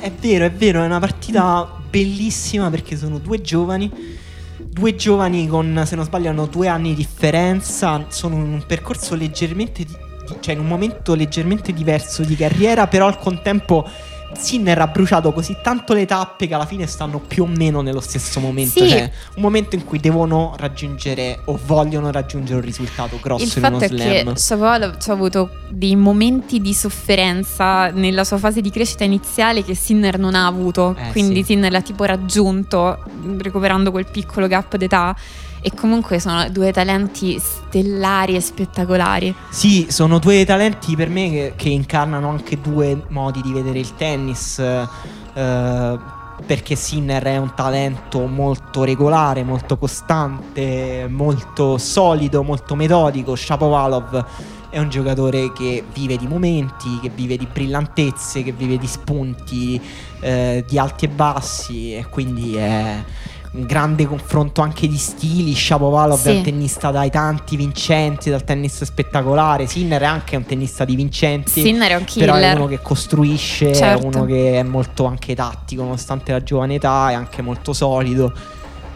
È 0.00 0.10
vero, 0.10 0.44
è 0.46 0.50
vero, 0.50 0.82
è 0.82 0.86
una 0.86 0.98
partita 0.98 1.78
bellissima 1.88 2.70
perché 2.70 2.96
sono 2.96 3.18
due 3.18 3.40
giovani 3.40 4.28
due 4.70 4.94
giovani 4.94 5.48
con, 5.48 5.82
se 5.84 5.96
non 5.96 6.04
sbaglio, 6.04 6.30
hanno 6.30 6.46
due 6.46 6.68
anni 6.68 6.90
di 6.90 6.94
differenza, 6.96 8.06
sono 8.08 8.36
in 8.36 8.42
un 8.42 8.64
percorso 8.66 9.14
leggermente, 9.14 9.84
di, 9.84 9.96
cioè 10.40 10.54
in 10.54 10.60
un 10.60 10.66
momento 10.66 11.14
leggermente 11.14 11.72
diverso 11.72 12.22
di 12.22 12.36
carriera, 12.36 12.86
però 12.86 13.06
al 13.06 13.18
contempo 13.18 13.88
Sinner 14.32 14.78
ha 14.80 14.86
bruciato 14.86 15.32
così 15.32 15.56
tanto 15.62 15.92
le 15.92 16.06
tappe 16.06 16.46
che 16.46 16.54
alla 16.54 16.66
fine 16.66 16.86
stanno 16.86 17.18
più 17.18 17.42
o 17.44 17.46
meno 17.46 17.80
nello 17.80 18.00
stesso 18.00 18.40
momento. 18.40 18.82
Sì. 18.82 18.88
Cioè, 18.88 19.10
un 19.36 19.42
momento 19.42 19.76
in 19.76 19.84
cui 19.84 19.98
devono 19.98 20.54
raggiungere 20.56 21.40
o 21.46 21.58
vogliono 21.64 22.10
raggiungere 22.10 22.58
un 22.60 22.64
risultato 22.64 23.18
grosso 23.20 23.44
Il 23.44 23.52
in 23.56 23.64
uno 23.64 23.78
fatto 23.78 23.94
slam. 23.94 24.08
è 24.08 24.24
che 24.24 24.36
Shapovalov 24.36 24.96
ha 25.06 25.12
avuto 25.12 25.50
dei 25.68 25.96
momenti 25.96 26.60
di 26.60 26.72
sofferenza 26.74 27.90
nella 27.90 28.24
sua 28.24 28.38
fase 28.38 28.60
di 28.60 28.70
crescita 28.70 29.04
iniziale 29.04 29.64
che 29.64 29.74
Sinner 29.74 30.18
non 30.18 30.34
ha 30.34 30.46
avuto. 30.46 30.96
Eh, 30.98 31.10
Quindi 31.10 31.40
sì. 31.40 31.52
Sinner 31.52 31.70
l'ha 31.72 31.82
tipo 31.82 32.04
raggiunto 32.04 32.98
recuperando 33.38 33.90
quel 33.90 34.06
piccolo 34.06 34.46
gap 34.46 34.76
d'età. 34.76 35.14
E 35.62 35.72
comunque 35.74 36.18
sono 36.18 36.48
due 36.48 36.72
talenti 36.72 37.38
stellari 37.38 38.34
e 38.34 38.40
spettacolari. 38.40 39.34
Sì, 39.50 39.86
sono 39.90 40.18
due 40.18 40.44
talenti 40.44 40.96
per 40.96 41.08
me 41.08 41.30
che, 41.30 41.52
che 41.56 41.68
incarnano 41.68 42.28
anche 42.28 42.60
due 42.60 43.04
modi 43.08 43.42
di 43.42 43.52
vedere 43.52 43.78
il 43.78 43.94
tennis. 43.94 44.58
eh, 44.58 46.18
perché 46.46 46.74
Sinner 46.74 47.22
è 47.22 47.36
un 47.36 47.54
talento 47.54 48.26
molto 48.26 48.84
regolare, 48.84 49.44
molto 49.44 49.76
costante, 49.76 51.06
molto 51.08 51.78
solido, 51.78 52.42
molto 52.42 52.74
metodico. 52.74 53.36
Shapovalov 53.36 54.24
è 54.70 54.78
un 54.78 54.88
giocatore 54.88 55.52
che 55.52 55.84
vive 55.92 56.16
di 56.16 56.26
momenti, 56.26 56.98
che 57.00 57.10
vive 57.10 57.36
di 57.36 57.46
brillantezze, 57.50 58.42
che 58.42 58.52
vive 58.52 58.78
di 58.78 58.86
spunti, 58.86 59.80
eh, 60.20 60.64
di 60.66 60.78
alti 60.78 61.04
e 61.06 61.08
bassi 61.08 61.94
e 61.94 62.06
quindi 62.08 62.56
è 62.56 63.04
un 63.52 63.66
grande 63.66 64.06
confronto 64.06 64.60
anche 64.62 64.86
di 64.86 64.96
stili. 64.96 65.54
Shapovalov 65.54 66.18
Sì. 66.20 66.28
è 66.28 66.36
un 66.36 66.42
tennista 66.42 66.90
dai 66.90 67.10
tanti 67.10 67.56
vincenti, 67.56 68.30
dal 68.30 68.44
tennis 68.44 68.84
spettacolare. 68.84 69.66
Sinner 69.66 70.00
è 70.02 70.04
anche 70.04 70.36
un 70.36 70.44
tennista 70.46 70.84
di 70.84 70.94
vincenti. 70.94 71.60
Sinner 71.60 71.90
è 71.90 71.96
un 71.96 72.04
Però 72.14 72.34
è 72.34 72.36
killer. 72.38 72.56
uno 72.56 72.66
che 72.66 72.80
costruisce, 72.80 73.74
Certo. 73.74 74.02
è 74.02 74.06
uno 74.06 74.24
che 74.24 74.58
è 74.58 74.62
molto 74.62 75.04
anche 75.06 75.34
tattico, 75.34 75.82
nonostante 75.82 76.30
la 76.32 76.42
giovane 76.42 76.74
età, 76.76 77.10
è 77.10 77.14
anche 77.14 77.42
molto 77.42 77.72
solido. 77.72 78.32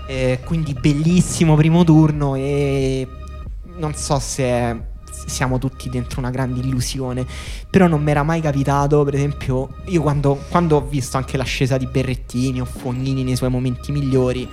Eh, 0.07 0.41
quindi 0.45 0.75
bellissimo 0.75 1.57
primo 1.57 1.83
turno 1.83 2.35
e 2.35 3.09
non 3.79 3.95
so 3.95 4.19
se 4.19 4.45
è- 4.45 4.77
siamo 5.27 5.59
tutti 5.59 5.89
dentro 5.89 6.21
una 6.21 6.31
grande 6.31 6.61
illusione, 6.61 7.27
però 7.69 7.87
non 7.87 8.03
mi 8.03 8.11
era 8.11 8.23
mai 8.23 8.41
capitato, 8.41 9.05
per 9.05 9.15
esempio, 9.15 9.69
io 9.87 10.03
quando, 10.03 10.39
quando 10.49 10.77
ho 10.77 10.81
visto 10.81 11.17
anche 11.17 11.37
l'ascesa 11.37 11.77
di 11.77 11.87
Berrettini 11.87 12.61
o 12.61 12.65
Fognini 12.65 13.23
nei 13.25 13.37
suoi 13.37 13.51
momenti 13.51 13.93
migliori, 13.93 14.49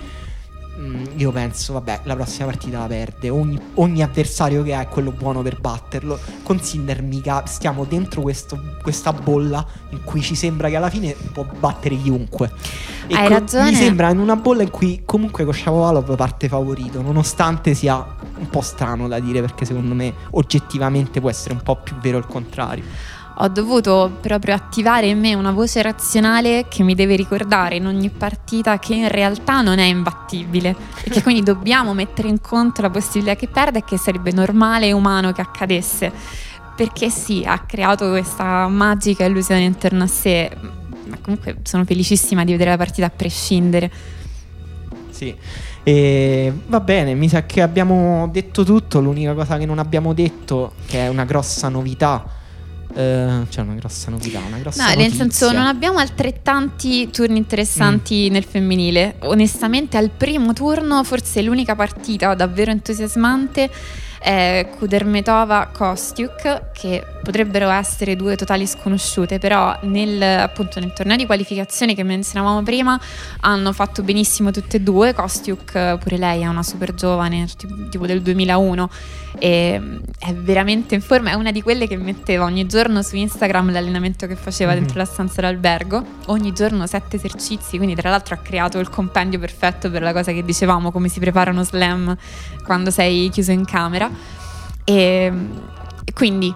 mm, 0.78 1.04
io 1.16 1.30
penso, 1.32 1.72
vabbè, 1.74 2.00
la 2.04 2.14
prossima 2.14 2.46
partita 2.46 2.78
la 2.78 2.86
perde, 2.86 3.30
ogni, 3.30 3.58
ogni 3.74 4.02
avversario 4.02 4.62
che 4.62 4.74
ha 4.74 4.80
è 4.80 4.88
quello 4.88 5.12
buono 5.12 5.42
per 5.42 5.60
batterlo, 5.60 6.18
con 6.42 6.60
Sinner 6.60 7.02
mica 7.02 7.44
stiamo 7.46 7.84
dentro 7.84 8.22
questo- 8.22 8.60
questa 8.82 9.12
bolla 9.12 9.64
in 9.90 10.02
cui 10.02 10.22
ci 10.22 10.34
sembra 10.34 10.68
che 10.68 10.76
alla 10.76 10.90
fine 10.90 11.14
può 11.32 11.44
battere 11.58 11.96
chiunque. 11.96 12.50
E 13.06 13.14
Hai 13.14 13.26
co- 13.28 13.34
ragione. 13.34 13.70
Mi 13.70 13.76
sembra 13.76 14.10
in 14.10 14.18
una 14.18 14.36
bolla 14.36 14.62
in 14.62 14.70
cui 14.70 15.02
comunque 15.04 15.44
con 15.44 15.52
Shapovalov 15.52 16.14
parte 16.16 16.48
favorito, 16.48 17.02
nonostante 17.02 17.74
sia 17.74 18.21
un 18.42 18.50
po' 18.50 18.60
strano 18.60 19.08
da 19.08 19.20
dire 19.20 19.40
perché 19.40 19.64
secondo 19.64 19.94
me 19.94 20.12
oggettivamente 20.30 21.20
può 21.20 21.30
essere 21.30 21.54
un 21.54 21.62
po' 21.62 21.76
più 21.76 21.96
vero 21.96 22.18
il 22.18 22.26
contrario. 22.26 22.84
Ho 23.36 23.48
dovuto 23.48 24.18
proprio 24.20 24.54
attivare 24.54 25.06
in 25.06 25.18
me 25.18 25.34
una 25.34 25.52
voce 25.52 25.80
razionale 25.80 26.66
che 26.68 26.82
mi 26.82 26.94
deve 26.94 27.16
ricordare 27.16 27.76
in 27.76 27.86
ogni 27.86 28.10
partita 28.10 28.78
che 28.78 28.94
in 28.94 29.08
realtà 29.08 29.62
non 29.62 29.78
è 29.78 29.84
imbattibile 29.84 30.76
e 31.02 31.08
che 31.08 31.22
quindi 31.22 31.40
dobbiamo 31.42 31.94
mettere 31.94 32.28
in 32.28 32.42
conto 32.42 32.82
la 32.82 32.90
possibilità 32.90 33.34
che 33.34 33.48
perda 33.48 33.78
e 33.78 33.84
che 33.84 33.96
sarebbe 33.96 34.32
normale 34.32 34.88
e 34.88 34.92
umano 34.92 35.32
che 35.32 35.40
accadesse. 35.40 36.12
Perché 36.76 37.08
sì, 37.08 37.42
ha 37.46 37.58
creato 37.60 38.10
questa 38.10 38.66
magica 38.68 39.24
illusione 39.24 39.62
intorno 39.62 40.04
a 40.04 40.08
sé, 40.08 40.54
ma 41.06 41.16
comunque 41.22 41.58
sono 41.62 41.84
felicissima 41.84 42.44
di 42.44 42.52
vedere 42.52 42.70
la 42.70 42.76
partita 42.76 43.06
a 43.06 43.10
prescindere. 43.10 43.90
Sì. 45.22 45.34
E 45.84 46.52
va 46.66 46.80
bene, 46.80 47.14
mi 47.14 47.28
sa 47.28 47.44
che 47.46 47.62
abbiamo 47.62 48.28
detto 48.32 48.64
tutto. 48.64 49.00
L'unica 49.00 49.34
cosa 49.34 49.56
che 49.58 49.66
non 49.66 49.78
abbiamo 49.78 50.12
detto, 50.12 50.72
che 50.86 51.00
è 51.00 51.08
una 51.08 51.24
grossa 51.24 51.68
novità. 51.68 52.24
eh, 52.94 53.46
cioè, 53.48 53.64
una 53.64 53.72
grossa 53.74 54.10
novità, 54.10 54.38
una 54.46 54.58
grossa 54.58 54.88
No, 54.88 54.94
nel 55.00 55.12
senso 55.14 55.50
non 55.50 55.64
abbiamo 55.64 55.96
altrettanti 55.98 57.08
turni 57.10 57.38
interessanti 57.38 58.26
Mm. 58.28 58.32
nel 58.32 58.44
femminile. 58.44 59.14
Onestamente 59.20 59.96
al 59.96 60.10
primo 60.10 60.52
turno 60.52 61.02
forse 61.02 61.40
l'unica 61.40 61.74
partita 61.74 62.34
davvero 62.34 62.70
entusiasmante 62.70 63.70
è 64.22 64.68
Kudermetova 64.78 65.68
Kostiuk 65.72 66.70
che 66.72 67.04
potrebbero 67.22 67.68
essere 67.70 68.16
due 68.16 68.36
totali 68.36 68.66
sconosciute, 68.66 69.38
però 69.38 69.76
nel, 69.82 70.20
appunto, 70.22 70.80
nel 70.80 70.92
torneo 70.92 71.16
di 71.16 71.26
qualificazione 71.26 71.94
che 71.94 72.02
menzionavamo 72.02 72.62
prima 72.62 72.98
hanno 73.40 73.72
fatto 73.72 74.02
benissimo 74.02 74.50
tutte 74.50 74.78
e 74.78 74.80
due. 74.80 75.12
Kostiuk 75.12 75.98
pure 75.98 76.16
lei 76.16 76.42
è 76.42 76.46
una 76.46 76.62
super 76.62 76.94
giovane, 76.94 77.46
tipo, 77.90 78.06
del 78.06 78.22
2001 78.22 78.90
e 79.38 79.80
è 80.18 80.32
veramente 80.34 80.94
in 80.94 81.00
forma, 81.00 81.30
è 81.30 81.34
una 81.34 81.50
di 81.52 81.62
quelle 81.62 81.86
che 81.88 81.96
metteva 81.96 82.44
ogni 82.44 82.66
giorno 82.66 83.02
su 83.02 83.16
Instagram 83.16 83.72
l'allenamento 83.72 84.26
che 84.26 84.36
faceva 84.36 84.72
Mhm. 84.72 84.78
dentro 84.78 84.98
la 84.98 85.04
stanza 85.04 85.40
d'albergo, 85.40 86.04
ogni 86.26 86.52
giorno 86.52 86.86
sette 86.86 87.16
esercizi, 87.16 87.76
quindi 87.76 87.94
tra 87.94 88.10
l'altro 88.10 88.34
ha 88.34 88.38
creato 88.38 88.78
il 88.78 88.88
compendio 88.88 89.38
perfetto 89.38 89.90
per 89.90 90.02
la 90.02 90.12
cosa 90.12 90.32
che 90.32 90.44
dicevamo, 90.44 90.90
come 90.92 91.08
si 91.08 91.18
prepara 91.18 91.50
uno 91.50 91.64
slam 91.64 92.16
quando 92.64 92.90
sei 92.90 93.28
chiuso 93.30 93.50
in 93.52 93.64
camera. 93.64 94.10
E 94.84 95.32
e 96.04 96.12
quindi 96.12 96.52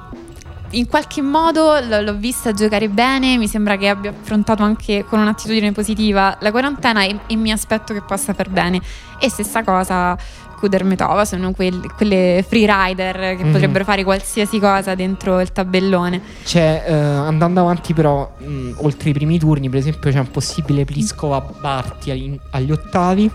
in 0.71 0.89
qualche 0.89 1.23
modo 1.23 1.79
l- 1.79 2.03
l'ho 2.05 2.17
vista 2.17 2.53
giocare 2.53 2.89
bene, 2.89 3.37
mi 3.37 3.47
sembra 3.47 3.77
che 3.77 3.89
abbia 3.89 4.11
affrontato 4.11 4.65
anche 4.65 5.05
con 5.09 5.21
un'attitudine 5.21 5.71
positiva 5.71 6.37
la 6.41 6.51
quarantena 6.51 7.05
e, 7.05 7.17
e 7.29 7.37
mi 7.37 7.53
aspetto 7.53 7.95
che 7.95 8.03
possa 8.03 8.35
far 8.35 8.51
bene. 8.51 8.81
E 9.21 9.31
stessa 9.31 9.63
cosa 9.63 10.19
Kudermetova, 10.59 11.25
sono 11.25 11.53
quel- 11.53 11.93
quelle 11.97 12.45
free 12.47 12.67
rider 12.67 13.37
che 13.37 13.45
Mhm. 13.45 13.53
potrebbero 13.53 13.85
fare 13.85 14.03
qualsiasi 14.05 14.59
cosa 14.59 14.95
dentro 14.97 15.39
il 15.41 15.53
tabellone. 15.53 16.21
C'è, 16.45 16.85
eh, 16.87 16.93
andando 16.93 17.61
avanti 17.61 17.93
però, 17.95 18.35
mh, 18.39 18.71
oltre 18.79 19.11
i 19.11 19.13
primi 19.13 19.39
turni, 19.39 19.69
per 19.71 19.79
esempio 19.79 20.11
c'è 20.11 20.19
un 20.19 20.31
possibile 20.31 20.85
Pliskova-Barti 20.85 22.11
agli, 22.11 22.39
agli 22.51 22.73
ottavi, 22.73 23.31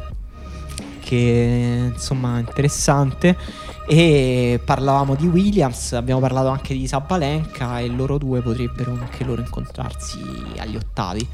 che 1.11 1.91
insomma 1.93 2.39
interessante. 2.39 3.37
E 3.85 4.61
parlavamo 4.63 5.15
di 5.15 5.27
Williams, 5.27 5.91
abbiamo 5.93 6.21
parlato 6.21 6.47
anche 6.47 6.73
di 6.73 6.87
Sabalenka 6.87 7.79
e 7.79 7.87
loro 7.87 8.17
due 8.17 8.39
potrebbero 8.39 8.91
anche 8.93 9.25
loro 9.25 9.41
incontrarsi 9.41 10.19
agli 10.57 10.77
ottavi 10.77 11.27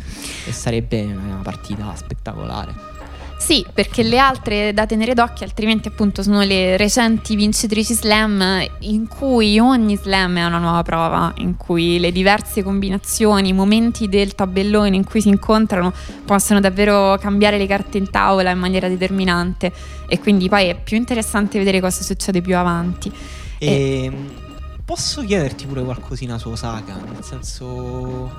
e 0.47 0.51
sarebbe 0.51 1.03
una 1.03 1.41
partita 1.43 1.93
spettacolare. 1.95 2.96
Sì, 3.47 3.65
perché 3.73 4.03
le 4.03 4.17
altre 4.17 4.73
da 4.73 4.85
tenere 4.85 5.13
d'occhio, 5.13 5.45
altrimenti 5.45 5.87
appunto 5.87 6.21
sono 6.21 6.41
le 6.41 6.75
recenti 6.75 7.33
vincitrici 7.37 7.93
slam 7.93 8.61
in 8.79 9.07
cui 9.07 9.57
ogni 9.57 9.95
slam 9.95 10.37
è 10.37 10.43
una 10.43 10.57
nuova 10.57 10.83
prova, 10.83 11.31
in 11.37 11.55
cui 11.55 11.97
le 11.97 12.11
diverse 12.11 12.61
combinazioni, 12.61 13.47
i 13.47 13.53
momenti 13.53 14.09
del 14.09 14.35
tabellone 14.35 14.97
in 14.97 15.05
cui 15.05 15.21
si 15.21 15.29
incontrano 15.29 15.93
possono 16.25 16.59
davvero 16.59 17.17
cambiare 17.21 17.57
le 17.57 17.67
carte 17.67 17.97
in 17.97 18.09
tavola 18.09 18.51
in 18.51 18.59
maniera 18.59 18.89
determinante 18.89 19.71
e 20.09 20.19
quindi 20.19 20.49
poi 20.49 20.67
è 20.67 20.77
più 20.77 20.97
interessante 20.97 21.57
vedere 21.57 21.79
cosa 21.79 22.03
succede 22.03 22.41
più 22.41 22.57
avanti. 22.57 23.09
E 23.59 24.11
posso 24.83 25.23
chiederti 25.23 25.65
pure 25.67 25.83
qualcosina 25.83 26.37
su 26.37 26.49
Osaka? 26.49 26.99
Nel 27.13 27.23
senso, 27.23 28.29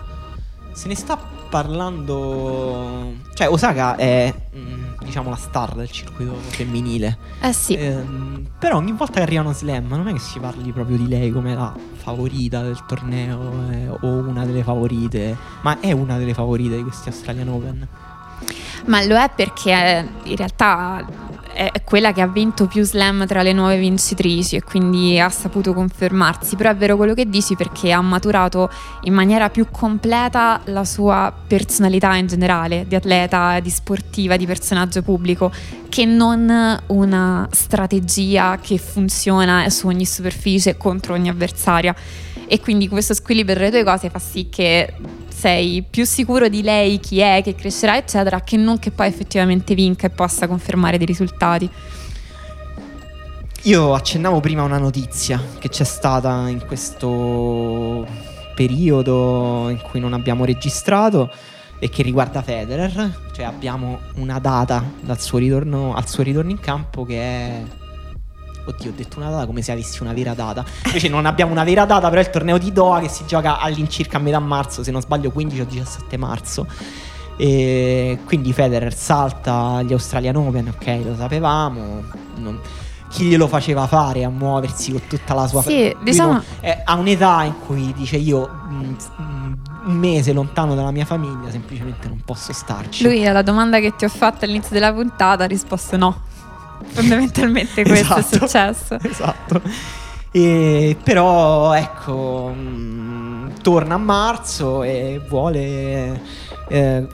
Se 0.74 0.86
ne 0.86 0.94
sta 0.94 1.18
parlando. 1.48 3.14
Cioè, 3.32 3.48
Osaka 3.48 3.97
è 3.97 4.32
mm, 4.55 4.88
diciamo 5.09 5.30
la 5.30 5.36
star 5.36 5.74
del 5.74 5.90
circuito 5.90 6.35
femminile. 6.35 7.18
Eh 7.40 7.52
sì. 7.52 7.74
Ehm, 7.74 8.47
però 8.59 8.76
ogni 8.76 8.93
volta 8.93 9.14
che 9.14 9.22
arrivano 9.22 9.52
slam, 9.52 9.89
non 9.89 10.06
è 10.09 10.12
che 10.12 10.18
si 10.18 10.39
parli 10.39 10.70
proprio 10.70 10.97
di 10.97 11.09
lei 11.09 11.30
come 11.32 11.55
la 11.55 11.74
favorita 11.94 12.62
del 12.62 12.85
torneo 12.86 13.70
eh, 13.70 13.89
o 13.89 14.06
una 14.06 14.44
delle 14.44 14.62
favorite, 14.62 15.36
ma 15.62 15.80
è 15.80 15.93
una 15.93 16.18
delle 16.18 16.35
favorite 16.35 16.76
di 16.76 16.82
questi 16.82 17.09
Australian 17.09 17.48
Open. 17.48 17.89
Ma 18.86 19.05
lo 19.05 19.16
è 19.16 19.30
perché 19.35 19.72
eh, 19.72 20.09
in 20.24 20.36
realtà 20.36 21.05
è 21.59 21.82
quella 21.82 22.12
che 22.12 22.20
ha 22.20 22.28
vinto 22.28 22.66
più 22.66 22.85
slam 22.85 23.26
tra 23.26 23.43
le 23.43 23.52
nuove 23.52 23.78
vincitrici 23.78 24.55
e 24.55 24.62
quindi 24.62 25.18
ha 25.18 25.28
saputo 25.28 25.74
confermarsi. 25.74 26.55
Però 26.55 26.70
è 26.70 26.76
vero 26.76 26.97
quello 26.97 27.14
che 27.14 27.28
dici 27.28 27.56
perché 27.56 27.90
ha 27.90 28.01
maturato 28.01 28.70
in 29.02 29.12
maniera 29.12 29.51
più 29.51 29.66
completa 29.68 30.60
la 30.66 30.85
sua 30.85 31.35
personalità 31.48 32.14
in 32.14 32.28
generale, 32.28 32.85
di 32.86 32.94
atleta, 32.94 33.59
di 33.59 33.70
sportiva, 33.70 34.36
di 34.36 34.47
personaggio 34.47 35.02
pubblico, 35.02 35.51
che 35.89 36.05
non 36.05 36.80
una 36.86 37.48
strategia 37.51 38.59
che 38.60 38.78
funziona 38.78 39.68
su 39.68 39.89
ogni 39.89 40.06
superficie 40.06 40.76
contro 40.76 41.14
ogni 41.14 41.28
avversaria. 41.28 41.93
E 42.48 42.60
quindi 42.60 42.88
questo 42.88 43.12
squilibrio 43.12 43.54
tra 43.54 43.64
le 43.64 43.70
due 43.70 43.84
cose 43.84 44.08
fa 44.08 44.18
sì 44.18 44.48
che 44.48 44.94
sei 45.28 45.84
più 45.88 46.04
sicuro 46.04 46.48
di 46.48 46.62
lei, 46.62 46.98
chi 46.98 47.20
è, 47.20 47.42
che 47.44 47.54
crescerà, 47.54 47.96
eccetera, 47.96 48.40
che 48.40 48.56
non 48.56 48.78
che 48.78 48.90
poi 48.90 49.06
effettivamente 49.06 49.74
vinca 49.74 50.06
e 50.06 50.10
possa 50.10 50.48
confermare 50.48 50.96
dei 50.96 51.06
risultati. 51.06 51.70
Io 53.62 53.92
accennavo 53.92 54.40
prima 54.40 54.62
una 54.62 54.78
notizia 54.78 55.40
che 55.58 55.68
c'è 55.68 55.84
stata 55.84 56.48
in 56.48 56.64
questo 56.66 58.06
periodo 58.54 59.68
in 59.68 59.80
cui 59.82 60.00
non 60.00 60.14
abbiamo 60.14 60.44
registrato 60.44 61.30
e 61.78 61.88
che 61.90 62.02
riguarda 62.02 62.42
Federer, 62.42 63.28
cioè 63.32 63.44
abbiamo 63.44 64.00
una 64.14 64.38
data 64.38 64.82
suo 65.18 65.38
ritorno, 65.38 65.94
al 65.94 66.08
suo 66.08 66.22
ritorno 66.22 66.50
in 66.50 66.58
campo 66.58 67.04
che 67.04 67.20
è 67.20 67.62
Oddio, 68.68 68.90
ho 68.90 68.94
detto 68.94 69.18
una 69.18 69.30
data 69.30 69.46
come 69.46 69.62
se 69.62 69.72
avessi 69.72 70.02
una 70.02 70.12
vera 70.12 70.34
data. 70.34 70.64
Invece 70.84 71.08
non 71.08 71.24
abbiamo 71.24 71.52
una 71.52 71.64
vera 71.64 71.86
data, 71.86 72.08
però 72.08 72.20
è 72.20 72.24
il 72.24 72.30
torneo 72.30 72.58
di 72.58 72.70
Doha 72.70 73.00
che 73.00 73.08
si 73.08 73.24
gioca 73.26 73.58
all'incirca 73.58 74.18
a 74.18 74.20
metà 74.20 74.38
marzo, 74.38 74.82
se 74.84 74.90
non 74.90 75.00
sbaglio 75.00 75.30
15 75.30 75.60
o 75.60 75.64
17 75.64 76.16
marzo. 76.18 76.66
E 77.38 78.18
quindi 78.26 78.52
Federer 78.52 78.94
salta 78.94 79.80
gli 79.82 79.92
Australian 79.92 80.36
Open, 80.36 80.68
ok, 80.68 81.00
lo 81.04 81.16
sapevamo. 81.16 82.02
Non, 82.36 82.60
chi 83.08 83.24
glielo 83.24 83.46
faceva 83.46 83.86
fare 83.86 84.24
a 84.24 84.28
muoversi 84.28 84.92
con 84.92 85.00
tutta 85.08 85.34
la 85.34 85.46
sua 85.46 85.62
sì, 85.62 85.94
diciamo... 86.02 86.42
a 86.84 86.94
un'età 86.94 87.42
in 87.44 87.54
cui 87.64 87.92
dice 87.94 88.16
io 88.16 88.48
mm, 88.68 88.80
mm, 89.20 89.52
un 89.86 89.94
mese 89.94 90.32
lontano 90.32 90.74
dalla 90.74 90.90
mia 90.90 91.06
famiglia 91.06 91.50
semplicemente 91.50 92.06
non 92.06 92.20
posso 92.24 92.52
starci 92.52 93.04
lui 93.04 93.26
alla 93.26 93.40
domanda 93.40 93.80
che 93.80 93.94
ti 93.96 94.04
ho 94.04 94.10
fatto 94.10 94.44
all'inizio 94.44 94.72
della 94.72 94.92
puntata 94.92 95.44
ha 95.44 95.46
risposto 95.46 95.96
no 95.96 96.26
Fondamentalmente 96.86 97.82
questo 97.82 98.16
esatto, 98.16 98.34
è 98.34 98.38
successo. 98.38 98.98
Esatto. 99.09 99.62
E, 100.30 100.96
però 101.02 101.72
ecco, 101.72 102.52
mh, 102.55 102.60
mm, 102.60 103.48
torna 103.62 103.94
a 103.94 103.98
marzo 103.98 104.82
e 104.82 105.20
vuole 105.26 106.20
eh, 106.68 107.06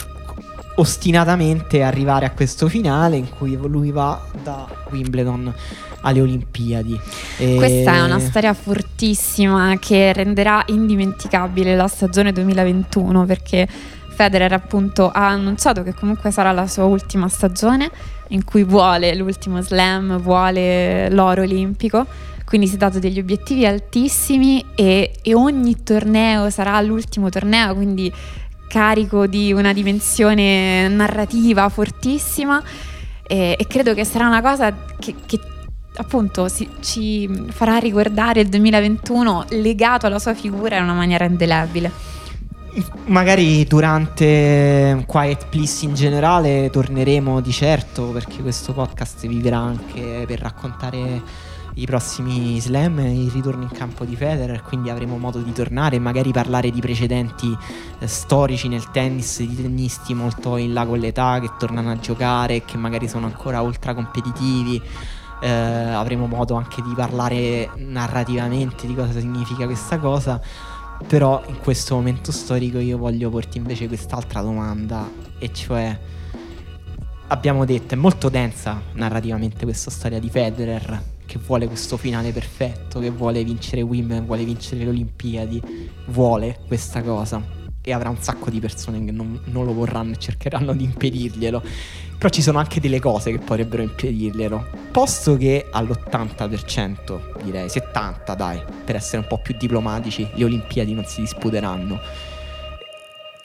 ostinatamente 0.77 1.83
arrivare 1.83 2.27
a 2.27 2.31
questo 2.31 2.69
finale 2.69 3.17
in 3.17 3.29
cui 3.31 3.57
lui 3.57 3.93
va 3.93 4.21
da 4.43 4.67
Wimbledon 4.91 5.53
alle 6.01 6.21
Olimpiadi. 6.21 6.99
E... 7.39 7.57
Questa 7.57 7.95
è 7.95 8.03
una 8.03 8.19
storia 8.19 8.53
fortissima 8.55 9.77
che 9.79 10.13
renderà 10.13 10.63
indimenticabile 10.67 11.77
la 11.77 11.89
stagione 11.89 12.33
2021 12.33 13.25
perché 13.25 13.67
Federer 14.15 14.53
appunto 14.53 15.11
ha 15.11 15.29
annunciato 15.29 15.83
che 15.83 15.93
comunque 15.93 16.31
sarà 16.31 16.53
la 16.53 16.67
sua 16.67 16.85
ultima 16.85 17.29
stagione 17.29 17.91
in 18.29 18.45
cui 18.45 18.65
vuole 18.65 19.15
l'ultimo 19.15 19.61
slam, 19.61 20.19
vuole 20.19 21.11
l'oro 21.11 21.43
olimpico, 21.43 22.07
quindi 22.45 22.67
si 22.67 22.75
è 22.75 22.79
dato 22.79 22.99
degli 22.99 23.19
obiettivi 23.19 23.67
altissimi 23.67 24.65
e, 24.75 25.13
e 25.23 25.35
ogni 25.35 25.83
torneo 25.83 26.51
sarà 26.51 26.81
l'ultimo 26.81 27.29
torneo, 27.29 27.75
quindi 27.75 28.13
carico 28.69 29.27
di 29.27 29.53
una 29.53 29.73
dimensione 29.73 30.89
narrativa 30.89 31.69
fortissima 31.69 32.63
e, 33.27 33.57
e 33.59 33.67
credo 33.67 33.95
che 33.95 34.05
sarà 34.05 34.27
una 34.27 34.43
cosa 34.43 34.75
che, 34.99 35.15
che 35.27 35.39
appunto 35.97 36.49
si, 36.49 36.69
ci 36.81 37.29
farà 37.51 37.77
ricordare 37.79 38.41
il 38.41 38.49
2021 38.49 39.47
legato 39.51 40.07
alla 40.07 40.19
sua 40.19 40.35
figura 40.35 40.77
in 40.77 40.83
una 40.83 40.95
maniera 40.95 41.25
indelebile. 41.25 42.14
Magari 43.07 43.65
durante 43.67 45.05
Quiet 45.07 45.47
Please 45.49 45.85
in 45.85 45.95
generale 45.95 46.71
torneremo 46.71 47.41
di 47.41 47.53
certo 47.53 48.07
perché 48.07 48.43
questo 48.43 48.73
podcast 48.73 49.29
vivrà 49.29 49.59
anche 49.59 50.25
per 50.27 50.41
raccontare 50.41 51.23
i 51.75 51.87
prossimi 51.87 52.61
slam, 52.61 52.99
il 52.99 53.31
ritorno 53.31 53.63
in 53.63 53.71
campo 53.71 54.05
di 54.05 54.17
Federer, 54.17 54.63
quindi 54.63 54.91
avremo 54.91 55.19
modo 55.19 55.39
di 55.39 55.53
tornare 55.53 55.97
e 55.97 55.99
magari 56.01 56.33
parlare 56.33 56.71
di 56.71 56.81
precedenti 56.81 57.57
eh, 57.99 58.07
storici 58.09 58.67
nel 58.67 58.91
tennis, 58.91 59.39
di 59.39 59.63
tennisti 59.63 60.13
molto 60.13 60.57
in 60.57 60.73
là 60.73 60.85
con 60.85 60.99
l'età 60.99 61.39
che 61.41 61.51
tornano 61.57 61.93
a 61.93 61.99
giocare 61.99 62.57
e 62.57 62.65
che 62.65 62.77
magari 62.77 63.09
sono 63.09 63.27
ancora 63.27 63.61
ultra 63.61 63.95
competitivi. 63.95 64.83
Eh, 65.41 65.49
avremo 65.49 66.27
modo 66.27 66.55
anche 66.55 66.81
di 66.81 66.95
parlare 66.95 67.71
narrativamente 67.77 68.87
di 68.87 68.95
cosa 68.95 69.19
significa 69.19 69.67
questa 69.67 69.99
cosa 69.99 70.41
però 71.07 71.43
in 71.47 71.59
questo 71.59 71.95
momento 71.95 72.33
storico 72.33 72.79
io 72.79 72.99
voglio 72.99 73.31
porti 73.31 73.59
invece 73.59 73.89
quest'altra 73.89 74.41
domanda, 74.41 75.11
e 75.39 75.53
cioè 75.53 75.99
abbiamo 77.29 77.65
detto 77.65 77.95
è 77.95 77.97
molto 77.97 78.29
densa 78.29 78.81
narrativamente 78.93 79.65
questa 79.65 79.91
storia 79.91 80.19
di 80.19 80.31
Federer 80.31 81.13
che 81.27 81.39
vuole 81.39 81.67
questo 81.67 81.97
finale 81.97 82.33
perfetto, 82.33 83.01
che 83.01 83.11
vuole 83.11 83.43
vincere 83.45 83.83
Wimbledon, 83.83 84.27
vuole 84.27 84.45
vincere 84.45 84.85
le 84.85 84.91
Olimpiadi, 84.91 85.63
vuole 86.07 86.61
questa 86.67 87.03
cosa 87.03 87.43
e 87.87 87.93
avrà 87.93 88.09
un 88.09 88.19
sacco 88.19 88.51
di 88.51 88.61
persone 88.61 89.05
che 89.05 89.11
non, 89.11 89.41
non, 89.45 89.65
lo 89.65 89.75
vorranno 89.75 90.15
e 90.15 90.19
cercheranno 90.19 90.73
di 90.75 90.85
impedirglielo. 90.85 91.63
Però 92.25 92.37
ci 92.37 92.41
sono 92.41 92.57
anche 92.57 92.81
delle 92.81 93.01
cose 93.01 93.33
che 93.33 93.39
potrebbero 93.39 93.83
impedirglielo. 93.83 94.67
Posto 94.91 95.37
che 95.37 95.67
all'80%, 95.71 97.43
direi 97.43 97.67
70% 97.67 98.35
dai, 98.35 98.63
per 98.83 98.97
essere 98.97 99.19
un 99.19 99.27
po' 99.29 99.37
più 99.43 99.55
diplomatici, 99.59 100.27
le 100.33 100.45
Olimpiadi 100.45 100.95
non 100.95 101.05
si 101.05 101.21
disputeranno. 101.21 102.01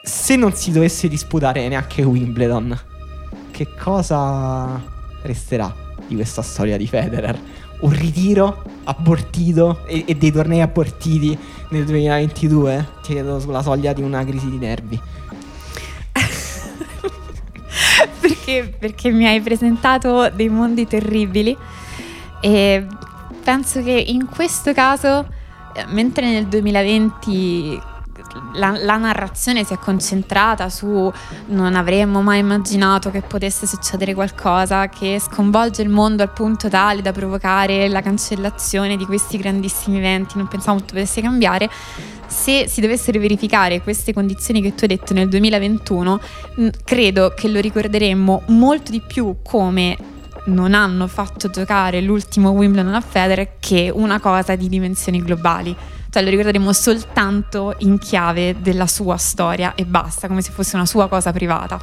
Se 0.01 0.37
non 0.37 0.53
si 0.53 0.71
dovesse 0.71 1.09
disputare 1.09 1.67
neanche 1.67 2.03
Wimbledon, 2.03 2.79
che 3.51 3.67
cosa 3.77 4.81
resterà 5.23 5.75
di 6.07 6.15
questa 6.15 6.41
storia 6.41 6.77
di 6.77 6.87
Federer? 6.87 7.37
Un 7.81 7.91
ritiro 7.91 8.63
abortito 8.85 9.85
e, 9.87 10.05
e 10.07 10.15
dei 10.15 10.31
tornei 10.31 10.61
abortiti 10.61 11.37
nel 11.71 11.83
2022? 11.83 12.87
Ti 13.01 13.11
chiedo 13.11 13.41
sulla 13.41 13.61
soglia 13.61 13.91
di 13.91 14.03
una 14.03 14.23
crisi 14.23 14.49
di 14.49 14.57
nervi. 14.57 15.01
Perché, 18.49 18.75
perché 18.77 19.11
mi 19.11 19.27
hai 19.27 19.39
presentato 19.41 20.29
dei 20.29 20.49
mondi 20.49 20.87
terribili 20.87 21.55
e 22.41 22.85
penso 23.43 23.83
che 23.83 23.91
in 23.91 24.27
questo 24.27 24.73
caso, 24.73 25.27
eh, 25.73 25.85
mentre 25.89 26.29
nel 26.29 26.47
2020 26.47 27.81
la, 28.53 28.77
la, 28.77 28.97
narrazione 28.97 29.63
si 29.63 29.73
è 29.73 29.77
concentrata 29.77 30.69
su 30.69 31.11
non 31.47 31.75
avremmo 31.75 32.21
mai 32.21 32.39
immaginato 32.39 33.09
che 33.09 33.21
potesse 33.21 33.65
succedere 33.65 34.13
qualcosa 34.13 34.87
che 34.87 35.19
sconvolge 35.19 35.81
il 35.81 35.89
mondo 35.89 36.21
al 36.21 36.31
punto 36.31 36.69
tale 36.69 37.01
da 37.01 37.11
provocare 37.11 37.87
la 37.87 38.01
cancellazione 38.01 38.97
di 38.97 39.05
questi 39.05 39.37
grandissimi 39.37 39.97
eventi, 39.97 40.37
non 40.37 40.47
pensavamo 40.47 40.79
tutto 40.79 40.93
potesse 40.93 41.21
cambiare. 41.21 41.69
Se 42.29 42.67
si 42.67 42.79
dovessero 42.79 43.19
verificare 43.19 43.81
queste 43.81 44.13
condizioni 44.13 44.61
che 44.61 44.75
tu 44.75 44.83
hai 44.83 44.89
detto 44.89 45.13
nel 45.13 45.27
2021, 45.27 46.21
credo 46.85 47.33
che 47.35 47.49
lo 47.49 47.59
ricorderemmo 47.59 48.43
molto 48.47 48.91
di 48.91 49.01
più 49.05 49.37
come 49.43 49.97
non 50.45 50.73
hanno 50.73 51.07
fatto 51.07 51.49
giocare 51.49 51.99
l'ultimo 52.01 52.51
Wimbledon 52.51 52.93
a 52.93 53.01
Federer 53.01 53.57
che 53.59 53.91
una 53.93 54.19
cosa 54.19 54.55
di 54.55 54.69
dimensioni 54.69 55.21
globali 55.21 55.75
cioè 56.09 56.23
lo 56.23 56.29
ricorderemo 56.29 56.73
soltanto 56.73 57.75
in 57.79 57.99
chiave 57.99 58.55
della 58.59 58.87
sua 58.87 59.17
storia 59.17 59.75
e 59.75 59.85
basta, 59.85 60.27
come 60.27 60.41
se 60.41 60.51
fosse 60.51 60.75
una 60.75 60.85
sua 60.85 61.07
cosa 61.07 61.31
privata. 61.31 61.79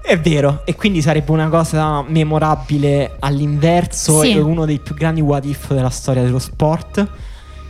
È 0.00 0.16
vero, 0.20 0.62
e 0.64 0.76
quindi 0.76 1.02
sarebbe 1.02 1.32
una 1.32 1.48
cosa 1.48 2.02
memorabile 2.02 3.16
all'inverso 3.18 4.20
sì. 4.20 4.30
e 4.32 4.38
uno 4.38 4.64
dei 4.64 4.78
più 4.78 4.94
grandi 4.94 5.20
what 5.20 5.44
if 5.44 5.72
della 5.72 5.90
storia 5.90 6.22
dello 6.22 6.38
sport. 6.38 7.04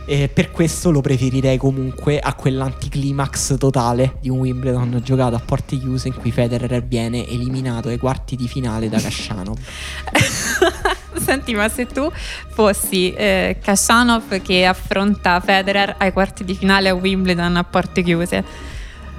E 0.09 0.29
per 0.29 0.51
questo 0.51 0.89
lo 0.89 1.01
preferirei 1.01 1.57
comunque 1.57 2.17
a 2.17 2.33
quell'anticlimax 2.33 3.57
totale 3.57 4.15
di 4.21 4.29
un 4.29 4.39
Wimbledon 4.39 5.01
giocato 5.03 5.35
a 5.35 5.41
porte 5.43 5.77
chiuse 5.77 6.07
in 6.07 6.15
cui 6.15 6.31
Federer 6.31 6.81
viene 6.81 7.27
eliminato 7.27 7.89
ai 7.89 7.97
quarti 7.97 8.37
di 8.37 8.47
finale 8.47 8.87
da 8.87 9.01
Kashanov. 9.01 9.57
Senti, 11.19 11.53
ma 11.53 11.67
se 11.67 11.87
tu 11.87 12.09
fossi 12.47 13.11
eh, 13.11 13.57
Kashanov 13.61 14.41
che 14.41 14.65
affronta 14.65 15.41
Federer 15.41 15.95
ai 15.97 16.13
quarti 16.13 16.45
di 16.45 16.55
finale 16.55 16.87
a 16.87 16.93
Wimbledon 16.93 17.57
a 17.57 17.65
porte 17.65 18.01
chiuse, 18.01 18.43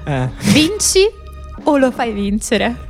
Eh. 0.04 0.28
Vinci 0.52 1.06
o 1.64 1.76
lo 1.76 1.90
fai 1.90 2.12
vincere? 2.12 2.87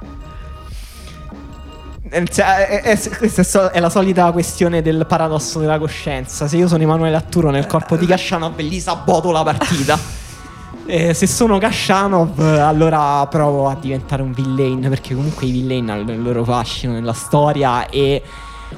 È, 2.08 2.22
è, 2.22 2.80
è, 2.82 3.16
questa 3.18 3.70
è 3.70 3.80
la 3.80 3.90
solita 3.90 4.30
questione 4.32 4.80
del 4.80 5.04
paradosso 5.06 5.58
della 5.58 5.78
coscienza. 5.78 6.48
Se 6.48 6.56
io 6.56 6.66
sono 6.66 6.82
Emanuele 6.82 7.16
Atturo 7.16 7.50
nel 7.50 7.66
corpo 7.66 7.96
di 7.96 8.06
Kashanov, 8.06 8.58
gli 8.60 8.80
saboto 8.80 9.30
la 9.30 9.42
partita. 9.42 9.98
e 10.86 11.12
se 11.12 11.26
sono 11.26 11.58
Kashanov, 11.58 12.38
allora 12.40 13.26
provo 13.26 13.68
a 13.68 13.74
diventare 13.74 14.22
un 14.22 14.32
villain. 14.32 14.80
Perché 14.88 15.14
comunque 15.14 15.46
i 15.46 15.50
villain 15.50 15.90
hanno 15.90 16.12
il 16.12 16.22
loro 16.22 16.44
fascino 16.44 16.94
nella 16.94 17.12
storia. 17.12 17.88
E 17.88 18.22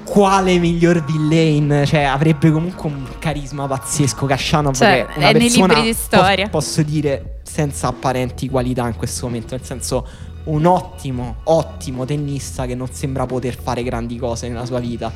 quale 0.05 0.59
miglior 0.59 1.05
villain? 1.05 1.85
Cioè, 1.87 2.03
avrebbe 2.03 2.51
comunque 2.51 2.91
un 2.91 3.07
carisma 3.19 3.67
pazzesco. 3.67 4.27
Kashanov 4.27 4.75
cioè, 4.75 5.07
è 5.07 5.19
una 5.19 5.29
è 5.29 5.33
nei 5.33 5.51
libri 5.51 5.83
di 5.83 5.93
storia. 5.93 6.45
Po- 6.45 6.59
posso 6.59 6.83
dire 6.83 7.41
senza 7.45 7.89
apparenti 7.89 8.49
qualità 8.49 8.87
in 8.87 8.97
questo 8.97 9.27
momento. 9.27 9.55
Nel 9.55 9.65
senso 9.65 10.07
un 10.45 10.65
ottimo, 10.65 11.37
ottimo 11.45 12.05
tennista 12.05 12.67
che 12.67 12.75
non 12.75 12.89
sembra 12.91 13.27
poter 13.27 13.57
fare 13.61 13.83
grandi 13.83 14.17
cose 14.17 14.49
nella 14.49 14.65
sua 14.65 14.81
vita. 14.81 15.13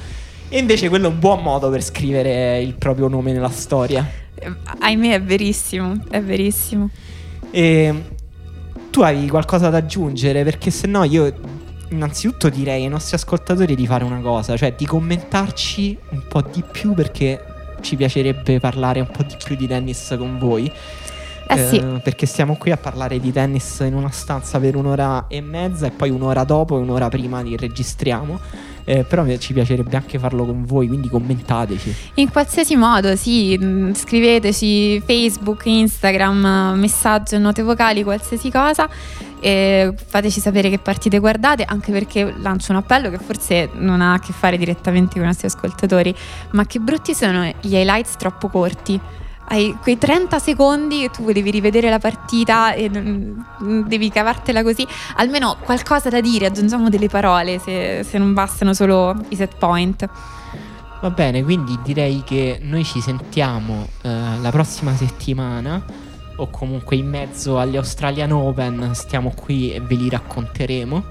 E 0.49 0.59
invece 0.59 0.89
quello 0.89 1.09
è 1.09 1.11
un 1.11 1.19
buon 1.19 1.43
modo 1.43 1.71
per 1.71 1.83
scrivere 1.83 2.61
il 2.61 2.75
proprio 2.75 3.09
nome 3.09 3.33
nella 3.33 3.51
storia. 3.51 4.09
Eh, 4.35 4.53
ahimè, 4.79 5.15
è 5.15 5.23
verissimo, 5.23 5.97
è 6.11 6.21
verissimo. 6.21 6.91
E 7.51 8.03
tu 8.91 9.01
hai 9.01 9.27
qualcosa 9.29 9.71
da 9.71 9.79
aggiungere? 9.79 10.45
Perché 10.45 10.71
se 10.71 10.87
no 10.87 11.05
io 11.05 11.33
innanzitutto 11.91 12.49
direi 12.49 12.83
ai 12.85 12.89
nostri 12.89 13.17
ascoltatori 13.17 13.75
di 13.75 13.87
fare 13.87 14.05
una 14.05 14.21
cosa, 14.21 14.57
cioè 14.57 14.75
di 14.77 14.87
commentarci 14.87 15.99
un 16.11 16.23
po' 16.29 16.43
di 16.43 16.63
più 16.71 16.93
perché 16.95 17.43
ci 17.81 17.97
piacerebbe 17.97 18.59
parlare 18.61 19.01
un 19.01 19.09
po' 19.11 19.23
di 19.23 19.37
più 19.43 19.57
di 19.57 19.67
tennis 19.67 20.15
con 20.19 20.39
voi. 20.39 20.71
Eh 21.47 21.69
sì. 21.69 21.77
Eh, 21.77 22.01
perché 22.03 22.27
stiamo 22.27 22.57
qui 22.57 22.71
a 22.71 22.77
parlare 22.77 23.21
di 23.21 23.33
tennis 23.33 23.81
in 23.81 23.95
una 23.95 24.11
stanza 24.11 24.59
per 24.59 24.77
un'ora 24.77 25.27
e 25.29 25.41
mezza 25.41 25.87
e 25.87 25.91
poi 25.91 26.11
un'ora 26.11 26.45
dopo 26.45 26.77
e 26.77 26.81
un'ora 26.81 27.09
prima 27.09 27.41
li 27.41 27.57
registriamo. 27.57 28.73
Eh, 28.87 29.03
però 29.05 29.25
ci 29.39 29.55
piacerebbe 29.55 29.97
anche 29.97 30.19
farlo 30.19 30.45
con 30.45 30.65
voi, 30.67 30.89
quindi 30.89 31.09
commentateci. 31.09 31.95
In 32.15 32.31
qualsiasi 32.31 32.77
modo, 32.77 33.17
sì, 33.17 33.59
mm, 33.59 33.93
scriveteci 33.93 35.01
Facebook, 35.01 35.65
Instagram, 35.65 36.75
messaggio, 36.77 37.39
note 37.39 37.63
vocali, 37.63 38.03
qualsiasi 38.03 38.51
cosa. 38.51 38.89
Fateci 39.41 40.41
sapere 40.41 40.71
che 40.71 40.79
partite 40.79 41.19
guardate, 41.19 41.65
anche 41.65 41.93
perché 41.93 42.35
lancio 42.39 42.73
un 42.73 42.79
appello 42.79 43.11
che 43.11 43.19
forse 43.19 43.69
non 43.75 44.01
ha 44.01 44.15
a 44.15 44.19
che 44.19 44.33
fare 44.33 44.57
direttamente 44.57 45.15
con 45.15 45.23
i 45.23 45.27
nostri 45.27 45.47
ascoltatori, 45.47 46.15
ma 46.53 46.67
che 46.67 46.79
brutti 46.79 47.15
sono 47.15 47.45
gli 47.61 47.75
highlights 47.75 48.17
troppo 48.17 48.49
corti 48.49 48.99
hai 49.49 49.77
quei 49.81 49.99
30 49.99 50.39
secondi 50.39 51.01
che 51.01 51.11
tu 51.11 51.31
devi 51.31 51.51
rivedere 51.51 51.91
la 51.91 51.99
partita 51.99 52.73
e 52.73 52.91
devi 52.91 54.11
cavartela 54.11 54.63
così, 54.63 54.87
almeno 55.17 55.57
qualcosa 55.61 56.09
da 56.09 56.21
dire, 56.21 56.47
aggiungiamo 56.47 56.89
delle 56.89 57.09
parole 57.09 57.59
se, 57.59 58.05
se 58.05 58.19
non 58.19 58.33
bastano 58.33 58.75
solo 58.75 59.15
i 59.29 59.37
set 59.37 59.57
point. 59.59 60.09
Va 61.01 61.11
bene, 61.11 61.43
quindi 61.43 61.79
direi 61.83 62.23
che 62.25 62.59
noi 62.63 62.85
ci 62.85 63.01
sentiamo 63.01 63.89
eh, 64.03 64.11
la 64.41 64.51
prossima 64.51 64.95
settimana 64.95 65.85
o 66.37 66.49
comunque 66.49 66.97
in 66.97 67.09
mezzo 67.09 67.59
agli 67.59 67.77
Australian 67.77 68.33
Open, 68.33 68.91
stiamo 68.95 69.33
qui 69.35 69.73
e 69.73 69.81
ve 69.81 69.95
li 69.95 70.09
racconteremo 70.09 71.05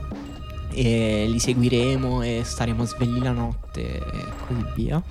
e 0.73 1.25
li 1.29 1.39
seguiremo 1.39 2.23
e 2.23 2.41
staremo 2.43 2.83
svegli 2.85 3.21
la 3.21 3.31
notte 3.31 3.97
e 3.97 4.25
così 4.47 4.65
via. 4.75 5.01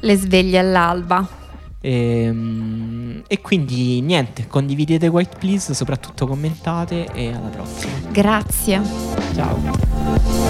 Le 0.00 0.16
sveglie 0.16 0.58
all'alba. 0.58 1.39
E, 1.80 2.24
ehm, 2.24 3.22
e, 3.26 3.40
quindi 3.40 4.00
niente, 4.00 4.46
condividete 4.46 5.06
White 5.08 5.36
Please, 5.38 5.72
soprattutto 5.74 6.26
commentate 6.26 7.06
e 7.12 7.32
alla 7.32 7.48
prossima. 7.48 7.92
Grazie. 8.10 8.82
Ciao. 9.34 10.49